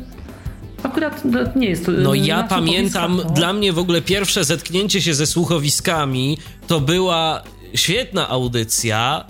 akurat 0.82 1.22
nie 1.56 1.68
jest 1.68 1.86
to... 1.86 1.92
No 1.92 2.14
ja 2.14 2.42
pamiętam, 2.42 3.16
no. 3.16 3.24
dla 3.24 3.52
mnie 3.52 3.72
w 3.72 3.78
ogóle 3.78 4.02
pierwsze 4.02 4.44
zetknięcie 4.44 5.02
się 5.02 5.14
ze 5.14 5.26
słuchowiskami 5.26 6.38
to 6.66 6.80
była 6.80 7.42
świetna 7.74 8.28
audycja 8.28 9.24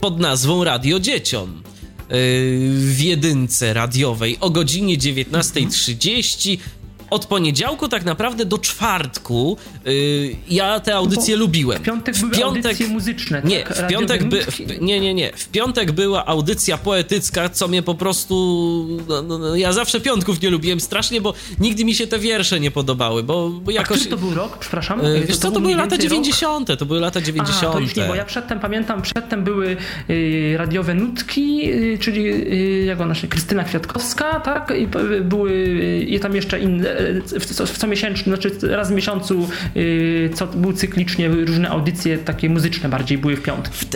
pod 0.00 0.20
nazwą 0.20 0.64
Radio 0.64 1.00
Dzieciom. 1.00 1.62
Yy, 2.10 2.16
W 2.70 3.00
jedynce 3.00 3.74
radiowej 3.74 4.36
o 4.40 4.50
godzinie 4.50 4.98
19.30 4.98 6.58
od 7.10 7.26
poniedziałku 7.26 7.88
tak 7.88 8.04
naprawdę 8.04 8.44
do 8.44 8.58
czwartku 8.58 9.56
y, 9.86 10.36
ja 10.50 10.80
te 10.80 10.94
audycje 10.94 11.36
lubiłem. 11.36 11.78
W 11.78 11.82
piątek 11.82 12.14
były 12.18 12.44
audycje 12.44 12.88
muzyczne, 12.88 13.42
Nie, 13.44 13.62
tak? 13.62 13.76
w 13.76 13.86
piątek 13.86 14.24
by, 14.24 14.42
w, 14.42 14.80
nie, 14.80 15.00
nie, 15.00 15.14
nie. 15.14 15.32
W 15.36 15.48
piątek 15.48 15.92
była 15.92 16.26
audycja 16.26 16.78
poetycka, 16.78 17.48
co 17.48 17.68
mnie 17.68 17.82
po 17.82 17.94
prostu. 17.94 18.34
No, 19.08 19.22
no, 19.22 19.38
no, 19.38 19.56
ja 19.56 19.72
zawsze 19.72 20.00
piątków 20.00 20.42
nie 20.42 20.50
lubiłem 20.50 20.80
strasznie, 20.80 21.20
bo 21.20 21.34
nigdy 21.60 21.84
mi 21.84 21.94
się 21.94 22.06
te 22.06 22.18
wiersze 22.18 22.60
nie 22.60 22.70
podobały, 22.70 23.22
bo, 23.22 23.48
bo 23.48 23.70
A 23.70 23.74
jakoś. 23.74 23.98
który 23.98 24.10
to 24.10 24.16
był 24.16 24.34
rok? 24.34 24.58
Przepraszam. 24.58 25.00
Wiesz 25.26 25.36
co, 25.36 25.42
to 25.42 25.52
był 25.52 25.60
były 25.60 25.74
lata 25.74 25.90
więcej 25.90 26.08
rok? 26.08 26.24
90. 26.24 26.78
To 26.78 26.86
były 26.86 27.00
lata 27.00 27.20
90. 27.20 27.64
A, 27.64 27.72
to 27.72 27.80
już 27.80 27.96
nie, 27.96 28.04
bo 28.04 28.14
ja 28.14 28.24
przedtem 28.24 28.60
pamiętam, 28.60 29.02
przedtem 29.02 29.44
były 29.44 29.76
y, 30.10 30.54
radiowe 30.58 30.94
nutki, 30.94 31.70
y, 31.72 31.98
czyli 32.00 32.26
y, 32.28 32.84
jak 32.84 33.00
ona 33.00 33.14
się, 33.14 33.28
Krystyna 33.28 33.64
Kwiatkowska, 33.64 34.40
tak? 34.40 34.72
I 34.78 34.86
były 35.22 35.50
y, 35.50 36.04
i 36.08 36.20
tam 36.20 36.36
jeszcze 36.36 36.60
inne, 36.60 36.97
y, 36.97 36.97
w, 37.40 37.54
co- 37.54 37.66
w 37.66 37.78
co 37.78 37.86
znaczy 38.24 38.50
raz 38.62 38.90
w 38.90 38.94
miesiącu, 38.94 39.48
y, 39.76 40.30
co 40.34 40.46
był 40.46 40.72
cyklicznie 40.72 41.28
różne 41.28 41.68
audycje 41.68 42.18
takie 42.18 42.50
muzyczne 42.50 42.88
bardziej 42.88 43.18
były 43.18 43.36
w 43.36 43.42
piątki. 43.42 43.86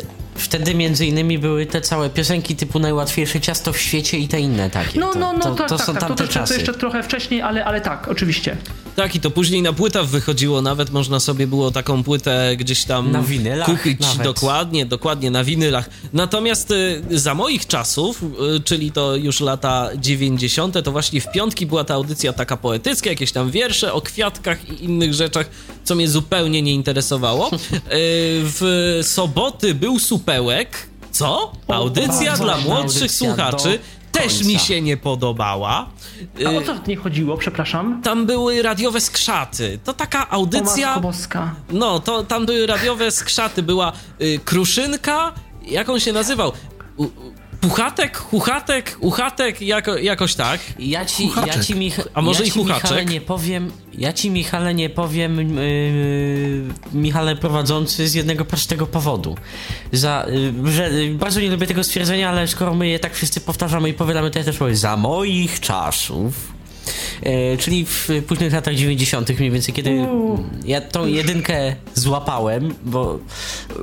Wte- 0.42 0.62
Wtedy 0.62 0.74
między 0.74 1.06
innymi 1.06 1.38
były 1.38 1.66
te 1.66 1.80
całe 1.80 2.10
piosenki 2.10 2.56
typu 2.56 2.78
najłatwiejsze 2.78 3.40
ciasto 3.40 3.72
w 3.72 3.78
świecie 3.78 4.18
i 4.18 4.28
te 4.28 4.40
inne 4.40 4.70
takie. 4.70 5.00
No, 5.00 5.12
to, 5.12 5.18
no, 5.18 5.32
no, 5.32 5.38
to, 5.38 5.54
tak, 5.54 5.68
to 5.68 5.76
tak, 5.76 5.86
są 5.86 5.92
tak. 5.92 6.02
To, 6.02 6.06
tamte 6.08 6.24
jeszcze, 6.24 6.38
to 6.40 6.46
czasy. 6.46 6.54
jeszcze 6.54 6.74
trochę 6.74 7.02
wcześniej, 7.02 7.42
ale, 7.42 7.64
ale 7.64 7.80
tak, 7.80 8.08
oczywiście. 8.08 8.56
Tak, 8.96 9.14
i 9.14 9.20
to 9.20 9.30
później 9.30 9.62
na 9.62 9.72
płytach 9.72 10.06
wychodziło, 10.06 10.62
nawet 10.62 10.90
można 10.90 11.20
sobie 11.20 11.46
było 11.46 11.70
taką 11.70 12.02
płytę 12.02 12.54
gdzieś 12.56 12.84
tam 12.84 13.12
Na 13.12 13.22
winylach 13.22 13.66
kupić. 13.68 14.00
nawet. 14.00 14.22
Dokładnie, 14.22 14.86
dokładnie, 14.86 15.30
na 15.30 15.44
winylach. 15.44 15.90
Natomiast 16.12 16.70
y, 16.70 17.02
za 17.10 17.34
moich 17.34 17.66
czasów, 17.66 18.22
y, 18.56 18.60
czyli 18.60 18.92
to 18.92 19.16
już 19.16 19.40
lata 19.40 19.88
90., 19.96 20.82
to 20.84 20.92
właśnie 20.92 21.20
w 21.20 21.32
piątki 21.32 21.66
była 21.66 21.84
ta 21.84 21.94
audycja 21.94 22.32
taka 22.32 22.56
poetycka, 22.56 23.10
jakieś 23.10 23.32
tam 23.32 23.50
wiersze 23.50 23.92
o 23.92 24.00
kwiatkach 24.00 24.68
i 24.68 24.84
innych 24.84 25.14
rzeczach, 25.14 25.46
co 25.84 25.94
mnie 25.94 26.08
zupełnie 26.08 26.62
nie 26.62 26.72
interesowało. 26.74 27.50
Y, 27.52 27.58
w 28.44 28.98
soboty 29.02 29.74
był 29.74 29.98
supełek. 30.36 30.86
Co? 31.10 31.52
Audycja 31.68 32.30
bardzo 32.30 32.44
dla 32.44 32.56
młodszych 32.56 33.02
audycja 33.02 33.08
słuchaczy 33.28 33.78
też 34.12 34.24
końca. 34.32 34.44
mi 34.48 34.58
się 34.58 34.80
nie 34.80 34.96
podobała. 34.96 35.88
A 36.46 36.50
Y, 36.50 36.58
o 36.58 36.62
co 36.62 36.74
w 36.74 36.86
nie 36.88 36.96
chodziło, 36.96 37.36
przepraszam? 37.36 38.02
tam 38.02 38.26
były 38.26 38.62
radiowe 38.62 39.00
skrzaty. 39.00 39.78
To 39.84 39.92
taka 39.92 40.28
O 40.28 40.32
audycja. 40.32 40.86
Matko 40.86 41.00
Boska. 41.00 41.54
No, 41.70 42.00
to 42.00 42.24
tam 42.24 42.46
były 42.46 42.66
radiowe 42.66 43.10
skrzaty. 43.10 43.62
Była 43.62 43.92
y, 44.20 44.40
kruszynka. 44.44 45.32
Jak 45.66 45.88
on 45.88 46.00
się 46.00 46.12
nazywał? 46.12 46.52
U, 46.96 47.04
u, 47.04 47.10
puchatek, 47.62 48.16
huchatek, 48.18 48.96
uchatek, 49.00 49.60
jako, 49.62 49.96
jakoś 49.98 50.34
tak. 50.34 50.60
Ja 50.78 51.04
ci, 51.04 51.22
ja 51.28 51.34
Huchaczek. 51.34 51.64
ci, 51.64 51.74
Mich- 51.74 52.06
A 52.14 52.22
może 52.22 52.42
ja 52.42 52.48
i 52.48 52.52
ci 52.52 52.58
Michale 52.58 52.80
Huchaczek? 52.80 53.10
nie 53.10 53.20
powiem, 53.20 53.70
ja 53.98 54.12
ci 54.12 54.30
Michale 54.30 54.74
nie 54.74 54.90
powiem, 54.90 55.56
yy, 55.56 56.64
Michale 56.92 57.36
prowadzący 57.36 58.08
z 58.08 58.14
jednego 58.14 58.44
prostego 58.44 58.86
powodu. 58.86 59.36
Za, 59.92 60.26
yy, 60.64 60.72
że, 60.72 60.90
yy, 60.90 61.14
bardzo 61.14 61.40
nie 61.40 61.50
lubię 61.50 61.66
tego 61.66 61.84
stwierdzenia, 61.84 62.28
ale 62.30 62.48
skoro 62.48 62.74
my 62.74 62.88
je 62.88 62.98
tak 62.98 63.14
wszyscy 63.14 63.40
powtarzamy 63.40 63.88
i 63.88 63.94
powiadamy, 63.94 64.30
to 64.30 64.38
ja 64.38 64.44
też 64.44 64.56
powiem, 64.58 64.76
za 64.76 64.96
moich 64.96 65.60
czasów. 65.60 66.52
E, 67.22 67.56
czyli 67.56 67.84
w 67.86 68.08
późnych 68.26 68.52
latach 68.52 68.74
90., 68.74 69.38
mniej 69.38 69.50
więcej, 69.50 69.74
kiedy 69.74 70.06
ja 70.64 70.80
tą 70.80 71.06
jedynkę 71.06 71.76
złapałem, 71.94 72.74
bo 72.84 73.18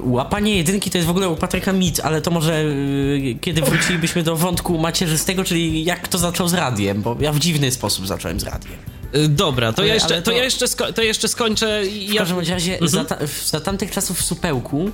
łapanie 0.04 0.56
jedynki 0.58 0.90
to 0.92 0.98
jest 0.98 1.08
w 1.08 1.12
ogóle 1.12 1.30
u 1.30 1.36
Patryka 1.36 1.74
mit, 1.74 2.00
ale 2.00 2.22
to 2.22 2.32
może 2.32 2.62
y, 2.64 3.38
kiedy 3.42 3.62
wrócilibyśmy 3.62 4.24
do 4.24 4.36
wątku 4.36 4.78
macierzystego, 4.78 5.44
czyli 5.44 5.84
jak 5.84 6.08
to 6.08 6.18
zaczął 6.18 6.48
z 6.48 6.54
radiem, 6.54 7.02
bo 7.02 7.16
ja 7.20 7.32
w 7.32 7.40
dziwny 7.40 7.72
sposób 7.72 8.08
zacząłem 8.08 8.40
z 8.40 8.44
radiem. 8.44 8.72
Y, 9.16 9.28
dobra, 9.28 9.74
to 9.74 9.82
ja 9.82 9.86
Ale- 9.86 9.94
jeszcze, 9.94 10.14
ale 10.14 10.22
to... 10.22 10.32
to- 10.32 10.38
ja 10.38 10.44
jeszcze, 10.44 10.66
sko- 10.68 10.94
to 10.94 11.02
jeszcze 11.02 11.28
skończę. 11.28 11.86
i 11.88 12.08
W 12.10 12.14
Ja... 12.14 12.20
każdym 12.22 12.40
razie 12.40 12.78
za, 12.82 13.06
ta, 13.06 13.18
za 13.46 13.60
tamtych 13.60 13.92
czasów 13.92 14.18
w 14.20 14.22
Supełku, 14.26 14.92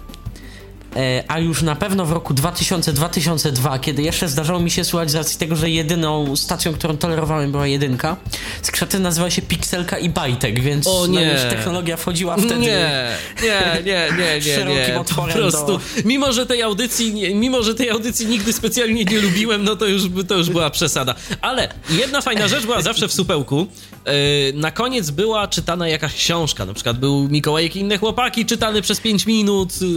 a 1.27 1.39
już 1.39 1.61
na 1.61 1.75
pewno 1.75 2.05
w 2.05 2.11
roku 2.11 2.33
2000-2002, 2.33 3.79
kiedy 3.79 4.01
jeszcze 4.03 4.27
zdarzało 4.27 4.59
mi 4.59 4.71
się 4.71 4.83
słuchać 4.83 5.11
z 5.11 5.15
racji 5.15 5.39
tego, 5.39 5.55
że 5.55 5.69
jedyną 5.69 6.35
stacją, 6.35 6.73
którą 6.73 6.97
tolerowałem 6.97 7.51
była 7.51 7.67
jedynka, 7.67 8.17
skrzaty 8.61 8.99
nazywa 8.99 9.29
się 9.29 9.41
Pixelka 9.41 9.97
i 9.97 10.09
Bajtek, 10.09 10.61
więc 10.61 10.87
O 10.87 11.07
no, 11.07 11.19
nie. 11.19 11.25
już 11.31 11.41
technologia 11.41 11.97
wchodziła 11.97 12.37
wtedy. 12.37 12.55
Nie, 12.57 13.07
nie, 13.43 13.61
nie, 13.85 14.07
nie, 14.17 14.35
nie, 14.35 14.55
Szerokim 14.55 14.75
nie. 14.95 15.03
Po 15.15 15.23
prostu, 15.23 15.67
do- 15.67 15.79
mimo 16.05 16.33
że 16.33 16.45
tej 16.45 16.61
audycji, 16.61 17.13
nie- 17.13 17.35
mimo 17.35 17.63
że 17.63 17.75
tej 17.75 17.89
audycji 17.89 18.27
nigdy 18.27 18.53
specjalnie 18.53 19.05
nie 19.05 19.19
lubiłem, 19.21 19.63
no 19.63 19.75
to 19.75 19.85
już, 19.85 20.01
to 20.27 20.35
już 20.37 20.49
była 20.49 20.69
przesada. 20.69 21.15
Ale 21.41 21.69
jedna 21.89 22.21
fajna 22.21 22.47
rzecz 22.47 22.65
była 22.65 22.81
zawsze 22.81 23.07
w 23.07 23.13
supełku. 23.13 23.67
Yy, 24.05 24.11
Na 24.53 24.71
koniec 24.71 25.09
była 25.09 25.47
czytana 25.47 25.87
jakaś 25.87 26.13
książka, 26.13 26.65
na 26.65 26.73
przykład 26.73 26.97
był 26.99 27.27
Mikołajek 27.29 27.75
i 27.75 27.79
inne 27.79 27.97
chłopaki, 27.97 28.45
czytany 28.45 28.81
przez 28.81 28.99
5 28.99 29.25
minut. 29.25 29.81
yy, 29.81 29.87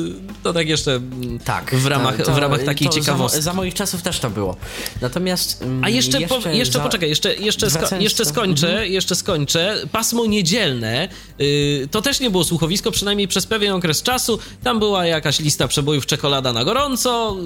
To 0.43 0.53
tak 0.53 0.69
jeszcze 0.69 0.88
mm, 0.93 1.39
Tak. 1.45 1.75
w 1.75 1.87
ramach, 1.87 2.17
to- 2.17 2.23
to- 2.25 2.35
w 2.35 2.39
ramach 2.39 2.63
takiej 2.65 2.89
to 2.89 2.95
za 2.95 3.01
ciekawostki. 3.01 3.43
Za, 3.43 3.53
moich 3.53 3.75
czasów 3.75 4.03
też 4.03 4.19
to 4.21 4.31
było. 4.31 4.57
Natomiast. 5.01 5.63
mm, 5.63 5.85
A 5.85 5.89
jeszcze, 5.89 6.21
po, 6.21 6.49
jeszcze 6.49 6.79
za- 6.79 6.85
poczekaj, 6.85 7.09
jeszcze, 7.09 7.35
jeszcze, 7.35 7.71
sko, 7.71 7.87
jeszcze 8.01 8.25
skończę, 8.25 8.69
Mhm. 8.71 8.93
jeszcze 8.93 9.15
skończę. 9.17 9.77
Pasmo 9.93 10.27
niedzielne, 10.27 11.09
y, 11.41 11.89
to 11.91 12.03
też 12.03 12.21
nie 12.21 12.31
było 12.31 12.45
słuchowisko, 12.45 12.91
przynajmniej 12.91 13.29
przez 13.29 13.47
pewien 13.47 13.73
okres 13.73 14.03
czasu. 14.03 14.39
Tam 14.65 14.79
była 14.79 15.07
jakaś 15.07 15.41
lista 15.41 15.69
przebojów 15.69 16.07
czekolada 16.07 16.53
na 16.53 16.65
gorąco, 16.65 17.37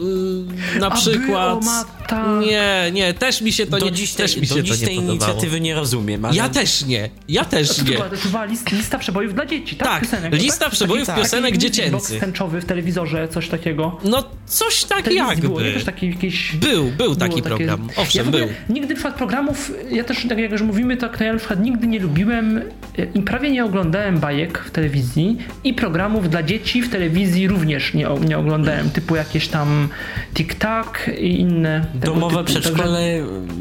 y, 0.77 0.81
na 0.81 0.87
A 0.87 0.91
przykład. 0.97 1.59
było, 1.59 1.61
Mata. 1.73 2.41
Nie, 2.41 2.91
nie, 2.93 3.15
też 3.15 3.41
mi 3.41 3.53
się 3.53 3.67
to 3.67 3.79
do 3.79 3.87
nie, 3.87 3.93
dziś, 3.93 4.13
też 4.13 4.33
tej, 4.33 4.41
mi 4.41 4.47
się 4.47 4.55
do 4.55 4.61
to 4.61 4.67
dziś 4.67 4.81
nie 4.81 4.87
tej 4.87 4.97
podobało. 4.97 5.17
inicjatywy 5.17 5.61
nie 5.61 5.75
rozumiem. 5.75 6.25
Ale... 6.25 6.37
Ja 6.37 6.49
też 6.49 6.85
nie, 6.85 7.11
ja 7.29 7.45
też 7.45 7.77
To 7.77 7.83
nie. 7.83 7.91
była, 7.91 8.09
to 8.09 8.29
była 8.29 8.45
list, 8.45 8.73
lista 8.73 8.99
przebojów 8.99 9.35
dla 9.35 9.47
dzieci, 9.47 9.77
tak? 9.77 9.89
Tak, 9.89 10.03
Piosenek, 10.03 10.33
lista 10.35 10.65
tak? 10.65 10.73
przebojów 10.73 11.07
Taki- 11.07 11.23
piosenek 11.23 11.51
taki 11.51 11.59
dziecięcych. 11.59 11.93
box 11.93 12.21
tęczowy 12.21 12.61
w 12.61 12.65
telewizorze, 12.65 13.29
coś 13.33 13.49
takiego. 13.49 14.01
No 14.05 14.25
coś 14.47 14.85
tak 14.85 15.03
telewizji 15.03 15.29
jakby. 15.29 15.49
było, 15.49 15.61
nie? 15.61 15.73
Też 15.73 15.85
taki 15.85 16.09
jakiś... 16.11 16.57
Był, 16.57 16.85
był 16.91 17.17
taki 17.17 17.35
takie- 17.35 17.43
program, 17.43 17.89
ja 17.97 18.03
owszem, 18.03 18.25
w 18.25 18.29
ogóle 18.29 18.47
był. 18.47 18.55
Nigdy 18.69 18.95
programów, 19.19 19.71
ja 19.91 20.05
też 20.05 20.27
tak 20.29 20.39
jak 20.39 20.53
już 20.53 20.63
mówimy, 20.63 20.97
tak 20.97 21.19
to 21.19 21.25
ja 21.25 21.33
na 21.33 21.39
przykład 21.39 21.61
nigdy 21.61 21.87
nie 21.87 21.99
lubiłem 22.01 22.59
e, 22.59 22.63
i 23.15 23.23
prawie 23.23 23.51
nie 23.51 23.65
oglądałem 23.65 24.19
bajek 24.19 24.59
w 24.59 24.71
telewizji 24.71 25.39
i 25.65 25.75
programów 25.75 26.31
dla 26.31 26.43
dzieci 26.43 26.83
w 26.83 26.91
telewizji 26.91 27.49
również 27.49 27.95
nie, 27.95 28.09
nie 28.29 28.39
oglądałem, 28.39 28.91
typu 28.91 29.17
jakieś 29.17 29.49
tam 29.49 29.89
Tik-Tak 30.35 31.19
i 31.21 31.41
inne 31.41 31.87
Domowe 31.95 32.37
typu. 32.37 32.45
przedszkole, 32.45 33.03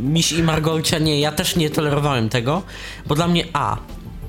Miś 0.03 0.31
i 0.31 0.43
Margolcia, 0.43 0.99
nie, 0.99 1.19
ja 1.19 1.31
też 1.31 1.55
nie 1.55 1.69
tolerowałem 1.69 2.29
tego, 2.29 2.63
bo 3.05 3.15
dla 3.15 3.27
mnie 3.27 3.43
A, 3.53 3.77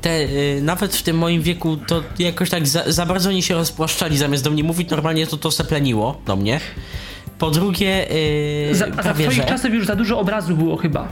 te, 0.03 0.21
y, 0.21 0.61
nawet 0.63 0.97
w 0.97 1.03
tym 1.03 1.19
moim 1.19 1.43
wieku 1.43 1.77
to 1.77 2.03
jakoś 2.19 2.51
tak 2.51 2.69
za, 2.69 2.93
za 2.93 3.07
bardzo 3.07 3.29
oni 3.29 3.43
się 3.43 3.55
rozpłaszczali, 3.55 4.19
zamiast 4.19 4.45
do 4.45 4.51
mnie 4.51 4.65
mówić 4.65 4.91
normalnie, 4.91 5.27
to 5.27 5.37
to 5.37 5.51
sepleniło 5.51 6.21
do 6.27 6.37
mnie. 6.37 6.61
Po 7.39 7.51
drugie, 7.51 8.07
yy, 8.69 8.75
Za, 8.75 8.87
a 8.97 9.03
za 9.03 9.31
że 9.31 9.45
czasów 9.45 9.75
już 9.75 9.87
za 9.87 9.97
dużo 9.97 10.19
obrazu 10.19 10.57
było 10.57 10.77
chyba. 10.77 11.09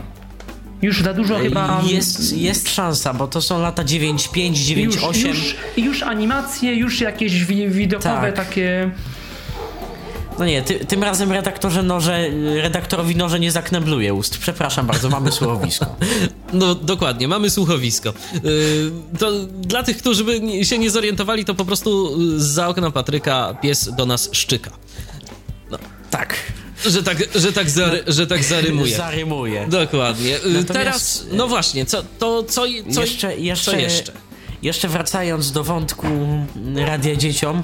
Już 0.81 1.01
za 1.01 1.13
dużo 1.13 1.35
chyba... 1.39 1.81
jest, 1.87 2.37
jest 2.37 2.69
szansa, 2.69 3.13
bo 3.13 3.27
to 3.27 3.41
są 3.41 3.61
lata 3.61 3.83
9, 3.83 4.27
5, 4.27 4.57
9, 4.57 4.95
już, 4.95 5.03
8. 5.03 5.27
Już, 5.27 5.55
już 5.77 6.03
animacje, 6.03 6.75
już 6.75 7.01
jakieś 7.01 7.45
wi- 7.45 7.69
widokowe 7.69 8.31
Tak. 8.33 8.35
takie... 8.47 8.91
No 10.41 10.45
nie, 10.47 10.61
ty, 10.61 10.85
tym 10.85 11.03
razem 11.03 11.31
redaktorze 11.31 11.83
noże, 11.83 12.29
redaktorowi 12.61 13.15
noże 13.15 13.39
nie 13.39 13.51
zaknebluje 13.51 14.13
ust. 14.13 14.37
Przepraszam 14.37 14.87
bardzo, 14.87 15.09
mamy 15.09 15.31
słowisko. 15.41 15.95
No 16.53 16.75
dokładnie, 16.75 17.27
mamy 17.27 17.49
słuchowisko. 17.49 18.13
Yy, 18.33 18.91
to 19.19 19.31
dla 19.45 19.83
tych, 19.83 19.97
którzy 19.97 20.23
by 20.23 20.65
się 20.65 20.77
nie 20.77 20.91
zorientowali, 20.91 21.45
to 21.45 21.55
po 21.55 21.65
prostu 21.65 22.17
za 22.39 22.67
okna 22.67 22.91
Patryka 22.91 23.55
pies 23.61 23.89
do 23.95 24.05
nas 24.05 24.29
szczyka. 24.31 24.71
Tak, 26.09 26.35
Że 26.85 27.03
tak, 27.03 27.17
że 27.35 27.53
tak, 27.53 27.69
zary, 27.69 28.03
że 28.07 28.27
tak 28.27 28.43
zarymuje. 28.43 28.97
zarymuje. 28.97 29.67
Dokładnie. 29.67 30.29
Yy, 30.29 30.39
Natomiast, 30.45 30.67
Teraz, 30.73 31.25
no 31.31 31.47
właśnie, 31.47 31.85
co, 31.85 32.03
to 32.19 32.43
co, 32.43 32.61
co, 32.91 33.01
jeszcze, 33.01 33.37
jeszcze, 33.37 33.71
co 33.71 33.77
jeszcze? 33.77 34.11
jeszcze 34.61 34.87
wracając 34.87 35.51
do 35.51 35.63
wątku 35.63 36.07
Radia 36.75 37.15
Dzieciom, 37.15 37.63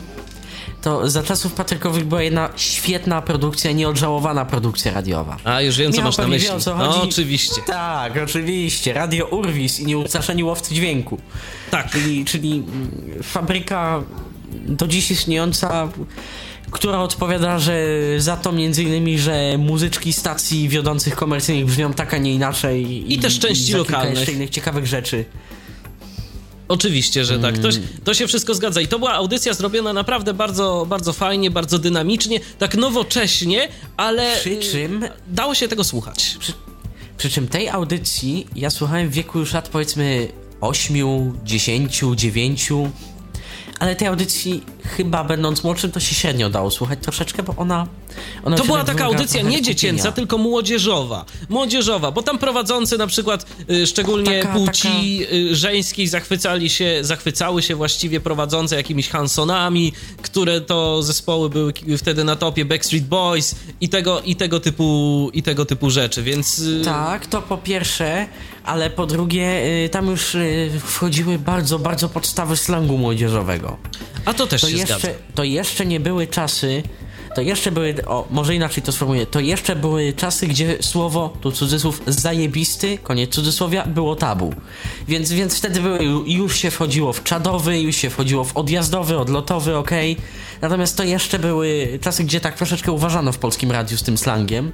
to 0.81 1.10
za 1.10 1.23
czasów 1.23 1.53
Patrykowych 1.53 2.06
była 2.06 2.23
jedna 2.23 2.49
świetna 2.56 3.22
produkcja, 3.22 3.72
nieodżałowana 3.72 4.45
produkcja 4.45 4.94
radiowa. 4.94 5.38
A, 5.44 5.61
już 5.61 5.77
wiem, 5.77 5.91
co 5.91 5.98
Michał 5.98 6.07
masz 6.07 6.18
na 6.18 6.27
myśli. 6.27 6.49
wie, 6.53 6.60
co 6.60 6.77
No, 6.77 7.03
oczywiście. 7.03 7.61
Tak, 7.68 8.18
oczywiście. 8.23 8.94
Radio 8.94 9.26
Urwis 9.26 9.80
i 9.80 9.85
nieustraszeni 9.85 10.44
łowcy 10.44 10.76
dźwięku. 10.76 11.18
Tak. 11.72 11.91
Czyli, 11.91 12.26
czyli 12.26 12.52
mm, 12.52 12.91
fabryka 13.23 14.03
do 14.52 14.88
dziś 14.88 15.11
istniejąca, 15.11 15.89
która 16.72 16.99
odpowiada, 16.99 17.60
że 17.60 17.88
za 18.18 18.38
to 18.38 18.52
między 18.52 18.84
innymi, 18.84 19.19
że 19.19 19.57
muzyczki 19.57 20.14
stacji 20.14 20.69
wiodących 20.69 21.15
komercyjnych 21.15 21.65
brzmią 21.65 21.94
tak, 21.94 22.14
a 22.14 22.18
nie 22.18 22.34
inaczej. 22.34 23.14
I 23.14 23.19
też 23.19 23.39
części 23.39 23.65
kilka 23.65 23.77
lokalnych. 23.80 24.18
jeszcze 24.18 24.31
innych 24.31 24.49
ciekawych 24.49 24.88
rzeczy. 24.88 25.26
Oczywiście, 26.68 27.26
że 27.26 27.39
tak. 27.39 27.57
To, 27.57 27.69
Mm. 27.69 27.88
to 28.03 28.14
się 28.14 28.27
wszystko 28.27 28.56
zgadza. 28.56 28.81
I 28.81 28.88
to 28.88 28.99
była 28.99 29.14
audycja 29.14 29.53
zrobiona 29.53 29.94
naprawdę 29.94 30.34
bardzo, 30.34 30.85
bardzo 30.89 31.14
fajnie, 31.14 31.52
bardzo 31.52 31.80
dynamicznie, 31.80 32.39
tak 32.60 32.76
nowocześnie, 32.76 33.68
ale 33.98 34.35
Przy 34.39 34.49
yy, 34.49 34.60
czym 34.60 35.06
dało 35.27 35.56
się 35.56 35.68
tego 35.68 35.84
słuchać. 35.84 36.38
Przy 37.18 37.30
czym 37.30 37.48
tej 37.48 37.69
audycji 37.69 38.48
ja 38.56 38.69
słuchałem 38.69 39.10
w 39.10 39.14
wieku 39.14 39.39
już 39.39 39.53
lat 39.53 39.69
powiedzmy 39.69 40.27
8, 40.61 40.95
10, 41.44 42.02
9 42.15 42.69
ale 43.79 43.95
tej 43.95 44.07
audycji 44.07 44.63
chyba 44.83 45.23
będąc 45.23 45.63
młodszym 45.63 45.91
to 45.91 45.99
się 45.99 46.15
średnio 46.15 46.49
dało 46.49 46.71
słuchać 46.71 46.99
troszeczkę, 47.01 47.43
bo 47.43 47.53
ona... 47.57 47.87
ona 48.43 48.57
to 48.57 48.65
była 48.65 48.77
tak 48.77 48.87
taka 48.87 49.05
audycja 49.05 49.41
nie 49.41 49.61
dziecięca, 49.61 50.11
tylko 50.11 50.37
młodzieżowa. 50.37 51.25
Młodzieżowa, 51.49 52.11
bo 52.11 52.21
tam 52.21 52.37
prowadzący 52.37 52.97
na 52.97 53.07
przykład 53.07 53.45
y, 53.69 53.87
szczególnie 53.87 54.41
Taka- 54.41 54.53
płci 54.53 55.25
y, 55.33 55.55
żeńskiej 55.55 56.07
zachwycali 56.07 56.69
się, 56.69 56.99
zachwycały 57.01 57.61
się 57.61 57.75
właściwie 57.75 58.19
prowadzące 58.19 58.75
jakimiś 58.75 59.09
Hansonami, 59.09 59.93
które 60.21 60.61
to 60.61 61.03
zespoły 61.03 61.49
były 61.49 61.73
wtedy 61.97 62.23
na 62.23 62.35
topie 62.35 62.65
Backstreet 62.65 63.05
Boys 63.05 63.55
i 63.81 63.89
tego, 63.89 64.21
i 64.21 64.35
tego 64.35 64.59
typu 64.59 65.29
i 65.33 65.43
tego 65.43 65.65
typu 65.65 65.89
rzeczy, 65.89 66.23
więc 66.23 66.59
y, 66.59 66.81
Tak, 66.85 67.25
to 67.25 67.41
po 67.41 67.57
pierwsze, 67.57 68.27
ale 68.68 68.89
po 68.89 69.06
drugie 69.06 69.61
y, 69.85 69.89
tam 69.89 70.07
już 70.07 70.35
y, 70.35 70.72
wchodziły 70.85 71.39
bardzo, 71.39 71.80
bardzo 71.80 72.10
podstawy 72.10 72.57
slangu 72.57 72.98
młodzieżowego. 72.98 73.77
a 74.26 74.34
to 74.34 74.48
też 74.48 74.61
To 74.61 74.69
się 74.69 74.77
jeszcze, 74.77 74.99
zgadza. 74.99 75.15
to 75.35 75.44
jeszcze 75.44 75.85
nie 75.85 75.99
były 75.99 76.27
czasy, 76.27 76.84
to 77.35 77.41
jeszcze 77.41 77.72
były, 77.72 77.95
o, 78.06 78.27
może 78.30 78.56
inaczej 78.56 78.84
to 78.84 78.91
sformułuję, 78.91 79.26
to 79.26 79.39
jeszcze 79.39 79.76
były 79.76 80.14
czasy, 80.14 80.48
gdzie 80.48 80.77
słowo, 80.81 81.34
tu 81.41 81.52
cudzysłów, 81.52 82.02
zajebisty, 82.07 82.98
koniec 82.98 83.31
cudzysłowia, 83.31 83.85
było 83.85 84.15
tabu. 84.15 84.53
Więc, 85.07 85.31
więc 85.31 85.57
wtedy 85.57 85.81
były, 85.81 85.99
już 86.27 86.57
się 86.57 86.72
wchodziło 86.72 87.14
w 87.14 87.23
czadowy, 87.23 87.81
już 87.81 87.95
się 87.95 88.10
wchodziło 88.10 88.44
w 88.44 88.57
odjazdowy, 88.57 89.18
odlotowy, 89.18 89.76
okej. 89.77 90.18
Natomiast 90.61 90.98
to 90.98 91.03
jeszcze 91.03 91.39
były 91.39 91.99
czasy, 92.02 92.23
gdzie 92.23 92.39
tak 92.39 92.56
troszeczkę 92.57 92.91
uważano 92.91 93.31
w 93.31 93.38
polskim 93.38 93.72
radiu 93.72 93.98
z 93.98 94.03
tym 94.03 94.18
slangiem. 94.18 94.72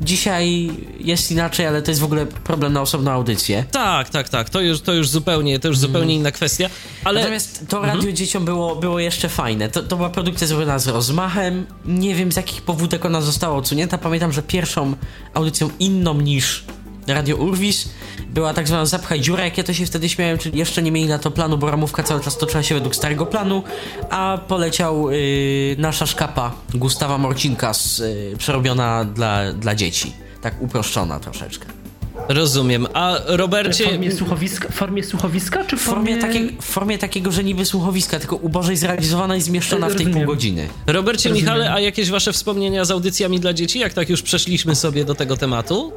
Dzisiaj 0.00 0.70
jest 1.00 1.30
inaczej, 1.30 1.66
ale 1.66 1.82
to 1.82 1.90
jest 1.90 2.00
w 2.00 2.04
ogóle 2.04 2.26
problem 2.26 2.72
na 2.72 2.80
osobną 2.82 3.10
audycję. 3.10 3.64
Tak, 3.70 4.08
tak, 4.08 4.28
tak, 4.28 4.50
to 4.50 4.60
już, 4.60 4.80
to 4.80 4.92
już 4.94 5.08
zupełnie, 5.08 5.58
to 5.58 5.68
już 5.68 5.78
zupełnie 5.78 6.14
inna 6.14 6.30
kwestia, 6.30 6.70
ale 7.04 7.20
Natomiast 7.20 7.64
to 7.68 7.82
radio 7.82 8.12
dzieciom 8.12 8.44
było, 8.44 8.76
było 8.76 9.00
jeszcze 9.00 9.28
fajne. 9.28 9.68
To, 9.68 9.82
to 9.82 9.96
była 9.96 10.10
produkcja 10.10 10.46
zrobiona 10.46 10.78
z 10.78 10.88
rozmachem. 10.88 11.66
Nie 11.84 12.14
wiem 12.14 12.32
z 12.32 12.36
jakich 12.36 12.62
powódek 12.62 13.04
ona 13.04 13.20
została 13.20 13.56
odsunięta. 13.56 13.98
Pamiętam, 13.98 14.32
że 14.32 14.42
pierwszą 14.42 14.94
audycją 15.34 15.70
inną 15.78 16.14
niż 16.14 16.64
Radio 17.08 17.36
Urwis 17.36 17.88
była 18.34 18.54
tak 18.54 18.68
zwana 18.68 18.86
Zapchaj 18.86 19.20
dziurę, 19.20 19.44
jak 19.44 19.58
ja 19.58 19.64
to 19.64 19.72
się 19.72 19.86
wtedy 19.86 20.08
śmiałem, 20.08 20.38
czyli 20.38 20.58
jeszcze 20.58 20.82
nie 20.82 20.92
mieli 20.92 21.08
na 21.08 21.18
to 21.18 21.30
planu, 21.30 21.58
bo 21.58 21.70
ramówka 21.70 22.02
cały 22.02 22.20
czas 22.20 22.38
toczyła 22.38 22.62
się 22.62 22.74
według 22.74 22.96
starego 22.96 23.26
planu, 23.26 23.62
a 24.10 24.38
poleciał 24.48 25.10
yy, 25.10 25.76
nasza 25.78 26.06
szkapa 26.06 26.52
Gustawa 26.74 27.18
Morcinka 27.18 27.74
z, 27.74 27.98
yy, 27.98 28.34
przerobiona 28.38 29.04
dla, 29.04 29.52
dla 29.52 29.74
dzieci. 29.74 30.12
Tak 30.42 30.62
uproszczona 30.62 31.20
troszeczkę. 31.20 31.66
rozumiem. 32.28 32.86
A 32.94 33.14
W 33.28 33.36
Robercie, 33.36 33.84
formie 33.84 34.12
słuchowiska, 34.12 34.68
w 34.68 34.74
formie 34.74 35.04
słuchowiska 35.04 35.64
czy 35.64 35.76
w 35.76 35.80
W 35.80 35.84
formie, 35.84 36.20
formie... 36.20 36.22
takiej, 36.34 36.56
w 36.60 36.64
formie 36.64 36.98
takiego, 36.98 37.32
że 37.32 37.44
niby 37.44 37.64
słuchowiska, 37.64 38.18
tylko 38.18 38.36
ubożej 38.36 38.76
zrealizowana 38.76 39.36
i 39.36 39.40
zmieszczona 39.40 39.86
w 39.86 39.94
tej 39.94 40.06
Rozumiem. 40.06 40.26
pół 40.26 40.34
godziny. 40.34 40.68
Robercie 40.86 41.28
Rozumiem. 41.28 41.44
Michale, 41.44 41.72
a 41.72 41.80
jakieś 41.80 42.10
wasze 42.10 42.32
wspomnienia 42.32 42.84
z 42.84 42.90
audycjami 42.90 43.40
dla 43.40 43.52
dzieci, 43.52 43.78
jak 43.78 43.92
tak 43.92 44.08
już 44.08 44.22
przeszliśmy 44.22 44.74
sobie 44.74 45.04
do 45.04 45.14
tego 45.14 45.36
tematu? 45.36 45.92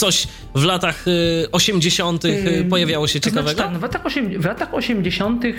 Coś 0.00 0.28
w 0.54 0.64
latach 0.64 1.08
y, 1.08 1.50
80. 1.52 2.24
y, 2.24 2.28
Ym, 2.60 2.68
pojawiało 2.68 3.06
się 3.06 3.12
znaczy 3.12 3.30
ciekawego? 3.30 3.62
tak, 3.62 3.72
no 3.72 3.78
w, 3.78 3.82
latach 3.82 4.06
osiem, 4.06 4.40
w 4.40 4.44
latach 4.44 4.74
80. 4.74 5.44
Yy, 5.44 5.54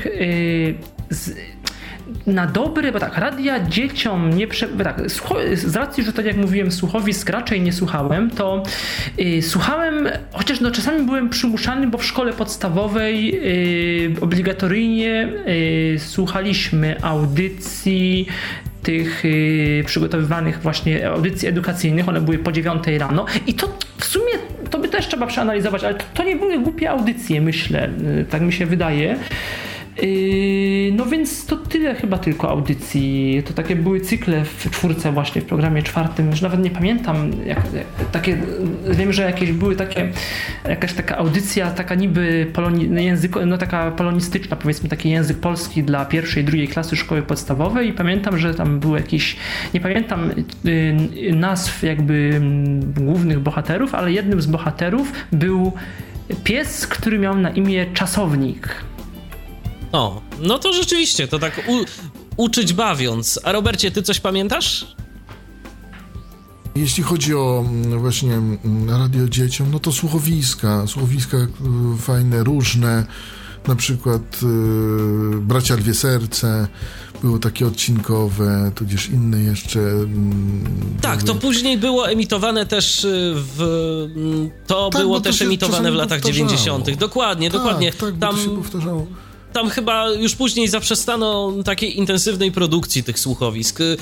z, 1.10 1.36
na 2.28 2.48
dobre, 2.48 2.92
bo 2.92 3.00
tak, 3.00 3.18
radia 3.18 3.68
dzieciom 3.68 4.30
nie 4.30 4.48
prze... 4.48 4.68
tak, 4.68 5.02
z 5.54 5.76
racji, 5.76 6.04
że 6.04 6.14
tak 6.14 6.26
jak 6.26 6.38
mówiłem, 6.38 6.72
słuchowisk 6.72 7.30
raczej 7.30 7.62
nie 7.62 7.74
słuchałem, 7.74 8.32
to 8.32 8.64
yy, 9.18 9.42
słuchałem, 9.42 10.10
chociaż 10.32 10.60
no 10.60 10.72
czasami 10.72 11.06
byłem 11.06 11.30
przymuszany, 11.30 11.88
bo 11.88 11.98
w 11.98 12.06
szkole 12.06 12.34
podstawowej 12.34 13.32
yy, 13.32 14.22
obligatoryjnie 14.22 15.34
yy, 15.94 16.00
słuchaliśmy 16.00 17.04
audycji 17.04 18.28
tych 18.84 19.24
yy, 19.24 19.84
przygotowywanych 19.86 20.60
właśnie 20.62 21.10
audycji 21.10 21.48
edukacyjnych, 21.48 22.10
one 22.10 22.22
były 22.22 22.38
po 22.38 22.52
9 22.52 22.84
rano. 22.98 23.26
I 23.48 23.54
to 23.54 23.78
w 23.98 24.06
sumie 24.06 24.32
to 24.70 24.80
by 24.80 24.88
też 24.88 25.08
trzeba 25.08 25.28
przeanalizować, 25.28 25.84
ale 25.84 25.94
to, 25.94 26.04
to 26.14 26.24
nie 26.24 26.36
były 26.36 26.60
głupie 26.60 26.90
audycje, 26.90 27.42
myślę, 27.42 27.90
yy, 28.04 28.26
tak 28.26 28.42
mi 28.42 28.54
się 28.54 28.66
wydaje. 28.66 29.18
Yy, 29.98 30.92
no 30.92 31.06
więc 31.06 31.46
to 31.46 31.58
tyle 31.58 31.96
chyba 31.96 32.18
tylko 32.18 32.50
audycji. 32.50 33.42
To 33.46 33.54
takie 33.54 33.76
były 33.76 34.02
cykle 34.02 34.46
w 34.46 34.70
czwórce 34.72 35.12
właśnie, 35.12 35.42
w 35.42 35.46
programie 35.46 35.84
czwartym. 35.84 36.30
Już 36.30 36.42
nawet 36.42 36.64
nie 36.64 36.70
pamiętam. 36.70 37.32
Jak, 37.46 37.62
takie, 38.12 38.38
wiem, 38.90 39.14
że 39.14 39.24
jakieś 39.24 39.52
były 39.52 39.76
takie, 39.76 40.12
jakaś 40.70 40.94
taka 40.94 41.18
audycja, 41.18 41.72
taka 41.72 41.96
niby 41.96 42.48
poloni, 42.54 43.06
język, 43.06 43.36
no 43.46 43.58
taka 43.58 43.92
polonistyczna, 43.92 44.56
powiedzmy 44.56 44.90
taki 44.90 45.10
język 45.10 45.38
polski 45.38 45.84
dla 45.84 46.06
pierwszej, 46.06 46.44
drugiej 46.44 46.68
klasy 46.68 46.96
szkoły 46.96 47.22
podstawowej 47.22 47.90
i 47.90 47.94
pamiętam, 47.94 48.38
że 48.38 48.54
tam 48.54 48.80
był 48.80 48.96
jakiś, 48.96 49.36
nie 49.74 49.80
pamiętam 49.80 50.30
yy, 50.64 51.36
nazw 51.36 51.84
jakby 51.84 52.32
mm, 52.36 52.94
głównych 52.94 53.40
bohaterów, 53.40 53.96
ale 53.96 54.12
jednym 54.12 54.42
z 54.42 54.46
bohaterów 54.46 55.14
był 55.32 55.72
pies, 56.44 56.88
który 56.88 57.20
miał 57.20 57.38
na 57.38 57.50
imię 57.50 57.86
Czasownik. 57.94 58.92
O, 59.92 60.22
no 60.40 60.60
to 60.60 60.74
rzeczywiście, 60.74 61.28
to 61.28 61.40
tak 61.40 61.62
u, 61.68 61.86
uczyć 62.44 62.74
bawiąc. 62.74 63.40
A 63.44 63.52
Robercie, 63.52 63.92
ty 63.92 64.02
coś 64.04 64.20
pamiętasz? 64.20 64.96
Jeśli 66.76 67.04
chodzi 67.04 67.36
o 67.36 67.66
mm, 67.68 68.00
właśnie 68.00 68.34
mm, 68.34 68.90
radio 68.90 69.28
dzieciom, 69.30 69.72
no 69.72 69.80
to 69.80 69.92
słuchowiska, 69.92 70.88
słuchowiska 70.88 71.38
y, 71.38 71.48
fajne, 72.02 72.44
różne, 72.44 73.06
na 73.68 73.76
przykład 73.76 74.40
y, 74.44 75.38
Bracia 75.42 75.76
Lwie 75.76 75.94
Serce, 75.94 76.68
było 77.24 77.40
takie 77.40 77.68
odcinkowe, 77.68 78.72
tudzież 78.76 79.10
inne 79.10 79.42
jeszcze. 79.42 79.80
mm, 79.80 80.64
Tak, 81.02 81.24
to 81.24 81.36
później 81.36 81.78
było 81.78 82.10
emitowane 82.10 82.66
też 82.66 83.04
y, 83.04 83.34
w. 83.36 84.08
To 84.68 84.90
Tak, 84.90 85.02
było 85.02 85.22
też 85.22 85.42
emitowane 85.42 85.92
w 85.92 85.96
latach 85.96 86.22
powtarzało. 86.22 86.50
90. 86.50 86.92
Dokładnie, 87.00 87.52
tak, 87.52 87.62
dokładnie. 87.62 87.92
Tak, 87.92 88.18
Tam, 88.20 88.36
to 88.36 88.42
się 88.44 88.50
powtarzało. 88.56 89.08
Tam 89.54 89.70
chyba 89.70 90.10
już 90.10 90.36
później 90.36 90.68
zaprzestano 90.68 91.54
takiej 91.66 91.98
intensywnej 91.98 92.52
produkcji 92.52 93.04
tych 93.04 93.20
słuchowisk. 93.20 93.80
y, 93.82 93.98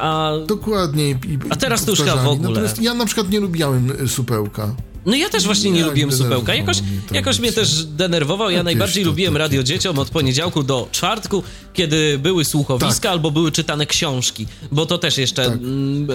A 0.00 0.32
Dokładnie. 0.46 1.10
I, 1.10 1.16
A 1.50 1.56
teraz 1.56 1.84
to 1.84 1.90
już 1.90 2.00
chyba 2.00 2.16
w 2.16 2.28
ogóle. 2.28 2.48
Natomiast 2.48 2.82
ja 2.82 2.94
na 2.94 3.06
przykład 3.06 3.30
nie 3.30 3.40
lubiałem 3.40 3.92
y, 4.04 4.08
supełka. 4.08 4.74
No 5.06 5.14
ja 5.16 5.28
też 5.28 5.44
właśnie 5.44 5.70
nie 5.70 5.84
lubiłem 5.86 6.12
supełka. 6.12 6.54
Jakoś, 6.54 6.80
mnie 6.82 6.90
to 7.08 7.14
jakoś 7.14 7.38
mnie 7.38 7.52
też 7.52 7.84
denerwował. 7.84 8.50
Ja 8.50 8.62
najbardziej 8.62 9.04
to 9.04 9.10
lubiłem 9.10 9.32
takie- 9.34 9.42
radio 9.42 9.62
dzieciom 9.62 9.98
od 9.98 10.10
poniedziałku 10.10 10.62
do 10.62 10.88
czwartku, 10.92 11.42
kiedy 11.72 12.18
były 12.18 12.44
słuchowiska 12.44 13.02
Tak. 13.02 13.12
albo 13.12 13.30
były 13.30 13.52
czytane 13.52 13.86
książki. 13.86 14.46
Bo 14.72 14.86
to 14.86 14.98
też 14.98 15.18
jeszcze 15.18 15.44
Tak. 15.44 15.54
mm, 15.54 16.06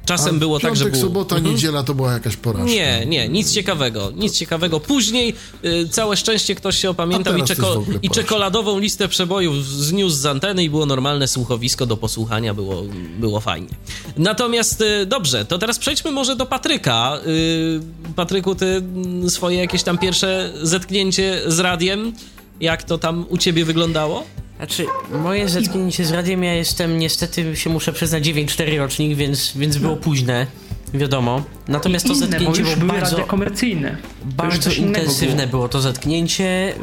e, 0.00 0.04
A 0.04 0.06
czasem 0.06 0.38
było 0.38 0.60
tak, 0.60 0.76
że 0.76 0.84
piątek, 0.84 1.00
było... 1.00 1.10
sobota, 1.10 1.36
Mhm. 1.36 1.54
niedziela 1.54 1.82
to 1.82 1.94
była 1.94 2.12
jakaś 2.12 2.36
porażka. 2.36 2.66
Nie, 2.66 3.06
nie, 3.06 3.28
nic 3.28 3.52
ciekawego, 3.52 4.12
nic 4.16 4.38
ciekawego. 4.38 4.80
Później 4.80 5.34
y, 5.64 5.88
całe 5.88 6.16
szczęście 6.16 6.54
ktoś 6.54 6.78
się 6.78 6.90
opamiętał 6.90 7.36
i, 7.36 7.42
ogóle 7.42 7.98
i 8.02 8.10
czekoladową 8.10 8.78
listę 8.78 9.08
przebojów 9.08 9.66
zniósł 9.66 10.16
z 10.16 10.26
anteny 10.26 10.64
i 10.64 10.70
było 10.70 10.86
normalne 10.86 11.28
słuchowisko 11.28 11.86
do 11.86 11.96
posłuchania, 11.96 12.54
było, 12.54 12.82
było 13.18 13.40
fajnie. 13.40 13.68
Natomiast 14.16 14.80
y, 14.80 15.06
dobrze, 15.06 15.44
to 15.44 15.58
teraz 15.58 15.78
przejdźmy 15.78 16.10
może 16.10 16.36
do 16.36 16.46
Patryka. 16.46 17.18
Y, 17.26 17.80
Patryku, 18.16 18.54
ty 18.54 18.66
mm, 18.66 19.30
swoje 19.30 19.58
jakieś 19.58 19.82
tam 19.82 19.98
pierwsze 19.98 20.52
zetknięcie 20.62 21.42
z 21.46 21.58
radiem, 21.58 22.12
jak 22.60 22.82
to 22.82 22.98
tam 22.98 23.24
u 23.28 23.38
ciebie 23.38 23.64
wyglądało? 23.64 24.24
Znaczy, 24.60 24.86
moje 25.22 25.48
zetknięcie 25.48 26.04
z 26.04 26.12
radiem, 26.12 26.44
ja 26.44 26.54
jestem 26.54 26.98
niestety, 26.98 27.56
się 27.56 27.70
muszę 27.70 27.92
przyznać, 27.92 28.24
9-4 28.24 28.78
rocznik, 28.78 29.16
więc, 29.16 29.52
więc 29.56 29.76
było 29.76 29.96
późne, 29.96 30.46
wiadomo. 30.94 31.42
Natomiast 31.68 32.06
to 32.06 32.12
Inne, 32.12 32.26
zetknięcie 32.26 32.62
było 32.62 32.76
bardzo, 32.76 33.16
radia 33.16 33.26
komercyjne. 33.26 33.96
Bardzo 34.24 34.70
intensywne 34.70 35.36
było. 35.36 35.50
było 35.50 35.68
to 35.68 35.80
zetknięcie, 35.80 36.74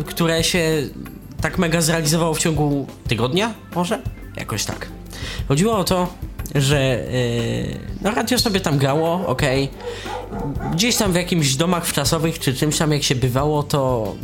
y, 0.00 0.04
które 0.04 0.44
się 0.44 0.82
tak 1.40 1.58
mega 1.58 1.80
zrealizowało 1.80 2.34
w 2.34 2.38
ciągu 2.38 2.86
tygodnia, 3.08 3.54
może? 3.74 4.02
Jakoś 4.36 4.64
tak. 4.64 4.88
Chodziło 5.48 5.78
o 5.78 5.84
to, 5.84 6.14
że 6.54 6.98
y, 6.98 7.78
no 8.02 8.10
radio 8.10 8.38
sobie 8.38 8.60
tam 8.60 8.78
grało, 8.78 9.26
okej. 9.26 9.68
Gdzieś 10.72 10.96
tam 10.96 11.12
w 11.12 11.16
jakimś 11.16 11.56
domach 11.56 11.86
wczasowych 11.86 12.38
czy 12.38 12.54
czymś 12.54 12.78
tam 12.78 12.92
jak 12.92 13.02
się 13.02 13.14
bywało, 13.14 13.62
to 13.62 14.14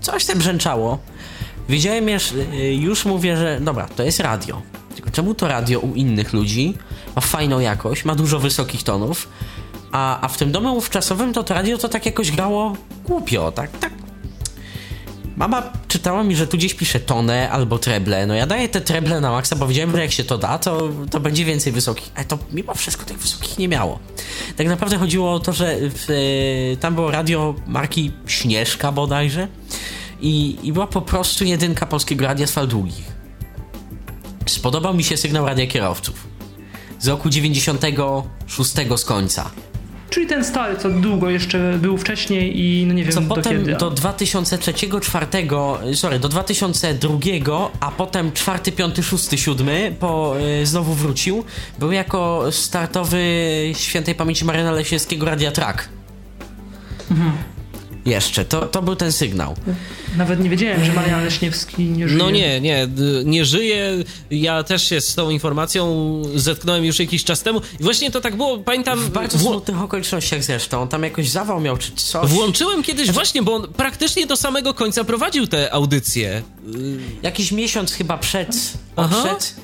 coś 0.00 0.24
tam 0.24 0.38
brzęczało. 0.38 0.98
Wiedziałem 1.70 2.08
już, 2.08 2.32
y, 2.32 2.74
już 2.74 3.04
mówię, 3.04 3.36
że 3.36 3.60
dobra, 3.60 3.88
to 3.96 4.02
jest 4.02 4.20
radio. 4.20 4.62
Tylko 4.94 5.10
czemu 5.10 5.34
to 5.34 5.48
radio 5.48 5.80
u 5.80 5.94
innych 5.94 6.32
ludzi 6.32 6.74
ma 7.16 7.22
fajną 7.22 7.60
jakość, 7.60 8.04
ma 8.04 8.14
dużo 8.14 8.38
wysokich 8.38 8.82
tonów, 8.82 9.28
a, 9.92 10.20
a 10.20 10.28
w 10.28 10.36
tym 10.36 10.52
domu 10.52 10.80
wczasowym 10.80 11.32
to 11.32 11.42
to 11.42 11.54
radio 11.54 11.78
to 11.78 11.88
tak 11.88 12.06
jakoś 12.06 12.30
grało 12.30 12.76
głupio, 13.04 13.52
tak, 13.52 13.78
tak. 13.78 13.92
Mama 15.36 15.62
czytała 15.88 16.22
mi, 16.24 16.36
że 16.36 16.46
tu 16.46 16.56
gdzieś 16.56 16.74
pisze 16.74 17.00
tonę 17.00 17.50
albo 17.50 17.78
treble. 17.78 18.26
No 18.26 18.34
ja 18.34 18.46
daję 18.46 18.68
te 18.68 18.80
treble 18.80 19.20
na 19.20 19.30
maksa, 19.30 19.56
bo 19.56 19.66
wiedziałem, 19.66 19.92
że 19.92 20.00
jak 20.02 20.12
się 20.12 20.24
to 20.24 20.38
da, 20.38 20.58
to, 20.58 20.88
to 21.10 21.20
będzie 21.20 21.44
więcej 21.44 21.72
wysokich. 21.72 22.10
Ale 22.14 22.24
to 22.24 22.38
mimo 22.52 22.74
wszystko 22.74 23.04
tych 23.04 23.18
wysokich 23.18 23.58
nie 23.58 23.68
miało. 23.68 23.98
Tak 24.56 24.66
naprawdę 24.66 24.96
chodziło 24.96 25.32
o 25.32 25.40
to, 25.40 25.52
że 25.52 25.76
w, 25.80 26.10
e, 26.10 26.76
tam 26.76 26.94
było 26.94 27.10
radio 27.10 27.54
marki 27.66 28.12
Śnieżka 28.26 28.92
bodajże 28.92 29.48
i, 30.22 30.58
i 30.62 30.72
była 30.72 30.86
po 30.86 31.02
prostu 31.02 31.44
jedynka 31.44 31.86
polskiego 31.86 32.24
radia 32.24 32.46
z 32.46 32.52
fal 32.52 32.68
długich. 32.68 33.12
Spodobał 34.46 34.94
mi 34.94 35.04
się 35.04 35.16
sygnał 35.16 35.46
radia 35.46 35.66
kierowców 35.66 36.26
z 36.98 37.08
roku 37.08 37.30
96 37.30 38.72
z 38.96 39.04
końca. 39.04 39.50
Czyli 40.10 40.26
ten 40.26 40.44
stary, 40.44 40.76
co 40.76 40.90
długo 40.90 41.30
jeszcze 41.30 41.78
był 41.78 41.98
wcześniej 41.98 42.60
i 42.60 42.86
no 42.86 42.94
nie 42.94 43.04
wiem 43.04 43.12
Co 43.12 43.20
do 43.20 43.34
potem 43.34 43.58
kiedy. 43.58 43.76
do 43.76 43.90
2003, 43.90 44.72
4, 45.00 45.26
sorry, 45.94 46.18
do 46.18 46.28
2002, 46.28 47.70
a 47.80 47.90
potem 47.90 48.32
4, 48.32 48.72
5, 48.72 48.96
6, 49.02 49.28
7 49.36 49.68
po, 50.00 50.34
y, 50.62 50.66
znowu 50.66 50.94
wrócił. 50.94 51.44
Był 51.78 51.92
jako 51.92 52.44
startowy 52.50 53.22
świętej 53.76 54.14
pamięci 54.14 54.44
Mariana 54.44 54.70
Lesieckiego 54.72 55.26
Radia 55.26 55.52
Track. 55.52 55.88
Mhm. 57.10 57.32
Jeszcze, 58.06 58.44
to, 58.44 58.66
to 58.66 58.82
był 58.82 58.96
ten 58.96 59.12
sygnał. 59.12 59.54
Nawet 60.16 60.40
nie 60.40 60.50
wiedziałem, 60.50 60.84
że 60.84 60.92
Marian 60.92 61.24
Leśniewski 61.24 61.84
nie 61.84 62.08
żyje. 62.08 62.18
No 62.24 62.30
nie, 62.30 62.60
nie, 62.60 62.88
nie 63.24 63.44
żyje. 63.44 63.90
Ja 64.30 64.62
też 64.62 64.88
się 64.88 65.00
z 65.00 65.14
tą 65.14 65.30
informacją 65.30 65.86
zetknąłem 66.34 66.84
już 66.84 66.98
jakiś 66.98 67.24
czas 67.24 67.42
temu. 67.42 67.60
I 67.80 67.82
właśnie 67.82 68.10
to 68.10 68.20
tak 68.20 68.36
było, 68.36 68.58
pamiętam. 68.58 68.98
W 68.98 69.10
bardzo 69.10 69.38
wło- 69.38 69.50
smutnych 69.50 69.82
okolicznościach 69.82 70.44
zresztą. 70.44 70.88
Tam 70.88 71.02
jakoś 71.02 71.28
zawał 71.28 71.60
miał 71.60 71.76
czy 71.76 71.92
coś. 71.92 72.30
Włączyłem 72.30 72.82
kiedyś 72.82 73.10
właśnie, 73.10 73.42
bo 73.42 73.54
on 73.54 73.72
praktycznie 73.72 74.26
do 74.26 74.36
samego 74.36 74.74
końca 74.74 75.04
prowadził 75.04 75.46
te 75.46 75.72
audycje. 75.74 76.42
Jakiś 77.22 77.52
miesiąc 77.52 77.92
chyba 77.92 78.18
przed 78.18 78.72
Aha. 78.96 79.16
odszedł. 79.16 79.60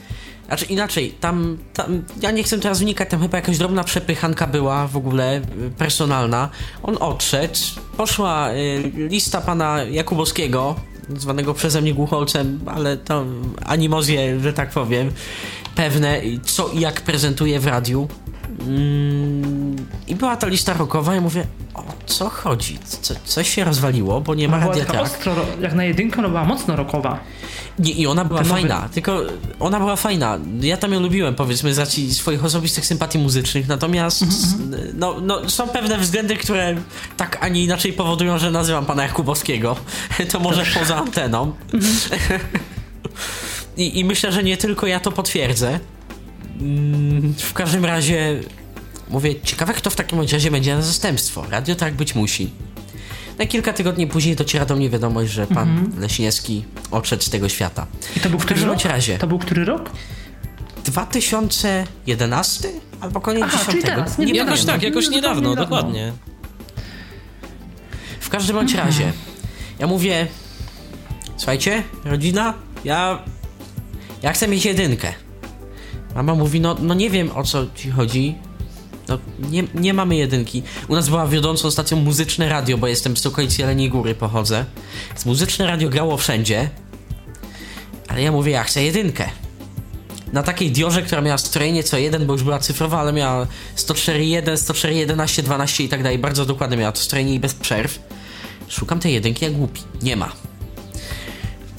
Znaczy 0.48 0.64
inaczej, 0.64 1.12
tam, 1.20 1.59
tam, 1.73 2.02
ja 2.23 2.31
nie 2.31 2.43
chcę 2.43 2.59
teraz 2.59 2.81
wnikać, 2.81 3.10
tam 3.10 3.20
chyba 3.20 3.39
jakaś 3.39 3.59
drobna 3.59 3.85
przepychanka 3.85 4.47
była 4.47 4.86
w 4.86 4.97
ogóle 4.97 5.36
y, 5.39 5.43
personalna. 5.78 6.51
On 6.82 6.97
odszedł, 7.01 7.59
poszła 7.97 8.52
y, 8.52 8.93
lista 8.94 9.40
pana 9.40 9.82
Jakubowskiego, 9.82 10.74
zwanego 11.16 11.55
przeze 11.55 11.82
mnie 11.82 11.94
głucholcem, 11.94 12.60
ale 12.66 12.97
to 12.97 13.24
animozje, 13.64 14.40
że 14.40 14.52
tak 14.52 14.70
powiem, 14.70 15.12
pewne, 15.74 16.20
co 16.44 16.68
i 16.68 16.81
jak 16.81 17.01
prezentuje 17.01 17.60
w 17.60 17.66
radiu. 17.66 18.09
Mm, 18.61 19.77
I 20.07 20.15
była 20.15 20.37
ta 20.37 20.47
lista 20.47 20.73
rockowa, 20.74 21.15
ja 21.15 21.20
mówię, 21.20 21.47
o 21.74 21.85
co 22.07 22.28
chodzi? 22.31 22.78
Co, 23.03 23.15
coś 23.24 23.49
się 23.55 23.65
rozwaliło, 23.65 24.20
bo 24.20 24.35
nie 24.35 24.49
ma 24.49 24.59
No, 24.59 24.69
radia 24.69 24.85
tak. 24.85 25.01
ostro, 25.03 25.35
jak 25.61 25.74
na 25.74 25.85
jedynkę, 25.85 26.23
no 26.23 26.28
była 26.28 26.45
mocno 26.45 26.77
rockowa. 26.77 27.19
Nie, 27.78 27.93
i 27.93 28.07
ona 28.07 28.24
była 28.24 28.41
Ten 28.41 28.49
nowy- 28.49 28.61
fajna, 28.61 28.89
tylko 28.95 29.20
ona 29.61 29.78
była 29.81 29.97
fajna. 29.97 30.39
Ja 30.61 30.77
tam 30.77 30.93
ją 30.93 31.01
lubiłem, 31.01 31.35
powiedzmy, 31.35 31.74
z 31.74 31.78
racji 31.78 32.15
swoich 32.15 32.45
osobistych 32.45 32.87
sympatii 32.87 33.19
muzycznych, 33.19 33.69
natomiast 33.69 34.24
no, 34.95 35.15
no, 35.23 35.51
są 35.51 35.69
pewne 35.69 35.99
względy, 35.99 36.37
które 36.37 36.77
tak, 37.16 37.39
a 37.41 37.49
nie 37.49 37.65
inaczej 37.65 37.93
powodują, 37.93 38.39
że 38.39 38.51
nazywam 38.51 38.87
pana 38.87 39.03
Jakubowskiego. 39.03 39.77
To 40.33 40.41
może 40.41 40.65
poza 40.78 40.97
anteną. 40.97 41.53
I, 43.77 43.99
I 43.99 44.05
myślę, 44.05 44.33
że 44.33 44.43
nie 44.43 44.57
tylko 44.57 44.87
ja 44.87 45.01
to 45.01 45.12
potwierdzę. 45.12 45.81
Mm, 46.61 47.35
W 47.39 47.53
każdym 47.53 47.85
razie 47.85 48.41
mówię, 49.09 49.35
ciekawe 49.45 49.74
kto 49.74 49.91
w 49.91 49.97
takim 49.97 50.20
razie 50.33 50.51
będzie 50.51 50.74
na 50.77 50.83
zastępstwo. 50.83 51.45
Radio 51.51 51.74
tak 51.74 51.95
być 51.95 52.15
musi. 52.15 52.51
Na 53.39 53.47
kilka 53.47 53.73
tygodni 53.73 54.07
później 54.07 54.37
dociera 54.37 54.66
do 54.66 54.77
mnie 54.77 54.91
wiadomość, 54.91 55.33
że 55.33 55.47
pan 55.47 55.93
Leśniewski 55.99 56.65
odszedł 56.91 57.23
z 57.23 57.31
tego 57.31 57.49
świata. 57.49 57.87
I 58.16 58.20
to 58.20 58.31
był 58.31 58.39
W 58.39 58.45
który 58.45 58.65
rok? 58.65 58.85
razie. 58.85 59.19
To 59.19 59.27
był 59.27 59.39
który 59.39 59.65
rok? 59.65 59.91
2011 60.85 62.69
albo 63.01 63.20
koniec 63.20 63.43
Aha, 63.47 63.59
10. 63.59 63.70
czyli 63.70 63.83
teraz, 63.83 64.19
nie- 64.19 64.27
nie 64.27 64.35
Jakoś 64.35 64.65
tak, 64.65 64.83
jakoś 64.83 65.09
niedawno, 65.09 65.51
niedawno. 65.51 65.62
dokładnie. 65.77 66.12
W 68.20 68.28
każdym 68.28 68.57
bądź 68.57 68.74
razie. 68.74 69.12
Ja 69.78 69.87
mówię, 69.87 70.27
słuchajcie, 71.37 71.83
rodzina, 72.05 72.55
ja, 72.85 73.23
ja 74.23 74.33
chcę 74.33 74.49
mieć 74.49 74.65
jedynkę. 74.65 75.12
Mama 76.16 76.34
mówi, 76.34 76.60
no, 76.60 76.76
no 76.80 76.94
nie 76.94 77.10
wiem 77.10 77.30
o 77.34 77.44
co 77.44 77.66
ci 77.74 77.90
chodzi. 77.90 78.34
No, 79.09 79.18
nie, 79.51 79.64
nie 79.74 79.94
mamy 79.94 80.16
jedynki. 80.16 80.62
U 80.88 80.94
nas 80.94 81.09
była 81.09 81.26
wiodącą 81.26 81.70
stacją 81.70 81.98
muzyczne 82.01 82.48
radio, 82.48 82.78
bo 82.78 82.86
jestem 82.86 83.16
z 83.16 83.26
okolicy 83.26 83.62
Jeleniej 83.62 83.90
Góry, 83.90 84.14
pochodzę. 84.14 84.64
Więc 85.09 85.26
muzyczne 85.26 85.66
radio 85.66 85.88
grało 85.88 86.16
wszędzie. 86.16 86.70
Ale 88.09 88.22
ja 88.22 88.32
mówię, 88.32 88.52
ja 88.52 88.64
chcę 88.64 88.82
jedynkę. 88.82 89.28
Na 90.32 90.43
takiej 90.43 90.70
diorze, 90.70 91.02
która 91.02 91.20
miała 91.20 91.38
strojenie 91.38 91.82
co 91.82 91.98
jeden, 91.98 92.26
bo 92.26 92.32
już 92.32 92.43
była 92.43 92.59
cyfrowa, 92.59 93.01
ale 93.01 93.12
miała 93.12 93.47
104.1, 93.76 94.43
104.11, 94.43 95.43
12 95.43 95.84
i 95.84 95.88
tak 95.88 96.02
dalej. 96.02 96.18
Bardzo 96.18 96.47
dokładnie 96.47 96.76
miała 96.76 96.93
to 96.93 97.01
strojenie 97.01 97.34
i 97.34 97.40
bez 97.40 97.55
przerw. 97.55 97.98
Szukam 98.68 99.01
tej 99.01 99.14
jedynki 99.14 99.44
jak 99.44 99.55
głupi. 99.55 99.82
Nie 100.02 100.16
ma. 100.16 100.32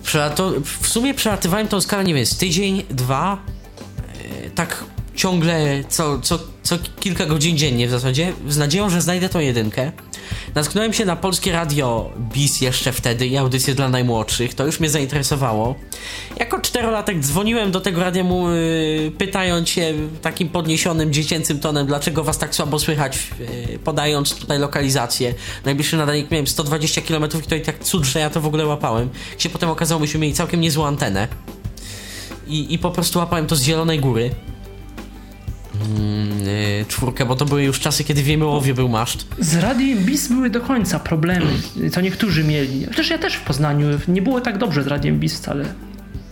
Przelato... 0.04 0.54
W 0.82 0.88
sumie 0.88 1.14
przelatywałem 1.14 1.68
tą 1.68 1.82
skalę, 1.82 2.04
nie 2.04 2.14
wiem, 2.14 2.26
tydzień, 2.40 2.84
dwa, 2.90 3.38
tak 4.58 4.84
ciągle 5.16 5.84
co, 5.90 6.20
co, 6.20 6.40
co 6.64 6.78
kilka 7.00 7.26
godzin 7.26 7.58
dziennie 7.58 7.88
w 7.88 7.92
zasadzie, 7.92 8.34
z 8.48 8.58
nadzieją, 8.58 8.90
że 8.90 9.02
znajdę 9.02 9.30
tą 9.30 9.40
jedynkę. 9.40 9.92
Natknąłem 10.56 10.94
się 10.94 11.06
na 11.06 11.16
polskie 11.16 11.52
radio 11.52 12.12
BIS 12.20 12.62
jeszcze 12.62 12.92
wtedy 12.92 13.28
i 13.28 13.38
audycje 13.38 13.76
dla 13.76 13.90
najmłodszych, 13.90 14.54
to 14.54 14.66
już 14.66 14.80
mnie 14.80 14.90
zainteresowało. 14.90 15.76
Jako 16.40 16.60
czterolatek 16.60 17.20
dzwoniłem 17.20 17.72
do 17.72 17.82
tego 17.82 18.02
radia 18.02 18.24
mu, 18.24 18.50
yy, 18.50 19.12
pytając 19.18 19.70
się 19.70 19.94
takim 20.22 20.50
podniesionym, 20.50 21.14
dziecięcym 21.14 21.60
tonem, 21.60 21.88
dlaczego 21.88 22.24
was 22.24 22.38
tak 22.38 22.56
słabo 22.56 22.80
słychać, 22.80 23.28
yy, 23.40 23.80
podając 23.80 24.36
tutaj 24.36 24.60
lokalizację. 24.60 25.34
Najbliższy 25.66 25.98
nadajnik 25.98 26.32
miałem 26.32 26.48
120 26.48 27.02
km 27.02 27.26
i 27.26 27.48
to 27.48 27.56
i 27.56 27.62
tak 27.62 27.80
cud, 27.80 28.06
że 28.06 28.20
ja 28.20 28.30
to 28.30 28.42
w 28.42 28.46
ogóle 28.46 28.66
łapałem. 28.66 29.10
Się 29.38 29.50
potem 29.50 29.70
okazało, 29.70 30.02
myśmy 30.02 30.20
mieli 30.20 30.34
całkiem 30.34 30.62
niezłą 30.62 30.86
antenę. 30.86 31.28
I, 32.50 32.74
I 32.74 32.80
po 32.80 32.92
prostu 32.92 33.20
łapałem 33.20 33.48
to 33.48 33.56
z 33.56 33.64
Zielonej 33.64 34.00
Góry. 34.00 34.32
Mm, 35.82 36.40
yy, 36.48 36.86
czwórkę, 36.88 37.26
bo 37.26 37.36
to 37.36 37.46
były 37.46 37.64
już 37.64 37.80
czasy, 37.80 38.04
kiedy 38.04 38.24
w 38.24 38.28
Jemyłowie 38.28 38.74
był 38.74 38.90
maszt. 38.90 39.26
Z 39.40 39.56
radiem 39.56 39.98
BIS 40.06 40.28
były 40.28 40.50
do 40.50 40.62
końca 40.62 41.00
problemy, 41.00 41.46
co 41.92 42.02
niektórzy 42.02 42.44
mieli. 42.44 42.86
Chociaż 42.86 43.10
ja 43.10 43.18
też 43.18 43.34
w 43.36 43.42
Poznaniu 43.42 43.88
nie 44.08 44.22
było 44.22 44.42
tak 44.42 44.58
dobrze 44.58 44.84
z 44.84 44.88
radiem 44.88 45.20
BIS 45.20 45.34
wcale. 45.38 45.66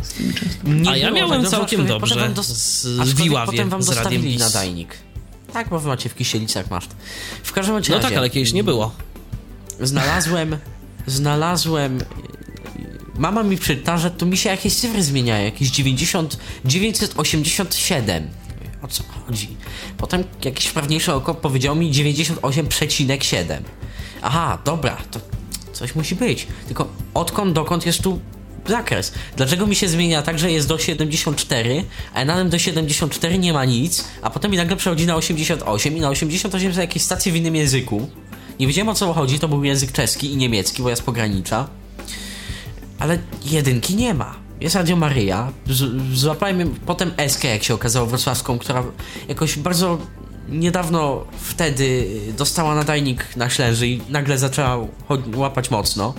Z 0.01 0.13
tymi 0.13 0.33
często. 0.33 0.69
Nie 0.69 0.89
A 0.89 0.97
ja 0.97 1.11
miałem 1.11 1.29
tak 1.29 1.41
dobrze, 1.41 1.57
całkiem 1.57 1.85
dobrze 1.85 2.15
wam 2.15 2.43
z- 2.43 3.13
Wiławie 3.13 3.51
potem 3.51 3.69
wam 3.69 3.83
z 3.83 3.89
radiem 3.89 4.21
BIS. 4.21 4.39
nadajnik. 4.39 4.95
Tak, 5.53 5.69
bo 5.69 5.79
wy 5.79 5.87
macie 5.87 6.09
w 6.09 6.15
Kisielicach 6.15 6.69
maszt. 6.69 6.95
W 7.43 7.53
każdym 7.53 7.75
razie 7.75 7.93
No 7.93 7.99
tak, 7.99 8.13
ale 8.13 8.29
kiedyś 8.29 8.53
nie 8.53 8.63
było. 8.63 8.91
znalazłem, 9.81 10.57
znalazłem 11.07 11.97
mama 13.17 13.43
mi 13.43 13.57
przyta, 13.57 13.97
że 13.97 14.11
tu 14.11 14.25
mi 14.25 14.37
się 14.37 14.49
jakieś 14.49 14.75
cyfry 14.75 15.03
zmieniają, 15.03 15.45
jakieś 15.45 15.71
90, 15.71 16.37
987. 16.65 18.29
O 18.81 18.87
co 18.87 19.03
chodzi? 19.03 19.57
Potem 19.97 20.23
jakieś 20.43 20.65
wprawniejsze 20.65 21.15
oko 21.15 21.35
powiedział 21.35 21.75
mi 21.75 21.91
98,7. 21.91 23.57
Aha, 24.21 24.57
dobra, 24.65 24.97
to 25.11 25.19
coś 25.73 25.95
musi 25.95 26.15
być. 26.15 26.47
Tylko 26.67 26.87
odkąd 27.13 27.53
dokąd 27.53 27.85
jest 27.85 28.01
tu 28.01 28.19
zakres? 28.67 29.13
Dlaczego 29.35 29.67
mi 29.67 29.75
się 29.75 29.87
zmienia 29.87 30.21
tak, 30.21 30.39
że 30.39 30.51
jest 30.51 30.67
do 30.67 30.77
74, 30.77 31.83
a 32.13 32.25
nadal 32.25 32.49
do 32.49 32.59
74 32.59 33.39
nie 33.39 33.53
ma 33.53 33.65
nic, 33.65 34.05
a 34.21 34.29
potem 34.29 34.51
mi 34.51 34.57
nagle 34.57 34.75
przechodzi 34.75 35.05
na 35.05 35.15
88 35.15 35.97
i 35.97 36.01
na 36.01 36.09
88 36.09 36.73
są 36.73 36.81
jakieś 36.81 37.01
stacje 37.01 37.31
w 37.31 37.35
innym 37.35 37.55
języku. 37.55 38.09
Nie 38.59 38.67
wiedziałem 38.67 38.89
o 38.89 38.93
co 38.93 39.13
chodzi, 39.13 39.39
to 39.39 39.47
był 39.47 39.63
język 39.63 39.91
czeski 39.91 40.33
i 40.33 40.37
niemiecki, 40.37 40.83
bo 40.83 40.89
ja 40.89 40.95
z 40.95 41.01
pogranicza. 41.01 41.67
Ale 42.99 43.17
jedynki 43.45 43.95
nie 43.95 44.13
ma. 44.13 44.35
Jest 44.61 44.75
Radio 44.75 44.95
Maryja. 44.95 45.51
Z- 45.67 46.13
Złapałem 46.17 46.75
potem 46.85 47.11
Eskę, 47.17 47.47
jak 47.47 47.63
się 47.63 47.73
okazało, 47.73 48.05
wrocławską, 48.07 48.59
która 48.59 48.83
jakoś 49.27 49.57
bardzo 49.57 49.97
niedawno 50.49 51.25
wtedy 51.41 52.07
dostała 52.37 52.75
nadajnik 52.75 53.35
na 53.35 53.49
ślęży 53.49 53.87
i 53.87 54.01
nagle 54.09 54.37
zaczęła 54.37 54.77
łapać 55.35 55.71
mocno. 55.71 56.13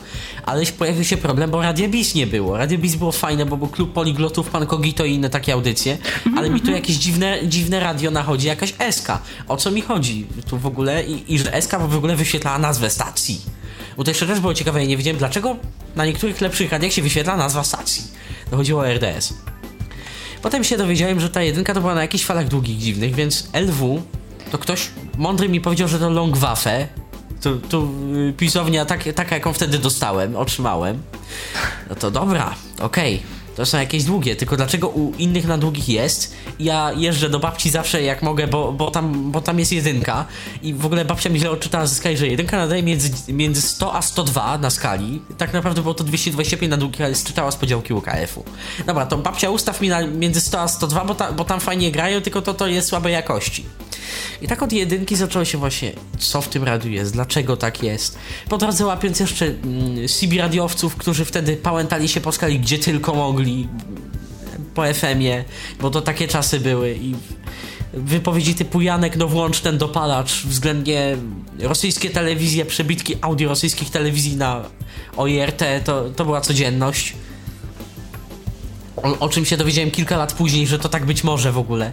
Ale 0.46 0.66
pojawił 0.66 1.04
się 1.04 1.16
problem, 1.16 1.50
bo 1.50 1.62
Radio 1.62 1.88
Bis 1.88 2.14
nie 2.14 2.26
było. 2.26 2.56
Radio 2.56 2.78
Bis 2.78 2.94
było 2.96 3.12
fajne, 3.12 3.46
bo 3.46 3.56
był 3.56 3.68
klub 3.68 3.92
poliglotów, 3.92 4.50
pan 4.50 4.66
Kogito 4.66 5.04
i 5.04 5.14
inne 5.14 5.30
takie 5.30 5.52
audycje, 5.52 5.98
ale 6.36 6.50
mi 6.50 6.60
tu 6.60 6.70
jakieś 6.70 6.96
dziwne, 6.96 7.38
dziwne 7.48 7.80
radio 7.80 8.10
nachodzi, 8.10 8.46
jakaś 8.46 8.74
Eska. 8.78 9.22
O 9.48 9.56
co 9.56 9.70
mi 9.70 9.80
chodzi 9.82 10.26
tu 10.50 10.58
w 10.58 10.66
ogóle? 10.66 11.04
I, 11.04 11.34
i 11.34 11.38
że 11.38 11.54
Eska 11.54 11.78
w 11.78 11.96
ogóle 11.96 12.16
wyświetlała 12.16 12.58
nazwę 12.58 12.90
stacji. 12.90 13.40
Bo 13.96 14.04
to 14.04 14.10
jeszcze 14.10 14.26
też 14.26 14.40
było 14.40 14.54
ciekawe, 14.54 14.80
ja 14.82 14.88
nie 14.88 14.96
wiedziałem 14.96 15.18
dlaczego 15.18 15.56
na 15.96 16.06
niektórych 16.06 16.40
lepszych 16.40 16.72
radiach 16.72 16.92
się 16.92 17.02
wyświetla 17.02 17.36
nazwa 17.36 17.64
stacji. 17.64 18.02
To 18.50 18.56
chodziło 18.56 18.80
o 18.80 18.86
RDS. 18.94 19.34
Potem 20.42 20.64
się 20.64 20.76
dowiedziałem, 20.76 21.20
że 21.20 21.30
ta 21.30 21.42
jedynka 21.42 21.74
to 21.74 21.80
była 21.80 21.94
na 21.94 22.02
jakichś 22.02 22.24
falach 22.24 22.48
długich, 22.48 22.78
dziwnych, 22.78 23.14
więc 23.14 23.48
LW 23.52 24.02
to 24.50 24.58
ktoś 24.58 24.88
mądry 25.16 25.48
mi 25.48 25.60
powiedział, 25.60 25.88
że 25.88 25.98
to 25.98 26.10
Longwaffe. 26.10 26.88
Tu, 27.42 27.60
tu 27.60 27.88
y, 28.28 28.32
pisownia 28.32 28.84
tak, 28.84 29.04
taka, 29.14 29.34
jaką 29.34 29.52
wtedy 29.52 29.78
dostałem, 29.78 30.36
otrzymałem. 30.36 31.02
No 31.90 31.96
to 31.96 32.10
dobra, 32.10 32.54
okej. 32.80 33.22
To 33.56 33.66
są 33.66 33.78
jakieś 33.78 34.04
długie, 34.04 34.36
tylko 34.36 34.56
dlaczego 34.56 34.88
u 34.88 35.12
innych 35.18 35.46
na 35.46 35.58
długich 35.58 35.88
jest? 35.88 36.34
Ja 36.58 36.92
jeżdżę 36.96 37.30
do 37.30 37.38
babci 37.38 37.70
zawsze 37.70 38.02
jak 38.02 38.22
mogę, 38.22 38.46
bo, 38.46 38.72
bo, 38.72 38.90
tam, 38.90 39.32
bo 39.32 39.40
tam 39.40 39.58
jest 39.58 39.72
jedynka 39.72 40.24
i 40.62 40.74
w 40.74 40.86
ogóle 40.86 41.04
babcia 41.04 41.30
mi 41.30 41.38
źle 41.38 41.50
odczytała 41.50 41.86
ze 41.86 41.94
skali, 41.94 42.16
że 42.16 42.26
jedynka 42.26 42.56
nadaje 42.56 42.82
między, 42.82 43.10
między 43.28 43.62
100 43.62 43.94
a 43.94 44.02
102 44.02 44.58
na 44.58 44.70
skali. 44.70 45.22
Tak 45.38 45.52
naprawdę 45.52 45.82
było 45.82 45.94
to 45.94 46.04
225 46.04 46.70
na 46.70 46.76
długich, 46.76 47.00
ale 47.00 47.14
czytała 47.14 47.50
z 47.50 47.56
podziałki 47.56 47.94
UKF-u. 47.94 48.44
Dobra, 48.86 49.06
to 49.06 49.18
babcia 49.18 49.50
ustaw 49.50 49.80
mi 49.80 49.88
na 49.88 50.06
między 50.06 50.40
100 50.40 50.60
a 50.60 50.68
102, 50.68 51.04
bo, 51.04 51.14
ta, 51.14 51.32
bo 51.32 51.44
tam 51.44 51.60
fajnie 51.60 51.92
grają, 51.92 52.20
tylko 52.20 52.42
to, 52.42 52.54
to 52.54 52.66
jest 52.66 52.88
słabej 52.88 53.12
jakości. 53.12 53.64
I 54.42 54.48
tak 54.48 54.62
od 54.62 54.72
jedynki 54.72 55.16
zaczęło 55.16 55.44
się 55.44 55.58
właśnie, 55.58 55.92
co 56.18 56.40
w 56.40 56.48
tym 56.48 56.64
radiu 56.64 56.90
jest, 56.90 57.12
dlaczego 57.12 57.56
tak 57.56 57.82
jest. 57.82 58.18
Po 58.48 58.58
drodze 58.58 58.86
łapiąc 58.86 59.20
jeszcze 59.20 59.46
mm, 59.46 60.08
CB 60.08 60.38
radiowców, 60.38 60.96
którzy 60.96 61.24
wtedy 61.24 61.56
pałętali 61.56 62.08
się 62.08 62.20
po 62.20 62.32
skali, 62.32 62.60
gdzie 62.60 62.78
tylko 62.78 63.14
mogli, 63.14 63.45
po 64.74 64.94
FM-ie, 64.94 65.44
bo 65.80 65.90
to 65.90 66.00
takie 66.00 66.28
czasy 66.28 66.60
były 66.60 66.94
i 66.94 67.14
wypowiedzi 67.92 68.54
typu 68.54 68.80
Janek, 68.80 69.16
no 69.16 69.28
włącz 69.28 69.60
ten 69.60 69.78
dopalacz, 69.78 70.42
względnie 70.46 71.16
rosyjskie 71.58 72.10
telewizje, 72.10 72.64
przebitki 72.64 73.14
audio 73.20 73.48
rosyjskich 73.48 73.90
telewizji 73.90 74.36
na 74.36 74.64
OIRT, 75.16 75.64
to, 75.84 76.10
to 76.10 76.24
była 76.24 76.40
codzienność. 76.40 77.14
O, 78.96 79.18
o, 79.18 79.28
czym 79.28 79.44
się 79.44 79.56
dowiedziałem 79.56 79.90
kilka 79.90 80.16
lat 80.16 80.32
później, 80.32 80.66
że 80.66 80.78
to 80.78 80.88
tak 80.88 81.06
być 81.06 81.24
może 81.24 81.52
w 81.52 81.58
ogóle. 81.58 81.92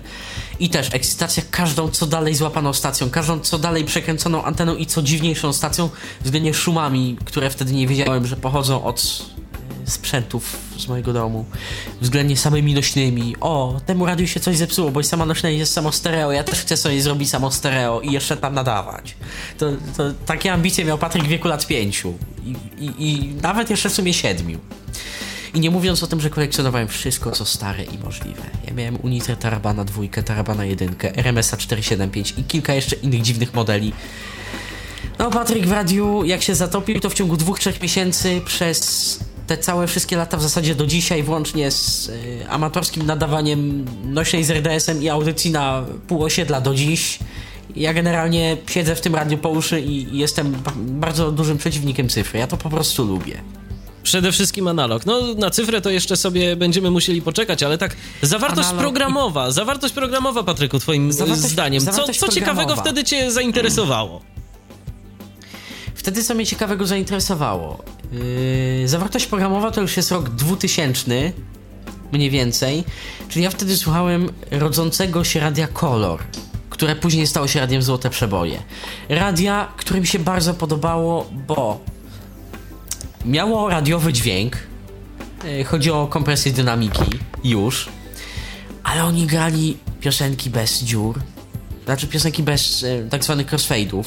I 0.59 0.69
też 0.69 0.89
ekscytacja 0.93 1.43
każdą 1.51 1.89
co 1.89 2.07
dalej 2.07 2.35
złapaną 2.35 2.73
stacją, 2.73 3.09
każdą 3.09 3.39
co 3.39 3.59
dalej 3.59 3.85
przekręconą 3.85 4.43
anteną 4.43 4.75
i 4.75 4.85
co 4.85 5.01
dziwniejszą 5.01 5.53
stacją, 5.53 5.89
względnie 6.21 6.53
szumami, 6.53 7.17
które 7.25 7.49
wtedy 7.49 7.73
nie 7.73 7.87
wiedziałem, 7.87 8.27
że 8.27 8.35
pochodzą 8.35 8.83
od 8.83 9.25
sprzętów 9.85 10.57
z 10.77 10.87
mojego 10.87 11.13
domu, 11.13 11.45
względnie 12.01 12.37
samymi 12.37 12.73
nośnymi. 12.73 13.35
O, 13.41 13.81
temu 13.85 14.05
radiu 14.05 14.27
się 14.27 14.39
coś 14.39 14.57
zepsuło, 14.57 14.91
bo 14.91 15.03
sama 15.03 15.25
nośna 15.25 15.49
jest 15.49 15.73
samo 15.73 15.91
stereo, 15.91 16.31
ja 16.31 16.43
też 16.43 16.59
chcę 16.59 16.77
sobie 16.77 17.01
zrobić 17.01 17.29
samo 17.29 17.51
stereo 17.51 18.01
i 18.01 18.11
jeszcze 18.11 18.37
tam 18.37 18.53
nadawać. 18.53 19.15
To, 19.57 19.65
to 19.97 20.03
takie 20.25 20.53
ambicje 20.53 20.85
miał 20.85 20.97
Patryk 20.97 21.23
w 21.23 21.27
wieku 21.27 21.47
lat 21.47 21.67
pięciu 21.67 22.13
i, 22.45 22.55
i, 22.85 22.93
i 22.99 23.33
nawet 23.41 23.69
jeszcze 23.69 23.89
w 23.89 23.93
sumie 23.93 24.13
siedmiu. 24.13 24.59
I 25.53 25.59
nie 25.59 25.71
mówiąc 25.71 26.03
o 26.03 26.07
tym, 26.07 26.21
że 26.21 26.29
kolekcjonowałem 26.29 26.87
wszystko, 26.87 27.31
co 27.31 27.45
stare 27.45 27.83
i 27.83 27.97
możliwe. 27.97 28.41
Ja 28.67 28.73
miałem 28.73 28.97
Unitre 29.03 29.35
Tarabana 29.35 29.85
2, 29.85 30.03
Tarabana 30.25 30.65
1, 30.65 30.95
RMS-a 31.15 31.57
475 31.57 32.33
i 32.37 32.43
kilka 32.43 32.73
jeszcze 32.73 32.95
innych 32.95 33.21
dziwnych 33.21 33.53
modeli. 33.53 33.93
No, 35.19 35.31
Patryk 35.31 35.67
w 35.67 35.71
radiu, 35.71 36.23
jak 36.25 36.41
się 36.41 36.55
zatopił, 36.55 36.99
to 36.99 37.09
w 37.09 37.13
ciągu 37.13 37.37
dwóch, 37.37 37.59
trzech 37.59 37.81
miesięcy 37.81 38.41
przez 38.45 39.19
te 39.47 39.57
całe 39.57 39.87
wszystkie 39.87 40.17
lata 40.17 40.37
w 40.37 40.41
zasadzie 40.41 40.75
do 40.75 40.87
dzisiaj, 40.87 41.23
włącznie 41.23 41.71
z 41.71 42.09
y, 42.09 42.49
amatorskim 42.49 43.05
nadawaniem 43.05 43.85
nośnej 44.05 44.43
z 44.43 44.51
RDS-em 44.51 45.03
i 45.03 45.09
audycji 45.09 45.51
na 45.51 45.85
pół 46.07 46.23
osiedla 46.23 46.61
do 46.61 46.75
dziś. 46.75 47.19
Ja 47.75 47.93
generalnie 47.93 48.57
siedzę 48.67 48.95
w 48.95 49.01
tym 49.01 49.15
radiu 49.15 49.37
po 49.37 49.49
uszy 49.49 49.81
i 49.81 50.17
jestem 50.17 50.55
bardzo 50.75 51.31
dużym 51.31 51.57
przeciwnikiem 51.57 52.09
cyfry. 52.09 52.39
Ja 52.39 52.47
to 52.47 52.57
po 52.57 52.69
prostu 52.69 53.05
lubię. 53.05 53.41
Przede 54.03 54.31
wszystkim 54.31 54.67
analog. 54.67 55.05
No, 55.05 55.21
na 55.37 55.49
cyfrę 55.49 55.81
to 55.81 55.89
jeszcze 55.89 56.17
sobie 56.17 56.55
będziemy 56.55 56.91
musieli 56.91 57.21
poczekać, 57.21 57.63
ale 57.63 57.77
tak, 57.77 57.95
zawartość 58.21 58.67
analog 58.67 58.81
programowa, 58.81 59.47
i... 59.47 59.53
zawartość 59.53 59.93
programowa, 59.93 60.43
Patryku, 60.43 60.79
twoim 60.79 61.13
zawartość, 61.13 61.41
zdaniem. 61.41 61.81
Zawartość 61.81 62.19
co, 62.19 62.25
co 62.27 62.31
ciekawego 62.31 62.75
wtedy 62.75 63.03
cię 63.03 63.31
zainteresowało? 63.31 64.32
Wtedy 66.03 66.23
co 66.23 66.35
mnie 66.35 66.45
ciekawego 66.45 66.85
zainteresowało? 66.87 67.83
Yy, 68.81 68.87
zawartość 68.87 69.25
programowa 69.25 69.71
to 69.71 69.81
już 69.81 69.97
jest 69.97 70.11
rok 70.11 70.29
2000, 70.29 71.31
mniej 72.11 72.29
więcej, 72.29 72.83
czyli 73.29 73.43
ja 73.43 73.49
wtedy 73.49 73.77
słuchałem 73.77 74.29
rodzącego 74.51 75.23
się 75.23 75.39
radia 75.39 75.67
Color, 75.67 76.19
które 76.69 76.95
później 76.95 77.27
stało 77.27 77.47
się 77.47 77.59
radiem 77.59 77.81
Złote 77.81 78.09
Przeboje. 78.09 78.63
Radia, 79.09 79.73
które 79.77 80.01
mi 80.01 80.07
się 80.07 80.19
bardzo 80.19 80.53
podobało, 80.53 81.29
bo 81.47 81.79
miało 83.25 83.69
radiowy 83.69 84.13
dźwięk. 84.13 84.57
E, 85.45 85.63
chodzi 85.63 85.91
o 85.91 86.07
kompresję 86.07 86.51
dynamiki 86.51 87.19
już. 87.43 87.89
Ale 88.83 89.03
oni 89.03 89.27
grali 89.27 89.77
piosenki 90.01 90.49
bez 90.49 90.83
dziur. 90.83 91.19
Znaczy 91.85 92.07
piosenki 92.07 92.43
bez 92.43 92.83
e, 92.83 93.09
tak 93.09 93.23
zwanych 93.23 93.47
crossfade'ów. 93.47 94.03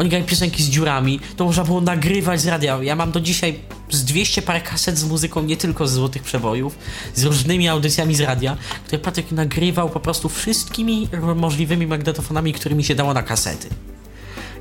Oni 0.00 0.08
grali 0.08 0.24
piosenki 0.24 0.62
z 0.62 0.68
dziurami. 0.68 1.20
To 1.36 1.44
można 1.44 1.64
było 1.64 1.80
nagrywać 1.80 2.40
z 2.40 2.46
radia. 2.46 2.82
Ja 2.82 2.96
mam 2.96 3.12
do 3.12 3.20
dzisiaj 3.20 3.60
z 3.90 4.04
200 4.04 4.42
parę 4.42 4.60
kaset 4.60 4.98
z 4.98 5.04
muzyką, 5.04 5.42
nie 5.42 5.56
tylko 5.56 5.88
z 5.88 5.92
Złotych 5.92 6.22
Przebojów, 6.22 6.78
z 7.14 7.24
różnymi 7.24 7.68
audycjami 7.68 8.14
z 8.14 8.20
radia, 8.20 8.56
które 8.86 8.98
Patryk 8.98 9.32
nagrywał 9.32 9.90
po 9.90 10.00
prostu 10.00 10.28
wszystkimi 10.28 11.08
możliwymi 11.36 11.86
magnetofonami, 11.86 12.52
którymi 12.52 12.84
się 12.84 12.94
dało 12.94 13.14
na 13.14 13.22
kasety. 13.22 13.68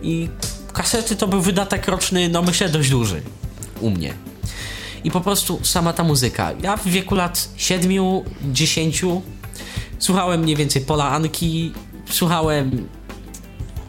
I 0.02 0.30
kasety 0.74 1.16
to 1.16 1.28
był 1.28 1.42
wydatek 1.42 1.88
roczny, 1.88 2.30
no 2.30 2.42
myślę, 2.42 2.70
dość 2.70 2.90
duży 2.90 3.22
u 3.82 3.90
mnie. 3.90 4.14
I 5.04 5.12
po 5.12 5.22
prostu 5.22 5.60
sama 5.64 5.94
ta 5.94 6.04
muzyka. 6.04 6.52
Ja 6.64 6.78
w 6.78 6.88
wieku 6.88 7.16
lat 7.16 7.50
7-10 7.58 9.22
słuchałem 10.00 10.42
mniej 10.42 10.56
więcej 10.56 10.82
Pola 10.82 11.10
Anki, 11.10 11.74
słuchałem 12.10 12.88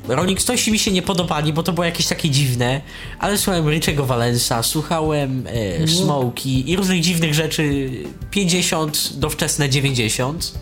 Rolling 0.09 0.41
Stonesi 0.43 0.73
mi 0.73 0.79
się 0.79 0.93
nie 0.93 1.03
podobali, 1.03 1.53
bo 1.53 1.63
to 1.63 1.73
było 1.73 1.85
jakieś 1.85 2.07
takie 2.07 2.31
dziwne, 2.31 2.81
ale 3.19 3.39
słuchałem 3.39 3.71
Richego 3.71 4.07
Valensa, 4.07 4.63
słuchałem 4.63 5.47
e, 5.47 5.89
Smokey 5.89 6.71
i 6.71 6.77
różnych 6.77 7.01
dziwnych 7.01 7.35
rzeczy 7.35 7.91
50 8.31 9.13
do 9.17 9.31
wczesne 9.31 9.69
90. 9.69 10.55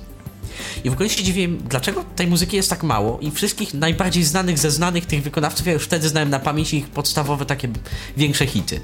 I 0.84 0.90
w 0.90 0.92
ogóle 0.92 1.08
się 1.08 1.22
dziwiłem, 1.22 1.58
dlaczego 1.68 2.04
tej 2.16 2.26
muzyki 2.26 2.56
jest 2.56 2.70
tak 2.70 2.82
mało 2.82 3.18
i 3.20 3.30
wszystkich 3.30 3.74
najbardziej 3.74 4.24
znanych 4.24 4.58
ze 4.58 4.70
znanych 4.70 5.06
tych 5.06 5.22
wykonawców 5.22 5.66
ja 5.66 5.72
już 5.72 5.84
wtedy 5.84 6.08
znałem 6.08 6.30
na 6.30 6.38
pamięć 6.38 6.74
ich 6.74 6.88
podstawowe 6.88 7.46
takie 7.46 7.68
większe 8.16 8.46
hity 8.46 8.80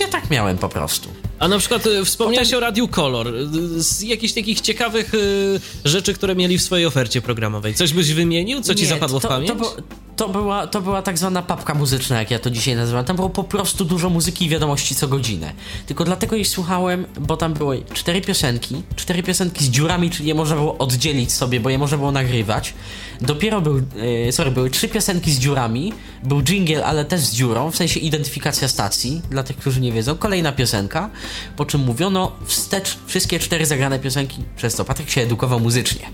ja 0.00 0.08
tak 0.08 0.30
miałem 0.30 0.58
po 0.58 0.68
prostu. 0.68 1.08
A 1.40 1.48
na 1.48 1.58
przykład 1.58 1.86
e, 1.86 2.04
wspomniałeś 2.04 2.48
Potem... 2.48 2.58
o 2.58 2.60
Radiu 2.60 2.88
Color, 2.88 3.28
e, 3.28 3.32
z 3.76 4.02
jakichś 4.02 4.32
takich 4.32 4.60
ciekawych 4.60 5.14
y, 5.14 5.60
rzeczy, 5.84 6.14
które 6.14 6.34
mieli 6.34 6.58
w 6.58 6.62
swojej 6.62 6.86
ofercie 6.86 7.22
programowej. 7.22 7.74
Coś 7.74 7.92
byś 7.92 8.12
wymienił? 8.12 8.60
Co 8.60 8.74
ci 8.74 8.82
Nie, 8.82 8.88
zapadło 8.88 9.20
to, 9.20 9.28
w 9.28 9.30
pamięć? 9.30 9.52
To, 9.52 9.64
to, 9.64 9.82
była, 10.28 10.66
to 10.66 10.80
była 10.80 11.02
tak 11.02 11.18
zwana 11.18 11.42
papka 11.42 11.74
muzyczna, 11.74 12.18
jak 12.18 12.30
ja 12.30 12.38
to 12.38 12.50
dzisiaj 12.50 12.76
nazywam. 12.76 13.04
Tam 13.04 13.16
było 13.16 13.30
po 13.30 13.44
prostu 13.44 13.84
dużo 13.84 14.10
muzyki 14.10 14.44
i 14.44 14.48
wiadomości 14.48 14.94
co 14.94 15.08
godzinę. 15.08 15.52
Tylko 15.86 16.04
dlatego 16.04 16.36
jej 16.36 16.44
słuchałem, 16.44 17.06
bo 17.20 17.36
tam 17.36 17.54
były 17.54 17.82
cztery 17.92 18.20
piosenki, 18.20 18.82
cztery 18.96 19.22
piosenki 19.22 19.64
z 19.64 19.68
dziurami, 19.68 20.10
czyli 20.10 20.28
je 20.28 20.34
można 20.34 20.56
było 20.56 20.78
oddzielić 20.78 21.32
sobie, 21.32 21.60
bo 21.60 21.70
je 21.70 21.78
można 21.78 21.96
było 21.96 22.12
nagrywać. 22.12 22.74
Dopiero 23.20 23.60
był, 23.60 23.76
yy, 23.76 24.32
sorry, 24.32 24.50
były 24.50 24.70
trzy 24.70 24.88
piosenki 24.88 25.32
z 25.32 25.38
dziurami, 25.38 25.92
był 26.22 26.42
jingle, 26.42 26.86
ale 26.86 27.04
też 27.04 27.20
z 27.20 27.34
dziurą, 27.34 27.70
w 27.70 27.76
sensie 27.76 28.00
identyfikacja 28.00 28.68
stacji, 28.68 29.22
dla 29.30 29.42
tych, 29.42 29.56
którzy 29.56 29.80
nie 29.80 29.92
wiedzą. 29.92 30.16
Kolejna 30.16 30.52
piosenka, 30.52 31.10
po 31.56 31.64
czym 31.64 31.80
mówiono 31.80 32.32
wstecz 32.46 32.98
wszystkie 33.06 33.38
cztery 33.38 33.66
zagrane 33.66 33.98
piosenki, 33.98 34.42
przez 34.56 34.74
co 34.74 34.84
Patryk 34.84 35.10
się 35.10 35.20
edukował 35.20 35.60
muzycznie 35.60 36.10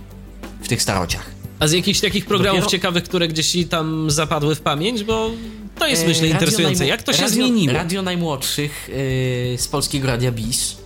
w 0.63 0.69
tych 0.69 0.83
starociach. 0.83 1.36
A 1.61 1.69
z 1.69 1.73
jakichś 1.73 2.01
takich 2.01 2.27
programów 2.27 2.61
Dopiero... 2.61 2.71
ciekawych, 2.71 3.05
które 3.05 3.29
gdzieś 3.29 3.57
tam 3.71 4.11
zapadły 4.11 4.55
w 4.55 4.61
pamięć, 4.61 5.05
bo 5.05 5.31
to 5.79 5.87
jest 5.87 6.07
myślę 6.07 6.29
interesujące. 6.29 6.87
Jak 6.87 7.03
to 7.03 7.13
się 7.13 7.23
radio, 7.23 7.35
zmieniło? 7.35 7.75
Radio 7.75 8.03
najmłodszych 8.03 8.89
yy, 8.89 9.59
z 9.59 9.69
polskiego 9.69 10.07
Radia 10.07 10.33
BIS, 10.33 10.77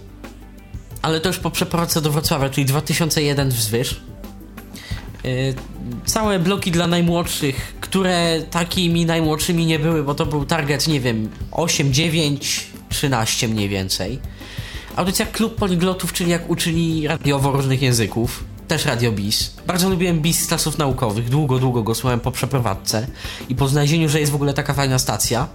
ale 1.02 1.20
to 1.20 1.28
już 1.28 1.38
po 1.38 1.50
przeprowadzce 1.50 2.00
do 2.00 2.10
Wrocławia, 2.10 2.48
czyli 2.48 2.66
2001 2.66 3.50
wzwyż. 3.50 4.00
Yy, 5.24 5.54
całe 6.04 6.38
bloki 6.38 6.70
dla 6.70 6.86
najmłodszych, 6.86 7.74
które 7.80 8.42
takimi 8.50 9.06
najmłodszymi 9.06 9.66
nie 9.66 9.78
były, 9.78 10.02
bo 10.02 10.14
to 10.14 10.26
był 10.26 10.44
target, 10.44 10.88
nie 10.88 11.00
wiem, 11.00 11.30
8, 11.52 11.92
9, 11.92 12.66
13 12.88 13.48
mniej 13.48 13.68
więcej. 13.68 14.18
Audycja 14.96 15.26
Klub 15.26 15.54
Poliglotów, 15.54 16.12
czyli 16.12 16.30
jak 16.30 16.50
uczyli 16.50 17.06
radiowo 17.06 17.52
różnych 17.52 17.82
języków 17.82 18.44
też 18.70 18.84
Radio 18.84 19.12
Bis. 19.12 19.52
Bardzo 19.66 19.88
lubiłem 19.88 20.20
Bis 20.20 20.44
z 20.44 20.46
klasów 20.46 20.78
naukowych. 20.78 21.28
Długo, 21.28 21.58
długo 21.58 21.82
go 21.82 21.94
słuchałem 21.94 22.20
po 22.20 22.30
przeprowadzce 22.30 23.06
i 23.48 23.54
po 23.54 23.68
znalezieniu, 23.68 24.08
że 24.08 24.20
jest 24.20 24.32
w 24.32 24.34
ogóle 24.34 24.54
taka 24.54 24.74
fajna 24.74 24.98
stacja. 24.98 25.48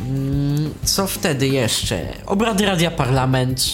Mm, 0.00 0.74
co 0.84 1.06
wtedy 1.06 1.48
jeszcze? 1.48 2.12
Obrady 2.26 2.66
Radia 2.66 2.90
Parlament. 2.90 3.64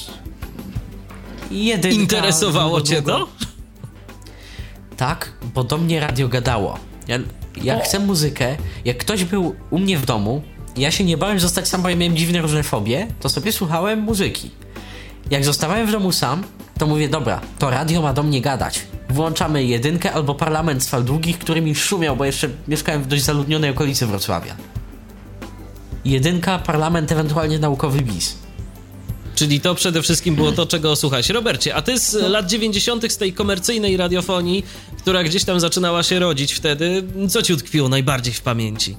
Jedynka. 1.50 2.02
Interesowało 2.02 2.80
cię 2.80 3.02
to? 3.02 3.28
Tak, 4.96 5.32
bo 5.54 5.64
do 5.64 5.78
mnie 5.78 6.00
radio 6.00 6.28
gadało. 6.28 6.78
Ja, 7.08 7.18
jak 7.62 7.84
chcę 7.84 7.98
muzykę, 7.98 8.56
jak 8.84 8.98
ktoś 8.98 9.24
był 9.24 9.54
u 9.70 9.78
mnie 9.78 9.98
w 9.98 10.06
domu, 10.06 10.42
ja 10.76 10.90
się 10.90 11.04
nie 11.04 11.16
bałem 11.16 11.40
zostać 11.40 11.68
sam, 11.68 11.82
bo 11.82 11.88
ja 11.88 11.96
miałem 11.96 12.16
dziwne 12.16 12.42
różne 12.42 12.62
fobie, 12.62 13.06
to 13.20 13.28
sobie 13.28 13.52
słuchałem 13.52 14.00
muzyki. 14.00 14.50
Jak 15.30 15.44
zostawałem 15.44 15.86
w 15.86 15.92
domu 15.92 16.12
sam, 16.12 16.44
to 16.78 16.86
mówię, 16.86 17.08
dobra, 17.08 17.40
to 17.58 17.70
radio 17.70 18.02
ma 18.02 18.12
do 18.12 18.22
mnie 18.22 18.40
gadać. 18.40 18.80
Włączamy 19.08 19.64
jedynkę 19.64 20.12
albo 20.12 20.34
parlament 20.34 20.82
z 20.82 20.88
fal 20.88 21.04
długich, 21.04 21.38
który 21.38 21.60
mi 21.60 21.74
szumiał, 21.74 22.16
bo 22.16 22.24
jeszcze 22.24 22.48
mieszkałem 22.68 23.02
w 23.02 23.06
dość 23.06 23.22
zaludnionej 23.22 23.70
okolicy 23.70 24.06
Wrocławia. 24.06 24.56
Jedynka, 26.04 26.58
parlament, 26.58 27.12
ewentualnie 27.12 27.58
naukowy 27.58 28.00
bis. 28.00 28.36
Czyli 29.34 29.60
to 29.60 29.74
przede 29.74 30.02
wszystkim 30.02 30.34
było 30.34 30.52
to, 30.52 30.66
czego 30.66 30.96
słuchać. 30.96 31.30
Robercie, 31.30 31.74
a 31.74 31.82
ty 31.82 31.98
z 31.98 32.14
lat 32.14 32.46
90. 32.46 33.12
z 33.12 33.16
tej 33.16 33.32
komercyjnej 33.32 33.96
radiofonii, 33.96 34.64
która 34.98 35.24
gdzieś 35.24 35.44
tam 35.44 35.60
zaczynała 35.60 36.02
się 36.02 36.18
rodzić 36.18 36.52
wtedy, 36.52 37.04
co 37.28 37.42
ci 37.42 37.52
utkwiło 37.52 37.88
najbardziej 37.88 38.34
w 38.34 38.40
pamięci? 38.40 38.96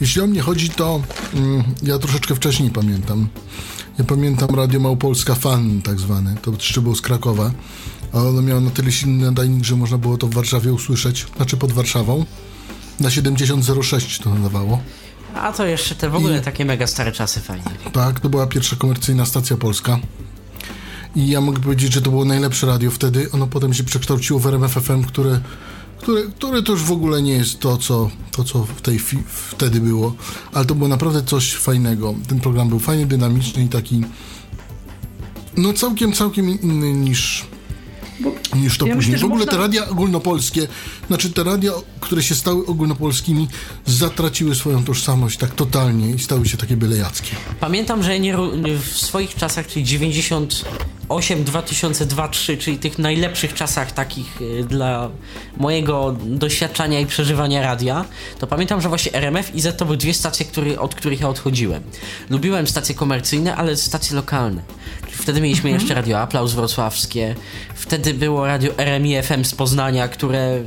Jeśli 0.00 0.22
o 0.22 0.26
mnie 0.26 0.40
chodzi, 0.40 0.70
to 0.70 1.02
mm, 1.34 1.64
ja 1.82 1.98
troszeczkę 1.98 2.34
wcześniej 2.34 2.70
pamiętam. 2.70 3.28
Ja 3.98 4.04
pamiętam 4.04 4.48
Radio 4.54 4.80
Małopolska 4.80 5.34
Fan 5.34 5.82
tak 5.82 6.00
zwane, 6.00 6.34
to 6.42 6.50
jeszcze 6.50 6.80
było 6.80 6.94
z 6.94 7.00
Krakowa, 7.00 7.50
a 8.12 8.18
ono 8.18 8.42
miało 8.42 8.60
na 8.60 8.70
tyle 8.70 8.92
silny 8.92 9.24
nadajnik, 9.26 9.64
że 9.64 9.76
można 9.76 9.98
było 9.98 10.18
to 10.18 10.26
w 10.26 10.34
Warszawie 10.34 10.72
usłyszeć, 10.72 11.26
znaczy 11.36 11.56
pod 11.56 11.72
Warszawą. 11.72 12.24
Na 13.00 13.10
7006 13.10 14.18
to 14.18 14.34
nadawało. 14.34 14.80
A 15.34 15.52
to 15.52 15.66
jeszcze 15.66 15.94
te 15.94 16.10
w 16.10 16.14
ogóle 16.14 16.38
I- 16.38 16.40
takie 16.40 16.64
mega 16.64 16.86
stare 16.86 17.12
czasy 17.12 17.40
fajnie. 17.40 17.64
Tak, 17.92 18.20
to 18.20 18.28
była 18.28 18.46
pierwsza 18.46 18.76
komercyjna 18.76 19.26
stacja 19.26 19.56
polska. 19.56 19.98
I 21.16 21.28
ja 21.28 21.40
mogę 21.40 21.60
powiedzieć, 21.60 21.92
że 21.92 22.02
to 22.02 22.10
było 22.10 22.24
najlepsze 22.24 22.66
radio 22.66 22.90
wtedy. 22.90 23.30
Ono 23.32 23.46
potem 23.46 23.74
się 23.74 23.84
przekształciło 23.84 24.38
w 24.40 24.46
RMF 24.46 24.72
FM, 24.72 25.04
które, 25.04 25.40
które, 26.02 26.22
które 26.22 26.62
to 26.62 26.72
już 26.72 26.82
w 26.82 26.92
ogóle 26.92 27.22
nie 27.22 27.32
jest 27.32 27.60
to, 27.60 27.76
co, 27.76 28.10
to, 28.30 28.44
co 28.44 28.64
w 28.64 28.80
tej 28.80 28.98
wtedy 29.26 29.80
było. 29.80 30.14
Ale 30.52 30.64
to 30.64 30.74
było 30.74 30.88
naprawdę 30.88 31.22
coś 31.22 31.54
fajnego. 31.54 32.14
Ten 32.28 32.40
program 32.40 32.68
był 32.68 32.78
fajnie 32.78 33.06
dynamiczny 33.06 33.64
i 33.64 33.68
taki 33.68 34.02
no 35.56 35.72
całkiem, 35.72 36.12
całkiem 36.12 36.60
inny 36.62 36.92
niż, 36.92 37.44
niż 38.54 38.78
to 38.78 38.86
ja 38.86 38.94
później. 38.94 39.12
myślę, 39.12 39.28
w 39.28 39.30
ogóle 39.32 39.38
można- 39.44 39.52
te 39.52 39.58
radia 39.58 39.88
ogólnopolskie, 39.88 40.68
znaczy 41.08 41.32
te 41.32 41.44
radia, 41.44 41.72
które 42.00 42.22
się 42.22 42.34
stały 42.34 42.66
ogólnopolskimi, 42.66 43.48
zatraciły 43.86 44.54
swoją 44.54 44.84
tożsamość 44.84 45.38
tak 45.38 45.54
totalnie 45.54 46.10
i 46.10 46.18
stały 46.18 46.48
się 46.48 46.56
takie 46.56 46.76
bylejackie. 46.76 47.30
Pamiętam, 47.60 48.02
że 48.02 48.20
nie, 48.20 48.36
w 48.82 48.88
swoich 48.98 49.34
czasach, 49.34 49.66
czyli 49.66 49.84
98, 49.84 51.44
2002, 51.44 52.14
2003, 52.14 52.56
czyli 52.56 52.78
tych 52.78 52.98
najlepszych 52.98 53.54
czasach 53.54 53.92
takich 53.92 54.40
y, 54.42 54.64
dla 54.68 55.10
mojego 55.56 56.16
doświadczenia 56.26 57.00
i 57.00 57.06
przeżywania 57.06 57.62
radia, 57.62 58.04
to 58.38 58.46
pamiętam, 58.46 58.80
że 58.80 58.88
właśnie 58.88 59.12
RMF 59.14 59.54
i 59.54 59.60
Z 59.60 59.78
to 59.78 59.84
były 59.84 59.96
dwie 59.96 60.14
stacje, 60.14 60.46
który, 60.46 60.78
od 60.78 60.94
których 60.94 61.20
ja 61.20 61.28
odchodziłem. 61.28 61.82
Lubiłem 62.30 62.66
stacje 62.66 62.94
komercyjne, 62.94 63.56
ale 63.56 63.76
stacje 63.76 64.16
lokalne. 64.16 64.62
Wtedy 65.22 65.40
mieliśmy 65.40 65.70
jeszcze 65.70 65.94
radio 65.94 66.20
Aplauz 66.20 66.52
wrocławskie, 66.52 67.34
wtedy 67.74 68.14
było 68.14 68.46
radio 68.46 68.72
RMI 68.78 69.22
FM 69.22 69.44
z 69.44 69.54
Poznania, 69.54 70.08
które 70.08 70.60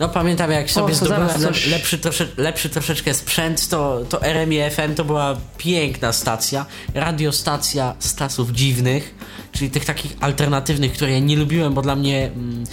no 0.00 0.08
pamiętam 0.08 0.50
jak 0.50 0.70
sobie 0.70 0.94
zdobyłem 0.94 1.28
coś- 1.28 1.66
lepszy, 1.66 1.98
trosze, 1.98 2.28
lepszy 2.36 2.68
troszeczkę 2.68 3.14
sprzęt, 3.14 3.68
to, 3.68 4.00
to 4.08 4.22
RMI 4.22 4.56
FM 4.70 4.94
to 4.94 5.04
była 5.04 5.36
piękna 5.58 6.12
stacja. 6.12 6.66
Radiostacja 6.94 7.94
z 7.98 8.14
czasów 8.14 8.50
dziwnych, 8.50 9.14
czyli 9.52 9.70
tych 9.70 9.84
takich 9.84 10.16
alternatywnych, 10.20 10.92
które 10.92 11.12
ja 11.12 11.18
nie 11.18 11.36
lubiłem, 11.36 11.74
bo 11.74 11.82
dla 11.82 11.96
mnie 11.96 12.26
mm, 12.26 12.64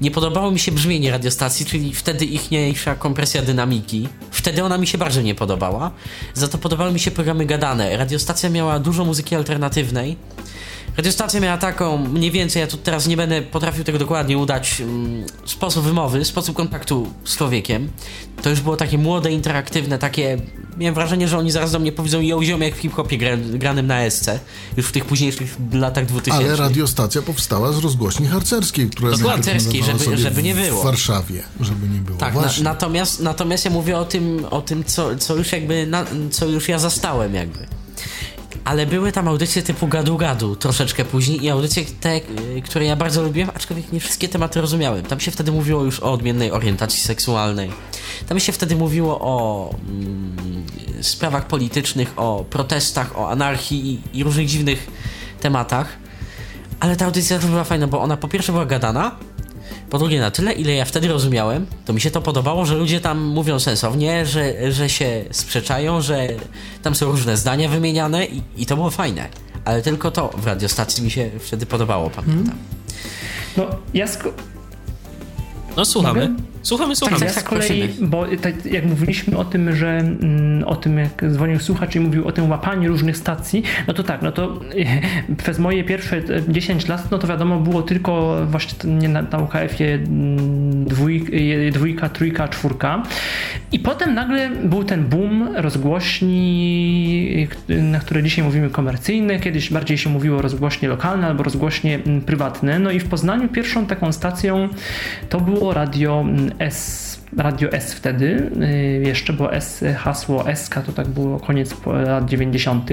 nie 0.00 0.10
podobało 0.10 0.50
mi 0.50 0.58
się 0.58 0.72
brzmienie 0.72 1.10
radiostacji, 1.10 1.66
czyli 1.66 1.94
wtedy 1.94 2.24
ichniejsza 2.24 2.94
kompresja 2.94 3.42
dynamiki. 3.42 4.08
Wtedy 4.30 4.64
ona 4.64 4.78
mi 4.78 4.86
się 4.86 4.98
bardzo 4.98 5.22
nie 5.22 5.34
podobała. 5.34 5.90
Za 6.34 6.48
to 6.48 6.58
podobały 6.58 6.92
mi 6.92 7.00
się 7.00 7.10
programy 7.10 7.46
gadane. 7.46 7.96
Radiostacja 7.96 8.50
miała 8.50 8.78
dużo 8.78 9.04
muzyki 9.04 9.34
alternatywnej. 9.34 10.16
Radiostacja 10.96 11.40
miała 11.40 11.58
taką, 11.58 11.96
mniej 12.08 12.30
więcej, 12.30 12.60
ja 12.60 12.66
tu 12.66 12.76
teraz 12.76 13.06
nie 13.06 13.16
będę 13.16 13.42
potrafił 13.42 13.84
tego 13.84 13.98
dokładnie 13.98 14.38
udać, 14.38 14.80
mm, 14.80 15.24
sposób 15.44 15.84
wymowy, 15.84 16.24
sposób 16.24 16.56
kontaktu 16.56 17.08
z 17.24 17.36
człowiekiem. 17.36 17.88
To 18.42 18.50
już 18.50 18.60
było 18.60 18.76
takie 18.76 18.98
młode, 18.98 19.32
interaktywne, 19.32 19.98
takie... 19.98 20.38
Miałem 20.78 20.94
wrażenie, 20.94 21.28
że 21.28 21.38
oni 21.38 21.50
zaraz 21.50 21.72
do 21.72 21.78
mnie 21.78 21.92
powiedzą 21.92 22.20
ją 22.20 22.40
jak 22.60 22.74
w 22.74 22.78
hip-hopie 22.78 23.18
gra, 23.18 23.36
granym 23.36 23.86
na 23.86 24.10
SC, 24.10 24.28
już 24.76 24.86
w 24.86 24.92
tych 24.92 25.04
późniejszych 25.04 25.56
latach 25.72 26.06
2000. 26.06 26.44
Ale 26.46 26.56
radiostacja 26.56 27.22
powstała 27.22 27.72
z 27.72 27.78
rozgłośni 27.78 28.26
harcerskiej, 28.26 28.90
która 28.90 29.10
najpierw 29.10 29.30
Harcerskiej, 29.34 29.82
żeby- 29.84 30.16
żeby 30.16 30.42
nie 30.42 30.54
było. 30.54 30.80
W 30.80 30.84
Warszawie, 30.84 31.42
żeby 31.60 31.88
nie 31.88 32.00
było. 32.00 32.18
Tak, 32.18 32.34
na, 32.34 32.50
natomiast, 32.62 33.20
natomiast 33.20 33.64
ja 33.64 33.70
mówię 33.70 33.98
o 33.98 34.04
tym, 34.04 34.44
o 34.50 34.62
tym 34.62 34.84
co, 34.84 35.16
co 35.16 35.36
już 35.36 35.52
jakby, 35.52 35.86
na, 35.86 36.04
co 36.30 36.46
już 36.46 36.68
ja 36.68 36.78
zastałem 36.78 37.34
jakby. 37.34 37.66
Ale 38.64 38.86
były 38.86 39.12
tam 39.12 39.28
audycje 39.28 39.62
typu 39.62 39.88
gadu 39.88 40.16
gadu 40.16 40.56
troszeczkę 40.56 41.04
później 41.04 41.44
i 41.44 41.50
audycje 41.50 41.84
te, 42.00 42.16
y, 42.16 42.62
które 42.64 42.84
ja 42.84 42.96
bardzo 42.96 43.22
lubiłem, 43.22 43.50
aczkolwiek 43.54 43.92
nie 43.92 44.00
wszystkie 44.00 44.28
tematy 44.28 44.60
rozumiałem. 44.60 45.02
Tam 45.04 45.20
się 45.20 45.30
wtedy 45.30 45.52
mówiło 45.52 45.82
już 45.84 46.00
o 46.00 46.12
odmiennej 46.12 46.52
orientacji 46.52 47.00
seksualnej. 47.00 47.70
Tam 48.28 48.40
się 48.40 48.52
wtedy 48.52 48.76
mówiło 48.76 49.20
o 49.20 49.70
mm, 49.88 50.64
sprawach 51.00 51.46
politycznych, 51.46 52.12
o 52.16 52.44
protestach, 52.50 53.18
o 53.18 53.30
anarchii 53.30 54.00
i, 54.12 54.18
i 54.18 54.24
różnych 54.24 54.46
dziwnych 54.46 54.86
tematach. 55.40 55.88
Ale 56.80 56.96
ta 56.96 57.04
audycja 57.04 57.38
też 57.38 57.46
była 57.46 57.64
fajna, 57.64 57.86
bo 57.86 58.00
ona 58.00 58.16
po 58.16 58.28
pierwsze 58.28 58.52
była 58.52 58.66
gadana, 58.66 59.16
po 59.90 59.98
drugie, 59.98 60.20
na 60.20 60.30
tyle, 60.30 60.52
ile 60.52 60.74
ja 60.74 60.84
wtedy 60.84 61.08
rozumiałem, 61.08 61.66
to 61.84 61.92
mi 61.92 62.00
się 62.00 62.10
to 62.10 62.20
podobało, 62.20 62.66
że 62.66 62.74
ludzie 62.74 63.00
tam 63.00 63.22
mówią 63.22 63.58
sensownie, 63.58 64.26
że, 64.26 64.72
że 64.72 64.88
się 64.88 65.24
sprzeczają, 65.30 66.00
że 66.00 66.28
tam 66.82 66.94
są 66.94 67.06
różne 67.06 67.36
zdania 67.36 67.68
wymieniane 67.68 68.26
i, 68.26 68.42
i 68.56 68.66
to 68.66 68.76
było 68.76 68.90
fajne. 68.90 69.28
Ale 69.64 69.82
tylko 69.82 70.10
to 70.10 70.28
w 70.36 70.46
radiostacji 70.46 71.04
mi 71.04 71.10
się 71.10 71.30
wtedy 71.40 71.66
podobało, 71.66 72.10
pamiętam. 72.10 72.58
No, 73.56 73.66
ja 73.94 74.06
z, 74.06 74.18
No 75.76 75.84
słuchamy. 75.84 76.28
Mogę? 76.28 76.53
Słuchamy, 76.64 76.96
słuchamy. 76.96 77.20
ja 77.20 77.26
tak, 77.26 77.32
z 77.32 77.34
tak, 77.34 77.44
kolei, 77.44 77.82
prosimy. 77.88 78.08
bo 78.08 78.26
tak 78.42 78.66
jak 78.66 78.86
mówiliśmy 78.86 79.36
o 79.38 79.44
tym, 79.44 79.76
że 79.76 79.98
mm, 79.98 80.64
o 80.64 80.76
tym 80.76 80.98
jak 80.98 81.24
dzwonił 81.30 81.58
słuchacz 81.58 81.96
i 81.96 82.00
mówił 82.00 82.28
o 82.28 82.32
tym 82.32 82.50
łapaniu 82.50 82.88
różnych 82.88 83.16
stacji, 83.16 83.62
no 83.86 83.94
to 83.94 84.02
tak, 84.02 84.22
no 84.22 84.32
to 84.32 84.60
przez 85.42 85.58
moje 85.58 85.84
pierwsze 85.84 86.16
e, 86.16 86.22
10 86.48 86.88
lat, 86.88 87.10
no 87.10 87.18
to 87.18 87.26
wiadomo 87.26 87.60
było 87.60 87.82
tylko 87.82 88.36
właśnie 88.46 88.90
nie 88.90 89.08
na, 89.08 89.22
na 89.22 89.38
UKF-ie 89.38 89.94
mm, 89.94 90.86
e, 91.68 91.70
dwójka, 91.70 92.08
trójka, 92.08 92.48
czwórka 92.48 93.02
i 93.72 93.78
potem 93.78 94.14
nagle 94.14 94.50
był 94.50 94.84
ten 94.84 95.04
boom 95.04 95.48
rozgłośni, 95.56 97.48
e, 97.68 97.74
na 97.74 98.00
które 98.00 98.22
dzisiaj 98.22 98.44
mówimy 98.44 98.70
komercyjne, 98.70 99.40
kiedyś 99.40 99.72
bardziej 99.72 99.98
się 99.98 100.10
mówiło 100.10 100.42
rozgłośnie 100.42 100.88
lokalne 100.88 101.26
albo 101.26 101.42
rozgłośnie 101.42 101.98
mm, 102.06 102.20
prywatne, 102.20 102.78
no 102.78 102.90
i 102.90 103.00
w 103.00 103.08
Poznaniu 103.08 103.48
pierwszą 103.48 103.86
taką 103.86 104.12
stacją 104.12 104.68
to 105.28 105.40
było 105.40 105.74
radio 105.74 106.24
S, 106.58 107.04
Radio 107.36 107.72
S 107.72 107.94
wtedy, 107.94 108.50
y, 108.62 109.02
jeszcze 109.06 109.32
było 109.32 109.52
S, 109.54 109.84
hasło 109.96 110.44
SK, 110.54 110.74
to 110.86 110.92
tak 110.92 111.08
było 111.08 111.40
koniec 111.40 111.74
lat 111.86 112.28
90. 112.28 112.90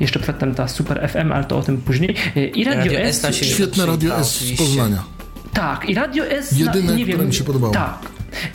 Jeszcze 0.00 0.20
przedtem 0.20 0.54
ta 0.54 0.68
Super 0.68 1.08
FM, 1.10 1.32
ale 1.32 1.44
to 1.44 1.58
o 1.58 1.62
tym 1.62 1.76
później. 1.78 2.16
Y, 2.36 2.46
I 2.46 2.64
Radio, 2.64 2.82
Radio 2.84 3.00
S, 3.00 3.16
S 3.16 3.22
na 3.22 3.32
Świetne 3.32 3.86
Radio 3.86 4.10
Tak, 4.10 4.20
S 4.20 4.40
z. 4.40 4.56
Poznania. 4.58 5.02
tak, 5.52 5.88
i 5.90 5.94
Radio 5.94 6.24
S, 6.26 6.52
Jedyne, 6.58 6.96
nie 6.96 7.04
wiem, 7.04 7.14
które 7.14 7.28
mi 7.28 7.34
się 7.34 7.44
podobało. 7.44 7.72
Tak. 7.74 7.98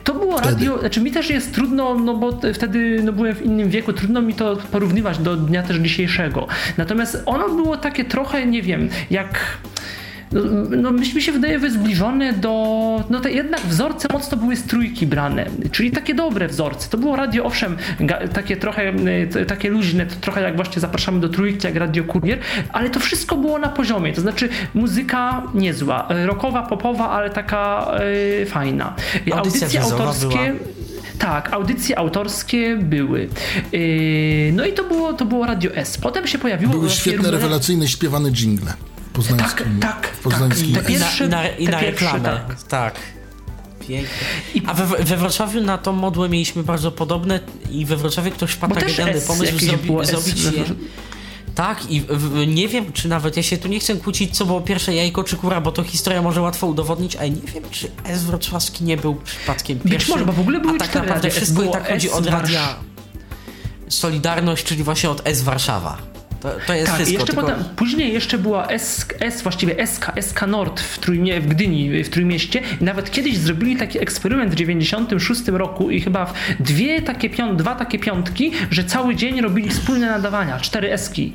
To 0.03 0.14
było 0.14 0.38
Wtedy. 0.38 0.53
radio, 0.56 0.80
znaczy 0.80 1.02
mi 1.02 1.11
też 1.11 1.30
jest 1.30 1.53
trudno, 1.53 1.95
no 1.95 2.15
bo 2.18 2.40
wtedy 2.53 3.02
no 3.03 3.14
byłem 3.14 3.36
w 3.36 3.41
innym 3.41 3.69
wieku, 3.69 3.94
trudno 3.94 4.22
mi 4.22 4.34
to 4.34 4.56
porównywać 4.72 5.18
do 5.18 5.36
dnia 5.36 5.64
też 5.64 5.78
dzisiejszego. 5.78 6.48
Natomiast 6.78 7.24
ono 7.26 7.49
było 7.49 7.78
takie 7.78 8.06
trochę, 8.06 8.45
nie 8.45 8.61
wiem, 8.61 8.90
jak 9.10 9.40
no, 10.78 10.91
mi 10.91 11.06
się 11.06 11.32
wydaje 11.32 11.70
zbliżone 11.70 12.34
do, 12.34 13.04
no 13.10 13.20
te 13.20 13.32
jednak 13.32 13.62
wzorce 13.62 14.08
mocno 14.14 14.38
były 14.38 14.56
z 14.56 14.64
trójki 14.64 15.08
brane, 15.08 15.45
czyli 15.72 15.91
takie 15.91 16.14
dobre 16.14 16.48
wzorce. 16.48 16.90
To 16.90 16.98
było 16.98 17.16
radio, 17.16 17.44
owszem, 17.44 17.78
ga, 17.99 18.28
takie 18.28 18.58
trochę, 18.58 18.94
y, 19.36 19.45
takie 19.45 19.70
luźne, 19.70 20.06
to 20.06 20.16
trochę 20.22 20.41
jak 20.41 20.56
właśnie 20.56 20.82
zapraszamy 20.82 21.20
do 21.20 21.30
trójki, 21.30 21.68
jak 21.68 21.76
Radio 21.76 22.04
Kurier, 22.04 22.40
ale 22.74 22.90
to 22.90 22.99
wszystko 22.99 23.38
było 23.38 23.60
na 23.60 23.70
poziomie, 23.70 24.14
to 24.14 24.22
znaczy 24.22 24.49
muzyka 24.74 25.44
niezła, 25.54 26.08
rockowa, 26.26 26.64
popowa, 26.64 27.10
ale 27.10 27.30
taka 27.30 27.91
y, 28.41 28.45
fajna. 28.45 28.95
Audycja 29.32 29.68
Audycje 29.68 29.82
autorskie... 29.82 30.28
była. 30.28 30.78
Tak, 31.20 31.54
audycje 31.54 31.99
autorskie 31.99 32.78
były. 32.78 33.30
Yy, 33.72 33.80
no 34.54 34.66
i 34.66 34.74
to 34.74 34.84
było, 34.84 35.14
to 35.14 35.26
było 35.26 35.45
Radio 35.45 35.72
S. 35.76 35.98
Potem 35.98 36.28
się 36.28 36.38
pojawiło 36.38 36.72
Były 36.72 36.90
świetne, 36.90 37.32
rewelacyjne, 37.32 37.88
śpiewane 37.88 38.32
dżingle. 38.32 38.74
Tak, 39.18 39.26
Poznańskim, 39.26 39.80
tak, 39.80 40.07
w 40.07 40.19
poznańskim 40.19 40.76
tak. 40.76 40.85
Te 40.85 40.91
I 40.91 40.94
na, 40.99 41.06
pierwsze- 41.06 41.26
i 41.26 41.30
na, 41.30 41.48
i 41.49 41.65
te 41.65 41.72
na 41.72 41.80
pierwsze, 41.80 42.06
reklamę. 42.06 42.39
tak. 42.48 42.64
Tak. 42.64 42.95
A 44.68 44.73
we, 44.73 44.85
we 45.03 45.18
Wrocławiu 45.18 45.61
na 45.61 45.77
tą 45.77 45.91
modłę 45.91 46.30
mieliśmy 46.30 46.64
bardzo 46.64 46.91
podobne 46.91 47.39
i 47.72 47.85
we 47.85 47.98
Wrocławiu 47.98 48.31
ktoś 48.31 48.52
wpadł 48.52 48.76
na 48.76 48.81
genialny 48.81 49.22
pomysł 49.22 49.60
zrobi, 49.60 50.06
zrobić 50.06 50.44
je. 50.44 50.64
Tak, 51.56 51.91
i 51.91 52.02
w, 52.02 52.06
w, 52.07 52.48
nie 52.48 52.68
wiem, 52.68 52.94
czy 52.94 53.07
nawet 53.07 53.38
ja 53.38 53.44
się 53.44 53.57
tu 53.57 53.68
nie 53.68 53.80
chcę 53.80 53.95
kłócić, 53.95 54.38
co 54.38 54.45
było 54.45 54.61
pierwsze 54.61 54.95
jajko 54.95 55.23
czy 55.23 55.35
kura, 55.35 55.61
bo 55.61 55.72
to 55.72 55.84
historia 55.84 56.22
może 56.22 56.41
łatwo 56.41 56.68
udowodnić, 56.68 57.15
ale 57.15 57.30
nie 57.30 57.41
wiem, 57.53 57.64
czy 57.72 57.91
S 58.03 58.23
wrocławski 58.23 58.84
nie 58.84 58.98
był 58.98 59.15
przypadkiem 59.15 59.77
Być 59.77 59.91
pierwszy. 59.91 60.11
może, 60.11 60.26
bo 60.26 60.34
w 60.34 60.39
ogóle 60.39 60.60
były 60.60 60.76
A 60.76 60.80
tak 60.80 60.95
naprawdę 60.95 61.30
wszystko 61.30 61.64
i 61.64 61.69
tak 61.72 61.88
chodzi 61.89 62.11
od 62.11 62.26
radia 62.27 62.76
Solidarność, 63.89 64.64
czyli 64.65 64.84
właśnie 64.84 65.10
od 65.10 65.22
S 65.27 65.41
Warszawa. 65.41 65.98
To, 66.39 66.49
to 66.68 66.73
jest 66.73 66.88
tak, 66.88 66.95
wszystko. 66.95 67.19
jeszcze 67.19 67.34
tylko... 67.34 67.41
potem, 67.41 67.64
później 67.76 68.14
jeszcze 68.14 68.38
była 68.38 68.68
S, 68.68 69.05
S 69.19 69.41
właściwie 69.41 69.88
SK, 69.88 70.11
SK 70.22 70.47
Nord 70.47 70.80
w, 70.81 70.99
Trójmie, 70.99 71.41
w 71.41 71.47
Gdyni, 71.47 72.03
w 72.03 72.09
Trójmieście 72.09 72.61
i 72.81 72.84
nawet 72.84 73.11
kiedyś 73.11 73.38
zrobili 73.38 73.76
taki 73.76 73.99
eksperyment 73.99 74.51
w 74.51 74.55
96 74.55 75.47
roku 75.47 75.91
i 75.91 76.01
chyba 76.01 76.26
w 76.26 76.34
dwie 76.59 77.01
takie 77.01 77.30
piąt, 77.30 77.59
dwa 77.59 77.76
takie 77.76 77.99
piątki, 77.99 78.51
że 78.72 78.84
cały 78.84 79.15
dzień 79.15 79.41
robili 79.41 79.69
wspólne 79.69 80.07
nadawania, 80.07 80.59
cztery 80.59 80.91
Eski. 80.91 81.34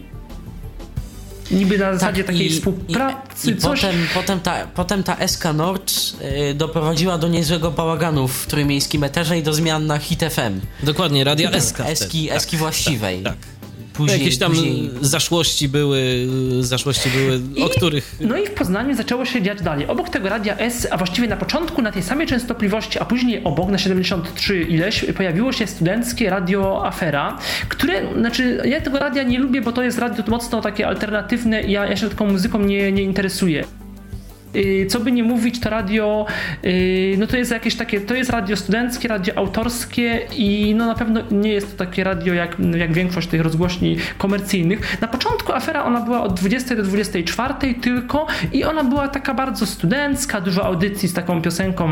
Niby 1.50 1.78
na 1.78 1.92
zasadzie 1.92 2.24
takiej 2.24 2.48
Tak, 2.48 2.56
i, 2.56 2.58
współpracy, 2.58 3.50
i, 3.50 3.54
i 3.54 3.56
coś. 3.56 3.80
Potem, 3.80 3.96
potem, 4.14 4.40
ta, 4.40 4.66
potem 4.74 5.02
ta 5.02 5.28
SK 5.28 5.44
Nord 5.54 5.92
y, 6.50 6.54
doprowadziła 6.54 7.18
do 7.18 7.28
niezłego 7.28 7.70
bałaganu 7.70 8.28
w 8.28 8.46
trójmiejskim 8.46 9.04
eterze 9.04 9.38
i 9.38 9.42
do 9.42 9.54
zmian 9.54 9.86
na 9.86 9.98
Hit 9.98 10.20
FM. 10.20 10.60
Dokładnie, 10.82 11.24
Radia 11.24 11.60
SK. 11.60 11.80
Eski, 11.80 12.28
Tak, 12.28 12.36
eski 12.36 12.56
właściwej. 12.56 13.22
Tak. 13.22 13.36
Później, 13.92 14.18
Jakieś 14.18 14.38
tam 14.38 14.52
później... 14.52 14.90
zaszłości 15.00 15.68
były, 15.68 16.26
zaszłości 16.60 17.10
były, 17.10 17.40
o 17.66 17.68
których... 17.68 18.16
No 18.20 18.36
i 18.36 18.46
w 18.46 18.50
Poznaniu 18.50 18.94
zaczęło 18.94 19.24
się 19.24 19.42
dziać 19.42 19.62
dalej. 19.62 19.86
Obok 19.86 20.08
tego 20.08 20.28
radia 20.28 20.56
S, 20.56 20.88
a 20.90 20.96
właściwie 20.96 21.28
na 21.28 21.36
początku 21.36 21.82
na 21.82 21.92
tej 21.92 22.02
samej 22.02 22.26
częstotliwości, 22.26 22.98
a 22.98 23.04
później 23.04 23.44
obok 23.44 23.70
na 23.70 23.78
73 23.78 24.62
ileś, 24.62 25.04
pojawiło 25.16 25.52
się 25.52 25.66
studenckie 25.66 26.30
radio 26.30 26.86
Afera, 26.86 27.38
które, 27.68 28.14
znaczy 28.18 28.62
ja 28.64 28.80
tego 28.80 28.98
radia 28.98 29.22
nie 29.22 29.38
lubię, 29.38 29.60
bo 29.60 29.72
to 29.72 29.82
jest 29.82 29.98
radio 29.98 30.24
mocno 30.28 30.60
takie 30.60 30.86
alternatywne 30.88 31.62
i 31.62 31.72
ja, 31.72 31.86
ja 31.86 31.96
się 31.96 32.08
taką 32.08 32.26
muzyką 32.26 32.58
nie, 32.58 32.92
nie 32.92 33.02
interesuję. 33.02 33.64
Yy, 34.54 34.86
Co 34.86 35.00
by 35.00 35.12
nie 35.12 35.22
mówić, 35.22 35.60
to 35.60 35.70
radio, 35.70 36.26
yy, 36.62 36.72
no 37.18 37.26
to 37.26 37.36
jest 37.36 37.50
jakieś 37.50 37.74
takie, 37.76 38.00
to 38.00 38.14
jest 38.14 38.30
radio 38.30 38.56
studenckie, 38.56 39.08
radio 39.08 39.34
autorskie 39.36 40.20
i 40.36 40.74
no 40.76 40.86
na 40.86 40.94
pewno 40.94 41.20
nie 41.30 41.50
jest 41.52 41.70
to 41.78 41.84
takie 41.84 42.04
radio 42.04 42.34
jak, 42.34 42.56
jak 42.78 42.92
większość 42.92 43.28
tych 43.28 43.40
rozgłośni 43.40 43.96
komercyjnych. 44.18 44.98
Na 45.00 45.08
początku 45.08 45.52
afera 45.52 45.84
ona 45.84 46.00
była 46.00 46.22
od 46.22 46.34
20 46.34 46.76
do 46.76 46.82
24 46.82 47.54
tylko 47.82 48.26
i 48.52 48.64
ona 48.64 48.84
była 48.84 49.08
taka 49.08 49.34
bardzo 49.34 49.66
studencka, 49.66 50.40
dużo 50.40 50.64
audycji 50.64 51.08
z 51.08 51.12
taką 51.12 51.42
piosenką 51.42 51.90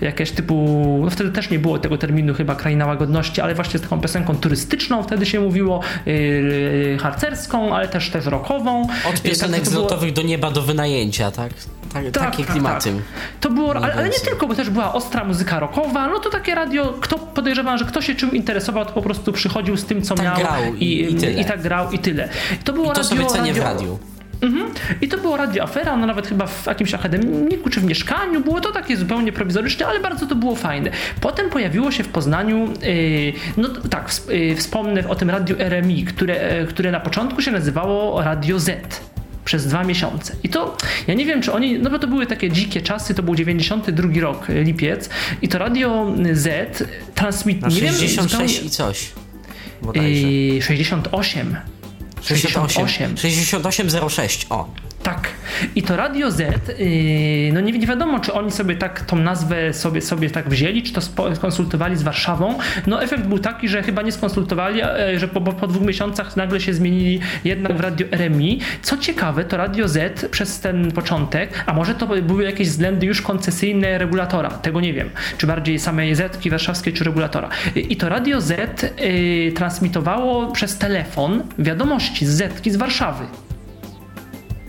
jakieś 0.00 0.30
typu, 0.30 0.54
no 1.04 1.10
wtedy 1.10 1.30
też 1.32 1.50
nie 1.50 1.58
było 1.58 1.78
tego 1.78 1.98
terminu 1.98 2.34
chyba 2.34 2.54
Kraina 2.54 2.86
Łagodności, 2.86 3.40
ale 3.40 3.54
właśnie 3.54 3.78
z 3.78 3.82
taką 3.82 4.00
piosenką 4.00 4.36
turystyczną 4.36 5.02
wtedy 5.02 5.26
się 5.26 5.40
mówiło, 5.40 5.80
yy, 6.06 6.98
harcerską, 7.00 7.76
ale 7.76 7.88
też 7.88 8.10
też 8.10 8.26
rockową. 8.26 8.86
Od 9.08 9.22
piosenek 9.22 9.62
to 9.64 9.70
było- 9.70 9.80
zlotowych 9.80 10.12
do 10.12 10.22
nieba 10.22 10.50
do 10.50 10.62
wynajęcia, 10.62 11.30
tak? 11.30 11.52
Tak 12.04 12.30
takie 12.30 12.44
klimaty. 12.44 12.92
to 13.40 13.50
było, 13.50 13.76
ale, 13.76 13.94
ale 13.94 14.08
nie 14.08 14.18
tylko, 14.20 14.46
bo 14.46 14.54
też 14.54 14.70
była 14.70 14.92
ostra 14.92 15.24
muzyka 15.24 15.60
rockowa, 15.60 16.08
no 16.08 16.18
to 16.18 16.30
takie 16.30 16.54
radio, 16.54 16.94
kto 17.00 17.18
podejrzewam, 17.18 17.78
że 17.78 17.84
kto 17.84 18.02
się 18.02 18.14
czym 18.14 18.32
interesował, 18.32 18.84
to 18.84 18.92
po 18.92 19.02
prostu 19.02 19.32
przychodził 19.32 19.76
z 19.76 19.84
tym, 19.84 20.02
co 20.02 20.14
Tak 20.14 20.24
miał 20.24 20.36
grał 20.36 20.74
i- 20.74 21.00
i 21.10 21.14
tyle. 21.14 21.44
tak 21.44 21.62
grał 21.62 21.90
i 21.90 21.98
tyle. 21.98 22.28
To 22.64 22.72
było 22.72 22.86
I 22.86 22.88
to 22.94 23.02
radio, 23.02 23.08
sobie 23.16 23.26
cenię 23.26 23.52
w 23.54 23.58
radio, 23.58 23.72
radiu. 23.72 23.98
Mhm. 24.42 24.70
I 25.00 25.08
to 25.08 25.18
było 25.18 25.36
radio 25.36 25.62
Afera, 25.64 25.96
no 25.96 26.06
nawet 26.06 26.26
chyba 26.26 26.46
w 26.46 26.66
jakimś 26.66 26.94
akademiku 26.94 27.70
czy 27.70 27.80
w 27.80 27.84
mieszkaniu, 27.84 28.40
było 28.40 28.60
to 28.60 28.72
takie 28.72 28.96
zupełnie 28.96 29.32
prowizoryczne, 29.32 29.86
ale 29.86 30.00
bardzo 30.00 30.26
to 30.26 30.34
było 30.34 30.54
fajne. 30.56 30.90
Potem 31.20 31.50
pojawiło 31.50 31.90
się 31.90 32.04
w 32.04 32.08
Poznaniu, 32.08 32.68
yy, 32.82 33.32
no 33.56 33.68
tak, 33.90 34.10
yy, 34.28 34.56
wspomnę 34.56 35.08
o 35.08 35.14
tym 35.14 35.30
radiu 35.30 35.56
RMI, 35.58 36.04
które, 36.04 36.34
e, 36.40 36.66
które 36.66 36.90
na 36.90 37.00
początku 37.00 37.42
się 37.42 37.50
nazywało 37.50 38.22
Radio 38.22 38.58
Z 38.58 39.00
przez 39.46 39.66
dwa 39.66 39.84
miesiące. 39.84 40.36
I 40.42 40.48
to, 40.48 40.76
ja 41.06 41.14
nie 41.14 41.24
wiem, 41.26 41.42
czy 41.42 41.52
oni, 41.52 41.78
no 41.78 41.90
bo 41.90 41.98
to 41.98 42.06
były 42.06 42.26
takie 42.26 42.50
dzikie 42.50 42.80
czasy, 42.80 43.14
to 43.14 43.22
był 43.22 43.34
92 43.34 44.20
rok, 44.20 44.50
e, 44.50 44.62
lipiec, 44.62 45.08
i 45.42 45.48
to 45.48 45.58
Radio 45.58 46.14
Z 46.32 46.82
transmit... 47.14 47.60
Na 47.62 47.68
nie 47.68 47.80
wiem, 47.80 47.94
66 47.94 48.30
zupełnie- 48.32 48.66
i 48.66 48.70
coś. 48.70 49.10
Bodajże. 49.82 50.28
Yy, 50.28 50.62
68. 50.62 51.56
68. 52.22 53.16
6806, 53.16 54.46
o. 54.50 54.68
Tak. 55.02 55.28
I 55.74 55.82
to 55.82 55.96
Radio 55.96 56.30
Z, 56.30 56.38
yy, 56.78 57.52
no 57.52 57.60
nie, 57.60 57.86
wiadomo, 57.86 58.20
czy 58.20 58.32
oni 58.32 58.50
sobie 58.50 58.76
tak 58.76 59.00
tą 59.00 59.16
nazwę 59.16 59.72
sobie, 59.72 60.00
sobie 60.00 60.30
tak 60.30 60.48
wzięli, 60.48 60.82
czy 60.82 60.92
to 60.92 61.00
skonsultowali 61.34 61.96
z 61.96 62.02
Warszawą. 62.02 62.58
No 62.86 63.02
efekt 63.02 63.26
był 63.26 63.38
taki, 63.38 63.68
że 63.68 63.82
chyba 63.82 64.02
nie 64.02 64.12
skonsultowali, 64.12 64.80
e, 64.82 65.18
że 65.18 65.28
po, 65.28 65.40
po, 65.40 65.66
dwóch 65.66 65.82
miesiącach 65.82 66.36
nagle 66.36 66.60
się 66.60 66.74
zmienili 66.74 67.20
jednak 67.44 67.76
w 67.76 67.80
Radio 67.80 68.06
RMI. 68.12 68.60
Co 68.82 68.98
ciekawe, 68.98 69.44
to 69.44 69.56
Radio 69.56 69.88
Z 69.88 70.28
przez 70.30 70.60
ten 70.60 70.92
początek, 70.92 71.64
a 71.66 71.72
może 71.72 71.94
to 71.94 72.06
były 72.06 72.44
jakieś 72.44 72.68
względy 72.68 73.06
już 73.06 73.22
koncesyjne 73.22 73.98
regulatora, 73.98 74.50
tego 74.50 74.80
nie 74.80 74.92
wiem, 74.92 75.10
czy 75.38 75.46
bardziej 75.46 75.78
samej 75.78 76.14
Zetki 76.14 76.50
warszawskiej, 76.50 76.92
czy 76.92 77.04
regulatora. 77.04 77.48
I 77.74 77.96
to 77.96 78.08
Radio 78.08 78.40
Z 78.40 78.82
yy, 79.00 79.52
transmitowało 79.52 80.52
przez 80.52 80.78
telefon 80.78 81.42
wiadomości 81.58 82.26
z 82.26 82.30
Zetki 82.30 82.70
z 82.70 82.76
Warszawy. 82.76 83.45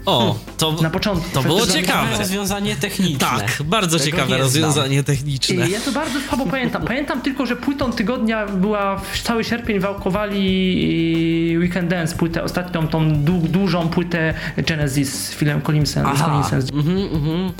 O, 0.07 0.35
to, 0.57 0.71
Na 0.81 0.89
początku. 0.89 1.29
to 1.33 1.41
było 1.43 1.67
ciekawe. 1.67 2.17
rozwiązanie 2.17 2.75
techniczne. 2.75 3.19
Tak, 3.19 3.57
bardzo 3.65 3.97
Tego 3.99 4.11
ciekawe 4.11 4.35
nie 4.35 4.37
rozwiązanie 4.37 5.03
techniczne. 5.03 5.67
I 5.67 5.71
Ja 5.71 5.79
to 5.79 5.91
bardzo 5.91 6.19
słabo 6.21 6.45
pamiętam. 6.45 6.81
Pamiętam 6.85 7.21
tylko, 7.21 7.45
że 7.45 7.55
płytą 7.55 7.91
tygodnia 7.91 8.45
była 8.45 8.97
w 8.97 9.21
cały 9.21 9.43
sierpień 9.43 9.79
wałkowali 9.79 11.57
Weekend 11.59 11.89
Dance 11.89 12.15
płytę, 12.15 12.43
ostatnią 12.43 12.87
tą 12.87 13.23
du 13.23 13.37
dużą 13.37 13.89
płytę 13.89 14.33
Genesis 14.57 15.13
z 15.13 15.35
Philem 15.35 15.61
Collinsem. 15.61 16.03
Z 16.05 16.07
Aha. 16.07 16.25
Collinsem 16.25 16.77
Mhm, 16.79 16.97
mhm. 16.97 17.51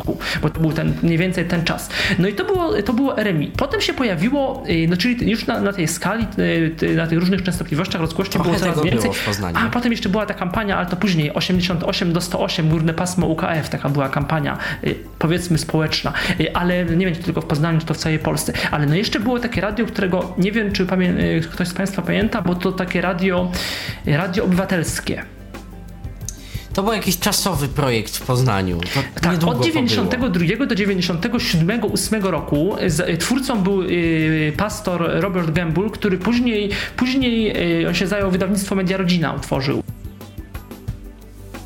bo 0.42 0.50
to 0.50 0.60
był 0.60 0.72
ten, 0.74 0.94
mniej 1.04 1.18
więcej 1.18 1.46
ten 1.46 1.64
czas. 1.64 1.90
No 2.20 2.28
i 2.28 2.34
to 2.34 2.46
było, 2.46 2.82
to 2.82 2.94
było 2.94 3.18
RMI. 3.18 3.48
Potem 3.58 3.82
się 3.82 3.94
pojawiło, 3.94 4.64
y, 4.70 4.88
no 4.90 4.98
czyli 4.98 5.32
już 5.32 5.46
na, 5.48 5.62
na 5.62 5.74
tej 5.74 5.88
skali, 5.88 6.28
y, 6.84 6.96
na 6.96 7.08
tych 7.08 7.20
różnych 7.20 7.44
częstotliwościach 7.44 8.02
rozgłośni 8.02 8.42
było 8.42 8.56
coraz 8.56 8.84
więcej. 8.84 9.12
było. 9.42 9.48
A 9.58 9.70
potem 9.70 9.92
jeszcze 9.92 10.10
była 10.10 10.26
ta 10.26 10.34
kampania, 10.34 10.78
ale 10.78 10.86
to 10.86 10.96
później 10.96 11.34
88 11.34 12.14
do 12.14 12.22
108, 12.38 12.70
górne 12.70 12.94
pasmo 12.94 13.28
UKF, 13.28 13.70
taka 13.70 13.90
była 13.90 14.10
kampania, 14.10 14.58
y, 14.84 14.96
powiedzmy 15.20 15.58
społeczna, 15.58 16.14
Y, 16.40 16.56
ale 16.56 16.86
nie 16.86 17.06
wiem, 17.06 17.16
czy 17.16 17.24
tylko 17.24 17.42
w 17.42 17.46
Poznaniu, 17.46 17.80
czy 17.80 17.86
to 17.86 17.94
w 17.94 17.98
całej 17.98 18.20
Polsce. 18.20 18.54
Ale 18.72 18.86
no 18.86 18.96
jeszcze 18.96 19.20
było 19.20 19.40
takie 19.40 19.62
radio, 19.62 19.86
którego 19.86 20.34
nie 20.38 20.52
wiem, 20.52 20.72
czy 20.72 20.84
y, 20.84 21.42
ktoś 21.52 21.68
z 21.68 21.74
Państwa 21.74 22.02
pamięta, 22.02 22.42
bo 22.42 22.56
to 22.56 22.72
takie 22.72 23.02
radio, 23.02 23.52
radio 24.06 24.44
obywatelskie. 24.44 25.24
To 26.74 26.84
był 26.84 26.94
jakiś 26.94 27.20
czasowy 27.20 27.68
projekt 27.68 28.18
w 28.18 28.22
Poznaniu. 28.22 28.80
To 28.80 29.22
Tak, 29.22 29.44
od 29.44 29.58
to 29.58 29.64
92 29.64 30.66
do 30.66 30.76
97 30.76 31.82
8 31.94 32.26
roku 32.26 32.76
z, 32.88 33.20
twórcą 33.20 33.62
był 33.64 33.82
y, 33.82 34.54
pastor 34.58 35.10
Robert 35.14 35.52
Gamble, 35.52 35.90
który 35.90 36.18
później, 36.18 36.70
później 36.96 37.58
y, 37.82 37.88
on 37.88 37.94
się 37.94 38.08
zajął 38.08 38.32
wydawnictwo 38.32 38.76
Media 38.76 38.98
Rodzina, 38.98 39.34
utworzył. 39.34 39.84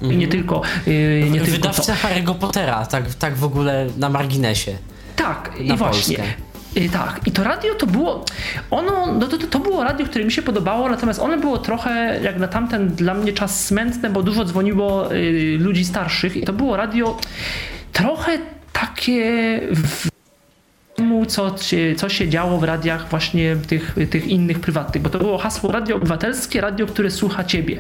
I 0.02 0.18
nie 0.18 0.28
tylko, 0.28 0.62
y, 0.88 1.28
nie 1.32 1.42
tylko 1.42 1.48
to. 1.48 1.52
Wydawca 1.52 1.96
Harry'ego 1.96 2.36
Pottera, 2.36 2.86
tak, 2.86 3.16
tak 3.16 3.36
w 3.36 3.44
ogóle 3.44 3.88
na 3.98 4.10
marginesie. 4.10 4.78
Tak, 5.16 5.52
na 5.60 5.74
i 5.74 5.78
właśnie. 5.78 6.18
Polskę. 6.18 6.34
Y, 6.78 6.90
Tak, 6.90 7.20
i 7.26 7.32
to 7.32 7.44
radio 7.44 7.76
to 7.76 7.88
było, 7.88 8.26
ono, 8.72 9.14
no 9.14 9.28
to, 9.28 9.38
to, 9.38 9.48
to 9.48 9.60
było 9.60 9.84
radio, 9.84 10.06
które 10.06 10.26
mi 10.26 10.32
się 10.32 10.42
podobało, 10.42 10.90
natomiast 10.90 11.20
ono 11.20 11.38
było 11.38 11.58
trochę, 11.58 12.20
jak 12.24 12.40
na 12.40 12.48
tamten 12.48 12.90
dla 12.90 13.14
mnie 13.14 13.34
czas 13.34 13.66
smętne, 13.66 14.10
bo 14.10 14.24
dużo 14.24 14.46
dzwoniło 14.46 15.14
y, 15.14 15.58
ludzi 15.60 15.86
starszych 15.86 16.38
i 16.38 16.44
to 16.44 16.54
było 16.54 16.78
radio 16.78 17.18
trochę 17.94 18.38
takie 18.74 19.60
w 19.76 20.11
temu, 21.02 21.26
co, 21.26 21.58
się- 21.58 21.96
co 21.96 22.10
się 22.10 22.30
działo 22.30 22.58
w 22.60 22.64
radiach 22.64 23.10
właśnie 23.10 23.56
tych, 23.68 23.96
tych 24.10 24.28
innych 24.28 24.60
prywatnych, 24.60 25.04
bo 25.04 25.10
to 25.10 25.20
było 25.20 25.38
hasło 25.38 25.72
radio 25.72 25.96
obywatelskie, 25.96 26.62
radio, 26.62 26.86
które 26.86 27.12
słucha 27.12 27.44
ciebie. 27.44 27.78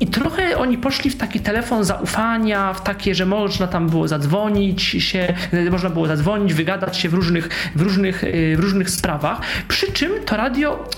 I 0.00 0.06
trochę 0.06 0.58
oni 0.58 0.78
poszli 0.78 1.10
w 1.10 1.16
taki 1.16 1.40
telefon 1.40 1.84
zaufania, 1.84 2.72
w 2.74 2.82
takie, 2.82 3.14
że 3.14 3.26
można 3.26 3.66
tam 3.66 3.88
było 3.88 4.08
zadzwonić 4.08 4.82
się, 4.82 5.34
można 5.70 5.90
było 5.90 6.06
zadzwonić, 6.06 6.54
wygadać 6.54 6.96
się 6.96 7.08
w 7.08 7.14
różnych, 7.14 7.48
w 7.74 7.80
różnych, 7.82 8.24
e, 8.24 8.56
w 8.56 8.60
różnych 8.60 8.90
sprawach, 8.90 9.40
przy 9.68 9.92
czym 9.92 10.10
to 10.26 10.36
radio 10.36 10.88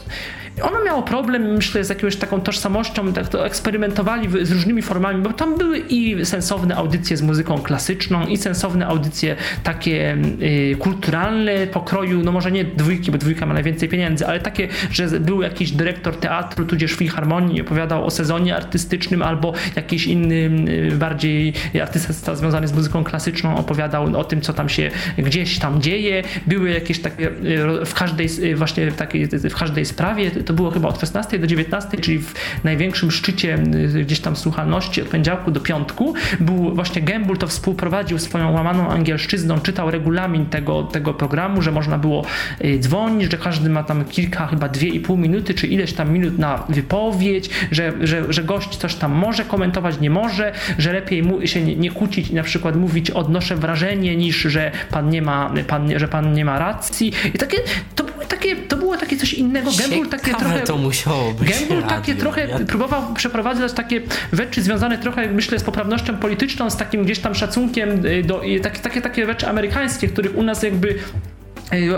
ono 0.62 0.85
miało 0.85 1.02
problem, 1.02 1.43
myślę, 1.55 1.85
z 1.85 1.89
jakąś 1.89 2.16
taką 2.16 2.40
tożsamością, 2.40 3.12
tak 3.12 3.28
to 3.28 3.47
eksperymentowali 3.47 4.28
w- 4.28 4.47
z 4.47 4.52
różnymi 4.52 4.82
formami, 4.82 5.22
bo 5.22 5.32
tam 5.32 5.59
były 5.59 5.78
i 5.78 6.27
sensowne 6.27 6.77
audycje 6.77 7.16
z 7.16 7.22
muzyką 7.22 7.59
klasyczną, 7.59 8.27
i 8.27 8.36
sensowne 8.36 8.86
audycje 8.86 9.36
takie 9.62 10.16
y, 10.43 10.77
kulturalne 10.78 11.66
pokroju, 11.66 12.22
no 12.22 12.32
może 12.32 12.52
nie 12.52 12.64
dwójki, 12.64 13.10
bo 13.10 13.18
dwójka 13.18 13.47
ma 13.47 13.55
najwięcej 13.55 13.89
pieniędzy, 13.89 14.27
ale 14.27 14.40
takie, 14.40 14.68
że 14.93 15.06
był 15.20 15.43
jakiś 15.43 15.70
dyrektor 15.70 16.16
teatru, 16.16 16.64
tudzież 16.66 16.93
filharmonii 16.93 17.60
opowiadał 17.60 18.05
o 18.06 18.10
sezonie 18.10 18.56
artystycznym, 18.56 19.22
albo 19.22 19.52
jakiś 19.77 20.06
inny, 20.06 20.51
y, 20.93 20.97
bardziej 20.97 21.52
artysta 21.82 22.35
związany 22.35 22.68
z 22.68 22.72
muzyką 22.72 23.05
klasyczną 23.05 23.56
opowiadał 23.56 24.18
o 24.18 24.24
tym, 24.24 24.40
co 24.40 24.52
tam 24.52 24.68
się 24.68 24.90
gdzieś 25.18 25.59
tam 25.59 25.82
dzieje. 25.82 26.22
Były 26.47 26.70
jakieś 26.70 26.98
takie, 26.98 27.28
y, 27.28 27.85
w 27.86 27.94
każdej, 27.94 28.28
y, 28.43 28.56
właśnie 28.56 28.93
takiej, 28.93 29.27
w 29.27 29.55
każdej 29.55 29.85
sprawie 29.85 30.31
to 30.45 30.53
było 30.53 30.71
chyba 30.71 30.89
od 30.89 31.01
16 31.01 31.39
do 31.39 31.47
19, 31.47 31.99
czyli 31.99 32.19
w 32.19 32.35
największym 32.65 33.11
szczycie 33.11 33.59
y, 33.95 34.05
gdzieś 34.05 34.21
tam 34.21 34.37
słuchalności 34.37 35.03
od 35.03 35.09
poniedziałku 35.09 35.51
do 35.51 35.61
piątku, 35.61 36.15
był 36.41 36.75
właśnie 36.75 37.03
Gembul 37.03 37.39
to 37.39 37.47
współprowadził 37.47 38.19
swoją 38.19 38.53
łamaną 38.53 38.89
angielszczyzną, 38.89 39.61
czytał 39.61 39.91
regulamin 39.91 40.47
tego, 40.47 40.83
tego 40.83 41.15
programu, 41.15 41.62
że 41.62 41.73
można 41.73 41.99
było 41.99 42.25
y, 42.65 42.79
dzwonić, 42.79 43.31
że 43.31 43.39
każdy 43.39 43.71
ma 43.71 43.83
tam 43.83 44.05
kilka, 44.05 44.47
chyba 44.47 44.69
dwie 44.69 44.89
i 44.89 45.01
pół 45.01 45.17
minuty, 45.17 45.55
czy 45.55 45.67
ileś 45.67 45.93
tam 45.93 46.12
minut 46.12 46.39
na 46.39 46.65
wypowiedź, 46.69 47.51
że, 47.71 47.93
że, 48.01 48.33
że 48.33 48.45
gość 48.45 48.77
coś 48.77 48.95
tam 48.95 49.12
może 49.12 49.45
komentować, 49.45 50.01
nie 50.01 50.11
może, 50.11 50.53
że 50.79 50.93
lepiej 50.93 51.23
mu, 51.23 51.47
się 51.47 51.62
nie, 51.62 51.77
nie 51.77 51.91
kłócić, 51.91 52.31
na 52.31 52.43
przykład 52.43 52.77
mówić 52.77 53.11
odnoszę 53.11 53.57
wrażenie, 53.57 54.17
niż 54.17 54.37
że 54.37 54.71
pan 54.91 55.11
nie 55.11 55.23
ma, 55.23 55.55
pan, 55.67 55.99
że 55.99 56.09
pan 56.09 56.33
nie 56.33 56.45
ma 56.45 56.59
racji. 56.59 57.12
I 57.35 57.39
takie, 57.39 57.59
to 57.95 58.05
było 58.05 58.25
takie, 58.25 58.57
to 58.57 58.77
było 58.77 58.97
takie 58.97 59.17
coś 59.17 59.35
innego. 59.35 59.71
Gembul 59.79 60.09
takie 60.09 60.30
trochę. 60.35 60.61
to 60.61 60.77
musiało 60.77 61.32
być. 61.32 61.48
Gembul 61.48 61.82
takie 61.82 62.15
trochę 62.15 62.48
ja... 62.48 62.59
próbował 62.59 63.15
przeprowadzać 63.15 63.73
takie 63.73 64.01
rzeczy 64.32 64.62
związane 64.62 64.98
trochę, 64.98 65.28
myślę, 65.28 65.59
z 65.59 65.62
poprawnością 65.62 66.16
polityczną, 66.16 66.70
z 66.70 66.77
takim 66.77 67.05
gdzieś 67.05 67.19
tam 67.19 67.35
szacunkiem 67.35 68.07
y, 68.07 68.23
do 68.23 68.43
takie, 68.62 68.81
takie, 68.81 69.02
takie 69.02 69.27
rzeczy 69.27 69.48
amerykańskie, 69.48 70.09
których 70.09 70.36
u 70.36 70.43
nas 70.43 70.62
jakby 70.62 70.98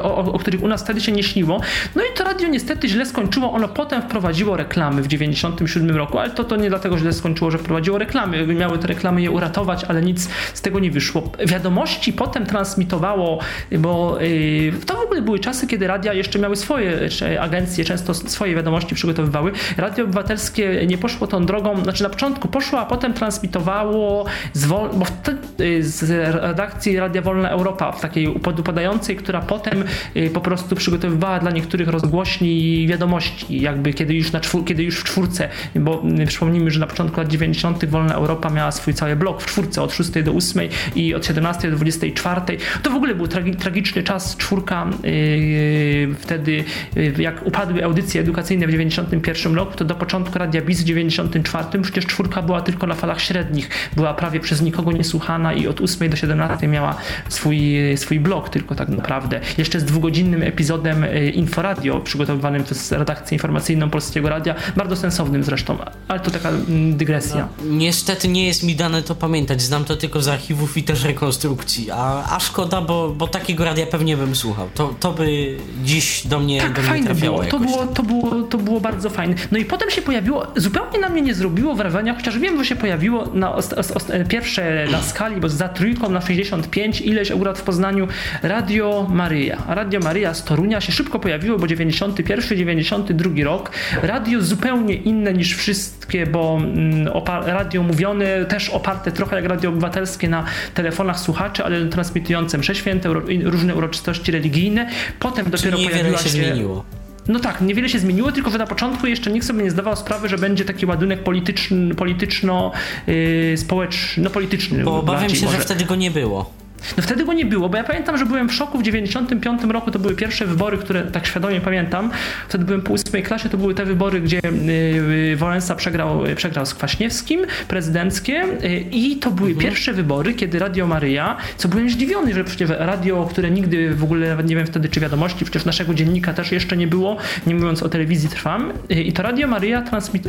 o, 0.03 0.17
o, 0.33 0.39
których 0.39 0.63
u 0.63 0.69
nas 0.69 0.83
wtedy 0.83 1.01
się 1.01 1.13
nie 1.13 1.23
śniło. 1.23 1.61
No 1.95 2.03
i 2.03 2.17
to 2.17 2.25
radio 2.25 2.49
niestety 2.49 2.89
źle 2.89 3.07
skończyło. 3.07 3.53
Ono 3.53 3.69
potem 3.69 4.03
wprowadziło 4.03 4.57
reklamy 4.57 5.03
w 5.03 5.07
97 5.07 5.97
roku, 5.97 6.19
ale 6.19 6.31
to, 6.31 6.45
to 6.45 6.57
nie 6.57 6.69
dlatego 6.69 6.99
źle 6.99 7.13
skończyło, 7.13 7.51
że 7.51 7.59
wprowadziło 7.59 7.99
reklamy. 7.99 8.47
Miały 8.47 8.79
te 8.79 8.87
reklamy 8.87 9.23
je 9.23 9.31
uratować, 9.31 9.85
ale 9.85 10.03
nic 10.03 10.29
z 10.55 10.61
tego 10.61 10.79
nie 10.79 10.91
wyszło. 10.91 11.33
Wiadomości 11.47 12.13
potem 12.13 12.47
transmitowało, 12.47 13.39
bo 13.79 14.19
yy, 14.21 14.73
to 14.87 14.95
w 14.95 15.01
ogóle 15.01 15.23
były 15.23 15.39
czasy, 15.39 15.67
kiedy 15.67 15.87
radia 15.87 16.13
jeszcze 16.13 16.39
miały 16.39 16.57
swoje 16.57 17.09
agencje, 17.41 17.85
często 17.85 18.15
swoje 18.15 18.55
wiadomości 18.55 18.95
przygotowywały. 18.95 19.53
Radio 19.77 20.05
Obywatelskie 20.05 20.87
nie 20.87 20.99
poszło 20.99 21.27
tą 21.27 21.47
drogą, 21.47 21.83
znaczy 21.83 22.03
na 22.03 22.11
początku 22.11 22.49
poszło, 22.49 22.81
a 22.81 22.87
potem 22.87 23.15
transmitowało 23.15 24.25
z, 24.53 24.67
bo 24.67 25.05
wtedy, 25.05 25.83
z 25.83 26.11
redakcji 26.35 26.99
Radia 26.99 27.23
Wolna 27.23 27.51
Europa, 27.51 27.93
w 27.93 28.01
takiej 28.01 28.29
upadającej, 28.29 29.17
która 29.17 29.41
potem 29.41 29.62
potem 29.63 29.85
y, 30.17 30.31
po 30.31 30.41
prostu 30.41 30.77
przygotowywała 30.77 31.39
dla 31.39 31.51
niektórych 31.51 31.89
rozgłośni 31.89 32.87
wiadomości, 32.87 33.61
jakby 33.61 33.93
kiedy 33.93 34.15
już, 34.15 34.33
na 34.33 34.41
czwór, 34.41 34.65
kiedy 34.65 34.83
już 34.83 35.01
w 35.01 35.05
czwórce, 35.05 35.49
bo 35.75 36.03
y, 36.23 36.27
przypomnijmy, 36.27 36.71
że 36.71 36.81
na 36.81 36.87
początku 36.87 37.21
lat 37.21 37.29
90. 37.29 37.85
Wolna 37.85 38.15
Europa 38.15 38.51
miała 38.51 38.73
swój 38.73 38.95
cały 38.95 39.17
blok 39.17 39.43
w 39.43 39.47
czwórce 39.47 39.83
od 39.83 39.93
6 39.93 40.11
do 40.25 40.33
8 40.33 40.69
i 40.97 41.15
od 41.15 41.27
17 41.27 41.71
do 41.71 41.77
24. 41.77 42.41
To 42.83 42.91
w 42.91 42.95
ogóle 42.95 43.15
był 43.15 43.29
tragi, 43.29 43.57
tragiczny 43.57 44.03
czas, 44.03 44.37
czwórka 44.37 44.87
yy, 45.03 46.15
wtedy, 46.15 46.65
yy, 46.97 47.13
jak 47.19 47.47
upadły 47.47 47.85
audycje 47.85 48.21
edukacyjne 48.21 48.67
w 48.67 48.71
91 48.71 49.55
roku, 49.55 49.77
to 49.77 49.85
do 49.85 49.95
początku 49.95 50.39
Radia 50.39 50.63
BIS 50.63 50.81
w 50.81 50.85
94 50.85 51.83
przecież 51.83 52.07
czwórka 52.07 52.43
była 52.43 52.61
tylko 52.61 52.87
na 52.87 52.95
falach 52.95 53.21
średnich, 53.21 53.71
była 53.97 54.15
prawie 54.15 54.41
przez 54.41 54.63
nikogo 54.63 54.93
niesłuchana 54.93 55.53
i 55.53 55.67
od 55.67 55.81
8 55.81 56.11
do 56.11 56.17
17 56.17 56.69
miała 56.69 56.97
swój, 57.29 57.77
swój 57.97 58.21
blok 58.21 58.49
tylko 58.49 58.75
tak 58.75 58.89
naprawdę 58.89 59.41
jeszcze 59.59 59.81
z 59.81 59.85
dwugodzinnym 59.85 60.43
epizodem 60.43 61.05
e, 61.05 61.29
Inforadio 61.29 62.01
przygotowywanym 62.01 62.65
przez 62.65 62.93
redakcję 62.93 63.35
informacyjną 63.35 63.91
Polskiego 63.91 64.29
Radia, 64.29 64.55
bardzo 64.77 64.97
sensownym 64.97 65.45
zresztą, 65.45 65.79
ale 66.09 66.21
to 66.21 66.31
taka 66.31 66.49
mm, 66.49 66.97
dygresja. 66.97 67.49
No, 67.59 67.71
niestety 67.71 68.29
nie 68.29 68.47
jest 68.47 68.63
mi 68.63 68.77
dane 68.77 69.03
to 69.03 69.15
pamiętać, 69.15 69.63
znam 69.63 69.85
to 69.85 69.97
tylko 69.97 70.23
z 70.23 70.29
archiwów 70.29 70.77
i 70.77 70.83
też 70.83 71.05
rekonstrukcji, 71.05 71.91
a, 71.91 72.37
a 72.37 72.41
szkoda, 72.41 72.81
bo, 72.81 73.09
bo 73.09 73.29
takiego 73.29 73.65
radia 73.65 73.87
pewnie 73.87 74.17
bym 74.17 74.37
słuchał. 74.37 74.69
To, 74.75 74.95
to 75.01 75.13
by 75.13 75.57
dziś 75.85 76.27
do 76.27 76.39
mnie, 76.39 76.61
tak, 76.61 76.73
do 76.73 76.93
mnie 76.93 77.05
trafiało 77.05 77.39
było. 77.39 77.51
To, 77.51 77.59
było, 77.61 77.87
to, 77.87 78.03
było, 78.03 78.43
to 78.43 78.59
było 78.59 78.81
bardzo 78.81 79.11
fajne. 79.11 79.35
No 79.53 79.59
i 79.59 79.65
potem 79.65 79.91
się 79.91 80.03
pojawiło, 80.03 80.47
zupełnie 80.57 80.99
na 80.99 81.09
mnie 81.09 81.23
nie 81.23 81.35
zrobiło 81.35 81.75
wrażenia, 81.75 82.15
chociaż 82.15 82.39
wiem, 82.39 82.59
że 82.59 82.65
się 82.65 82.77
pojawiło 82.77 83.27
na 83.35 83.55
os, 83.55 83.73
os, 83.73 83.91
os, 83.91 84.07
pierwsze 84.29 84.87
na 84.93 85.03
skali, 85.03 85.41
bo 85.41 85.49
za 85.49 85.69
trójką 85.69 86.11
na 86.11 86.21
65 86.21 87.01
ileś 87.01 87.31
akurat 87.31 87.59
w 87.59 87.63
Poznaniu 87.63 88.09
Radio 88.43 89.07
Maryja 89.11 89.42
Maryja. 89.43 89.75
Radio 89.75 90.01
Maryja 90.01 90.35
z 90.35 90.45
Torunia 90.45 90.81
się 90.81 90.93
szybko 90.93 91.19
pojawiło, 91.19 91.59
bo 91.59 91.67
91, 91.67 92.59
92 92.59 93.45
rok. 93.45 93.71
Radio 94.03 94.43
zupełnie 94.43 94.95
inne 94.95 95.33
niż 95.33 95.57
wszystkie, 95.57 96.27
bo 96.27 96.59
mm, 96.61 97.09
radio 97.47 97.83
mówione, 97.83 98.45
też 98.45 98.71
oparte 98.71 99.13
trochę 99.13 99.37
jak 99.37 99.45
radio 99.45 99.71
obywatelskie 99.71 100.29
na 100.29 100.45
telefonach 100.75 101.21
słuchaczy, 101.21 101.65
ale 101.65 101.87
transmitujące 101.87 102.59
msze 102.59 102.75
święte, 102.75 103.09
różne 103.45 103.75
uroczystości 103.75 104.33
religijne. 104.33 104.89
Potem 105.19 105.51
Czyli 105.51 105.73
dopiero 105.73 105.91
pojawiła 105.91 106.19
się... 106.19 106.29
Zmieniło. 106.29 106.85
No 107.29 107.41
tak, 107.41 107.61
niewiele 107.61 107.89
się 107.89 107.99
zmieniło, 107.99 108.33
tylko 108.33 108.51
że 108.51 108.59
na 108.59 108.67
początku 108.67 109.07
jeszcze 109.07 109.31
nikt 109.31 109.47
sobie 109.47 109.65
nie 109.65 109.71
zdawał 109.71 109.97
sprawy, 109.97 110.29
że 110.29 110.39
będzie 110.39 110.65
taki 110.65 110.87
ładunek 110.87 111.23
polityczny, 111.23 111.95
polityczno-społeczny, 111.95 114.23
yy, 114.23 114.25
no 114.25 114.31
polityczny. 114.31 114.85
Bo 114.85 114.99
obawiam 114.99 115.31
się, 115.31 115.45
może. 115.45 115.57
że 115.57 115.63
wtedy 115.63 115.85
go 115.85 115.95
nie 115.95 116.11
było. 116.11 116.62
No 116.97 117.03
wtedy 117.03 117.25
go 117.25 117.33
nie 117.33 117.45
było, 117.45 117.69
bo 117.69 117.77
ja 117.77 117.85
pamiętam, 117.85 118.19
że 118.19 118.27
byłem 118.27 118.49
w 118.49 118.55
szoku 118.55 118.79
w 118.79 118.83
95 118.83 119.63
roku, 119.65 119.91
to 119.91 119.99
były 119.99 120.15
pierwsze 120.15 120.47
wybory, 120.47 120.79
które 120.79 121.03
tak 121.03 121.27
świadomie 121.27 121.61
pamiętam. 121.61 122.11
Wtedy 122.49 122.65
byłem 122.65 122.83
po 122.83 122.93
ósmej 122.93 123.23
klasie, 123.23 123.49
to 123.49 123.59
były 123.59 123.75
te 123.75 123.85
wybory, 123.85 124.21
gdzie 124.21 124.41
y, 124.45 125.37
Wałęsa 125.37 125.75
przegrał, 125.75 126.23
przegrał 126.37 126.67
z 126.67 126.75
Kwaśniewskim, 126.75 127.41
prezydenckie 127.69 128.45
y, 128.65 128.85
i 128.91 129.17
to 129.17 129.31
były 129.31 129.51
mhm. 129.51 129.67
pierwsze 129.67 129.93
wybory, 129.93 130.35
kiedy 130.35 130.59
Radio 130.59 130.87
Maryja, 130.87 131.37
co 131.57 131.69
byłem 131.69 131.91
zdziwiony, 131.91 132.35
że 132.35 132.45
przecież 132.45 132.71
radio, 132.79 133.27
które 133.31 133.51
nigdy 133.51 133.95
w 133.95 134.05
ogóle 134.05 134.29
nawet 134.29 134.49
nie 134.49 134.57
wiem 134.57 134.67
wtedy 134.67 134.89
czy 134.89 135.01
wiadomości, 135.01 135.45
przecież 135.45 135.65
naszego 135.65 135.95
dziennika 135.95 136.35
też 136.35 136.53
jeszcze 136.53 136.77
nie 136.77 136.87
było, 136.87 137.17
nie 137.47 137.55
mówiąc 137.55 137.83
o 137.83 137.89
telewizji 137.89 138.29
Trwam. 138.29 138.73
Y, 138.91 139.03
i 139.03 139.13
to 139.13 139.23
Radio 139.23 139.49
Maryja 139.49 139.83
transmit, 139.83 140.29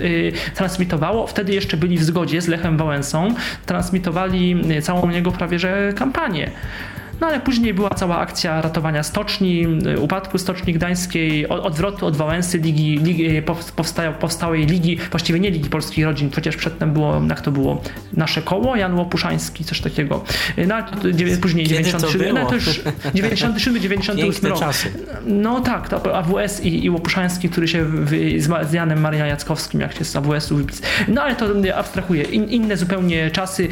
transmitowało, 0.56 1.28
wtedy 1.28 1.54
jeszcze 1.54 1.78
byli 1.78 1.98
w 1.98 2.04
zgodzie 2.04 2.42
z 2.42 2.48
Lechem 2.48 2.78
Wałęsą, 2.78 3.36
transmitowali 3.66 4.62
całą 4.82 5.10
jego 5.10 5.32
prawie 5.32 5.60
że 5.60 5.94
kampanię 5.96 6.43
Yeah. 6.44 6.93
No 7.24 7.30
ale 7.30 7.40
później 7.40 7.74
była 7.74 7.90
cała 7.90 8.18
akcja 8.18 8.62
ratowania 8.62 9.04
stoczni, 9.04 9.68
upadku 10.02 10.38
Stoczni 10.38 10.74
Gdańskiej, 10.74 11.50
odwrotu 11.50 12.06
od 12.06 12.18
Wałęsy, 12.18 12.58
ligi, 12.58 12.98
ligi 12.98 13.42
powstałej 14.20 14.66
ligi, 14.66 14.98
właściwie 15.12 15.40
nie 15.40 15.52
Ligi 15.52 15.70
Polskich 15.70 16.06
Rodzin, 16.06 16.30
chociaż 16.36 16.56
przedtem 16.56 16.94
było, 16.94 17.22
jak 17.30 17.42
to 17.42 17.52
było, 17.52 17.82
nasze 18.14 18.42
koło, 18.42 18.76
Jan 18.76 18.96
Łopuszański, 18.98 19.64
coś 19.64 19.82
takiego. 19.82 20.24
No 20.68 20.76
ale 20.76 20.86
później 21.42 21.68
97, 21.68 22.36
no 22.36 22.46
to 22.46 22.56
już 22.56 22.82
97, 23.14 23.82
98 23.82 24.50
rok. 24.50 24.60
Czasy. 24.60 24.92
No 25.26 25.60
tak, 25.60 25.90
to 25.90 26.18
AWS 26.18 26.64
i, 26.64 26.86
i 26.86 26.90
Łopuszański, 26.90 27.50
który 27.50 27.68
się 27.68 27.86
w, 27.86 28.10
z, 28.38 28.70
z 28.70 28.74
Janem 28.74 29.02
Maria 29.02 29.26
Jackowskim, 29.26 29.82
jak 29.82 29.94
się 29.94 30.06
z 30.06 30.16
AWS-u 30.16 30.56
wypisał. 30.56 30.90
No 31.08 31.22
ale 31.22 31.36
to 31.36 31.46
abstrahuję. 31.76 32.24
In, 32.24 32.50
inne 32.50 32.78
zupełnie 32.78 33.32
czasy. 33.32 33.68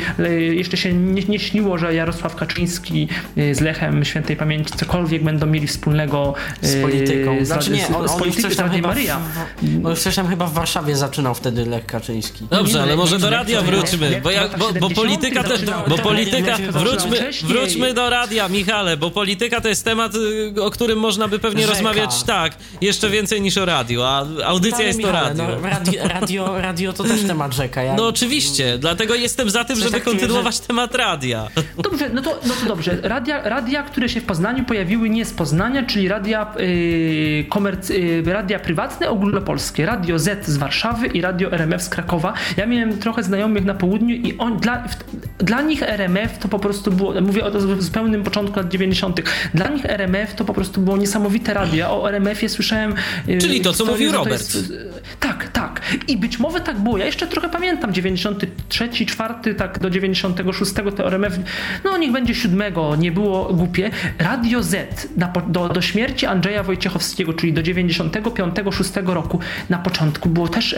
Jeszcze 0.52 0.78
się 0.78 0.94
nie, 0.94 1.24
nie 1.24 1.40
śniło, 1.40 1.78
że 1.78 1.94
Jarosław 1.94 2.36
Kaczyński 2.36 3.08
Y, 3.38 3.41
z 3.54 3.62
Lechem 3.62 4.06
Świętej 4.06 4.36
Pamięci 4.36 4.74
cokolwiek 4.78 5.24
będą 5.24 5.46
mieli 5.46 5.68
wspólnego 5.68 6.34
y, 6.64 6.68
z 6.68 6.82
polityką. 6.82 7.46
Znaczy 7.46 7.72
nie, 7.72 7.88
on, 7.88 8.08
z, 8.08 8.12
on, 8.12 8.20
polityką, 8.20 8.64
on 8.64 8.70
chyba 8.70 8.88
Maryja. 8.88 9.20
W, 9.62 9.86
on 9.86 9.92
już 9.92 10.30
chyba 10.30 10.48
w 10.48 10.54
Warszawie 10.54 10.96
zaczynał 10.96 11.36
wtedy 11.36 11.66
Lech 11.66 11.86
Kaczyński. 11.86 12.48
Dobrze, 12.50 12.78
nie, 12.78 12.84
ale 12.84 12.96
może 12.96 13.20
do 13.20 13.30
radia 13.30 13.62
wróćmy, 13.62 14.22
bo, 14.24 14.32
jak, 14.32 14.58
bo, 14.58 14.74
bo 14.80 14.90
polityka 14.90 15.44
też, 15.44 15.62
bo 15.88 15.98
polityka, 15.98 16.58
wróćmy, 16.72 17.30
wróćmy 17.44 17.94
do 17.94 18.10
radia, 18.10 18.50
Michale, 18.50 18.98
bo 18.98 19.12
polityka 19.12 19.62
to 19.62 19.68
jest 19.68 19.86
temat, 19.86 20.16
y, 20.16 20.64
o 20.64 20.72
którym 20.72 21.00
można 21.00 21.28
by 21.28 21.40
pewnie 21.40 21.62
Rzeka. 21.62 21.74
rozmawiać 21.74 22.24
tak, 22.24 22.54
jeszcze 22.82 23.10
więcej 23.10 23.42
niż 23.42 23.58
o 23.58 23.66
radio, 23.66 24.10
a 24.10 24.46
audycja 24.46 24.86
jest 24.86 25.02
to 25.02 25.12
radio. 25.12 25.44
No, 25.44 25.70
radio, 25.70 26.08
radio. 26.08 26.62
Radio 26.62 26.94
to 26.94 27.04
też 27.04 27.24
temat 27.24 27.54
rzeka. 27.54 27.84
Ja... 27.84 27.96
No 27.96 28.08
oczywiście, 28.08 28.78
dlatego 28.78 29.16
jestem 29.16 29.50
za 29.50 29.66
tym, 29.66 29.80
żeby 29.80 30.02
kontynuować 30.02 30.60
temat 30.60 30.96
radia. 30.96 31.48
Dobrze, 31.78 32.10
no 32.10 32.22
to, 32.22 32.40
no 32.48 32.54
to 32.62 32.66
dobrze. 32.68 32.98
Radia 33.02 33.21
radia, 33.22 33.50
radia, 33.50 33.84
które 33.84 34.10
się 34.10 34.22
w 34.22 34.26
Poznaniu 34.26 34.64
pojawiły 34.64 35.10
nie 35.10 35.26
z 35.26 35.34
Poznania, 35.34 35.84
czyli 35.84 36.08
radia, 36.08 36.54
yy, 36.60 37.44
komerc, 37.50 37.90
yy, 37.90 38.24
radia 38.26 38.60
prywatne 38.60 39.10
ogólnopolskie, 39.10 39.86
Radio 39.86 40.20
Z 40.20 40.46
z 40.46 40.58
Warszawy 40.58 41.08
i 41.08 41.22
Radio 41.22 41.52
RMF 41.52 41.82
z 41.82 41.90
Krakowa. 41.90 42.34
Ja 42.58 42.66
miałem 42.66 42.98
trochę 42.98 43.24
znajomych 43.24 43.66
na 43.66 43.74
południu 43.74 44.16
i 44.16 44.38
on, 44.38 44.58
dla, 44.58 44.88
w, 44.88 44.96
dla 45.44 45.62
nich 45.62 45.84
RMF 45.84 46.38
to 46.38 46.48
po 46.48 46.60
prostu 46.60 46.92
było, 46.92 47.22
mówię 47.22 47.46
o 47.46 47.82
zupełnym 47.82 48.24
początku 48.24 48.60
lat 48.60 48.70
90. 48.70 49.22
Dla 49.54 49.68
nich 49.68 49.86
RMF 49.86 50.36
to 50.36 50.46
po 50.46 50.54
prostu 50.54 50.82
było 50.82 50.98
niesamowite 50.98 51.54
radio. 51.54 52.02
O 52.02 52.10
RMF-ie 52.10 52.50
słyszałem. 52.50 52.94
Yy, 53.28 53.38
Czyli 53.38 53.62
to, 53.62 53.74
co 53.74 53.86
mówił 53.86 54.12
Robert. 54.12 54.56
Jest, 54.56 54.74
tak, 55.20 55.50
tak. 55.54 55.82
I 56.08 56.18
być 56.18 56.40
może 56.40 56.60
tak 56.60 56.80
było. 56.80 56.98
Ja 56.98 57.06
jeszcze 57.06 57.28
trochę 57.28 57.50
pamiętam 57.50 57.94
93, 57.94 58.90
4, 59.06 59.56
tak 59.56 59.80
do 59.80 59.90
96 59.90 60.74
to 60.98 61.08
RMF, 61.08 61.40
no 61.84 61.98
niech 61.98 62.12
będzie 62.12 62.36
siódmego, 62.36 62.96
nie 62.96 63.11
było 63.12 63.54
głupie. 63.54 63.92
Radio 64.20 64.64
Z 64.64 65.08
na, 65.18 65.34
do, 65.48 65.70
do 65.70 65.82
śmierci 65.82 66.26
Andrzeja 66.26 66.64
Wojciechowskiego, 66.64 67.34
czyli 67.34 67.54
do 67.54 67.62
95-6 67.62 69.14
roku 69.14 69.40
na 69.70 69.78
początku 69.78 70.30
było 70.30 70.48
też, 70.48 70.76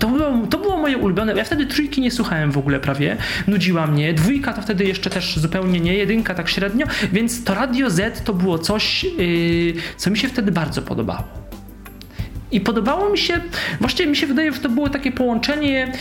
to 0.00 0.08
było, 0.08 0.46
to 0.50 0.58
było 0.58 0.76
moje 0.76 0.98
ulubione. 0.98 1.34
Ja 1.34 1.44
wtedy 1.44 1.66
trójki 1.66 2.00
nie 2.00 2.10
słuchałem 2.10 2.52
w 2.52 2.58
ogóle 2.58 2.80
prawie, 2.80 3.16
nudziła 3.46 3.86
mnie. 3.86 4.14
Dwójka 4.14 4.52
to 4.52 4.62
wtedy 4.62 4.84
jeszcze 4.84 5.10
też 5.10 5.36
zupełnie 5.36 5.80
nie, 5.80 5.94
jedynka 5.94 6.34
tak 6.34 6.48
średnio, 6.48 6.86
więc 7.12 7.44
to 7.44 7.54
Radio 7.54 7.90
Z 7.90 8.24
to 8.24 8.34
było 8.34 8.58
coś, 8.58 9.04
yy, 9.04 9.74
co 9.96 10.10
mi 10.10 10.18
się 10.18 10.28
wtedy 10.28 10.52
bardzo 10.52 10.82
podobało. 10.82 11.24
I 12.52 12.60
podobało 12.60 13.10
mi 13.10 13.18
się, 13.18 13.40
właściwie 13.80 14.10
mi 14.10 14.16
się 14.16 14.26
wydaje, 14.26 14.52
że 14.52 14.58
to 14.58 14.68
było 14.68 14.88
takie 14.88 15.12
połączenie 15.12 15.92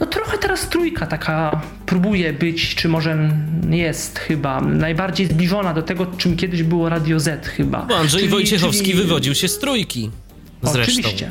no 0.00 0.06
trochę 0.06 0.38
teraz 0.38 0.68
trójka 0.68 1.06
taka 1.06 1.60
próbuje 1.86 2.32
być, 2.32 2.74
czy 2.74 2.88
może 2.88 3.30
jest 3.70 4.18
chyba 4.18 4.60
najbardziej 4.60 5.26
zbliżona 5.26 5.74
do 5.74 5.82
tego, 5.82 6.06
czym 6.06 6.36
kiedyś 6.36 6.62
było 6.62 6.88
Radio 6.88 7.20
Z 7.20 7.46
chyba. 7.46 7.82
Bo 7.82 7.96
Andrzej 7.96 8.20
czyli, 8.20 8.32
Wojciechowski 8.32 8.90
czyli... 8.90 9.02
wywodził 9.02 9.34
się 9.34 9.48
z 9.48 9.58
trójki. 9.58 10.10
Zresztą. 10.62 10.92
Oczywiście. 10.92 11.30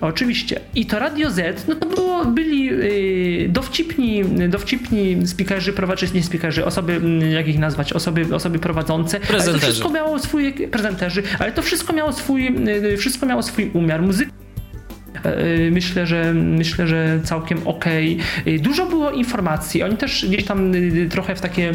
Oczywiście. 0.00 0.60
I 0.74 0.86
to 0.86 0.98
Radio 0.98 1.30
Z, 1.30 1.68
no 1.68 1.74
to 1.74 1.86
było, 1.86 2.24
byli 2.24 2.64
yy, 2.64 3.48
dowcipni, 3.48 4.24
dowcipni 4.48 5.26
speakerzy, 5.26 5.72
prowadzący, 5.72 6.14
nie 6.14 6.22
speakerzy, 6.22 6.64
osoby, 6.64 6.92
mm, 6.92 7.30
jak 7.30 7.48
ich 7.48 7.58
nazwać, 7.58 7.92
osoby, 7.92 8.34
osoby 8.34 8.58
prowadzące. 8.58 9.20
Prezenterzy. 9.20 9.50
Ale 9.50 9.60
to 9.60 9.66
wszystko 9.66 9.90
miało 9.90 10.18
swój, 10.18 10.52
prezenterzy, 10.52 11.22
ale 11.38 11.52
to 11.52 11.62
wszystko 11.62 11.92
miało 11.92 12.12
swój, 12.12 12.54
yy, 12.64 12.96
wszystko 12.96 13.26
miało 13.26 13.42
swój 13.42 13.70
umiar. 13.74 14.02
Muzyka 14.02 14.32
myślę, 15.70 16.06
że 16.06 16.34
myślę, 16.34 16.86
że 16.86 17.20
całkiem 17.24 17.58
ok. 17.64 17.84
E, 17.86 18.58
dużo 18.58 18.86
było 18.86 19.10
informacji. 19.10 19.82
Oni 19.82 19.96
też 19.96 20.26
gdzieś 20.28 20.44
tam 20.44 20.72
e, 20.74 21.08
trochę 21.08 21.34
w 21.34 21.40
takie 21.40 21.74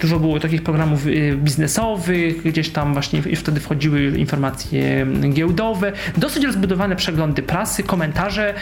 dużo 0.00 0.18
było 0.18 0.40
takich 0.40 0.62
programów 0.62 1.06
biznesowych, 1.36 2.42
gdzieś 2.42 2.68
tam 2.68 2.92
właśnie 2.92 3.22
wtedy 3.22 3.60
wchodziły 3.60 4.18
informacje 4.18 5.06
giełdowe, 5.32 5.92
dosyć 6.16 6.44
rozbudowane 6.44 6.96
przeglądy 6.96 7.42
prasy, 7.42 7.82
komentarze 7.82 8.54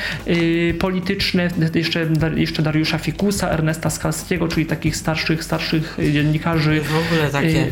polityczne, 0.78 1.48
jeszcze, 1.74 2.06
jeszcze 2.36 2.62
Dariusza 2.62 2.98
Fikusa, 2.98 3.50
Ernesta 3.50 3.90
Skalskiego, 3.90 4.48
czyli 4.48 4.66
takich 4.66 4.96
starszych, 4.96 5.44
starszych 5.44 5.98
dziennikarzy. 6.12 6.80
W 6.80 7.06
ogóle 7.06 7.30
takie. 7.30 7.66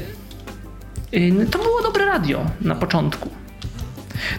To 1.51 1.59
było 1.59 1.83
dobre 1.83 2.07
radio 2.07 2.47
na 2.61 2.75
początku. 2.75 3.44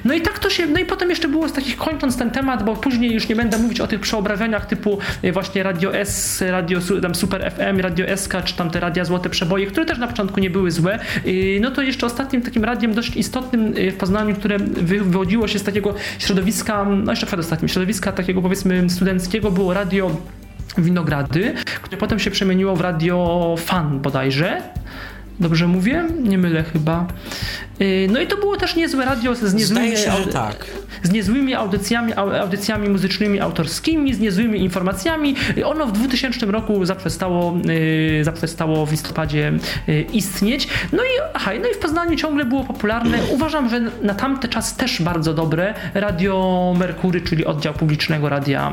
No 0.05 0.13
i 0.13 0.21
tak 0.21 0.39
to 0.39 0.49
się, 0.49 0.65
no 0.65 0.79
i 0.79 0.85
potem 0.85 1.09
jeszcze 1.09 1.27
było 1.27 1.49
z 1.49 1.53
takich, 1.53 1.77
kończąc 1.77 2.17
ten 2.17 2.31
temat, 2.31 2.63
bo 2.63 2.75
później 2.75 3.13
już 3.13 3.27
nie 3.27 3.35
będę 3.35 3.57
mówić 3.57 3.79
o 3.79 3.87
tych 3.87 3.99
przeobrażeniach 3.99 4.65
typu 4.65 4.99
e, 5.21 5.31
właśnie 5.31 5.63
Radio 5.63 5.95
S, 5.95 6.43
Radio 6.47 6.79
tam 7.01 7.15
Super 7.15 7.51
FM, 7.51 7.79
Radio 7.79 8.17
SK, 8.17 8.33
czy 8.45 8.55
tam 8.55 8.69
te 8.69 8.79
radia 8.79 9.05
Złote 9.05 9.29
Przeboje, 9.29 9.67
które 9.67 9.85
też 9.85 9.97
na 9.97 10.07
początku 10.07 10.39
nie 10.39 10.49
były 10.49 10.71
złe. 10.71 10.99
No 11.61 11.71
to 11.71 11.81
jeszcze 11.81 12.05
ostatnim 12.05 12.41
takim 12.41 12.63
radiem 12.63 12.93
dość 12.93 13.15
istotnym 13.15 13.73
e, 13.77 13.91
w 13.91 13.95
Poznaniu, 13.95 14.35
które 14.35 14.59
wywodziło 14.59 15.47
się 15.47 15.59
z 15.59 15.63
takiego 15.63 15.95
środowiska, 16.19 16.85
no 17.03 17.11
jeszcze 17.11 17.25
przedostatnim, 17.25 17.69
środowiska 17.69 18.11
takiego 18.11 18.41
powiedzmy 18.41 18.89
studenckiego 18.89 19.51
było 19.51 19.73
radio 19.73 20.11
Winogrady, 20.77 21.53
które 21.81 21.97
potem 21.97 22.19
się 22.19 22.31
przemieniło 22.31 22.75
w 22.75 22.81
radio 22.81 23.55
Fan 23.59 23.99
bodajże. 23.99 24.61
Dobrze 25.39 25.67
mówię? 25.67 26.05
Nie 26.23 26.37
mylę 26.37 26.63
chyba. 26.63 27.07
Y, 27.81 28.07
no 28.11 28.21
i 28.21 28.27
to 28.27 28.37
było 28.37 28.57
też 28.57 28.75
niezłe 28.75 29.05
radio 29.05 29.35
z 29.35 29.53
niezłymi, 29.53 29.97
się, 29.97 30.11
tak. 30.33 30.65
z 31.03 31.11
niezłymi 31.11 31.53
audycjami, 31.53 32.13
audycjami 32.13 32.89
muzycznymi, 32.89 33.39
autorskimi, 33.39 34.13
z 34.13 34.19
niezłymi 34.19 34.59
informacjami. 34.59 35.35
Ono 35.65 35.87
w 35.87 35.91
2000 35.91 36.45
roku 36.45 36.85
zaprzestało, 36.85 37.57
y, 38.19 38.23
zaprzestało 38.23 38.85
w 38.85 38.91
listopadzie 38.91 39.53
y, 39.89 40.05
istnieć. 40.13 40.67
No 40.93 41.03
i, 41.03 41.07
aha, 41.33 41.51
no 41.61 41.69
i 41.69 41.73
w 41.73 41.77
Poznaniu 41.77 42.15
ciągle 42.15 42.45
było 42.45 42.63
popularne. 42.63 43.17
Uważam, 43.31 43.69
że 43.69 43.81
na 44.01 44.13
tamte 44.13 44.47
czas 44.47 44.75
też 44.75 45.01
bardzo 45.01 45.33
dobre 45.33 45.73
Radio 45.93 46.73
Merkury, 46.79 47.21
czyli 47.21 47.45
oddział 47.45 47.73
publicznego 47.73 48.29
radia, 48.29 48.71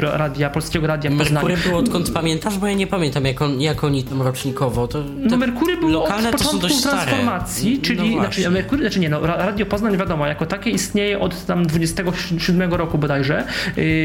radia 0.00 0.50
Polskiego 0.50 0.86
Radia 0.86 1.10
w 1.10 1.18
Poznaniu. 1.18 1.48
Merkury 1.48 1.68
było 1.68 1.80
odkąd 1.80 2.10
pamiętasz? 2.10 2.58
Bo 2.58 2.66
ja 2.66 2.74
nie 2.74 2.86
pamiętam 2.86 3.24
jak, 3.24 3.42
on, 3.42 3.60
jak 3.60 3.84
oni 3.84 4.04
tam 4.04 4.22
rocznikowo. 4.22 4.88
To, 4.88 5.04
no 5.18 5.36
Merkury 5.36 5.76
było 5.90 6.04
od 6.04 6.30
początku 6.32 6.68
transformacji, 6.82 7.76
stare. 7.76 7.86
czyli 7.86 8.16
no 8.16 8.22
znaczy, 8.22 8.50
Merkury, 8.50 8.82
znaczy 8.82 9.00
nie, 9.00 9.08
no, 9.08 9.26
Radio 9.26 9.66
Poznań 9.66 9.96
wiadomo, 9.96 10.26
jako 10.26 10.46
takie 10.46 10.70
istnieje 10.70 11.18
od 11.18 11.46
tam 11.46 11.66
27 11.66 12.74
roku 12.74 12.98
bodajże. 12.98 13.44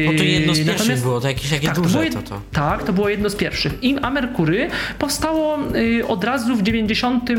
Bo 0.06 0.18
to 0.18 0.24
jedno 0.24 0.54
z 0.54 0.64
pierwszych 0.66 1.00
było, 1.00 1.20
to 1.20 1.28
jakieś 1.28 1.50
takie 1.50 1.66
tak, 1.66 1.76
duże 1.76 1.98
to, 1.98 2.10
było, 2.10 2.22
to, 2.22 2.28
to. 2.28 2.40
Tak, 2.52 2.82
to 2.82 2.92
było 2.92 3.08
jedno 3.08 3.30
z 3.30 3.36
pierwszych. 3.36 3.82
I, 3.82 3.96
a 4.02 4.10
Merkury 4.10 4.68
powstało 4.98 5.58
y, 5.76 6.06
od 6.06 6.24
razu 6.24 6.56
w 6.56 6.62
90, 6.62 7.30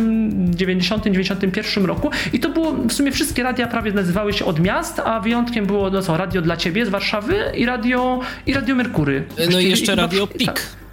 90, 0.49 1.03
91 1.03 1.85
roku 1.85 2.09
i 2.33 2.39
to 2.39 2.49
było, 2.49 2.71
w 2.71 2.93
sumie 2.93 3.11
wszystkie 3.11 3.43
radia 3.43 3.67
prawie 3.67 3.91
nazywały 3.91 4.33
się 4.33 4.45
od 4.45 4.59
miast, 4.59 4.99
a 4.99 5.19
wyjątkiem 5.19 5.65
było 5.65 5.89
no 5.89 6.01
co, 6.01 6.17
Radio 6.17 6.41
dla 6.41 6.57
Ciebie 6.57 6.85
z 6.85 6.89
Warszawy 6.89 7.43
i 7.55 7.65
Radio, 7.65 8.19
i 8.45 8.53
radio 8.53 8.75
Merkury. 8.75 9.23
No 9.51 9.59
i 9.59 9.69
jeszcze 9.69 9.95
Radio 9.95 10.27
PIK. 10.27 10.45
Tak. 10.45 10.86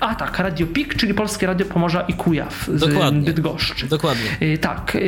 A 0.00 0.14
tak, 0.14 0.38
Radio 0.38 0.66
PIK, 0.66 0.94
czyli 0.94 1.14
Polskie 1.14 1.46
Radio 1.46 1.66
Pomorza 1.66 2.00
i 2.00 2.14
Kujaw 2.14 2.68
z 2.74 2.80
Dokładnie. 2.80 3.20
Bydgoszczy. 3.20 3.86
Dokładnie. 3.86 4.30
Y, 4.42 4.58
tak. 4.58 4.96
Y, 4.96 4.98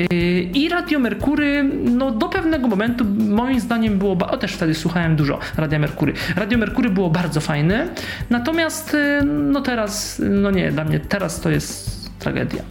I 0.54 0.68
Radio 0.68 0.98
Merkury, 0.98 1.70
no 1.84 2.10
do 2.10 2.28
pewnego 2.28 2.68
momentu 2.68 3.04
moim 3.18 3.60
zdaniem 3.60 3.98
było, 3.98 4.12
o 4.12 4.36
też 4.36 4.52
wtedy 4.52 4.74
słuchałem 4.74 5.16
dużo 5.16 5.38
Radia 5.56 5.78
Merkury. 5.78 6.12
Radio 6.36 6.58
Merkury 6.58 6.90
było 6.90 7.10
bardzo 7.10 7.40
fajne, 7.40 7.88
natomiast 8.30 8.94
y, 8.94 9.24
no 9.24 9.60
teraz, 9.60 10.22
no 10.30 10.50
nie, 10.50 10.72
dla 10.72 10.84
mnie 10.84 11.00
teraz 11.00 11.40
to 11.40 11.50
jest 11.50 12.00
tragedia. 12.18 12.62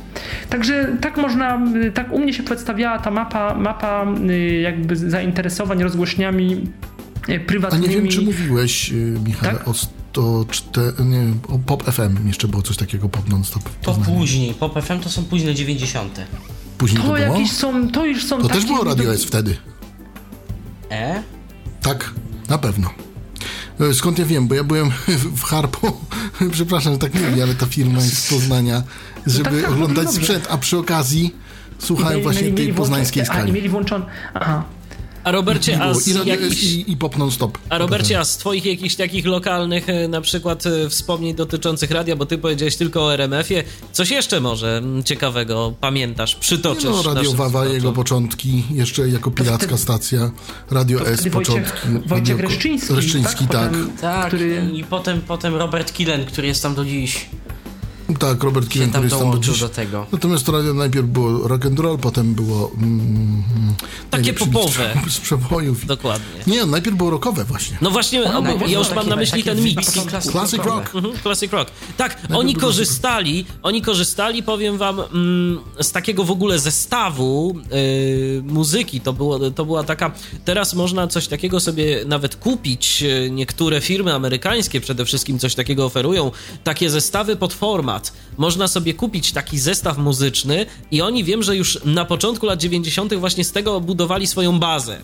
Także 0.49 0.87
tak 1.01 1.17
można, 1.17 1.61
tak 1.93 2.11
u 2.11 2.19
mnie 2.19 2.33
się 2.33 2.43
przedstawiała 2.43 2.99
ta 2.99 3.11
mapa, 3.11 3.55
mapa 3.55 4.05
jakby 4.61 4.95
zainteresowań 4.95 5.83
rozgłośniami 5.83 6.67
prywatnymi. 7.47 7.85
A 7.85 7.89
nie 7.89 7.95
wiem, 7.95 8.07
czy 8.07 8.21
mówiłeś, 8.21 8.93
Michał, 9.25 9.51
tak? 9.51 9.67
o 9.67 9.73
to 10.11 10.45
czte, 10.49 10.81
nie, 10.99 11.33
Pop 11.65 11.83
FM 11.83 12.27
jeszcze 12.27 12.47
było 12.47 12.61
coś 12.61 12.77
takiego, 12.77 13.09
Pop 13.09 13.29
Non-Stop. 13.29 13.63
To 13.81 13.93
później, 13.93 14.53
Pop 14.53 14.83
FM 14.83 14.99
to 14.99 15.09
są 15.09 15.25
późne 15.25 15.55
90. 15.55 16.19
Później 16.77 17.01
to, 17.01 17.07
to 17.07 17.13
było? 17.13 17.33
Jakieś 17.33 17.51
są, 17.51 17.91
to 17.91 18.05
już 18.05 18.25
są 18.25 18.41
To 18.41 18.47
też 18.47 18.65
było 18.65 18.83
Radio 18.83 19.13
S 19.13 19.25
wtedy. 19.25 19.57
E? 20.91 21.23
Tak, 21.81 22.13
na 22.49 22.57
pewno. 22.57 22.89
E, 23.79 23.93
skąd 23.93 24.19
ja 24.19 24.25
wiem, 24.25 24.47
bo 24.47 24.55
ja 24.55 24.63
byłem 24.63 24.91
w 25.39 25.43
Harpo, 25.43 26.01
przepraszam, 26.51 26.93
że 26.93 26.99
tak 26.99 27.13
mówię, 27.13 27.43
ale 27.43 27.55
ta 27.55 27.65
firma 27.65 28.01
jest 28.01 28.17
z 28.17 28.33
Poznania, 28.33 28.83
żeby 29.27 29.49
no 29.49 29.55
tak, 29.55 29.65
tak, 29.65 29.71
oglądać 29.71 30.11
sprzęt, 30.11 30.47
a 30.49 30.57
przy 30.57 30.77
okazji 30.77 31.35
słuchałem 31.79 32.21
właśnie 32.21 32.51
tej 32.51 32.73
poznańskiej 32.73 33.25
skali. 33.25 33.51
A, 33.51 33.53
mieli 33.53 33.69
włączony, 33.69 34.05
aha. 34.33 34.63
A 35.23 35.31
Robercie, 35.31 35.81
a 35.81 35.93
z 35.93 36.07
I, 36.07 36.27
jakichś... 36.27 36.63
i, 36.63 36.91
i 36.91 36.97
pop 36.97 37.17
non-stop. 37.17 37.57
A 37.69 37.77
Robercie, 37.77 38.19
a 38.19 38.25
z 38.25 38.37
twoich 38.37 38.65
jakichś 38.65 38.95
takich 38.95 39.25
lokalnych 39.25 39.89
e, 39.89 40.07
na 40.07 40.21
przykład 40.21 40.65
e, 40.65 40.89
wspomnień 40.89 41.35
dotyczących 41.35 41.91
radia, 41.91 42.15
bo 42.15 42.25
ty 42.25 42.37
powiedziałeś 42.37 42.75
tylko 42.75 43.05
o 43.05 43.13
RMF-ie, 43.13 43.63
coś 43.91 44.11
jeszcze 44.11 44.39
może 44.39 44.81
ciekawego 45.05 45.73
pamiętasz, 45.81 46.35
przytoczysz? 46.35 46.83
No, 46.83 47.13
Radio 47.13 47.33
Wawa, 47.33 47.65
jego 47.65 47.91
początki, 47.91 48.63
jeszcze 48.71 49.09
jako 49.09 49.31
piracka 49.31 49.77
stacja, 49.77 50.31
Radio 50.71 51.01
S 51.01 51.05
Wojciech, 51.05 51.33
początki. 51.33 51.87
Wojciech 52.05 52.37
Radio... 52.37 52.49
Reszczyński, 52.49 52.93
Reszczyński, 52.93 53.47
tak. 53.47 53.71
Tak, 53.71 54.01
tak 54.01 54.27
który... 54.27 54.69
i 54.73 54.83
potem, 54.83 55.21
potem 55.21 55.55
Robert 55.55 55.93
Killen, 55.93 56.25
który 56.25 56.47
jest 56.47 56.63
tam 56.63 56.75
do 56.75 56.85
dziś. 56.85 57.29
Tak, 58.17 58.43
Robert 58.43 58.69
Killen, 58.69 58.89
który 58.89 59.05
jest 59.05 59.19
tam 59.19 59.31
do 59.31 59.37
dziś. 59.39 59.59
do 59.59 59.69
tego. 59.69 60.05
Natomiast 60.11 60.45
to 60.45 60.51
radio 60.51 60.73
najpierw 60.73 61.07
było 61.07 61.47
rock 61.47 61.65
and 61.65 61.79
roll, 61.79 61.97
potem 61.97 62.33
było... 62.33 62.71
Mm, 62.77 63.43
Takie 64.09 64.33
popowe. 64.33 64.93
Z 65.09 65.19
przebojów. 65.19 65.85
Dokładnie. 65.85 66.25
Nie, 66.47 66.65
najpierw 66.65 66.97
było 66.97 67.09
rockowe 67.09 67.43
właśnie. 67.45 67.77
No 67.81 67.91
właśnie, 67.91 68.23
o, 68.23 68.43
ja 68.67 68.79
już 68.79 68.91
mam 68.95 69.09
na 69.09 69.15
myśli 69.15 69.43
ten 69.43 69.63
mix. 69.63 69.91
Classic 70.31 70.63
rock. 70.63 70.95
Mhm, 70.95 71.13
classic 71.23 71.51
rock. 71.51 71.71
Tak, 71.97 72.15
najpierw 72.15 72.39
oni 72.39 72.55
korzystali, 72.55 73.45
oni 73.63 73.81
korzystali, 73.81 74.43
powiem 74.43 74.77
wam, 74.77 74.99
mm, 74.99 75.59
z 75.81 75.91
takiego 75.91 76.23
w 76.23 76.31
ogóle 76.31 76.59
zestawu 76.59 77.55
yy, 77.71 78.43
muzyki. 78.43 79.01
To, 79.01 79.13
było, 79.13 79.51
to 79.51 79.65
była 79.65 79.83
taka... 79.83 80.11
Teraz 80.45 80.73
można 80.73 81.07
coś 81.07 81.27
takiego 81.27 81.59
sobie 81.59 82.05
nawet 82.05 82.35
kupić. 82.35 83.03
Niektóre 83.31 83.81
firmy 83.81 84.13
amerykańskie 84.13 84.81
przede 84.81 85.05
wszystkim 85.05 85.39
coś 85.39 85.55
takiego 85.55 85.85
oferują. 85.85 86.31
Takie 86.63 86.89
zestawy 86.89 87.35
pod 87.35 87.53
format 87.99 88.13
można 88.37 88.67
sobie 88.67 88.93
kupić 88.93 89.31
taki 89.31 89.59
zestaw 89.59 89.97
muzyczny 89.97 90.65
i 90.91 91.01
oni 91.01 91.23
wiem, 91.23 91.43
że 91.43 91.55
już 91.55 91.79
na 91.85 92.05
początku 92.05 92.45
lat 92.45 92.59
90. 92.59 93.13
właśnie 93.13 93.43
z 93.43 93.51
tego 93.51 93.81
budowali 93.81 94.27
swoją 94.27 94.59
bazę. 94.59 94.97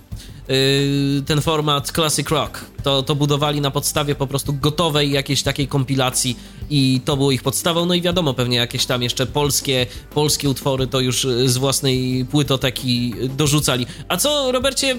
Yy, 0.47 1.21
ten 1.25 1.41
format 1.41 1.91
Classic 1.91 2.29
Rock. 2.29 2.65
To, 2.83 3.03
to 3.03 3.15
budowali 3.15 3.61
na 3.61 3.71
podstawie 3.71 4.15
po 4.15 4.27
prostu 4.27 4.53
gotowej 4.53 5.11
jakiejś 5.11 5.43
takiej 5.43 5.67
kompilacji 5.67 6.37
i 6.69 7.01
to 7.05 7.17
było 7.17 7.31
ich 7.31 7.43
podstawą. 7.43 7.85
No 7.85 7.93
i 7.93 8.01
wiadomo, 8.01 8.33
pewnie 8.33 8.57
jakieś 8.57 8.85
tam 8.85 9.03
jeszcze 9.03 9.25
polskie, 9.25 9.87
polskie 10.13 10.49
utwory 10.49 10.87
to 10.87 10.99
już 10.99 11.27
z 11.45 11.57
własnej 11.57 12.25
płytoteki 12.31 13.13
dorzucali. 13.37 13.85
A 14.07 14.17
co, 14.17 14.51
Robercie, 14.51 14.95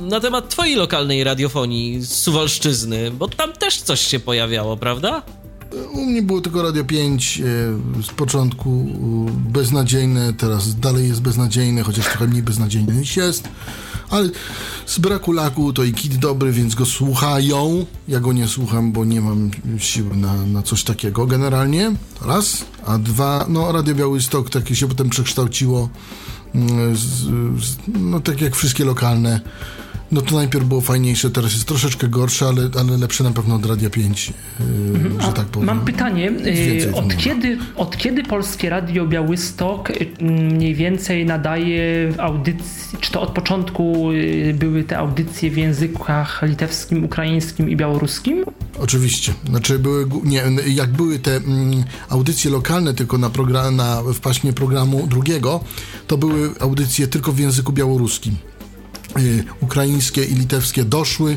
na 0.00 0.20
temat 0.20 0.48
twojej 0.48 0.76
lokalnej 0.76 1.24
radiofonii 1.24 2.00
z 2.00 2.12
Suwalszczyzny? 2.12 3.10
Bo 3.10 3.28
tam 3.28 3.52
też 3.52 3.82
coś 3.82 4.00
się 4.00 4.20
pojawiało, 4.20 4.76
prawda? 4.76 5.22
U 5.92 6.06
mnie 6.06 6.22
było 6.22 6.40
tylko 6.40 6.62
Radio 6.62 6.84
5 6.84 7.40
e, 7.40 8.02
z 8.02 8.06
początku 8.06 8.86
beznadziejne, 9.52 10.32
teraz 10.32 10.74
dalej 10.80 11.08
jest 11.08 11.20
beznadziejne, 11.20 11.82
chociaż 11.82 12.04
trochę 12.04 12.26
mniej 12.26 12.42
beznadziejny 12.42 12.94
niż 12.94 13.16
jest. 13.16 13.48
Ale 14.10 14.30
z 14.86 14.98
braku 14.98 15.32
laku 15.32 15.72
to 15.72 15.84
i 15.84 15.92
kit 15.92 16.16
dobry, 16.16 16.52
więc 16.52 16.74
go 16.74 16.86
słuchają. 16.86 17.86
Ja 18.08 18.20
go 18.20 18.32
nie 18.32 18.48
słucham, 18.48 18.92
bo 18.92 19.04
nie 19.04 19.20
mam 19.20 19.50
siły 19.78 20.16
na, 20.16 20.46
na 20.46 20.62
coś 20.62 20.84
takiego 20.84 21.26
generalnie. 21.26 21.92
Raz. 22.22 22.64
A 22.86 22.98
dwa, 22.98 23.46
no 23.48 23.72
Radio 23.72 23.94
Białystok 23.94 24.50
takie 24.50 24.76
się 24.76 24.88
potem 24.88 25.10
przekształciło 25.10 25.88
mm, 26.54 26.96
z, 26.96 27.00
z, 27.64 27.76
no 28.00 28.20
tak 28.20 28.40
jak 28.40 28.56
wszystkie 28.56 28.84
lokalne, 28.84 29.40
no 30.12 30.22
to 30.22 30.36
najpierw 30.36 30.64
było 30.64 30.80
fajniejsze, 30.80 31.30
teraz 31.30 31.52
jest 31.52 31.64
troszeczkę 31.64 32.08
gorsze, 32.08 32.46
ale, 32.46 32.68
ale 32.80 32.96
lepsze 32.96 33.24
na 33.24 33.30
pewno 33.30 33.54
od 33.54 33.66
Radia 33.66 33.90
5, 33.90 34.32
yy, 34.60 35.22
że 35.22 35.32
tak 35.32 35.46
powiem. 35.46 35.66
Mam 35.66 35.84
pytanie, 35.84 36.30
y, 36.30 36.94
od 36.94 37.16
kiedy, 37.16 37.58
od 37.76 37.96
kiedy 37.96 38.22
Polskie 38.22 38.70
Radio 38.70 39.06
Białystok 39.06 39.90
y, 39.90 40.24
mniej 40.24 40.74
więcej 40.74 41.26
nadaje 41.26 42.12
audycji, 42.18 42.98
czy 43.00 43.12
to 43.12 43.20
od 43.20 43.30
początku 43.30 44.12
y, 44.12 44.54
były 44.58 44.84
te 44.84 44.98
audycje 44.98 45.50
w 45.50 45.56
językach 45.56 46.42
litewskim, 46.42 47.04
ukraińskim 47.04 47.70
i 47.70 47.76
białoruskim? 47.76 48.44
Oczywiście. 48.80 49.34
Znaczy 49.48 49.78
były, 49.78 50.06
nie, 50.24 50.42
jak 50.66 50.90
były 50.90 51.18
te 51.18 51.36
mm, 51.36 51.84
audycje 52.08 52.50
lokalne 52.50 52.94
tylko 52.94 53.18
na, 53.18 53.30
program, 53.30 53.76
na 53.76 54.02
w 54.02 54.20
paśmie 54.20 54.52
programu 54.52 55.06
drugiego, 55.06 55.60
to 56.06 56.18
były 56.18 56.50
audycje 56.60 57.06
tylko 57.06 57.32
w 57.32 57.38
języku 57.38 57.72
białoruskim. 57.72 58.36
Y, 59.18 59.44
ukraińskie 59.60 60.24
i 60.24 60.34
litewskie 60.34 60.84
doszły, 60.84 61.36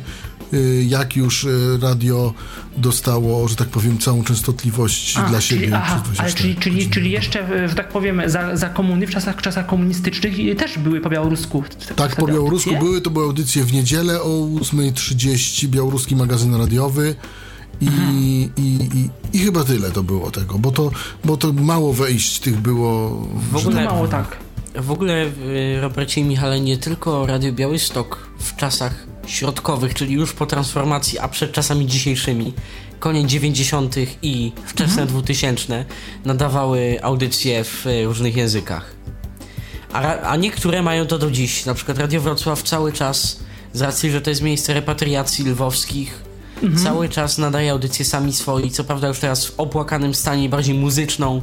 y, 0.53 0.85
jak 0.88 1.15
już 1.15 1.44
y, 1.44 1.77
radio 1.81 2.34
dostało, 2.77 3.48
że 3.48 3.56
tak 3.56 3.68
powiem, 3.68 3.98
całą 3.98 4.23
częstotliwość 4.23 5.18
dla 5.30 5.41
siebie. 5.41 5.61
czyli, 5.61 5.73
aha, 5.73 6.02
przez 6.03 6.19
ale 6.19 6.30
24 6.31 6.56
czyli, 6.56 6.56
czyli, 6.81 6.89
czyli 6.89 7.11
jeszcze, 7.11 7.68
że 7.69 7.76
tak 7.76 7.89
powiem, 7.89 8.22
za, 8.26 8.57
za 8.57 8.69
komuny, 8.69 9.07
w 9.07 9.10
czasach, 9.10 9.41
czasach 9.41 9.65
komunistycznych 9.65 10.57
też 10.57 10.77
były 10.77 11.02
po 11.02 11.10
białorusku. 11.10 11.64
Tak, 11.95 12.15
po 12.15 12.27
białorusku 12.27 12.69
audycje? 12.69 12.80
były, 12.89 13.02
to 13.02 13.10
były 13.10 13.26
audycje 13.26 13.64
w 13.64 13.73
niedzielę 13.73 14.22
o 14.22 14.27
8.30, 14.27 15.68
białoruski 15.68 16.15
magazyn 16.15 16.56
radiowy 16.56 17.15
i, 17.81 17.85
i, 17.85 18.49
i, 18.61 19.10
i 19.34 19.39
chyba 19.39 19.64
tyle 19.64 19.91
to 19.91 20.03
było 20.03 20.31
tego, 20.31 20.60
bo 20.60 20.72
to, 20.72 20.91
bo 21.26 21.38
to 21.38 21.53
mało 21.53 21.94
wejść 21.94 22.39
tych 22.39 22.57
było. 22.61 23.10
W 23.52 23.56
ogóle- 23.56 23.85
mało 23.85 24.07
tak. 24.07 24.38
W 24.82 24.91
ogóle, 24.91 25.26
y, 25.26 25.82
Robercie 25.82 26.22
i 26.22 26.24
Michale, 26.24 26.60
nie 26.60 26.78
tylko 26.78 27.26
Radio 27.26 27.52
Białystok 27.52 28.30
w 28.40 28.56
czasach 28.56 29.06
środkowych, 29.28 29.94
czyli 29.94 30.14
już 30.14 30.34
po 30.34 30.45
transformacji, 30.45 31.20
a 31.20 31.28
przed 31.28 31.52
czasami 31.52 31.88
dzisiejszymi, 31.88 32.54
koniec 32.99 33.28
90. 33.28 33.95
i 34.22 34.52
wczesne 34.66 35.06
2000 35.06 35.86
nadawały 36.26 36.99
audycje 37.02 37.64
w 37.64 37.88
y, 37.88 38.06
różnych 38.06 38.36
językach. 38.36 38.95
A, 39.94 40.22
a 40.22 40.36
niektóre 40.36 40.82
mają 40.82 41.08
to 41.08 41.18
do 41.18 41.32
dziś. 41.32 41.66
Na 41.66 41.74
przykład 41.74 41.98
Radio 41.98 42.22
Wrocław 42.22 42.64
cały 42.64 42.94
czas, 42.94 43.40
z 43.74 43.82
racji, 43.82 44.12
że 44.12 44.22
to 44.22 44.30
jest 44.30 44.41
miejsce 44.41 44.74
repatriacji 44.74 45.45
lwowskich, 45.45 46.28
cały 46.84 47.10
czas 47.10 47.38
nadaje 47.38 47.72
audycję 47.72 48.06
sami 48.06 48.34
swoi, 48.34 48.72
co 48.72 48.84
prawda 48.84 49.08
już 49.08 49.20
teraz 49.20 49.45
w 49.45 49.60
opłakanym 49.60 50.16
stanie, 50.16 50.49
bardziej 50.49 50.76
muzyczną. 50.76 51.41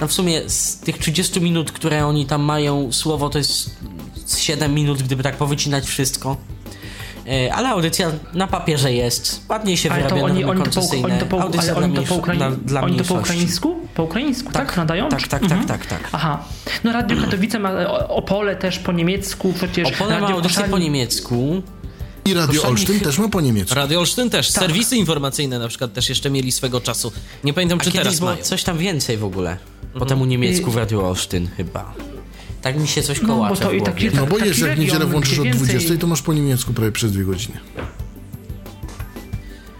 No 0.00 0.08
w 0.08 0.12
sumie 0.12 0.48
z 0.50 0.76
tych 0.78 0.98
30 0.98 1.40
minut, 1.40 1.72
które 1.72 2.06
oni 2.06 2.26
tam 2.26 2.42
mają, 2.42 2.92
słowo 2.92 3.28
to 3.30 3.38
jest 3.38 3.70
z 4.26 4.38
7 4.38 4.74
minut, 4.74 5.02
gdyby 5.02 5.22
tak 5.22 5.36
powycinać 5.36 5.86
wszystko. 5.86 6.36
E, 7.28 7.54
Ale 7.54 7.68
audycja 7.68 8.12
na 8.34 8.46
papierze 8.46 8.92
jest, 8.92 9.40
ładnie 9.48 9.76
się 9.76 9.90
Ale 9.92 10.02
to 10.02 10.08
wyrabia 10.08 10.24
oni, 10.24 10.40
normy 10.44 10.50
oni, 10.50 10.58
to 10.60 10.70
po, 10.70 10.74
koncesyjne. 10.80 11.08
oni 11.08 11.18
to 11.20 11.26
po, 11.26 11.42
Audycja 11.42 11.74
ale 11.76 11.84
oni 11.84 11.94
dla 11.94 12.02
to 12.04 12.18
po, 12.18 12.32
dla- 12.32 12.50
dla 12.50 12.80
oni 12.82 12.96
to 12.98 13.04
po 13.04 13.14
mniejszości. 13.14 13.34
ukraińsku? 13.34 13.76
Po 13.94 14.02
ukraińsku, 14.02 14.52
tak? 14.52 14.66
Tak, 14.66 14.76
Nadają? 14.76 15.08
tak, 15.08 15.20
Czy- 15.22 15.28
tak, 15.28 15.42
Mhm. 15.42 15.66
tak, 15.66 15.86
tak, 15.86 16.00
tak. 16.02 16.08
Aha. 16.12 16.44
No 16.84 16.92
Radio 16.92 17.16
Katowice 17.22 17.58
ma 17.58 17.70
Opole 18.08 18.56
też 18.56 18.78
po 18.78 18.92
niemiecku, 18.92 19.52
przecież 19.52 19.88
Opole 19.88 20.14
ma 20.14 20.20
Radio 20.20 20.36
audycję 20.36 20.62
Koszalin- 20.62 20.70
po 20.70 20.78
niemiecku. 20.78 21.62
I 22.24 22.34
Radio 22.34 22.62
Olsztyn 22.68 23.00
też 23.00 23.18
ma 23.18 23.28
po 23.28 23.40
niemiecku. 23.40 23.74
Radio 23.74 24.00
Olsztyn 24.00 24.30
też, 24.30 24.52
Tak. 24.52 24.62
serwisy 24.64 24.96
informacyjne 24.96 25.58
na 25.58 25.68
przykład 25.68 25.92
też 25.92 26.08
jeszcze 26.08 26.30
mieli 26.30 26.52
swego 26.52 26.80
czasu. 26.80 27.12
Nie 27.44 27.52
pamiętam, 27.54 27.78
A 27.80 27.84
czy 27.84 27.92
teraz 27.92 28.18
było 28.18 28.30
mają. 28.30 28.42
coś 28.44 28.62
tam 28.64 28.78
więcej 28.78 29.16
w 29.18 29.24
ogóle. 29.24 29.56
Po 29.98 30.06
temu 30.06 30.24
niemiecku 30.24 30.70
w 30.70 30.76
Radio 30.76 31.08
Olsztyn 31.08 31.48
chyba. 31.56 31.94
Tak 32.62 32.78
mi 32.80 32.88
się 32.88 33.02
coś 33.02 33.22
No, 33.22 33.36
bo 33.48 33.48
to 33.48 33.54
w 33.54 33.58
i 33.74 33.76
głowie. 33.78 33.80
taki- 33.82 34.10
No 34.16 34.26
bo 34.26 34.36
taki 34.36 34.48
jest, 34.48 34.60
jak 34.60 34.68
region, 34.70 34.84
niedzielę 34.86 35.06
włączysz 35.06 35.38
od 35.38 35.44
więcej- 35.44 35.64
20, 35.66 35.96
to 35.98 36.06
masz 36.06 36.22
po 36.22 36.32
niemiecku 36.32 36.72
prawie 36.72 36.92
przez 36.92 37.12
dwie 37.12 37.24
godziny. 37.24 37.58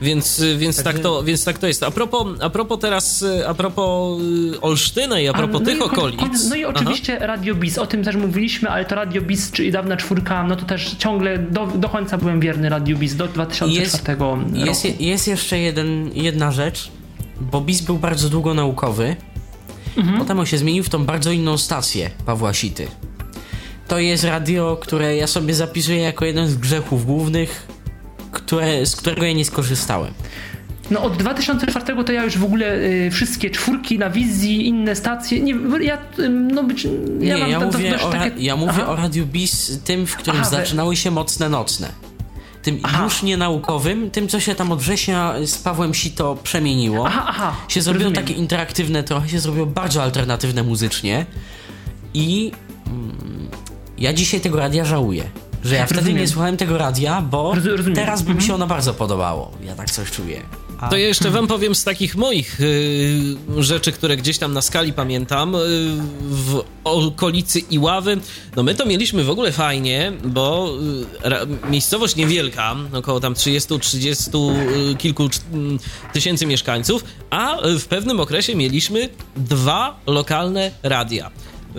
Więc, 0.02 0.38
y, 0.38 0.56
więc, 0.56 0.82
tak 0.82 0.98
to, 0.98 1.22
więc 1.24 1.44
tak 1.44 1.58
to 1.58 1.66
jest. 1.66 1.82
A 1.82 1.90
propos, 1.90 2.26
a 2.40 2.50
propos 2.50 2.78
teraz, 2.80 3.22
y, 3.22 3.48
a 3.48 3.54
propos 3.54 4.20
y, 4.54 4.60
Olsztyna 4.60 5.20
i 5.20 5.28
a 5.28 5.32
propos 5.32 5.60
no 5.60 5.66
tych 5.66 5.76
i 5.78 5.80
okolic. 5.80 6.20
No 6.50 6.56
i 6.56 6.64
oczywiście 6.64 7.18
Radio 7.18 7.54
Bis, 7.54 7.78
o 7.78 7.86
tym 7.86 8.04
też 8.04 8.16
mówiliśmy, 8.16 8.70
ale 8.70 8.84
to 8.84 8.94
Radio 8.94 9.22
Bis, 9.22 9.50
czyli 9.50 9.72
dawna 9.72 9.96
czwórka, 9.96 10.42
no 10.44 10.56
to 10.56 10.64
też 10.64 10.94
ciągle 10.98 11.38
do, 11.38 11.66
do 11.66 11.88
końca 11.88 12.18
byłem 12.18 12.40
wierny 12.40 12.68
Radio 12.68 12.96
Bis, 12.96 13.16
do 13.16 13.28
2004 13.28 14.18
roku. 14.20 14.38
Jest, 14.54 14.84
je- 14.84 14.94
jest 15.10 15.28
jeszcze 15.28 15.58
jeden, 15.58 16.10
jedna 16.14 16.52
rzecz, 16.52 16.90
bo 17.40 17.60
BIS 17.60 17.80
był 17.80 17.98
bardzo 17.98 18.28
długo 18.28 18.54
naukowy. 18.54 19.16
Mhm. 19.96 20.18
Potem 20.18 20.38
on 20.40 20.46
się 20.46 20.58
zmienił 20.58 20.84
w 20.84 20.88
tą 20.88 21.04
bardzo 21.04 21.30
inną 21.32 21.58
stację 21.58 22.10
Pawła 22.26 22.54
Sity. 22.54 22.86
To 23.88 23.98
jest 23.98 24.24
radio, 24.24 24.78
które 24.80 25.16
ja 25.16 25.26
sobie 25.26 25.54
zapisuję 25.54 25.98
jako 25.98 26.24
jeden 26.24 26.48
z 26.48 26.56
grzechów 26.56 27.06
głównych, 27.06 27.66
które, 28.32 28.86
z 28.86 28.96
którego 28.96 29.24
ja 29.26 29.32
nie 29.32 29.44
skorzystałem. 29.44 30.12
No 30.90 31.02
od 31.02 31.16
2004 31.16 32.04
to 32.04 32.12
ja 32.12 32.24
już 32.24 32.38
w 32.38 32.44
ogóle 32.44 32.74
y, 32.76 33.10
wszystkie 33.10 33.50
czwórki 33.50 33.98
na 33.98 34.10
wizji, 34.10 34.66
inne 34.68 34.96
stacje, 34.96 35.40
nie, 35.40 35.54
ja, 35.80 35.98
y, 36.18 36.28
no 36.28 36.62
być, 36.64 36.84
ja 37.20 37.34
nie, 37.34 37.40
mam 37.40 37.50
ja 37.50 37.60
do- 37.60 37.66
mówię, 37.66 38.00
o, 38.02 38.12
ra- 38.12 38.18
takie- 38.20 38.42
ja 38.44 38.56
mówię 38.56 38.70
Aha. 38.72 38.88
o 38.88 38.96
radiu 38.96 39.26
BIS, 39.26 39.80
tym, 39.84 40.06
w 40.06 40.16
którym 40.16 40.40
Aha, 40.40 40.50
zaczynały 40.50 40.96
się 40.96 41.10
mocne 41.10 41.48
nocne. 41.48 41.88
Tym 42.66 42.80
Aha. 42.82 43.04
już 43.04 43.22
nie 43.22 43.36
naukowym, 43.36 44.10
tym, 44.10 44.28
co 44.28 44.40
się 44.40 44.54
tam 44.54 44.72
od 44.72 44.78
września 44.80 45.34
z 45.46 45.58
Pawłem 45.58 45.94
Sito 45.94 46.36
przemieniło. 46.42 47.06
Aha, 47.06 47.24
aha, 47.28 47.56
się 47.68 47.82
zrobiło 47.82 48.04
rozumiem. 48.04 48.24
takie 48.26 48.34
interaktywne, 48.40 49.02
trochę 49.04 49.28
się 49.28 49.40
zrobiło 49.40 49.66
bardzo 49.66 50.02
alternatywne 50.02 50.62
muzycznie 50.62 51.26
i 52.14 52.52
mm, 52.86 53.48
ja 53.98 54.12
dzisiaj 54.12 54.40
tego 54.40 54.58
radia 54.58 54.84
żałuję. 54.84 55.24
Że 55.64 55.74
ja 55.74 55.86
wtedy 55.86 56.00
Rozumiem. 56.00 56.20
nie 56.20 56.28
słuchałem 56.28 56.56
tego 56.56 56.78
radia, 56.78 57.22
bo 57.22 57.54
Roz- 57.54 57.64
rozumiem. 57.66 57.94
teraz 57.94 58.22
by 58.22 58.28
mi 58.28 58.32
Mhm. 58.32 58.46
się 58.48 58.54
ono 58.54 58.66
bardzo 58.66 58.94
podobało. 58.94 59.50
Ja 59.66 59.74
tak 59.74 59.90
coś 59.90 60.10
czuję. 60.10 60.42
A 60.80 60.88
To 60.88 60.96
ja 60.96 61.06
jeszcze 61.06 61.30
wam 61.30 61.46
powiem 61.46 61.74
z 61.74 61.84
takich 61.84 62.16
moich 62.16 62.60
y, 62.60 63.36
rzeczy, 63.58 63.92
które 63.92 64.16
gdzieś 64.16 64.38
tam 64.38 64.52
na 64.52 64.62
skali 64.62 64.92
pamiętam, 64.92 65.54
y, 65.54 65.58
w 66.22 66.62
okolicy 66.84 67.58
Iławy, 67.58 68.18
no 68.56 68.62
my 68.62 68.74
to 68.74 68.86
mieliśmy 68.86 69.24
w 69.24 69.30
ogóle 69.30 69.52
fajnie, 69.52 70.12
bo 70.24 70.74
y, 71.24 71.28
ra, 71.28 71.38
miejscowość 71.70 72.16
niewielka, 72.16 72.76
około 72.92 73.20
tam 73.20 73.34
30-30 73.34 74.56
y, 74.92 74.94
kilku 74.94 75.28
mm, 75.52 75.78
tysięcy 76.12 76.46
mieszkańców, 76.46 77.04
a 77.30 77.56
w 77.78 77.84
pewnym 77.84 78.20
okresie 78.20 78.54
mieliśmy 78.54 79.08
dwa 79.36 80.00
lokalne 80.06 80.70
radia. 80.82 81.30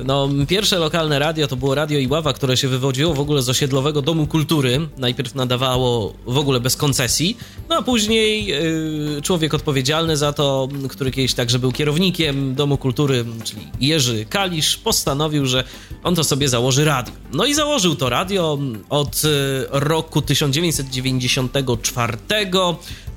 No, 0.06 0.30
pierwsze 0.48 0.80
lokalne 0.80 1.20
radio 1.20 1.48
to 1.48 1.56
było 1.56 1.76
Radio 1.76 2.00
Iława, 2.00 2.34
które 2.34 2.58
się 2.58 2.68
wywodziło 2.68 3.14
w 3.14 3.20
ogóle 3.20 3.42
z 3.42 3.50
osiedlowego 3.50 4.02
Domu 4.02 4.28
Kultury. 4.28 4.88
Najpierw 4.98 5.36
nadawało 5.36 6.14
w 6.26 6.38
ogóle 6.38 6.60
bez 6.60 6.76
koncesji, 6.76 7.38
no 7.70 7.76
a 7.76 7.82
później 7.82 8.46
yy, 8.46 9.22
człowiek 9.22 9.54
odpowiedzialny 9.54 10.18
za 10.18 10.34
to, 10.34 10.68
który 10.90 11.12
kiedyś 11.12 11.34
także 11.34 11.60
był 11.60 11.72
kierownikiem 11.72 12.56
Domu 12.56 12.78
Kultury, 12.78 13.26
czyli 13.44 13.62
Jerzy 13.80 14.26
Kalisz, 14.26 14.78
postanowił, 14.78 15.46
że 15.46 15.64
on 16.04 16.16
to 16.16 16.24
sobie 16.24 16.50
założy 16.50 16.86
radio. 16.86 17.14
No 17.34 17.46
i 17.46 17.54
założył 17.54 17.96
to 17.96 18.10
radio 18.10 18.58
od 18.90 19.24
y, 19.26 19.28
roku 19.72 20.22
1994. 20.22 22.18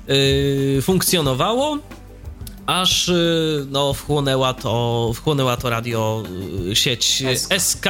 Yy, 0.07 0.81
funkcjonowało 0.81 1.77
aż 2.71 3.09
y, 3.09 3.65
no, 3.69 3.93
wchłonęła, 3.93 4.53
to, 4.53 5.11
wchłonęła 5.15 5.57
to 5.57 5.69
radio 5.69 6.23
y, 6.71 6.75
sieć 6.75 7.23
SK. 7.57 7.85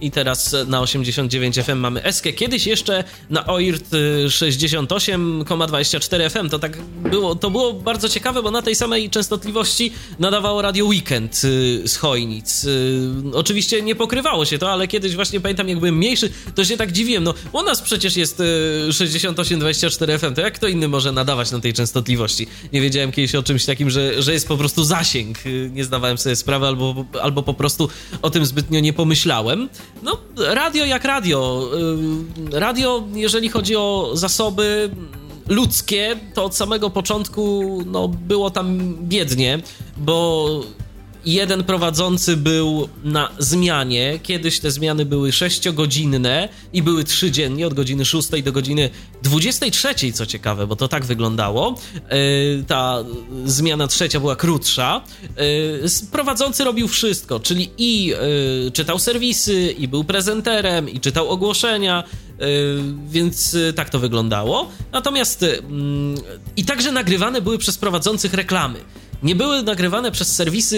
i 0.00 0.10
teraz 0.10 0.56
na 0.66 0.80
89 0.80 1.56
FM 1.56 1.78
mamy 1.78 2.12
SK. 2.12 2.24
Kiedyś 2.36 2.66
jeszcze 2.66 3.04
na 3.30 3.46
OIRT 3.46 3.94
y, 3.94 4.26
68,24 4.28 6.30
FM. 6.30 6.48
To 6.48 6.58
tak 6.58 6.82
było, 6.82 7.34
to 7.34 7.50
było 7.50 7.72
bardzo 7.72 8.08
ciekawe, 8.08 8.42
bo 8.42 8.50
na 8.50 8.62
tej 8.62 8.74
samej 8.74 9.10
częstotliwości 9.10 9.92
nadawało 10.18 10.62
radio 10.62 10.84
Weekend 10.84 11.42
y, 11.44 11.82
z 11.88 11.96
Chojnic. 11.96 12.66
Oczywiście 13.32 13.82
nie 13.82 13.94
pokrywało 13.94 14.44
się 14.44 14.58
to, 14.58 14.72
ale 14.72 14.88
kiedyś 14.88 15.14
właśnie 15.14 15.40
pamiętam, 15.40 15.68
jak 15.68 15.78
byłem 15.78 15.96
mniejszy, 15.96 16.30
to 16.54 16.64
się 16.64 16.76
tak 16.76 16.92
dziwiłem. 16.92 17.24
No, 17.24 17.34
u 17.52 17.62
nas 17.62 17.82
przecież 17.82 18.16
jest 18.16 18.40
y, 18.40 18.44
68,24 18.90 20.18
FM, 20.18 20.34
to 20.34 20.40
jak 20.40 20.54
kto 20.54 20.68
inny 20.68 20.88
może 20.88 21.12
nadawać 21.12 21.50
na 21.50 21.60
tej 21.60 21.72
częstotliwości? 21.72 22.46
Nie 22.72 22.80
wiedziałem 22.80 23.12
kiedyś 23.12 23.34
o 23.34 23.42
czymś 23.42 23.64
takim, 23.64 23.90
że, 23.90 24.15
że 24.18 24.32
jest 24.32 24.48
po 24.48 24.56
prostu 24.56 24.84
zasięg. 24.84 25.46
Y, 25.46 25.70
Nie 25.72 25.84
zdawałem 25.84 26.18
sobie 26.18 26.36
sprawy, 26.36 26.66
albo, 26.66 27.04
albo 27.22 27.42
po 27.42 27.54
prostu 27.54 27.88
o 28.22 28.30
tym 28.30 28.46
zbytnio 28.46 28.80
nie 28.80 28.92
pomyślałem. 28.92 29.68
No, 30.02 30.18
radio 30.36 30.84
jak 30.84 31.04
radio. 31.04 31.68
Y, 32.52 32.60
Radio, 32.60 33.04
jeżeli 33.14 33.48
chodzi 33.48 33.76
o 33.76 34.10
zasoby 34.14 34.90
ludzkie, 35.48 36.16
to 36.34 36.44
od 36.44 36.56
samego 36.56 36.90
początku 36.90 37.78
no, 37.86 38.08
było 38.08 38.50
tam 38.50 38.96
biednie, 39.00 39.60
bo 39.96 40.60
jeden 41.26 41.64
prowadzący 41.64 42.36
był 42.36 42.88
na 43.04 43.28
zmianie. 43.38 44.18
Kiedyś 44.22 44.60
te 44.60 44.70
zmiany 44.70 45.04
były 45.04 45.32
sześciogodzinne 45.32 46.48
i 46.72 46.82
były 46.82 47.04
trzy 47.04 47.30
dziennie, 47.30 47.66
od 47.66 47.74
godziny 47.74 48.04
6 48.04 48.42
do 48.42 48.52
godziny 48.52 48.90
23, 49.22 50.12
co 50.12 50.26
ciekawe, 50.26 50.66
bo 50.66 50.76
to 50.76 50.88
tak 50.88 51.04
wyglądało. 51.04 51.74
Y, 52.12 52.64
ta 52.66 53.04
zmiana 53.44 53.88
trzecia 53.88 54.20
była 54.20 54.36
krótsza. 54.36 55.04
Y, 55.40 56.10
prowadzący 56.12 56.64
robił 56.64 56.88
wszystko, 56.88 57.40
czyli 57.40 57.70
i 57.78 58.14
y, 58.68 58.70
czytał 58.70 58.98
serwisy, 58.98 59.74
i 59.78 59.88
był 59.88 60.04
prezenterem, 60.04 60.88
i 60.88 61.00
czytał 61.00 61.28
ogłoszenia, 61.28 62.04
więc 63.08 63.56
tak 63.76 63.90
to 63.90 63.98
wyglądało. 63.98 64.70
Natomiast 64.92 65.44
i 66.56 66.64
także 66.64 66.92
nagrywane 66.92 67.40
były 67.40 67.58
przez 67.58 67.78
prowadzących 67.78 68.34
reklamy 68.34 68.78
nie 69.22 69.34
były 69.34 69.62
nagrywane 69.62 70.10
przez 70.10 70.34
serwisy 70.34 70.76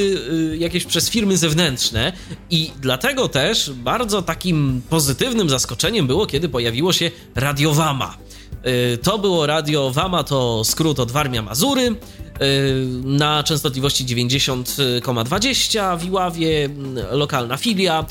y, 0.53 0.57
jakieś 0.57 0.85
przez 0.85 1.11
firmy 1.11 1.37
zewnętrzne 1.37 2.13
i 2.51 2.71
dlatego 2.81 3.29
też 3.29 3.71
bardzo 3.71 4.23
takim 4.23 4.83
pozytywnym 4.91 5.51
zaskoczeniem 5.51 6.07
było, 6.07 6.27
kiedy 6.27 6.49
pojawiło 6.49 6.93
się 6.93 7.11
Radio 7.35 7.75
Wama. 7.75 8.17
Y, 8.95 8.99
to 8.99 9.19
było 9.19 9.47
Radio 9.47 9.91
Wama, 9.91 10.25
to 10.25 10.65
skrót 10.65 11.01
od 11.01 11.11
Warmia 11.11 11.43
Mazury 11.43 11.83
y, 11.83 11.95
na 13.05 13.43
częstotliwości 13.43 14.05
90,20 14.07 15.99
w 15.99 16.05
Iławie, 16.05 16.69
lokalna 17.11 17.57
filia 17.57 18.05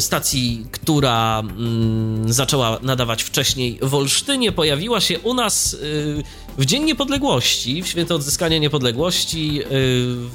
stacji, 0.00 0.66
która 0.72 1.40
mm, 1.40 2.32
zaczęła 2.32 2.78
nadawać 2.82 3.22
wcześniej 3.22 3.78
w 3.82 3.94
Olsztynie, 3.94 4.52
pojawiła 4.52 5.00
się 5.00 5.18
u 5.18 5.34
nas 5.34 5.76
w 6.58 6.64
Dzień 6.64 6.84
Niepodległości, 6.84 7.82
w 7.82 7.86
święto 7.86 8.14
odzyskania 8.14 8.58
niepodległości 8.58 9.60
y, 9.62 9.64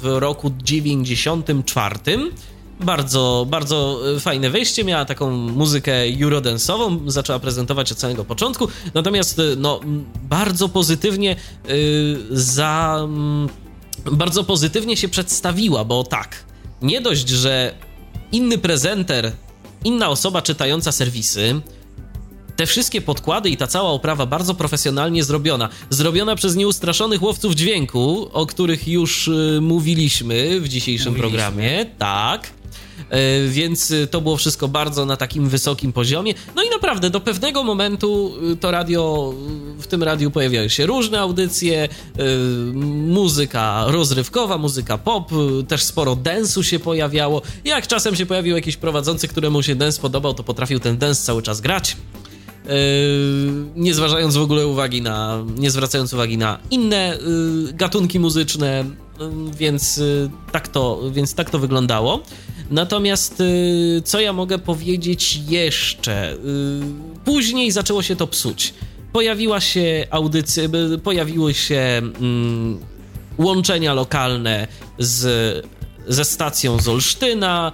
roku 0.02 0.50
94 0.62 1.98
bardzo, 2.80 3.46
bardzo 3.50 4.00
fajne 4.20 4.50
wejście, 4.50 4.84
miała 4.84 5.04
taką 5.04 5.30
muzykę 5.30 5.92
eurodensową, 6.22 7.00
zaczęła 7.10 7.38
prezentować 7.38 7.92
od 7.92 7.98
samego 7.98 8.24
początku, 8.24 8.68
natomiast 8.94 9.38
y, 9.38 9.56
no, 9.56 9.80
bardzo 10.22 10.68
pozytywnie 10.68 11.36
y, 11.68 12.16
za... 12.30 13.08
bardzo 14.12 14.44
pozytywnie 14.44 14.96
się 14.96 15.08
przedstawiła, 15.08 15.84
bo 15.84 16.04
tak, 16.04 16.44
nie 16.82 17.00
dość, 17.00 17.28
że 17.28 17.74
inny 18.32 18.58
prezenter, 18.58 19.32
inna 19.84 20.08
osoba 20.08 20.42
czytająca 20.42 20.92
serwisy, 20.92 21.60
te 22.56 22.66
wszystkie 22.66 23.00
podkłady 23.00 23.50
i 23.50 23.56
ta 23.56 23.66
cała 23.66 23.90
oprawa 23.90 24.26
bardzo 24.26 24.54
profesjonalnie 24.54 25.24
zrobiona. 25.24 25.68
Zrobiona 25.90 26.36
przez 26.36 26.56
nieustraszonych 26.56 27.22
łowców 27.22 27.54
dźwięku, 27.54 28.28
o 28.32 28.46
których 28.46 28.88
już 28.88 29.28
y, 29.28 29.58
mówiliśmy 29.62 30.60
w 30.60 30.68
dzisiejszym 30.68 31.12
mówiliśmy. 31.12 31.38
programie. 31.38 31.86
Tak. 31.98 32.50
E, 33.10 33.48
więc 33.48 33.90
y, 33.90 34.06
to 34.06 34.20
było 34.20 34.36
wszystko 34.36 34.68
bardzo 34.68 35.06
na 35.06 35.16
takim 35.16 35.48
wysokim 35.48 35.92
poziomie. 35.92 36.34
No 36.56 36.62
i 36.62 36.70
naprawdę 36.70 37.10
do 37.10 37.20
pewnego 37.20 37.64
momentu 37.64 38.34
y, 38.52 38.56
to 38.56 38.70
radio, 38.70 39.34
w 39.78 39.86
tym 39.86 40.02
radiu 40.02 40.30
pojawiały 40.30 40.70
się 40.70 40.86
różne 40.86 41.20
audycje, 41.20 41.88
muzyka 43.08 43.84
rozrywkowa, 43.88 44.58
muzyka 44.58 44.98
pop, 44.98 45.30
też 45.68 45.82
sporo 45.82 46.16
densu 46.16 46.62
się 46.62 46.78
pojawiało. 46.78 47.42
Jak 47.64 47.86
czasem 47.86 48.16
się 48.16 48.26
pojawił 48.26 48.56
jakiś 48.56 48.76
prowadzący, 48.76 49.28
któremu 49.28 49.62
się 49.62 49.74
dens 49.74 49.98
podobał, 49.98 50.34
to 50.34 50.44
potrafił 50.44 50.80
ten 50.80 50.98
dens 50.98 51.20
cały 51.20 51.42
czas 51.42 51.60
grać. 51.60 51.96
Nie 53.76 53.94
zważając 53.94 54.36
w 54.36 54.42
ogóle 54.42 54.66
uwagi 54.66 55.02
na, 55.02 55.44
nie 55.56 55.70
zwracając 55.70 56.14
uwagi 56.14 56.38
na 56.38 56.58
inne 56.70 57.18
gatunki 57.72 58.20
muzyczne, 58.20 58.84
więc 59.58 60.00
tak 60.52 60.68
to, 60.68 61.00
więc 61.10 61.34
tak 61.34 61.50
to 61.50 61.58
wyglądało. 61.58 62.22
Natomiast 62.70 63.42
co 64.04 64.20
ja 64.20 64.32
mogę 64.32 64.58
powiedzieć 64.58 65.40
jeszcze? 65.48 66.36
Później 67.24 67.70
zaczęło 67.72 68.02
się 68.02 68.16
to 68.16 68.26
psuć. 68.26 68.74
Pojawiła 69.12 69.60
się 69.60 70.06
audycja, 70.10 70.62
pojawiły 71.02 71.54
się 71.54 71.80
mm, 72.20 72.78
łączenia 73.38 73.94
lokalne 73.94 74.68
z 74.98 75.66
ze 76.08 76.24
stacją 76.24 76.80
z 76.80 76.88
Olsztyna. 76.88 77.72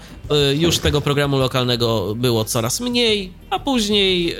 Y, 0.53 0.57
już 0.57 0.79
tego 0.79 1.01
programu 1.01 1.39
lokalnego 1.39 2.15
było 2.17 2.45
coraz 2.45 2.81
mniej, 2.81 3.33
a 3.51 3.59
później 3.59 4.33
y, 4.33 4.37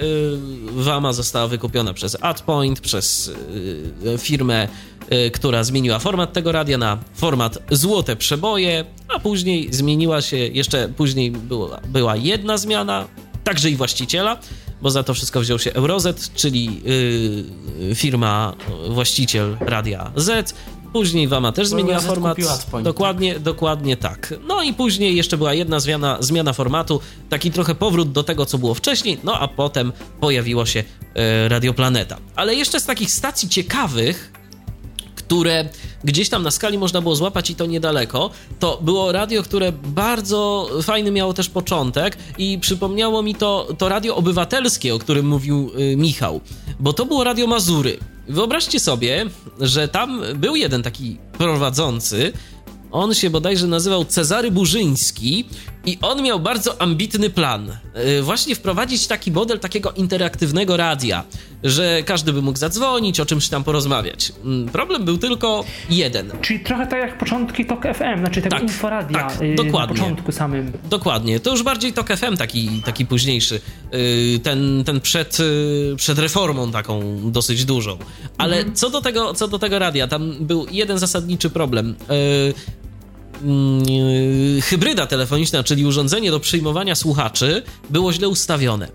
Wama 0.73 1.13
została 1.13 1.49
wykupiona 1.49 1.95
przez 1.95 2.17
AdPoint, 2.21 2.81
przez 2.81 3.29
y, 3.29 4.19
firmę, 4.19 4.69
która 5.33 5.65
zmieniła 5.65 5.99
format 5.99 6.33
tego 6.33 6.53
radia 6.53 6.79
na 6.79 6.99
format 7.15 7.59
Złote 7.71 8.17
Przeboje, 8.17 8.85
a 9.09 9.19
później 9.19 9.69
zmieniła 9.73 10.23
się, 10.23 10.37
jeszcze 10.37 10.89
później 10.89 11.31
była, 11.31 11.81
była 11.89 12.17
jedna 12.17 12.59
zmiana, 12.59 13.09
także 13.45 13.71
i 13.71 13.77
właściciela, 13.77 14.39
bo 14.83 14.91
za 14.91 15.03
to 15.03 15.15
wszystko 15.15 15.41
wziął 15.41 15.59
się 15.59 15.73
Eurozet, 15.73 16.35
czyli 16.35 16.83
firma, 17.95 18.55
właściciel 18.89 19.57
Radia 19.61 20.13
Z, 20.17 20.55
Później 20.95 21.29
Wama 21.29 21.53
też 21.53 21.69
zmieniła 21.69 22.01
format. 22.01 22.37
Dokładnie, 22.85 23.41
dokładnie 23.41 23.97
tak. 23.97 24.35
No 24.47 24.63
i 24.63 24.73
później 24.75 25.17
jeszcze 25.17 25.37
była 25.37 25.55
jedna 25.55 25.81
zmiana, 25.81 26.17
zmiana 26.21 26.53
formatu, 26.53 27.01
taki 27.29 27.51
trochę 27.51 27.75
powrót 27.75 28.13
do 28.13 28.23
tego, 28.23 28.47
co 28.47 28.59
było 28.59 28.75
wcześniej, 28.75 29.19
no 29.25 29.41
a 29.41 29.49
potem 29.49 29.93
pojawiło 30.21 30.67
się 30.67 30.85
e, 31.15 31.49
Radio 31.49 31.75
Planeta. 31.75 32.17
Ale 32.37 32.55
jeszcze 32.55 32.81
z 32.81 32.87
takich 32.87 33.11
stacji 33.11 33.49
ciekawych, 33.49 34.33
które 35.15 35.69
gdzieś 36.05 36.29
tam 36.29 36.43
na 36.43 36.51
skali 36.51 36.79
można 36.79 37.01
było 37.01 37.17
złapać 37.17 37.51
i 37.51 37.55
to 37.55 37.67
niedaleko, 37.67 38.31
to 38.59 38.79
było 38.83 39.13
radio, 39.13 39.43
które 39.43 39.73
bardzo 39.73 40.69
fajny 40.83 41.11
miało 41.11 41.35
też 41.35 41.49
początek 41.49 42.17
i 42.39 42.59
przypomniało 42.59 43.23
mi 43.23 43.35
to, 43.35 43.69
to 43.79 43.89
radio 43.89 44.17
obywatelskie, 44.17 44.95
o 44.95 44.99
którym 44.99 45.27
mówił 45.27 45.71
y, 45.79 45.97
Michał, 45.97 46.41
bo 46.81 46.93
to 46.93 47.07
było 47.07 47.25
Radio 47.25 47.47
Mazury. 47.47 47.99
Wyobraźcie 48.29 48.81
sobie, 48.81 49.27
że 49.61 49.89
tam 49.89 50.23
był 50.35 50.57
jeden 50.57 50.83
taki 50.83 51.17
prowadzący, 51.39 52.33
on 52.91 53.15
się 53.15 53.31
bodajże 53.31 53.67
nazywał 53.67 54.05
Cezary 54.05 54.51
Burzyński 54.51 55.45
i 55.87 55.99
on 56.03 56.23
miał 56.23 56.41
bardzo 56.41 56.83
ambitny 56.83 57.31
plan. 57.31 57.77
E, 57.95 58.23
właśnie 58.23 58.55
wprowadzić 58.55 59.07
taki 59.07 59.33
model 59.33 59.59
takiego 59.59 59.93
interaktywnego 59.93 60.77
radia, 60.77 61.25
że 61.65 62.03
każdy 62.03 62.33
by 62.33 62.43
mógł 62.43 62.59
zadzwonić, 62.59 63.21
o 63.21 63.27
czymś 63.27 63.49
tam 63.49 63.65
porozmawiać. 63.65 64.33
Mm, 64.45 64.69
problem 64.69 65.05
był 65.05 65.19
tylko 65.19 65.65
jeden. 65.91 66.31
Czyli 66.41 66.61
trochę 66.61 66.87
tak 66.87 67.01
jak 67.01 67.19
początki 67.19 67.67
TOK 67.67 67.83
FM, 67.83 68.19
znaczy 68.19 68.43
tego 68.43 68.57
tak, 68.57 68.63
inforadia 68.63 69.19
tak, 69.19 69.41
yy, 69.41 69.55
dokładnie. 69.55 69.97
na 69.97 70.03
początku 70.03 70.33
samym. 70.33 70.73
Dokładnie. 70.91 71.41
To 71.41 71.51
już 71.51 71.63
bardziej 71.63 71.93
TOK 71.93 72.09
FM 72.09 72.37
taki, 72.37 72.83
taki 72.85 73.07
późniejszy. 73.07 73.61
Yy, 73.93 74.39
ten, 74.39 74.85
ten 74.85 75.01
przed, 75.01 75.39
yy, 75.39 75.95
przed 75.97 76.19
reformą 76.19 76.73
taką 76.73 77.21
dosyć 77.31 77.65
dużą. 77.65 77.99
Ale 78.39 78.57
mhm. 78.57 78.75
co, 78.75 78.91
do 78.91 79.01
tego, 79.01 79.35
co 79.35 79.49
do 79.49 79.59
tego 79.59 79.79
radia, 79.79 80.09
tam 80.09 80.33
był 80.41 80.67
jeden 80.71 80.99
zasadniczy 80.99 81.51
problem. 81.51 81.95
Yy, 83.43 84.63
hybryda 84.63 85.07
telefoniczna, 85.07 85.65
czyli 85.65 85.87
urządzenie 85.87 86.31
do 86.31 86.41
przyjmowania 86.41 86.95
słuchaczy, 86.95 87.63
było 87.91 88.13
źle 88.13 88.29
ustawione. 88.29 88.89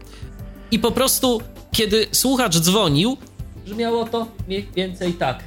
I 0.71 0.79
po 0.79 0.91
prostu, 0.91 1.41
kiedy 1.71 2.07
słuchacz 2.11 2.59
dzwonił, 2.59 3.17
brzmiało 3.65 4.05
to 4.05 4.27
mniej 4.47 4.67
więcej 4.75 5.13
tak. 5.13 5.43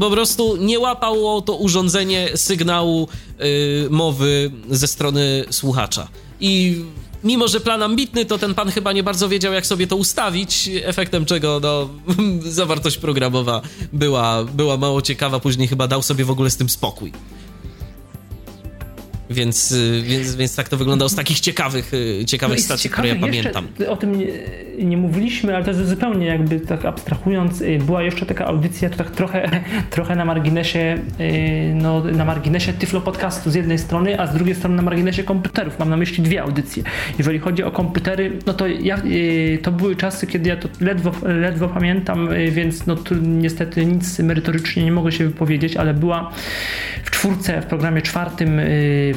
Po 0.00 0.10
prostu 0.10 0.56
nie 0.56 0.78
łapało 0.78 1.42
to 1.42 1.56
urządzenie 1.56 2.28
sygnału 2.34 3.08
yy, 3.38 3.90
mowy 3.90 4.50
ze 4.70 4.86
strony 4.86 5.44
słuchacza. 5.50 6.08
I 6.40 6.84
mimo, 7.24 7.48
że 7.48 7.60
plan 7.60 7.82
ambitny, 7.82 8.24
to 8.24 8.38
ten 8.38 8.54
pan 8.54 8.70
chyba 8.70 8.92
nie 8.92 9.02
bardzo 9.02 9.28
wiedział, 9.28 9.52
jak 9.52 9.66
sobie 9.66 9.86
to 9.86 9.96
ustawić, 9.96 10.70
efektem 10.84 11.24
czego 11.24 11.60
no, 11.62 11.88
zawartość 12.50 12.96
programowa 12.96 13.62
była, 13.92 14.44
była 14.44 14.76
mało 14.76 15.02
ciekawa, 15.02 15.40
później 15.40 15.68
chyba 15.68 15.88
dał 15.88 16.02
sobie 16.02 16.24
w 16.24 16.30
ogóle 16.30 16.50
z 16.50 16.56
tym 16.56 16.68
spokój. 16.68 17.12
Więc, 19.30 19.72
y, 19.72 20.02
więc, 20.04 20.36
więc 20.36 20.56
tak 20.56 20.68
to 20.68 20.76
wyglądało 20.76 21.08
z 21.08 21.14
takich 21.14 21.40
ciekawych, 21.40 21.94
y, 21.94 22.24
ciekawych 22.24 22.58
no 22.58 22.64
stacji, 22.64 22.90
które 22.90 23.08
ja 23.08 23.16
pamiętam. 23.16 23.68
O 23.88 23.96
tym 23.96 24.18
nie, 24.18 24.26
nie, 24.78 24.96
mówiliśmy, 24.96 25.56
ale 25.56 25.64
to 25.64 25.70
jest 25.70 25.88
zupełnie 25.88 26.26
jakby 26.26 26.60
tak 26.60 26.84
abstrahując, 26.84 27.60
y, 27.60 27.78
była 27.86 28.02
jeszcze 28.02 28.26
taka 28.26 28.46
audycja, 28.46 28.90
to 28.90 28.96
tak 28.96 29.10
trochę, 29.10 29.50
trochę 29.90 30.16
na 30.16 30.24
marginesie, 30.24 30.98
no, 31.74 32.04
na 32.04 32.24
marginesie 32.24 32.72
Tyflo 32.72 33.00
Podcastu 33.00 33.50
z 33.50 33.54
jednej 33.54 33.78
strony, 33.78 34.20
a 34.20 34.26
z 34.26 34.34
drugiej 34.34 34.54
strony 34.54 34.76
na 34.76 34.82
marginesie 34.82 35.24
komputerów. 35.24 35.78
Mam 35.78 35.90
na 35.90 35.96
myśli 35.96 36.24
dwie 36.24 36.42
audycje. 36.42 36.82
Jeżeli 37.18 37.38
chodzi 37.38 37.62
o 37.62 37.70
komputery, 37.70 38.38
no 38.46 38.54
to 38.54 38.66
ja, 38.66 39.02
to 39.62 39.72
były 39.72 39.96
czasy, 39.96 40.26
kiedy 40.26 40.48
ja 40.48 40.56
to 40.56 40.68
ledwo, 40.80 41.12
ledwo 41.22 41.68
pamiętam, 41.68 42.28
więc 42.50 42.86
no 42.86 42.96
tu 42.96 43.14
niestety 43.14 43.86
nic 43.86 44.18
merytorycznie 44.18 44.84
nie 44.84 44.92
mogę 44.92 45.12
się 45.12 45.24
wypowiedzieć, 45.24 45.76
ale 45.76 45.94
była 45.94 46.30
w 47.04 47.10
czwórce, 47.10 47.62
w 47.62 47.66
programie 47.66 48.02
czwartym 48.02 48.60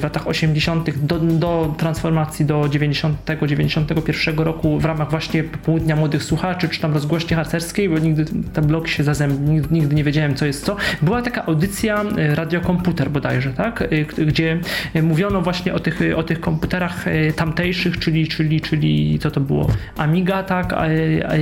w 0.03 0.05
latach 0.05 0.27
80. 0.27 1.05
Do, 1.05 1.19
do 1.19 1.75
transformacji 1.77 2.45
do 2.45 2.61
90-91 2.61 4.43
roku 4.43 4.79
w 4.79 4.85
ramach 4.85 5.09
właśnie 5.09 5.43
Południa 5.43 5.95
Młodych 5.95 6.23
Słuchaczy, 6.23 6.69
czy 6.69 6.81
tam 6.81 6.93
rozgłości 6.93 7.35
harcerskiej, 7.35 7.89
bo 7.89 7.99
nigdy 7.99 8.25
ten 8.53 8.67
blok 8.67 8.87
się 8.87 9.03
zazębił, 9.03 9.53
nigdy, 9.53 9.75
nigdy 9.75 9.95
nie 9.95 10.03
wiedziałem 10.03 10.35
co 10.35 10.45
jest 10.45 10.65
co. 10.65 10.75
Była 11.01 11.21
taka 11.21 11.45
audycja 11.45 12.03
radiokomputer 12.33 13.09
bodajże, 13.09 13.53
tak? 13.53 13.89
Gdzie 14.27 14.59
mówiono 15.03 15.41
właśnie 15.41 15.73
o 15.73 15.79
tych, 15.79 16.01
o 16.15 16.23
tych 16.23 16.39
komputerach 16.39 17.05
tamtejszych, 17.35 17.99
czyli, 17.99 18.27
czyli, 18.27 18.61
czyli 18.61 19.19
co 19.19 19.31
to 19.31 19.39
było? 19.39 19.67
Amiga, 19.97 20.43
tak? 20.43 20.73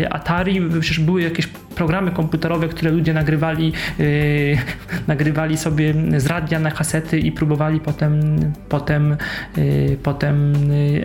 Atari, 0.09 0.61
przecież 0.79 0.99
były 0.99 1.21
jakieś 1.21 1.47
programy 1.75 2.11
komputerowe, 2.11 2.67
które 2.69 2.91
ludzie 2.91 3.13
nagrywali, 3.13 3.73
yy, 3.99 4.57
nagrywali 5.07 5.57
sobie 5.57 5.93
z 6.17 6.25
radia 6.25 6.59
na 6.59 6.71
kasety 6.71 7.19
i 7.19 7.31
próbowali 7.31 7.79
potem, 7.79 8.39
potem, 8.69 9.17
yy, 9.57 9.97
potem 10.03 10.53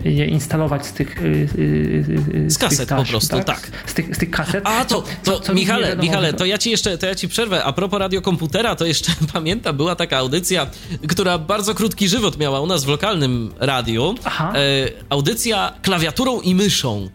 yy, 0.05 0.11
je 0.11 0.25
instalować 0.25 0.85
z 0.85 0.93
tych 0.93 1.15
z, 1.47 2.53
z 2.53 2.57
kaset 2.57 2.89
taśm, 2.89 3.03
po 3.03 3.09
prostu, 3.09 3.35
tak? 3.35 3.45
tak. 3.45 3.71
Z, 3.85 3.93
tych, 3.93 4.15
z 4.15 4.19
tych 4.19 4.31
kaset. 4.31 4.67
A 4.67 4.85
to, 4.85 5.03
to, 5.23 5.31
to, 5.31 5.39
to 5.39 5.53
Michale, 5.53 5.95
Michale, 5.95 6.33
to 6.33 6.45
ja 6.45 6.57
ci 6.57 6.71
jeszcze, 6.71 6.97
to 6.97 7.05
ja 7.05 7.15
ci 7.15 7.27
przerwę. 7.27 7.63
A 7.63 7.73
propos 7.73 7.99
radiokomputera, 7.99 8.75
to 8.75 8.85
jeszcze 8.85 9.11
pamiętam, 9.33 9.77
była 9.77 9.95
taka 9.95 10.17
audycja, 10.17 10.67
która 11.07 11.37
bardzo 11.37 11.75
krótki 11.75 12.07
żywot 12.09 12.37
miała 12.37 12.61
u 12.61 12.67
nas 12.67 12.83
w 12.83 12.87
lokalnym 12.87 13.53
radiu. 13.59 14.15
Aha. 14.23 14.53
E, 14.55 14.89
audycja 15.09 15.73
klawiaturą 15.81 16.41
i 16.41 16.55
myszą. 16.55 17.09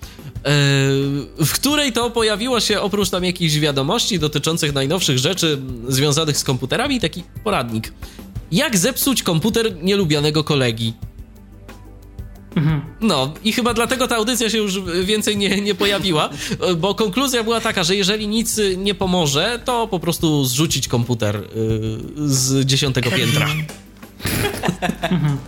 E, 0.45 0.51
w 1.45 1.53
której 1.55 1.93
to 1.93 2.11
pojawiło 2.11 2.61
się 2.61 2.81
oprócz 2.81 3.11
tam 3.11 3.25
jakichś 3.25 3.42
wiadomości 3.51 4.19
dotyczących 4.19 4.75
najnowszych 4.75 5.19
rzeczy 5.19 5.59
związanych 5.89 6.37
z 6.37 6.45
komputerami 6.45 7.01
taki 7.01 7.23
poradnik. 7.45 7.93
Jak 8.53 8.79
zepsuć 8.79 9.23
komputer 9.23 9.83
nielubianego 9.83 10.45
kolegi? 10.45 10.93
Mhm. 12.57 12.81
No 13.01 13.35
i 13.45 13.53
chyba 13.53 13.75
dlatego 13.75 14.09
ta 14.09 14.17
audycja 14.17 14.51
się 14.51 14.59
już 14.59 14.81
więcej 15.05 15.37
nie, 15.37 15.61
nie 15.61 15.75
pojawiła, 15.75 16.31
bo 16.77 16.95
konkluzja 16.95 17.45
była 17.45 17.61
taka, 17.61 17.85
że 17.85 17.97
jeżeli 17.97 18.29
nic 18.29 18.61
nie 18.77 18.95
pomoże, 18.95 19.61
to 19.65 19.89
po 19.89 19.99
prostu 19.99 20.45
zrzucić 20.45 20.89
komputer 20.89 21.37
y, 21.37 21.43
z 22.17 22.67
dziesiątego 22.67 23.11
piętra. 23.11 23.47
Mhm. 25.03 25.39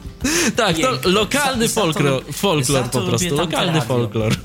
tak, 0.56 0.76
to 0.78 1.10
lokalny 1.10 1.68
folklor, 1.68 2.24
folklor 2.32 2.90
po 2.90 3.00
prostu, 3.00 3.36
lokalny 3.36 3.80
folklor. 3.80 4.36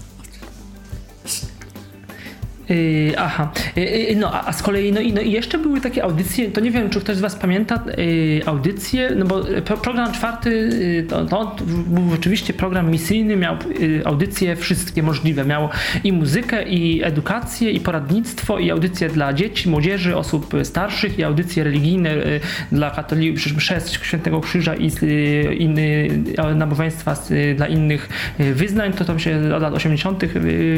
Yy, 2.70 3.14
aha, 3.18 3.52
yy, 3.76 4.16
no 4.16 4.32
a, 4.34 4.48
a, 4.48 4.54
z 4.54 4.64
kolei, 4.64 4.92
no 4.92 5.02
i, 5.02 5.14
no 5.14 5.22
i 5.22 5.32
jeszcze 5.32 5.58
były 5.58 5.82
takie 5.82 6.04
audycje, 6.04 6.52
to 6.52 6.62
nie 6.62 6.72
wiem, 6.72 6.90
czy 6.90 7.00
ktoś 7.00 7.16
z 7.16 7.20
Was 7.20 7.36
pamięta 7.36 7.84
yy, 7.98 8.42
audycje, 8.46 9.12
no 9.16 9.26
bo 9.26 9.42
pro, 9.66 9.78
program 9.78 10.14
czwarty 10.14 10.50
y, 10.50 11.06
to, 11.10 11.26
to, 11.26 11.56
był 11.66 12.14
oczywiście 12.14 12.54
program 12.54 12.92
misyjny, 12.92 13.36
miał 13.36 13.56
audycje 14.06 14.56
wszystkie 14.56 15.04
możliwe, 15.04 15.46
miał 15.46 15.70
i 16.04 16.14
muzykę, 16.14 16.64
i 16.64 17.04
edukację, 17.04 17.72
i 17.72 17.80
poradnictwo, 17.80 18.60
i 18.60 18.72
audycje 18.72 19.10
dla 19.10 19.34
dzieci, 19.34 19.70
młodzieży, 19.70 20.18
osób 20.18 20.54
starszych, 20.64 21.20
i 21.20 21.24
audycje 21.24 21.64
religijne 21.64 22.16
dla 22.72 22.92
katolików, 22.92 23.44
chrzest 23.58 23.94
Świętego 23.94 24.42
Krzyża 24.42 24.76
i 24.76 24.92
inne 25.58 25.82
nabożeństwa 26.56 27.16
dla 27.56 27.68
innych 27.68 28.10
wyznań, 28.40 28.94
to 28.94 29.06
tam 29.06 29.20
się 29.20 29.56
od 29.56 29.62
lat 29.62 29.74
80. 29.74 30.24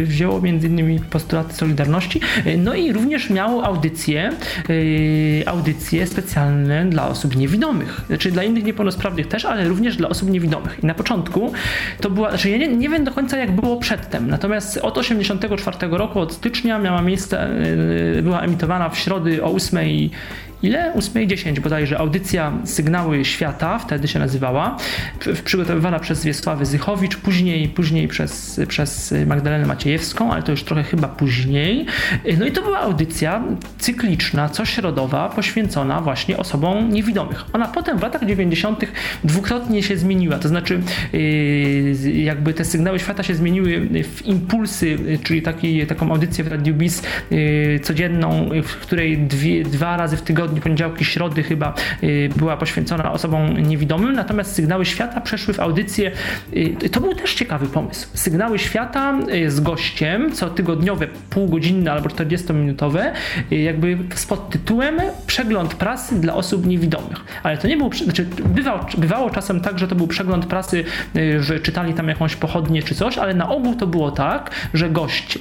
wzięło 0.03 0.41
między 0.41 0.67
innymi 0.67 0.99
postulaty 0.99 1.53
Solidarności 1.53 1.80
Solidarności. 1.85 2.19
No 2.57 2.73
i 2.73 2.93
również 2.93 3.29
miał 3.29 3.65
audycje, 3.65 4.31
y, 4.69 5.43
audycje 5.45 6.07
specjalne 6.07 6.85
dla 6.85 7.07
osób 7.07 7.35
niewidomych, 7.35 8.01
znaczy 8.07 8.31
dla 8.31 8.43
innych 8.43 8.63
niepełnosprawnych 8.63 9.27
też, 9.27 9.45
ale 9.45 9.67
również 9.67 9.97
dla 9.97 10.09
osób 10.09 10.29
niewidomych. 10.29 10.79
I 10.83 10.85
na 10.85 10.93
początku 10.93 11.53
to 12.01 12.09
była, 12.09 12.29
znaczy 12.29 12.49
ja 12.49 12.57
nie, 12.57 12.67
nie 12.67 12.89
wiem 12.89 13.03
do 13.03 13.11
końca 13.11 13.37
jak 13.37 13.51
było 13.51 13.77
przedtem, 13.77 14.29
natomiast 14.29 14.77
od 14.77 14.97
84 14.97 15.77
roku, 15.97 16.19
od 16.19 16.33
stycznia 16.33 16.79
miała 16.79 17.01
miejsce, 17.01 17.49
y, 18.17 18.21
była 18.21 18.41
emitowana 18.41 18.89
w 18.89 18.97
środy 18.97 19.43
o 19.43 19.51
8 19.51 19.79
ile? 20.63 20.93
8.10 20.95 21.59
bodajże 21.59 21.99
audycja 21.99 22.51
Sygnały 22.65 23.25
Świata, 23.25 23.79
wtedy 23.79 24.07
się 24.07 24.19
nazywała, 24.19 24.77
przygotowywana 25.43 25.99
przez 25.99 26.25
Wiesławy 26.25 26.65
Zychowicz, 26.65 27.17
później, 27.17 27.69
później 27.69 28.07
przez, 28.07 28.61
przez 28.67 29.13
Magdalenę 29.25 29.65
Maciejewską, 29.65 30.33
ale 30.33 30.43
to 30.43 30.51
już 30.51 30.63
trochę 30.63 30.83
chyba 30.83 31.07
później. 31.07 31.85
No 32.39 32.45
i 32.45 32.51
to 32.51 32.61
była 32.61 32.79
audycja 32.79 33.43
cykliczna, 33.77 34.49
cośrodowa, 34.49 35.29
poświęcona 35.29 36.01
właśnie 36.01 36.37
osobom 36.37 36.89
niewidomych. 36.89 37.45
Ona 37.53 37.67
potem 37.67 37.97
w 37.97 38.01
latach 38.01 38.25
90. 38.25 38.85
dwukrotnie 39.23 39.83
się 39.83 39.97
zmieniła, 39.97 40.39
to 40.39 40.47
znaczy 40.47 40.81
yy, 41.13 42.11
jakby 42.11 42.53
te 42.53 42.65
Sygnały 42.65 42.99
Świata 42.99 43.23
się 43.23 43.35
zmieniły 43.35 43.89
w 44.03 44.25
impulsy, 44.25 44.97
czyli 45.23 45.41
taki, 45.41 45.85
taką 45.85 46.11
audycję 46.11 46.43
w 46.43 46.47
Radio 46.47 46.73
Bis 46.73 47.03
yy, 47.31 47.79
codzienną, 47.79 48.49
w 48.63 48.75
której 48.75 49.17
dwie, 49.17 49.63
dwa 49.63 49.97
razy 49.97 50.17
w 50.17 50.21
tygodniu 50.21 50.50
tygodniu, 50.51 50.61
poniedziałki, 50.61 51.05
środy 51.05 51.43
chyba 51.43 51.73
y, 52.03 52.29
była 52.35 52.57
poświęcona 52.57 53.11
osobom 53.11 53.57
niewidomym, 53.57 54.13
natomiast 54.13 54.55
Sygnały 54.55 54.85
Świata 54.85 55.21
przeszły 55.21 55.53
w 55.53 55.59
audycję, 55.59 56.11
y, 56.53 56.89
to 56.89 57.01
był 57.01 57.15
też 57.15 57.33
ciekawy 57.33 57.67
pomysł. 57.67 58.07
Sygnały 58.13 58.59
Świata 58.59 59.19
y, 59.33 59.51
z 59.51 59.59
gościem, 59.59 60.31
co 60.31 60.49
tygodniowe, 60.49 61.07
półgodzinne 61.29 61.91
albo 61.91 62.09
40-minutowe, 62.09 63.11
jakby 63.51 63.97
z 64.15 64.25
podtytułem 64.25 64.95
Przegląd 65.27 65.73
prasy 65.73 66.21
dla 66.21 66.33
osób 66.33 66.65
niewidomych. 66.65 67.25
Ale 67.43 67.57
to 67.57 67.67
nie 67.67 67.77
był, 67.77 67.93
znaczy 67.93 68.25
bywało, 68.45 68.85
bywało 68.97 69.29
czasem 69.29 69.61
tak, 69.61 69.79
że 69.79 69.87
to 69.87 69.95
był 69.95 70.07
przegląd 70.07 70.45
prasy, 70.45 70.83
że 71.39 71.59
czytali 71.59 71.93
tam 71.93 72.07
jakąś 72.07 72.35
pochodnię 72.35 72.83
czy 72.83 72.95
coś, 72.95 73.17
ale 73.17 73.33
na 73.33 73.49
ogół 73.49 73.75
to 73.75 73.87
było 73.87 74.11
tak, 74.11 74.51
że 74.73 74.89
gość 74.89 75.39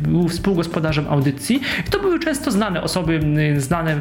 był 0.00 0.28
współgospodarzem 0.28 1.04
audycji 1.08 1.60
i 1.86 1.90
to 1.90 1.98
były 1.98 2.18
często 2.18 2.50
znane 2.50 2.82
osoby, 2.82 3.20
znane 3.56 3.97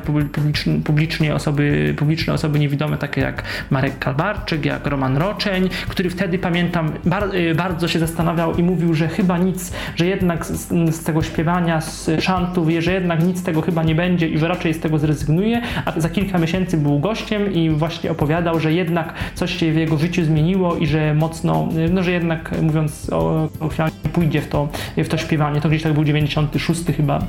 publicznie, 0.86 1.36
osoby, 1.36 1.94
publiczne 1.98 2.34
osoby 2.34 2.60
niewidome, 2.60 2.98
takie 2.98 3.22
jak 3.22 3.44
Marek 3.70 4.00
Kalbarczyk, 4.00 4.66
jak 4.66 4.88
Roman 4.88 5.18
Roczeń, 5.18 5.70
który 5.88 6.10
wtedy 6.10 6.40
pamiętam 6.40 6.92
bar, 7.06 7.36
y, 7.36 7.56
bardzo 7.56 7.88
się 7.88 8.00
zastanawiał 8.00 8.56
i 8.56 8.64
mówił, 8.64 8.94
że 8.94 9.08
chyba 9.08 9.38
nic, 9.38 9.74
że 9.96 10.06
jednak 10.06 10.46
z, 10.46 10.70
z 10.96 11.04
tego 11.04 11.24
śpiewania, 11.24 11.82
z 11.82 12.10
szantów, 12.20 12.68
że 12.80 12.94
jednak 12.94 13.24
nic 13.24 13.40
z 13.40 13.44
tego 13.44 13.62
chyba 13.62 13.84
nie 13.84 13.96
będzie 13.96 14.28
i 14.28 14.38
że 14.38 14.48
raczej 14.48 14.74
z 14.74 14.80
tego 14.80 15.00
zrezygnuje, 15.00 15.62
a 15.86 16.00
za 16.00 16.10
kilka 16.10 16.38
miesięcy 16.38 16.78
był 16.78 17.00
gościem 17.00 17.54
i 17.54 17.70
właśnie 17.70 18.12
opowiadał, 18.12 18.60
że 18.60 18.74
jednak 18.74 19.14
coś 19.36 19.58
się 19.58 19.72
w 19.72 19.76
jego 19.76 19.98
życiu 19.98 20.24
zmieniło 20.24 20.76
i 20.76 20.88
że 20.88 21.14
mocno, 21.14 21.70
y, 21.88 21.90
no 21.90 22.04
że 22.04 22.12
jednak 22.12 22.62
mówiąc 22.62 23.10
o, 23.14 23.50
o 23.60 23.70
pójdzie 24.14 24.42
w 24.42 24.48
to, 24.48 24.70
w 24.98 25.08
to 25.08 25.18
śpiewanie. 25.18 25.62
To 25.62 25.70
gdzieś 25.70 25.84
tak 25.84 25.94
był 25.94 26.04
96 26.04 26.82
chyba 26.98 27.20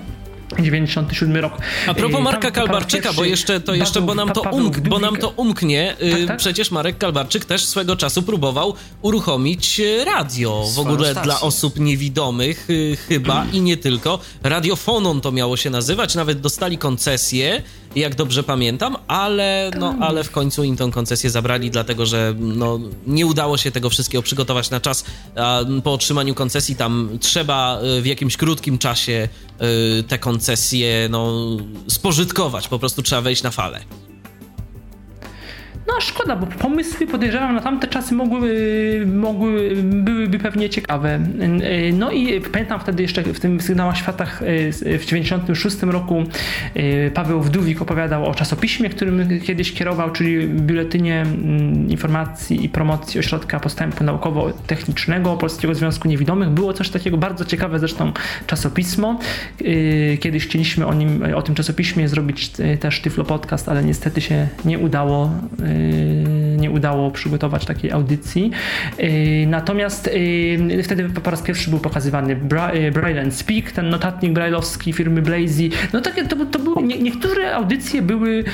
97 0.57 1.37
rok. 1.37 1.53
A 1.87 1.95
propos 1.95 2.21
Marka 2.21 2.51
Kalbarczyka, 2.51 3.13
bo 3.13 3.25
jeszcze 3.25 3.61
to 3.61 3.75
jeszcze, 3.75 4.01
bo 4.01 4.15
nam 4.15 4.31
to, 4.33 4.43
umk, 4.43 4.81
bo 4.81 4.99
nam 4.99 5.17
to 5.17 5.29
umknie. 5.29 5.97
Tak, 6.01 6.27
tak? 6.27 6.37
Przecież 6.37 6.71
Marek 6.71 6.99
Kalbarczyk 6.99 7.45
też 7.45 7.65
swego 7.65 7.97
czasu 7.97 8.23
próbował 8.23 8.75
uruchomić 9.03 9.81
e, 9.81 10.05
radio 10.05 10.65
w 10.75 10.79
ogóle 10.79 11.11
stację. 11.11 11.23
dla 11.23 11.41
osób 11.41 11.81
niewidomych 11.81 12.69
chyba 13.09 13.47
i 13.53 13.61
nie 13.61 13.77
tylko. 13.77 14.19
Radiofonon 14.43 15.21
to 15.21 15.33
miało 15.33 15.57
się 15.57 15.71
nazywać, 15.71 16.15
nawet 16.15 16.41
dostali 16.41 16.79
koncesję 16.79 17.63
jak 17.97 18.15
dobrze 18.15 18.43
pamiętam, 18.43 18.97
ale, 19.09 19.71
no, 19.79 19.95
ale 20.01 20.25
w 20.25 20.31
końcu 20.31 20.65
im 20.65 20.77
tą 20.77 20.91
koncesję 20.91 21.31
zabrali, 21.31 21.71
dlatego 21.71 22.07
że 22.07 22.35
no, 22.39 22.81
nie 23.07 23.27
udało 23.27 23.57
się 23.57 23.71
tego 23.71 23.91
wszystkiego 23.91 24.23
przygotować 24.23 24.71
na 24.71 24.81
czas. 24.81 25.05
A 25.37 25.61
po 25.85 25.93
otrzymaniu 25.93 26.35
koncesji 26.35 26.77
tam 26.77 27.19
trzeba 27.21 27.81
y, 27.99 28.03
w 28.03 28.07
jakimś 28.07 28.37
krótkim 28.37 28.79
czasie 28.79 29.29
y, 29.99 30.03
te 30.03 30.19
koncesje 30.19 31.09
no, 31.11 31.47
spożytkować, 31.89 32.69
po 32.69 32.79
prostu 32.79 33.03
trzeba 33.03 33.23
wejść 33.23 33.43
na 33.43 33.51
falę. 33.51 34.08
No 35.89 36.01
szkoda, 36.01 36.37
bo 36.37 36.47
pomysły 36.47 37.07
podejrzewam 37.07 37.55
na 37.55 37.61
tamte 37.61 37.87
czasy 37.87 38.15
mogły, 38.15 39.07
mogły, 39.07 39.77
byłyby 39.83 40.39
pewnie 40.39 40.71
ciekawe. 40.71 41.21
No 41.93 42.11
i 42.11 42.41
pamiętam 42.41 42.81
wtedy 42.81 43.03
jeszcze 43.03 43.23
w 43.23 43.41
tym 43.41 43.61
Sygnałach 43.61 43.97
Światach 43.97 44.43
w 44.99 45.05
96 45.07 45.83
roku 45.83 46.25
e, 46.75 47.11
Paweł 47.11 47.43
Wdówik 47.43 47.83
opowiadał 47.83 48.27
o 48.27 48.35
czasopiśmie, 48.35 48.91
którym 48.91 49.41
kiedyś 49.41 49.73
kierował, 49.73 50.11
czyli 50.11 50.49
biuletynie 50.49 51.21
mm, 51.21 51.91
informacji 51.91 52.65
i 52.65 52.69
promocji 52.69 53.21
Ośrodka 53.21 53.61
Postępu 53.61 54.05
Naukowo-Technicznego 54.05 55.37
Polskiego 55.37 55.75
Związku 55.75 56.09
Niewidomych. 56.09 56.49
Było 56.49 56.73
coś 56.73 56.89
takiego 56.89 57.17
bardzo 57.17 57.45
ciekawe 57.45 57.79
zresztą 57.79 58.13
czasopismo. 58.47 59.19
E, 59.65 60.17
kiedyś 60.17 60.47
chcieliśmy 60.47 60.87
o 60.87 60.95
nim, 60.95 61.23
o 61.35 61.43
tym 61.43 61.55
czasopiśmie 61.55 62.09
zrobić 62.09 62.51
e, 62.59 62.77
też 62.77 63.01
Tyflo 63.01 63.25
Podcast, 63.25 63.69
ale 63.69 63.85
niestety 63.85 64.21
się 64.21 64.49
nie 64.65 64.79
udało 64.79 65.31
nie 66.59 66.69
nie 66.69 66.75
udało 66.75 67.11
przygotować 67.11 67.65
takiej 67.65 67.93
audycji. 67.93 68.51
Natomiast 69.47 70.11
wtedy 70.85 71.09
po 71.09 71.31
raz 71.31 71.43
pierwszy 71.43 71.71
był 71.71 71.79
pokazywany 71.79 72.37
Braille 72.93 73.23
and 73.23 73.35
Speak, 73.35 73.73
ten 73.73 73.89
notatnik 73.89 74.33
brailleowski 74.33 74.93
firmy 74.93 75.23
Blazy. 75.23 75.69
No 75.93 76.01
takie 76.01 76.25
to, 76.25 76.47
to 76.47 76.59
były, 76.59 76.83
nie, 76.83 76.99
niektóre 76.99 77.55
audycje 77.55 78.03
były, 78.03 78.45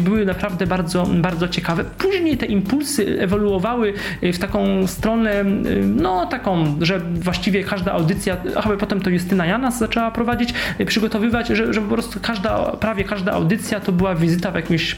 były 0.00 0.26
naprawdę 0.26 0.66
bardzo, 0.66 1.06
bardzo 1.06 1.48
ciekawe. 1.48 1.84
Później 1.98 2.36
te 2.36 2.46
impulsy 2.46 3.20
ewoluowały 3.20 3.92
w 4.22 4.38
taką 4.38 4.86
stronę, 4.86 5.44
no 5.84 6.26
taką, 6.26 6.76
że 6.80 7.00
właściwie 7.00 7.64
każda 7.64 7.92
audycja, 7.92 8.36
chyba 8.62 8.76
potem 8.76 9.00
to 9.00 9.10
Justyna 9.10 9.46
Janas 9.46 9.78
zaczęła 9.78 10.10
prowadzić, 10.10 10.54
przygotowywać, 10.86 11.48
że, 11.48 11.74
że 11.74 11.80
po 11.80 11.88
prostu 11.88 12.20
każda, 12.22 12.58
prawie 12.58 13.04
każda 13.04 13.32
audycja 13.32 13.80
to 13.80 13.92
była 13.92 14.14
wizyta 14.14 14.50
w 14.50 14.54
jakimś 14.54 14.96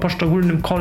poszczególnym 0.00 0.62
kole 0.62 0.75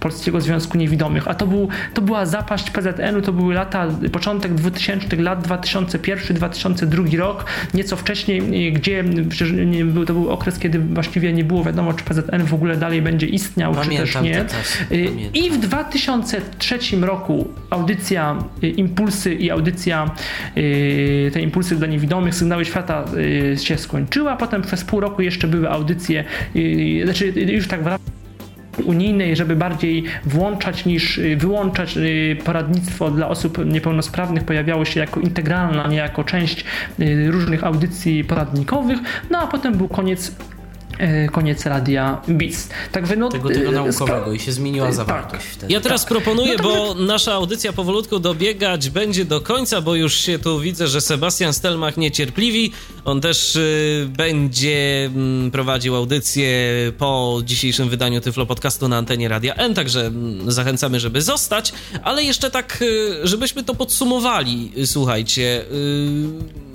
Polskiego 0.00 0.40
Związku 0.40 0.78
Niewidomych, 0.78 1.28
a 1.28 1.34
to, 1.34 1.46
był, 1.46 1.68
to 1.94 2.02
była 2.02 2.26
zapaść 2.26 2.70
PZN-u, 2.70 3.22
to 3.22 3.32
były 3.32 3.54
lata, 3.54 3.86
początek 4.12 4.54
2000 4.54 5.16
lat, 5.16 5.48
2001-2002 5.48 7.18
rok, 7.18 7.44
nieco 7.74 7.96
wcześniej, 7.96 8.72
gdzie 8.72 9.04
to 10.06 10.12
był 10.12 10.30
okres, 10.30 10.58
kiedy 10.58 10.78
właściwie 10.78 11.32
nie 11.32 11.44
było 11.44 11.64
wiadomo, 11.64 11.92
czy 11.92 12.04
PZN 12.04 12.44
w 12.44 12.54
ogóle 12.54 12.76
dalej 12.76 13.02
będzie 13.02 13.26
istniał, 13.26 13.74
Pamiętam 13.74 14.06
czy 14.06 14.12
też 14.12 14.22
nie. 14.22 14.44
I 15.34 15.50
w 15.50 15.58
2003 15.58 16.78
roku 17.00 17.48
audycja 17.70 18.38
Impulsy 18.76 19.34
i 19.34 19.50
audycja 19.50 20.10
te 21.32 21.40
Impulsy 21.40 21.76
dla 21.76 21.86
Niewidomych, 21.86 22.34
Sygnały 22.34 22.64
Świata 22.64 23.04
się 23.56 23.78
skończyła, 23.78 24.36
potem 24.36 24.62
przez 24.62 24.84
pół 24.84 25.00
roku 25.00 25.22
jeszcze 25.22 25.48
były 25.48 25.70
audycje, 25.70 26.24
znaczy 27.04 27.32
już 27.46 27.68
tak 27.68 27.84
w 27.84 28.19
unijnej, 28.84 29.36
żeby 29.36 29.56
bardziej 29.56 30.04
włączać 30.24 30.84
niż 30.86 31.20
wyłączać 31.36 31.98
poradnictwo 32.44 33.10
dla 33.10 33.28
osób 33.28 33.66
niepełnosprawnych 33.66 34.44
pojawiało 34.44 34.84
się 34.84 35.00
jako 35.00 35.20
integralna, 35.20 35.88
nie 35.88 35.96
jako 35.96 36.24
część 36.24 36.64
różnych 37.26 37.64
audycji 37.64 38.24
poradnikowych. 38.24 38.98
No 39.30 39.38
a 39.38 39.46
potem 39.46 39.74
był 39.74 39.88
koniec 39.88 40.36
koniec 41.32 41.66
radia 41.66 42.22
BIS. 42.28 42.68
Także 42.92 43.16
no, 43.16 43.28
tego, 43.28 43.48
tego 43.48 43.68
e, 43.68 43.72
naukowego 43.72 44.32
i 44.32 44.38
się 44.38 44.52
zmieniła 44.52 44.86
tak. 44.86 44.94
zawartość. 44.94 45.56
Tak. 45.60 45.70
Ja 45.70 45.80
teraz 45.80 46.00
tak. 46.00 46.08
proponuję, 46.08 46.56
no 46.56 46.62
bo 46.62 46.94
nasza 46.94 47.32
audycja 47.32 47.72
powolutku 47.72 48.18
dobiegać 48.18 48.90
będzie 48.90 49.24
do 49.24 49.40
końca, 49.40 49.80
bo 49.80 49.94
już 49.94 50.14
się 50.14 50.38
tu 50.38 50.60
widzę, 50.60 50.88
że 50.88 51.00
Sebastian 51.00 51.52
Stelmach 51.52 51.96
niecierpliwi. 51.96 52.72
On 53.04 53.20
też 53.20 53.56
y, 53.56 54.08
będzie 54.16 55.10
y, 55.46 55.50
prowadził 55.50 55.96
audycję 55.96 56.50
po 56.98 57.40
dzisiejszym 57.44 57.88
wydaniu 57.88 58.20
Tyflo 58.20 58.46
Podcastu 58.46 58.88
na 58.88 58.96
antenie 58.96 59.28
Radia 59.28 59.54
N, 59.54 59.74
także 59.74 60.10
y, 60.48 60.52
zachęcamy, 60.52 61.00
żeby 61.00 61.22
zostać, 61.22 61.72
ale 62.02 62.24
jeszcze 62.24 62.50
tak, 62.50 62.78
y, 62.82 63.26
żebyśmy 63.28 63.62
to 63.62 63.74
podsumowali, 63.74 64.72
słuchajcie 64.86 65.64
y, 65.72 66.69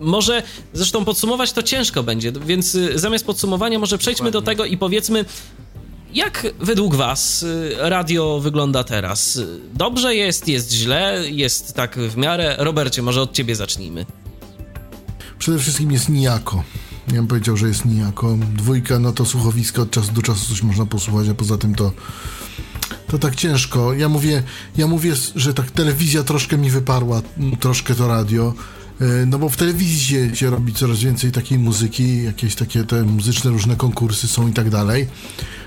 może 0.00 0.42
zresztą 0.72 1.04
podsumować 1.04 1.52
to 1.52 1.62
ciężko 1.62 2.02
będzie, 2.02 2.32
więc 2.32 2.74
y, 2.74 2.98
zamiast 2.98 3.26
podsumowania 3.26 3.78
może 3.78 3.98
przejdźmy 3.98 4.30
Dokładnie. 4.30 4.56
do 4.56 4.62
tego 4.62 4.64
i 4.64 4.76
powiedzmy, 4.76 5.24
jak 6.14 6.46
według 6.60 6.94
Was 6.94 7.42
y, 7.42 7.76
radio 7.78 8.40
wygląda 8.40 8.84
teraz? 8.84 9.40
Dobrze 9.74 10.14
jest, 10.14 10.48
jest 10.48 10.72
źle, 10.72 11.22
jest 11.30 11.74
tak 11.74 11.98
w 11.98 12.16
miarę? 12.16 12.56
Robercie, 12.58 13.02
może 13.02 13.22
od 13.22 13.32
Ciebie 13.32 13.56
zacznijmy. 13.56 14.06
Przede 15.38 15.58
wszystkim 15.58 15.92
jest 15.92 16.08
nijako. 16.08 16.64
Ja 17.08 17.14
bym 17.14 17.26
powiedział, 17.26 17.56
że 17.56 17.68
jest 17.68 17.84
nijako. 17.84 18.38
Dwójka, 18.56 18.98
no 18.98 19.12
to 19.12 19.24
słuchowisko 19.24 19.82
od 19.82 19.90
czasu 19.90 20.12
do 20.12 20.22
czasu 20.22 20.48
coś 20.48 20.62
można 20.62 20.86
posłuchać, 20.86 21.28
a 21.28 21.34
poza 21.34 21.58
tym 21.58 21.74
to 21.74 21.92
to 23.08 23.18
tak 23.18 23.36
ciężko. 23.36 23.92
Ja 23.92 24.08
mówię, 24.08 24.42
ja 24.76 24.86
mówię, 24.86 25.12
że 25.36 25.54
tak 25.54 25.70
telewizja 25.70 26.22
troszkę 26.22 26.58
mi 26.58 26.70
wyparła, 26.70 27.22
troszkę 27.60 27.94
to 27.94 28.08
radio. 28.08 28.54
E, 29.00 29.26
no 29.26 29.38
bo 29.38 29.48
w 29.48 29.56
telewizji 29.56 30.00
się, 30.00 30.36
się 30.36 30.50
robi 30.50 30.72
coraz 30.72 30.98
więcej 30.98 31.32
takiej 31.32 31.58
muzyki, 31.58 32.24
jakieś 32.24 32.54
takie 32.54 32.84
te 32.84 33.02
muzyczne 33.02 33.50
różne 33.50 33.76
konkursy 33.76 34.28
są 34.28 34.48
i 34.48 34.52
tak 34.52 34.70
dalej. 34.70 35.08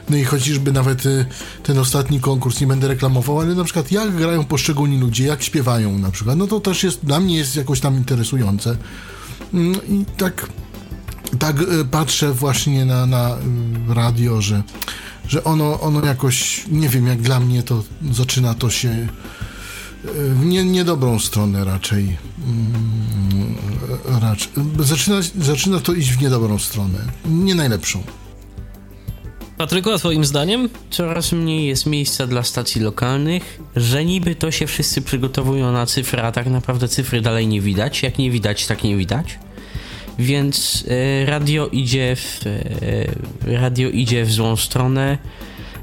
No 0.10 0.18
i 0.18 0.24
chociażby 0.24 0.72
nawet 0.72 1.06
e, 1.06 1.26
ten 1.64 1.78
ostatni 1.78 2.20
konkurs, 2.20 2.62
nie 2.62 2.68
będę 2.68 2.88
reklamował, 2.88 3.40
ale 3.40 3.56
na 3.56 3.64
przykład 3.64 3.92
jak 3.92 4.16
grają 4.16 4.46
poszczególni 4.46 5.00
ludzie, 5.00 5.26
jak 5.26 5.44
śpiewają 5.44 5.98
na 5.98 6.12
przykład, 6.12 6.38
no 6.38 6.48
to 6.48 6.60
też 6.60 6.84
jest, 6.84 7.06
dla 7.06 7.20
mnie 7.20 7.38
jest 7.38 7.56
jakoś 7.56 7.80
tam 7.80 7.96
interesujące. 7.96 8.78
Mm, 9.54 9.76
I 9.90 10.06
tak, 10.18 10.48
tak 11.40 11.62
e, 11.62 11.86
patrzę 11.92 12.34
właśnie 12.34 12.86
na, 12.86 13.06
na 13.06 13.38
radio, 13.90 14.42
że, 14.42 14.64
że 15.28 15.44
ono, 15.44 15.80
ono 15.80 16.06
jakoś, 16.06 16.66
nie 16.72 16.90
wiem, 16.90 17.08
jak 17.08 17.22
dla 17.22 17.40
mnie 17.40 17.64
to 17.64 17.84
zaczyna 18.12 18.54
to 18.54 18.70
się 18.70 19.08
w 20.04 20.46
nie, 20.46 20.64
niedobrą 20.64 21.20
stronę 21.20 21.66
raczej. 21.66 22.18
Mm, 22.48 23.56
raczej. 24.22 24.52
Zaczyna, 24.80 25.18
zaczyna 25.40 25.80
to 25.80 25.94
iść 25.94 26.12
w 26.12 26.22
niedobrą 26.22 26.60
stronę. 26.60 27.00
Nie 27.26 27.56
najlepszą. 27.56 28.04
Patryku, 29.58 29.92
a 29.92 29.98
twoim 29.98 30.26
zdaniem? 30.26 30.70
Coraz 30.90 31.32
mniej 31.32 31.68
jest 31.68 31.86
miejsca 31.86 32.28
dla 32.28 32.44
stacji 32.44 32.82
lokalnych, 32.82 33.60
że 33.76 34.06
niby 34.06 34.36
to 34.36 34.52
się 34.52 34.68
wszyscy 34.68 35.02
przygotowują 35.02 35.72
na 35.72 35.86
cyfry, 35.86 36.22
a 36.22 36.32
tak 36.32 36.48
naprawdę 36.48 36.88
cyfry 36.88 37.22
dalej 37.22 37.48
nie 37.48 37.62
widać. 37.62 38.04
Jak 38.04 38.18
nie 38.18 38.32
widać, 38.32 38.68
tak 38.68 38.84
nie 38.84 38.98
widać. 38.98 39.40
Więc 40.20 40.86
y, 41.22 41.26
radio 41.26 41.68
idzie 41.68 42.16
w, 42.16 42.46
y, 42.46 43.12
radio 43.42 43.90
idzie 43.90 44.26
w 44.26 44.32
złą 44.32 44.56
stronę 44.56 45.18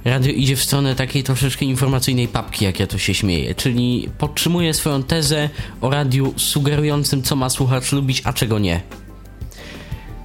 radio 0.05 0.33
idzie 0.33 0.57
w 0.57 0.63
stronę 0.63 0.95
takiej 0.95 1.23
troszeczkę 1.23 1.65
informacyjnej 1.65 2.29
papki, 2.29 2.65
jak 2.65 2.81
ja 2.81 2.87
to 2.87 2.99
się 2.99 3.15
śmieję, 3.15 3.55
czyli 3.55 4.09
podtrzymuje 4.19 4.75
swoją 4.75 5.03
tezę 5.03 5.51
o 5.81 5.91
radiu 5.91 6.35
sugerującym, 6.37 7.23
co 7.23 7.37
ma 7.37 7.51
słuchacz 7.51 7.93
lubić, 7.93 8.23
a 8.25 8.33
czego 8.33 8.59
nie. 8.59 8.81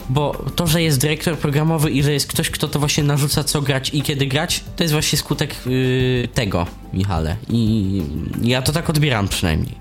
Bo 0.09 0.45
to, 0.55 0.67
że 0.67 0.81
jest 0.81 0.99
dyrektor 0.99 1.37
programowy 1.37 1.91
i 1.91 2.03
że 2.03 2.13
jest 2.13 2.27
ktoś, 2.27 2.49
kto 2.49 2.67
to 2.67 2.79
właśnie 2.79 3.03
narzuca, 3.03 3.43
co 3.43 3.61
grać 3.61 3.89
i 3.93 4.01
kiedy 4.01 4.25
grać, 4.25 4.63
to 4.75 4.83
jest 4.83 4.93
właśnie 4.93 5.17
skutek 5.17 5.55
yy, 5.65 6.27
tego, 6.33 6.67
Michale. 6.93 7.35
I 7.49 8.01
ja 8.41 8.61
to 8.61 8.71
tak 8.71 8.89
odbieram 8.89 9.27
przynajmniej. 9.27 9.75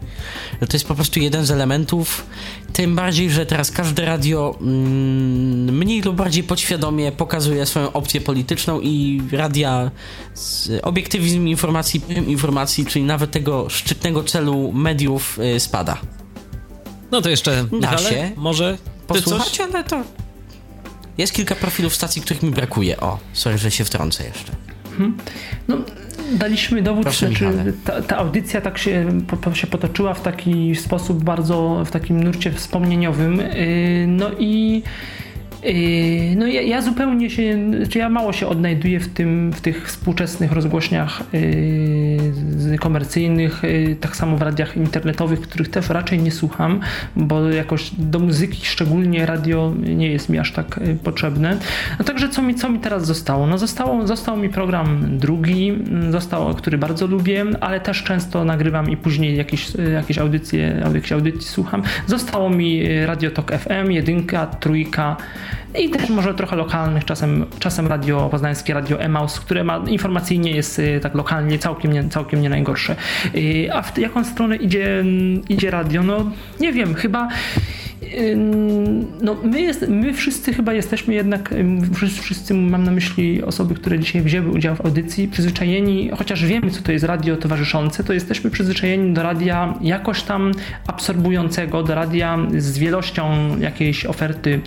To 0.60 0.72
jest 0.72 0.88
po 0.88 0.94
prostu 0.94 1.20
jeden 1.20 1.46
z 1.46 1.50
elementów 1.50 2.26
tym 2.72 2.96
bardziej, 2.96 3.30
że 3.30 3.46
teraz 3.46 3.70
każde 3.70 4.04
radio 4.04 4.58
mm, 4.60 5.78
mniej 5.78 6.02
lub 6.02 6.16
bardziej 6.16 6.44
podświadomie 6.44 7.12
pokazuje 7.12 7.66
swoją 7.66 7.92
opcję 7.92 8.20
polityczną 8.20 8.80
i 8.80 9.22
radia 9.32 9.90
z 10.34 10.70
obiektywizm 10.82 11.46
informacji, 11.46 12.02
informacji, 12.26 12.86
czyli 12.86 13.04
nawet 13.04 13.30
tego 13.30 13.68
szczytnego 13.68 14.24
celu 14.24 14.72
mediów 14.72 15.38
y, 15.38 15.60
spada. 15.60 15.98
No 17.10 17.22
to 17.22 17.28
jeszcze 17.28 17.66
się 18.10 18.30
może 18.36 18.78
posłuchać, 19.06 19.60
ale 19.60 19.84
to 19.84 20.02
jest 21.18 21.32
kilka 21.32 21.54
profilów 21.54 21.94
stacji, 21.94 22.22
których 22.22 22.42
mi 22.42 22.50
brakuje. 22.50 23.00
O, 23.00 23.18
sorry, 23.32 23.58
że 23.58 23.70
się 23.70 23.84
wtrącę 23.84 24.24
jeszcze. 24.24 24.52
Hmm. 24.98 25.16
No, 25.68 25.76
daliśmy 26.32 26.82
dowód, 26.82 27.02
Proszę, 27.02 27.30
czy 27.30 27.74
ta, 27.84 28.02
ta, 28.02 28.16
audycja 28.16 28.60
tak 28.60 28.78
się, 28.78 29.20
po, 29.42 29.54
się 29.54 29.66
potoczyła 29.66 30.14
w 30.14 30.22
taki 30.22 30.76
sposób 30.76 31.24
bardzo, 31.24 31.82
w 31.84 31.90
takim 31.90 32.24
nurcie 32.24 32.52
wspomnieniowym. 32.52 33.36
Yy, 33.36 34.06
no 34.06 34.30
i 34.38 34.82
no 36.36 36.46
ja, 36.46 36.62
ja, 36.62 36.82
zupełnie 36.82 37.30
się, 37.30 37.70
czy 37.90 37.98
ja 37.98 38.08
mało 38.08 38.32
się 38.32 38.46
odnajduję 38.46 39.00
w, 39.00 39.08
tym, 39.08 39.52
w 39.52 39.60
tych 39.60 39.88
współczesnych 39.88 40.52
rozgłośniach 40.52 41.22
yy, 41.32 42.78
komercyjnych, 42.78 43.62
yy, 43.62 43.96
tak 43.96 44.16
samo 44.16 44.36
w 44.36 44.42
radiach 44.42 44.76
internetowych, 44.76 45.40
których 45.40 45.68
też 45.68 45.88
raczej 45.88 46.18
nie 46.18 46.30
słucham, 46.30 46.80
bo 47.16 47.50
jakoś 47.50 47.90
do 47.98 48.18
muzyki 48.18 48.66
szczególnie 48.66 49.26
radio 49.26 49.72
nie 49.82 50.10
jest 50.10 50.28
mi 50.28 50.38
aż 50.38 50.52
tak 50.52 50.80
yy, 50.86 50.94
potrzebne. 50.94 51.56
No 51.98 52.04
także 52.04 52.28
co 52.28 52.42
mi, 52.42 52.54
co 52.54 52.68
mi 52.68 52.78
teraz 52.78 53.06
zostało? 53.06 53.46
No 53.46 53.58
zostało, 53.58 54.06
został 54.06 54.36
mi 54.36 54.48
program 54.48 55.18
drugi, 55.18 55.68
mm, 55.68 56.12
został, 56.12 56.54
który 56.54 56.78
bardzo 56.78 57.06
lubię, 57.06 57.44
ale 57.60 57.80
też 57.80 58.02
często 58.02 58.44
nagrywam 58.44 58.90
i 58.90 58.96
później 58.96 59.36
jakieś, 59.36 59.74
yy, 59.74 59.90
jakieś 59.90 60.18
audycje, 60.18 60.82
jakieś 60.94 61.12
audycji 61.12 61.48
słucham. 61.48 61.82
Zostało 62.06 62.50
mi 62.50 62.82
Radio 63.06 63.30
Talk 63.30 63.52
FM, 63.52 63.90
jedynka, 63.90 64.46
trójka, 64.46 65.16
i 65.78 65.90
też 65.90 66.10
może 66.10 66.34
trochę 66.34 66.56
lokalnych, 66.56 67.04
czasem, 67.04 67.46
czasem 67.58 67.86
radio 67.86 68.28
poznańskie, 68.28 68.74
radio 68.74 69.00
Emaus, 69.00 69.40
które 69.40 69.64
ma, 69.64 69.76
informacyjnie 69.86 70.50
jest 70.50 70.78
y, 70.78 71.00
tak 71.02 71.14
lokalnie 71.14 71.58
całkiem 71.58 71.92
nie, 71.92 72.08
całkiem 72.08 72.42
nie 72.42 72.48
najgorsze. 72.48 72.96
Y, 73.34 73.68
a 73.72 73.82
w 73.82 73.98
jaką 73.98 74.24
stronę 74.24 74.56
idzie, 74.56 75.04
idzie 75.48 75.70
radio? 75.70 76.02
No 76.02 76.30
nie 76.60 76.72
wiem, 76.72 76.94
chyba 76.94 77.28
no 79.22 79.36
my, 79.44 79.60
jest, 79.60 79.88
my 79.88 80.12
wszyscy 80.12 80.54
chyba 80.54 80.72
jesteśmy 80.72 81.14
jednak, 81.14 81.54
wszyscy 82.20 82.54
mam 82.54 82.84
na 82.84 82.90
myśli 82.90 83.42
osoby, 83.42 83.74
które 83.74 83.98
dzisiaj 83.98 84.22
wzięły 84.22 84.50
udział 84.50 84.76
w 84.76 84.80
audycji, 84.80 85.28
przyzwyczajeni, 85.28 86.10
chociaż 86.18 86.46
wiemy, 86.46 86.70
co 86.70 86.82
to 86.82 86.92
jest 86.92 87.04
radio 87.04 87.36
towarzyszące, 87.36 88.04
to 88.04 88.12
jesteśmy 88.12 88.50
przyzwyczajeni 88.50 89.14
do 89.14 89.22
radia 89.22 89.74
jakoś 89.80 90.22
tam 90.22 90.52
absorbującego, 90.86 91.82
do 91.82 91.94
radia 91.94 92.38
z 92.58 92.78
wielością 92.78 93.58
jakiejś 93.60 94.06
oferty 94.06 94.60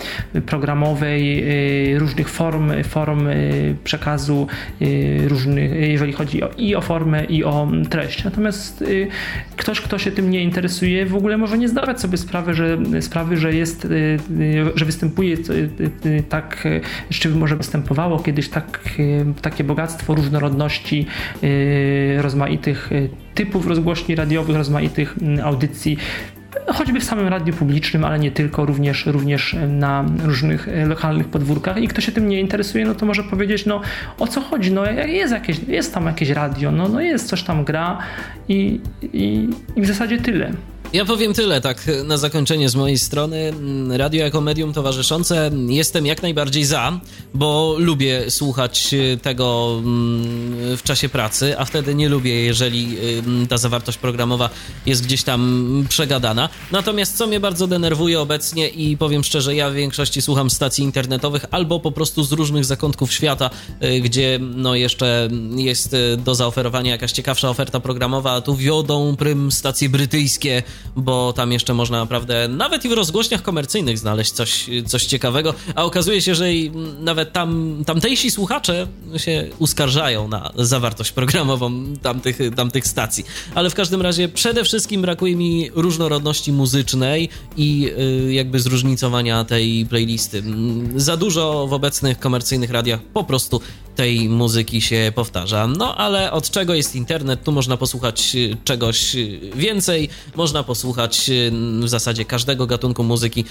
programowej, 0.46 1.44
y, 1.94 2.00
różnych 2.00 2.30
form, 2.30 2.84
form 2.84 3.28
y, 3.28 3.76
przekazu, 3.84 4.48
y, 4.82 5.28
różnych, 5.28 5.72
jeżeli 5.72 6.14
chodzi 6.14 6.44
o, 6.44 6.50
i 6.58 6.76
o 6.76 6.82
formę, 6.82 7.26
i 7.26 7.44
o 7.44 7.68
treść. 7.90 8.24
Natomiast 8.24 8.84
ktoś, 9.58 9.82
kto 9.82 9.98
się 9.98 10.12
tym 10.12 10.32
nie 10.32 10.44
interesuje, 10.44 11.06
w 11.06 11.16
ogóle 11.16 11.38
może 11.38 11.58
nie 11.58 11.70
zdawać 11.70 12.02
sobie 12.02 12.18
sprawy, 12.18 12.54
że, 12.54 12.78
sprawy, 13.02 13.25
że 13.34 13.54
jest, 13.54 13.88
że 14.76 14.86
występuje 14.86 15.38
tak, 16.30 16.68
z 17.12 17.16
czym 17.16 17.38
może 17.38 17.56
występowało 17.56 18.20
kiedyś 18.20 18.50
tak, 18.50 18.80
takie 19.42 19.64
bogactwo 19.64 20.16
różnorodności 20.16 21.06
rozmaitych 22.18 22.90
typów 23.36 23.68
rozgłośni 23.68 24.16
radiowych, 24.16 24.56
rozmaitych 24.56 25.16
audycji 25.44 25.98
choćby 26.74 27.00
w 27.00 27.04
samym 27.04 27.28
radiu 27.28 27.54
publicznym, 27.54 28.06
ale 28.06 28.20
nie 28.20 28.32
tylko, 28.32 28.66
również, 28.66 29.06
również 29.06 29.56
na 29.68 30.06
różnych 30.24 30.68
lokalnych 30.88 31.28
podwórkach 31.28 31.78
i 31.78 31.88
kto 31.88 32.02
się 32.02 32.12
tym 32.12 32.30
nie 32.30 32.40
interesuje, 32.40 32.86
no 32.86 32.96
to 32.96 33.06
może 33.06 33.24
powiedzieć, 33.24 33.66
no 33.66 33.82
o 34.20 34.28
co 34.28 34.42
chodzi, 34.42 34.72
no 34.72 34.86
jest, 34.92 35.34
jakieś, 35.34 35.60
jest 35.68 35.94
tam 35.94 36.06
jakieś 36.06 36.30
radio, 36.30 36.72
no, 36.72 36.90
no 36.90 37.02
jest, 37.02 37.28
coś 37.28 37.44
tam 37.44 37.64
gra 37.64 37.98
i, 38.48 38.80
i, 39.14 39.50
i 39.76 39.82
w 39.82 39.86
zasadzie 39.86 40.18
tyle. 40.18 40.52
Ja 40.96 41.06
powiem 41.06 41.34
tyle, 41.34 41.62
tak 41.62 41.92
na 42.04 42.18
zakończenie 42.18 42.70
z 42.70 42.76
mojej 42.76 43.00
strony. 43.00 43.54
Radio 43.90 44.24
jako 44.24 44.42
medium 44.42 44.74
towarzyszące 44.74 45.52
jestem 45.68 46.06
jak 46.06 46.22
najbardziej 46.22 46.66
za, 46.66 47.00
bo 47.34 47.76
lubię 47.78 48.32
słuchać 48.32 48.96
tego 49.22 49.76
mm, 49.80 50.78
w 50.78 50.84
czasie 50.84 51.10
pracy, 51.10 51.60
a 51.60 51.66
wtedy 51.66 51.96
nie 51.96 52.10
lubię, 52.10 52.44
jeżeli 52.44 52.98
mm, 53.20 53.48
ta 53.48 53.58
zawartość 53.58 53.98
programowa 53.98 54.50
jest 54.86 55.06
gdzieś 55.06 55.24
tam 55.24 55.86
przegadana. 55.90 56.50
Natomiast 56.72 57.18
co 57.18 57.28
mnie 57.28 57.40
bardzo 57.40 57.68
denerwuje 57.68 58.20
obecnie 58.20 58.70
i 58.70 58.98
powiem 58.98 59.24
szczerze, 59.24 59.56
ja 59.56 59.70
w 59.70 59.74
większości 59.74 60.22
słucham 60.22 60.50
stacji 60.50 60.84
internetowych 60.84 61.46
albo 61.52 61.80
po 61.80 61.92
prostu 61.92 62.24
z 62.24 62.32
różnych 62.32 62.66
zakątków 62.66 63.14
świata, 63.14 63.50
y, 63.84 64.02
gdzie 64.02 64.40
no 64.42 64.76
jeszcze 64.76 65.30
jest 65.56 65.96
do 66.18 66.36
zaoferowania 66.36 66.92
jakaś 66.92 67.12
ciekawsza 67.12 67.50
oferta 67.50 67.80
programowa, 67.80 68.32
a 68.32 68.42
tu 68.42 68.56
wiodą 68.56 69.16
prym 69.16 69.52
stacje 69.52 69.90
brytyjskie, 69.90 70.64
bo 70.96 71.34
tam 71.34 71.52
jeszcze 71.52 71.74
można 71.74 72.00
naprawdę 72.00 72.48
nawet 72.48 72.86
i 72.86 72.90
w 72.90 72.92
rozgłośniach 72.92 73.42
komercyjnych 73.42 73.98
znaleźć 73.98 74.32
coś, 74.32 74.70
coś 74.86 75.06
ciekawego, 75.06 75.54
a 75.76 75.84
okazuje 75.84 76.22
się, 76.22 76.36
że 76.36 76.54
i 76.54 76.72
nawet 77.00 77.34
tam, 77.34 77.78
tamtejsi 77.86 78.32
słuchacze 78.32 78.88
się 79.18 79.50
uskarżają 79.60 80.28
na 80.28 80.52
zawartość 80.56 81.12
programową 81.12 81.84
tamtych, 82.02 82.40
tamtych 82.56 82.88
stacji. 82.88 83.26
Ale 83.56 83.70
w 83.70 83.76
każdym 83.76 84.02
razie 84.02 84.30
przede 84.30 84.64
wszystkim 84.64 85.02
brakuje 85.02 85.36
mi 85.36 85.70
różnorodności 85.74 86.52
muzycznej 86.52 87.30
i 87.58 87.92
y, 88.28 88.34
jakby 88.34 88.60
zróżnicowania 88.60 89.44
tej 89.44 89.86
playlisty. 89.86 90.44
Za 90.96 91.18
dużo 91.18 91.68
w 91.68 91.74
obecnych 91.74 92.20
komercyjnych 92.20 92.72
radiach 92.72 93.00
po 93.02 93.24
prostu 93.24 93.62
tej 93.96 94.30
muzyki 94.30 94.82
się 94.82 95.12
powtarza. 95.16 95.68
No 95.68 95.96
ale 95.96 96.32
od 96.32 96.50
czego 96.50 96.74
jest 96.74 96.96
internet? 96.96 97.44
Tu 97.44 97.52
można 97.52 97.78
posłuchać 97.78 98.36
y, 98.36 98.58
czegoś 98.64 99.16
y, 99.16 99.40
więcej, 99.56 100.10
można 100.36 100.64
posłuchać 100.64 101.30
y, 101.30 101.52
w 101.82 101.90
zasadzie 101.90 102.26
każdego 102.26 102.68
gatunku 102.68 103.04
muzyki, 103.04 103.46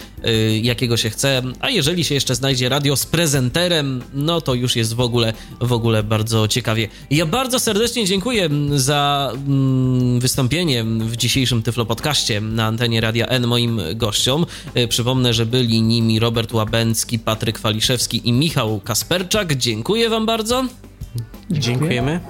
jakiego 0.62 0.96
się 0.96 1.10
chce, 1.10 1.42
a 1.60 1.70
jeżeli 1.70 2.04
się 2.04 2.14
jeszcze 2.14 2.34
znajdzie 2.34 2.68
radio 2.68 2.96
z 2.96 3.06
prezenterem, 3.06 4.02
no 4.14 4.40
to 4.40 4.54
już 4.54 4.76
jest 4.76 4.94
w 4.94 5.00
ogóle, 5.00 5.32
w 5.60 5.72
ogóle 5.72 6.02
bardzo 6.02 6.48
ciekawie. 6.48 6.88
Ja 7.10 7.26
bardzo 7.26 7.58
serdecznie 7.58 8.06
dziękuję 8.06 8.50
za 8.74 9.32
mm, 9.34 10.20
wystąpienie 10.20 10.84
w 10.84 11.16
dzisiejszym 11.16 11.62
Tyflo 11.62 11.86
Podcaście 11.86 12.40
na 12.40 12.66
antenie 12.66 13.00
Radia 13.00 13.26
N 13.26 13.46
moim 13.46 13.80
gościom. 13.94 14.46
Przypomnę, 14.88 15.34
że 15.34 15.46
byli 15.46 15.82
nimi 15.82 16.18
Robert 16.18 16.52
Łabęcki, 16.52 17.18
Patryk 17.18 17.58
Waliszewski 17.58 18.28
i 18.28 18.32
Michał 18.32 18.80
Kasperczak. 18.80 19.56
Dziękuję 19.56 20.08
wam 20.08 20.26
bardzo 20.26 20.33
bardzo. 20.34 20.64
Dziękujemy. 21.50 22.20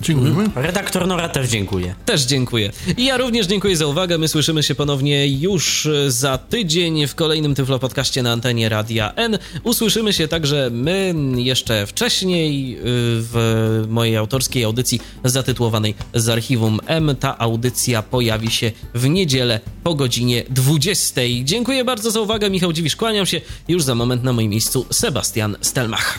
Dziękujemy. 0.00 0.50
Redaktor 0.54 1.06
Nora 1.06 1.28
też 1.28 1.48
dziękuję. 1.48 1.94
Też 2.04 2.22
dziękuję. 2.22 2.72
I 2.96 3.04
ja 3.04 3.16
również 3.16 3.46
dziękuję 3.46 3.76
za 3.76 3.86
uwagę. 3.86 4.18
My 4.18 4.28
słyszymy 4.28 4.62
się 4.62 4.74
ponownie 4.74 5.28
już 5.28 5.88
za 6.08 6.38
tydzień 6.38 7.06
w 7.06 7.14
kolejnym 7.14 7.54
Tyflo 7.54 7.78
Podcaście 7.78 8.22
na 8.22 8.32
antenie 8.32 8.68
Radia 8.68 9.12
N. 9.16 9.38
Usłyszymy 9.64 10.12
się 10.12 10.28
także 10.28 10.68
my 10.72 11.14
jeszcze 11.36 11.86
wcześniej 11.86 12.76
y, 12.76 12.80
w 12.84 13.84
mojej 13.88 14.16
autorskiej 14.16 14.64
audycji 14.64 15.00
zatytułowanej 15.24 15.94
z 16.14 16.28
archiwum 16.28 16.80
M. 16.86 17.16
Ta 17.20 17.38
audycja 17.38 18.02
pojawi 18.02 18.50
się 18.50 18.72
w 18.94 19.08
niedzielę 19.08 19.60
po 19.82 19.94
godzinie 19.94 20.44
20. 20.50 21.20
Dziękuję 21.44 21.84
bardzo 21.84 22.10
za 22.10 22.20
uwagę. 22.20 22.50
Michał 22.50 22.72
Dziwisz, 22.72 22.96
kłaniam 22.96 23.26
się. 23.26 23.40
Już 23.68 23.82
za 23.82 23.94
moment 23.94 24.24
na 24.24 24.32
moim 24.32 24.50
miejscu 24.50 24.86
Sebastian 24.90 25.56
Stelmach. 25.60 26.18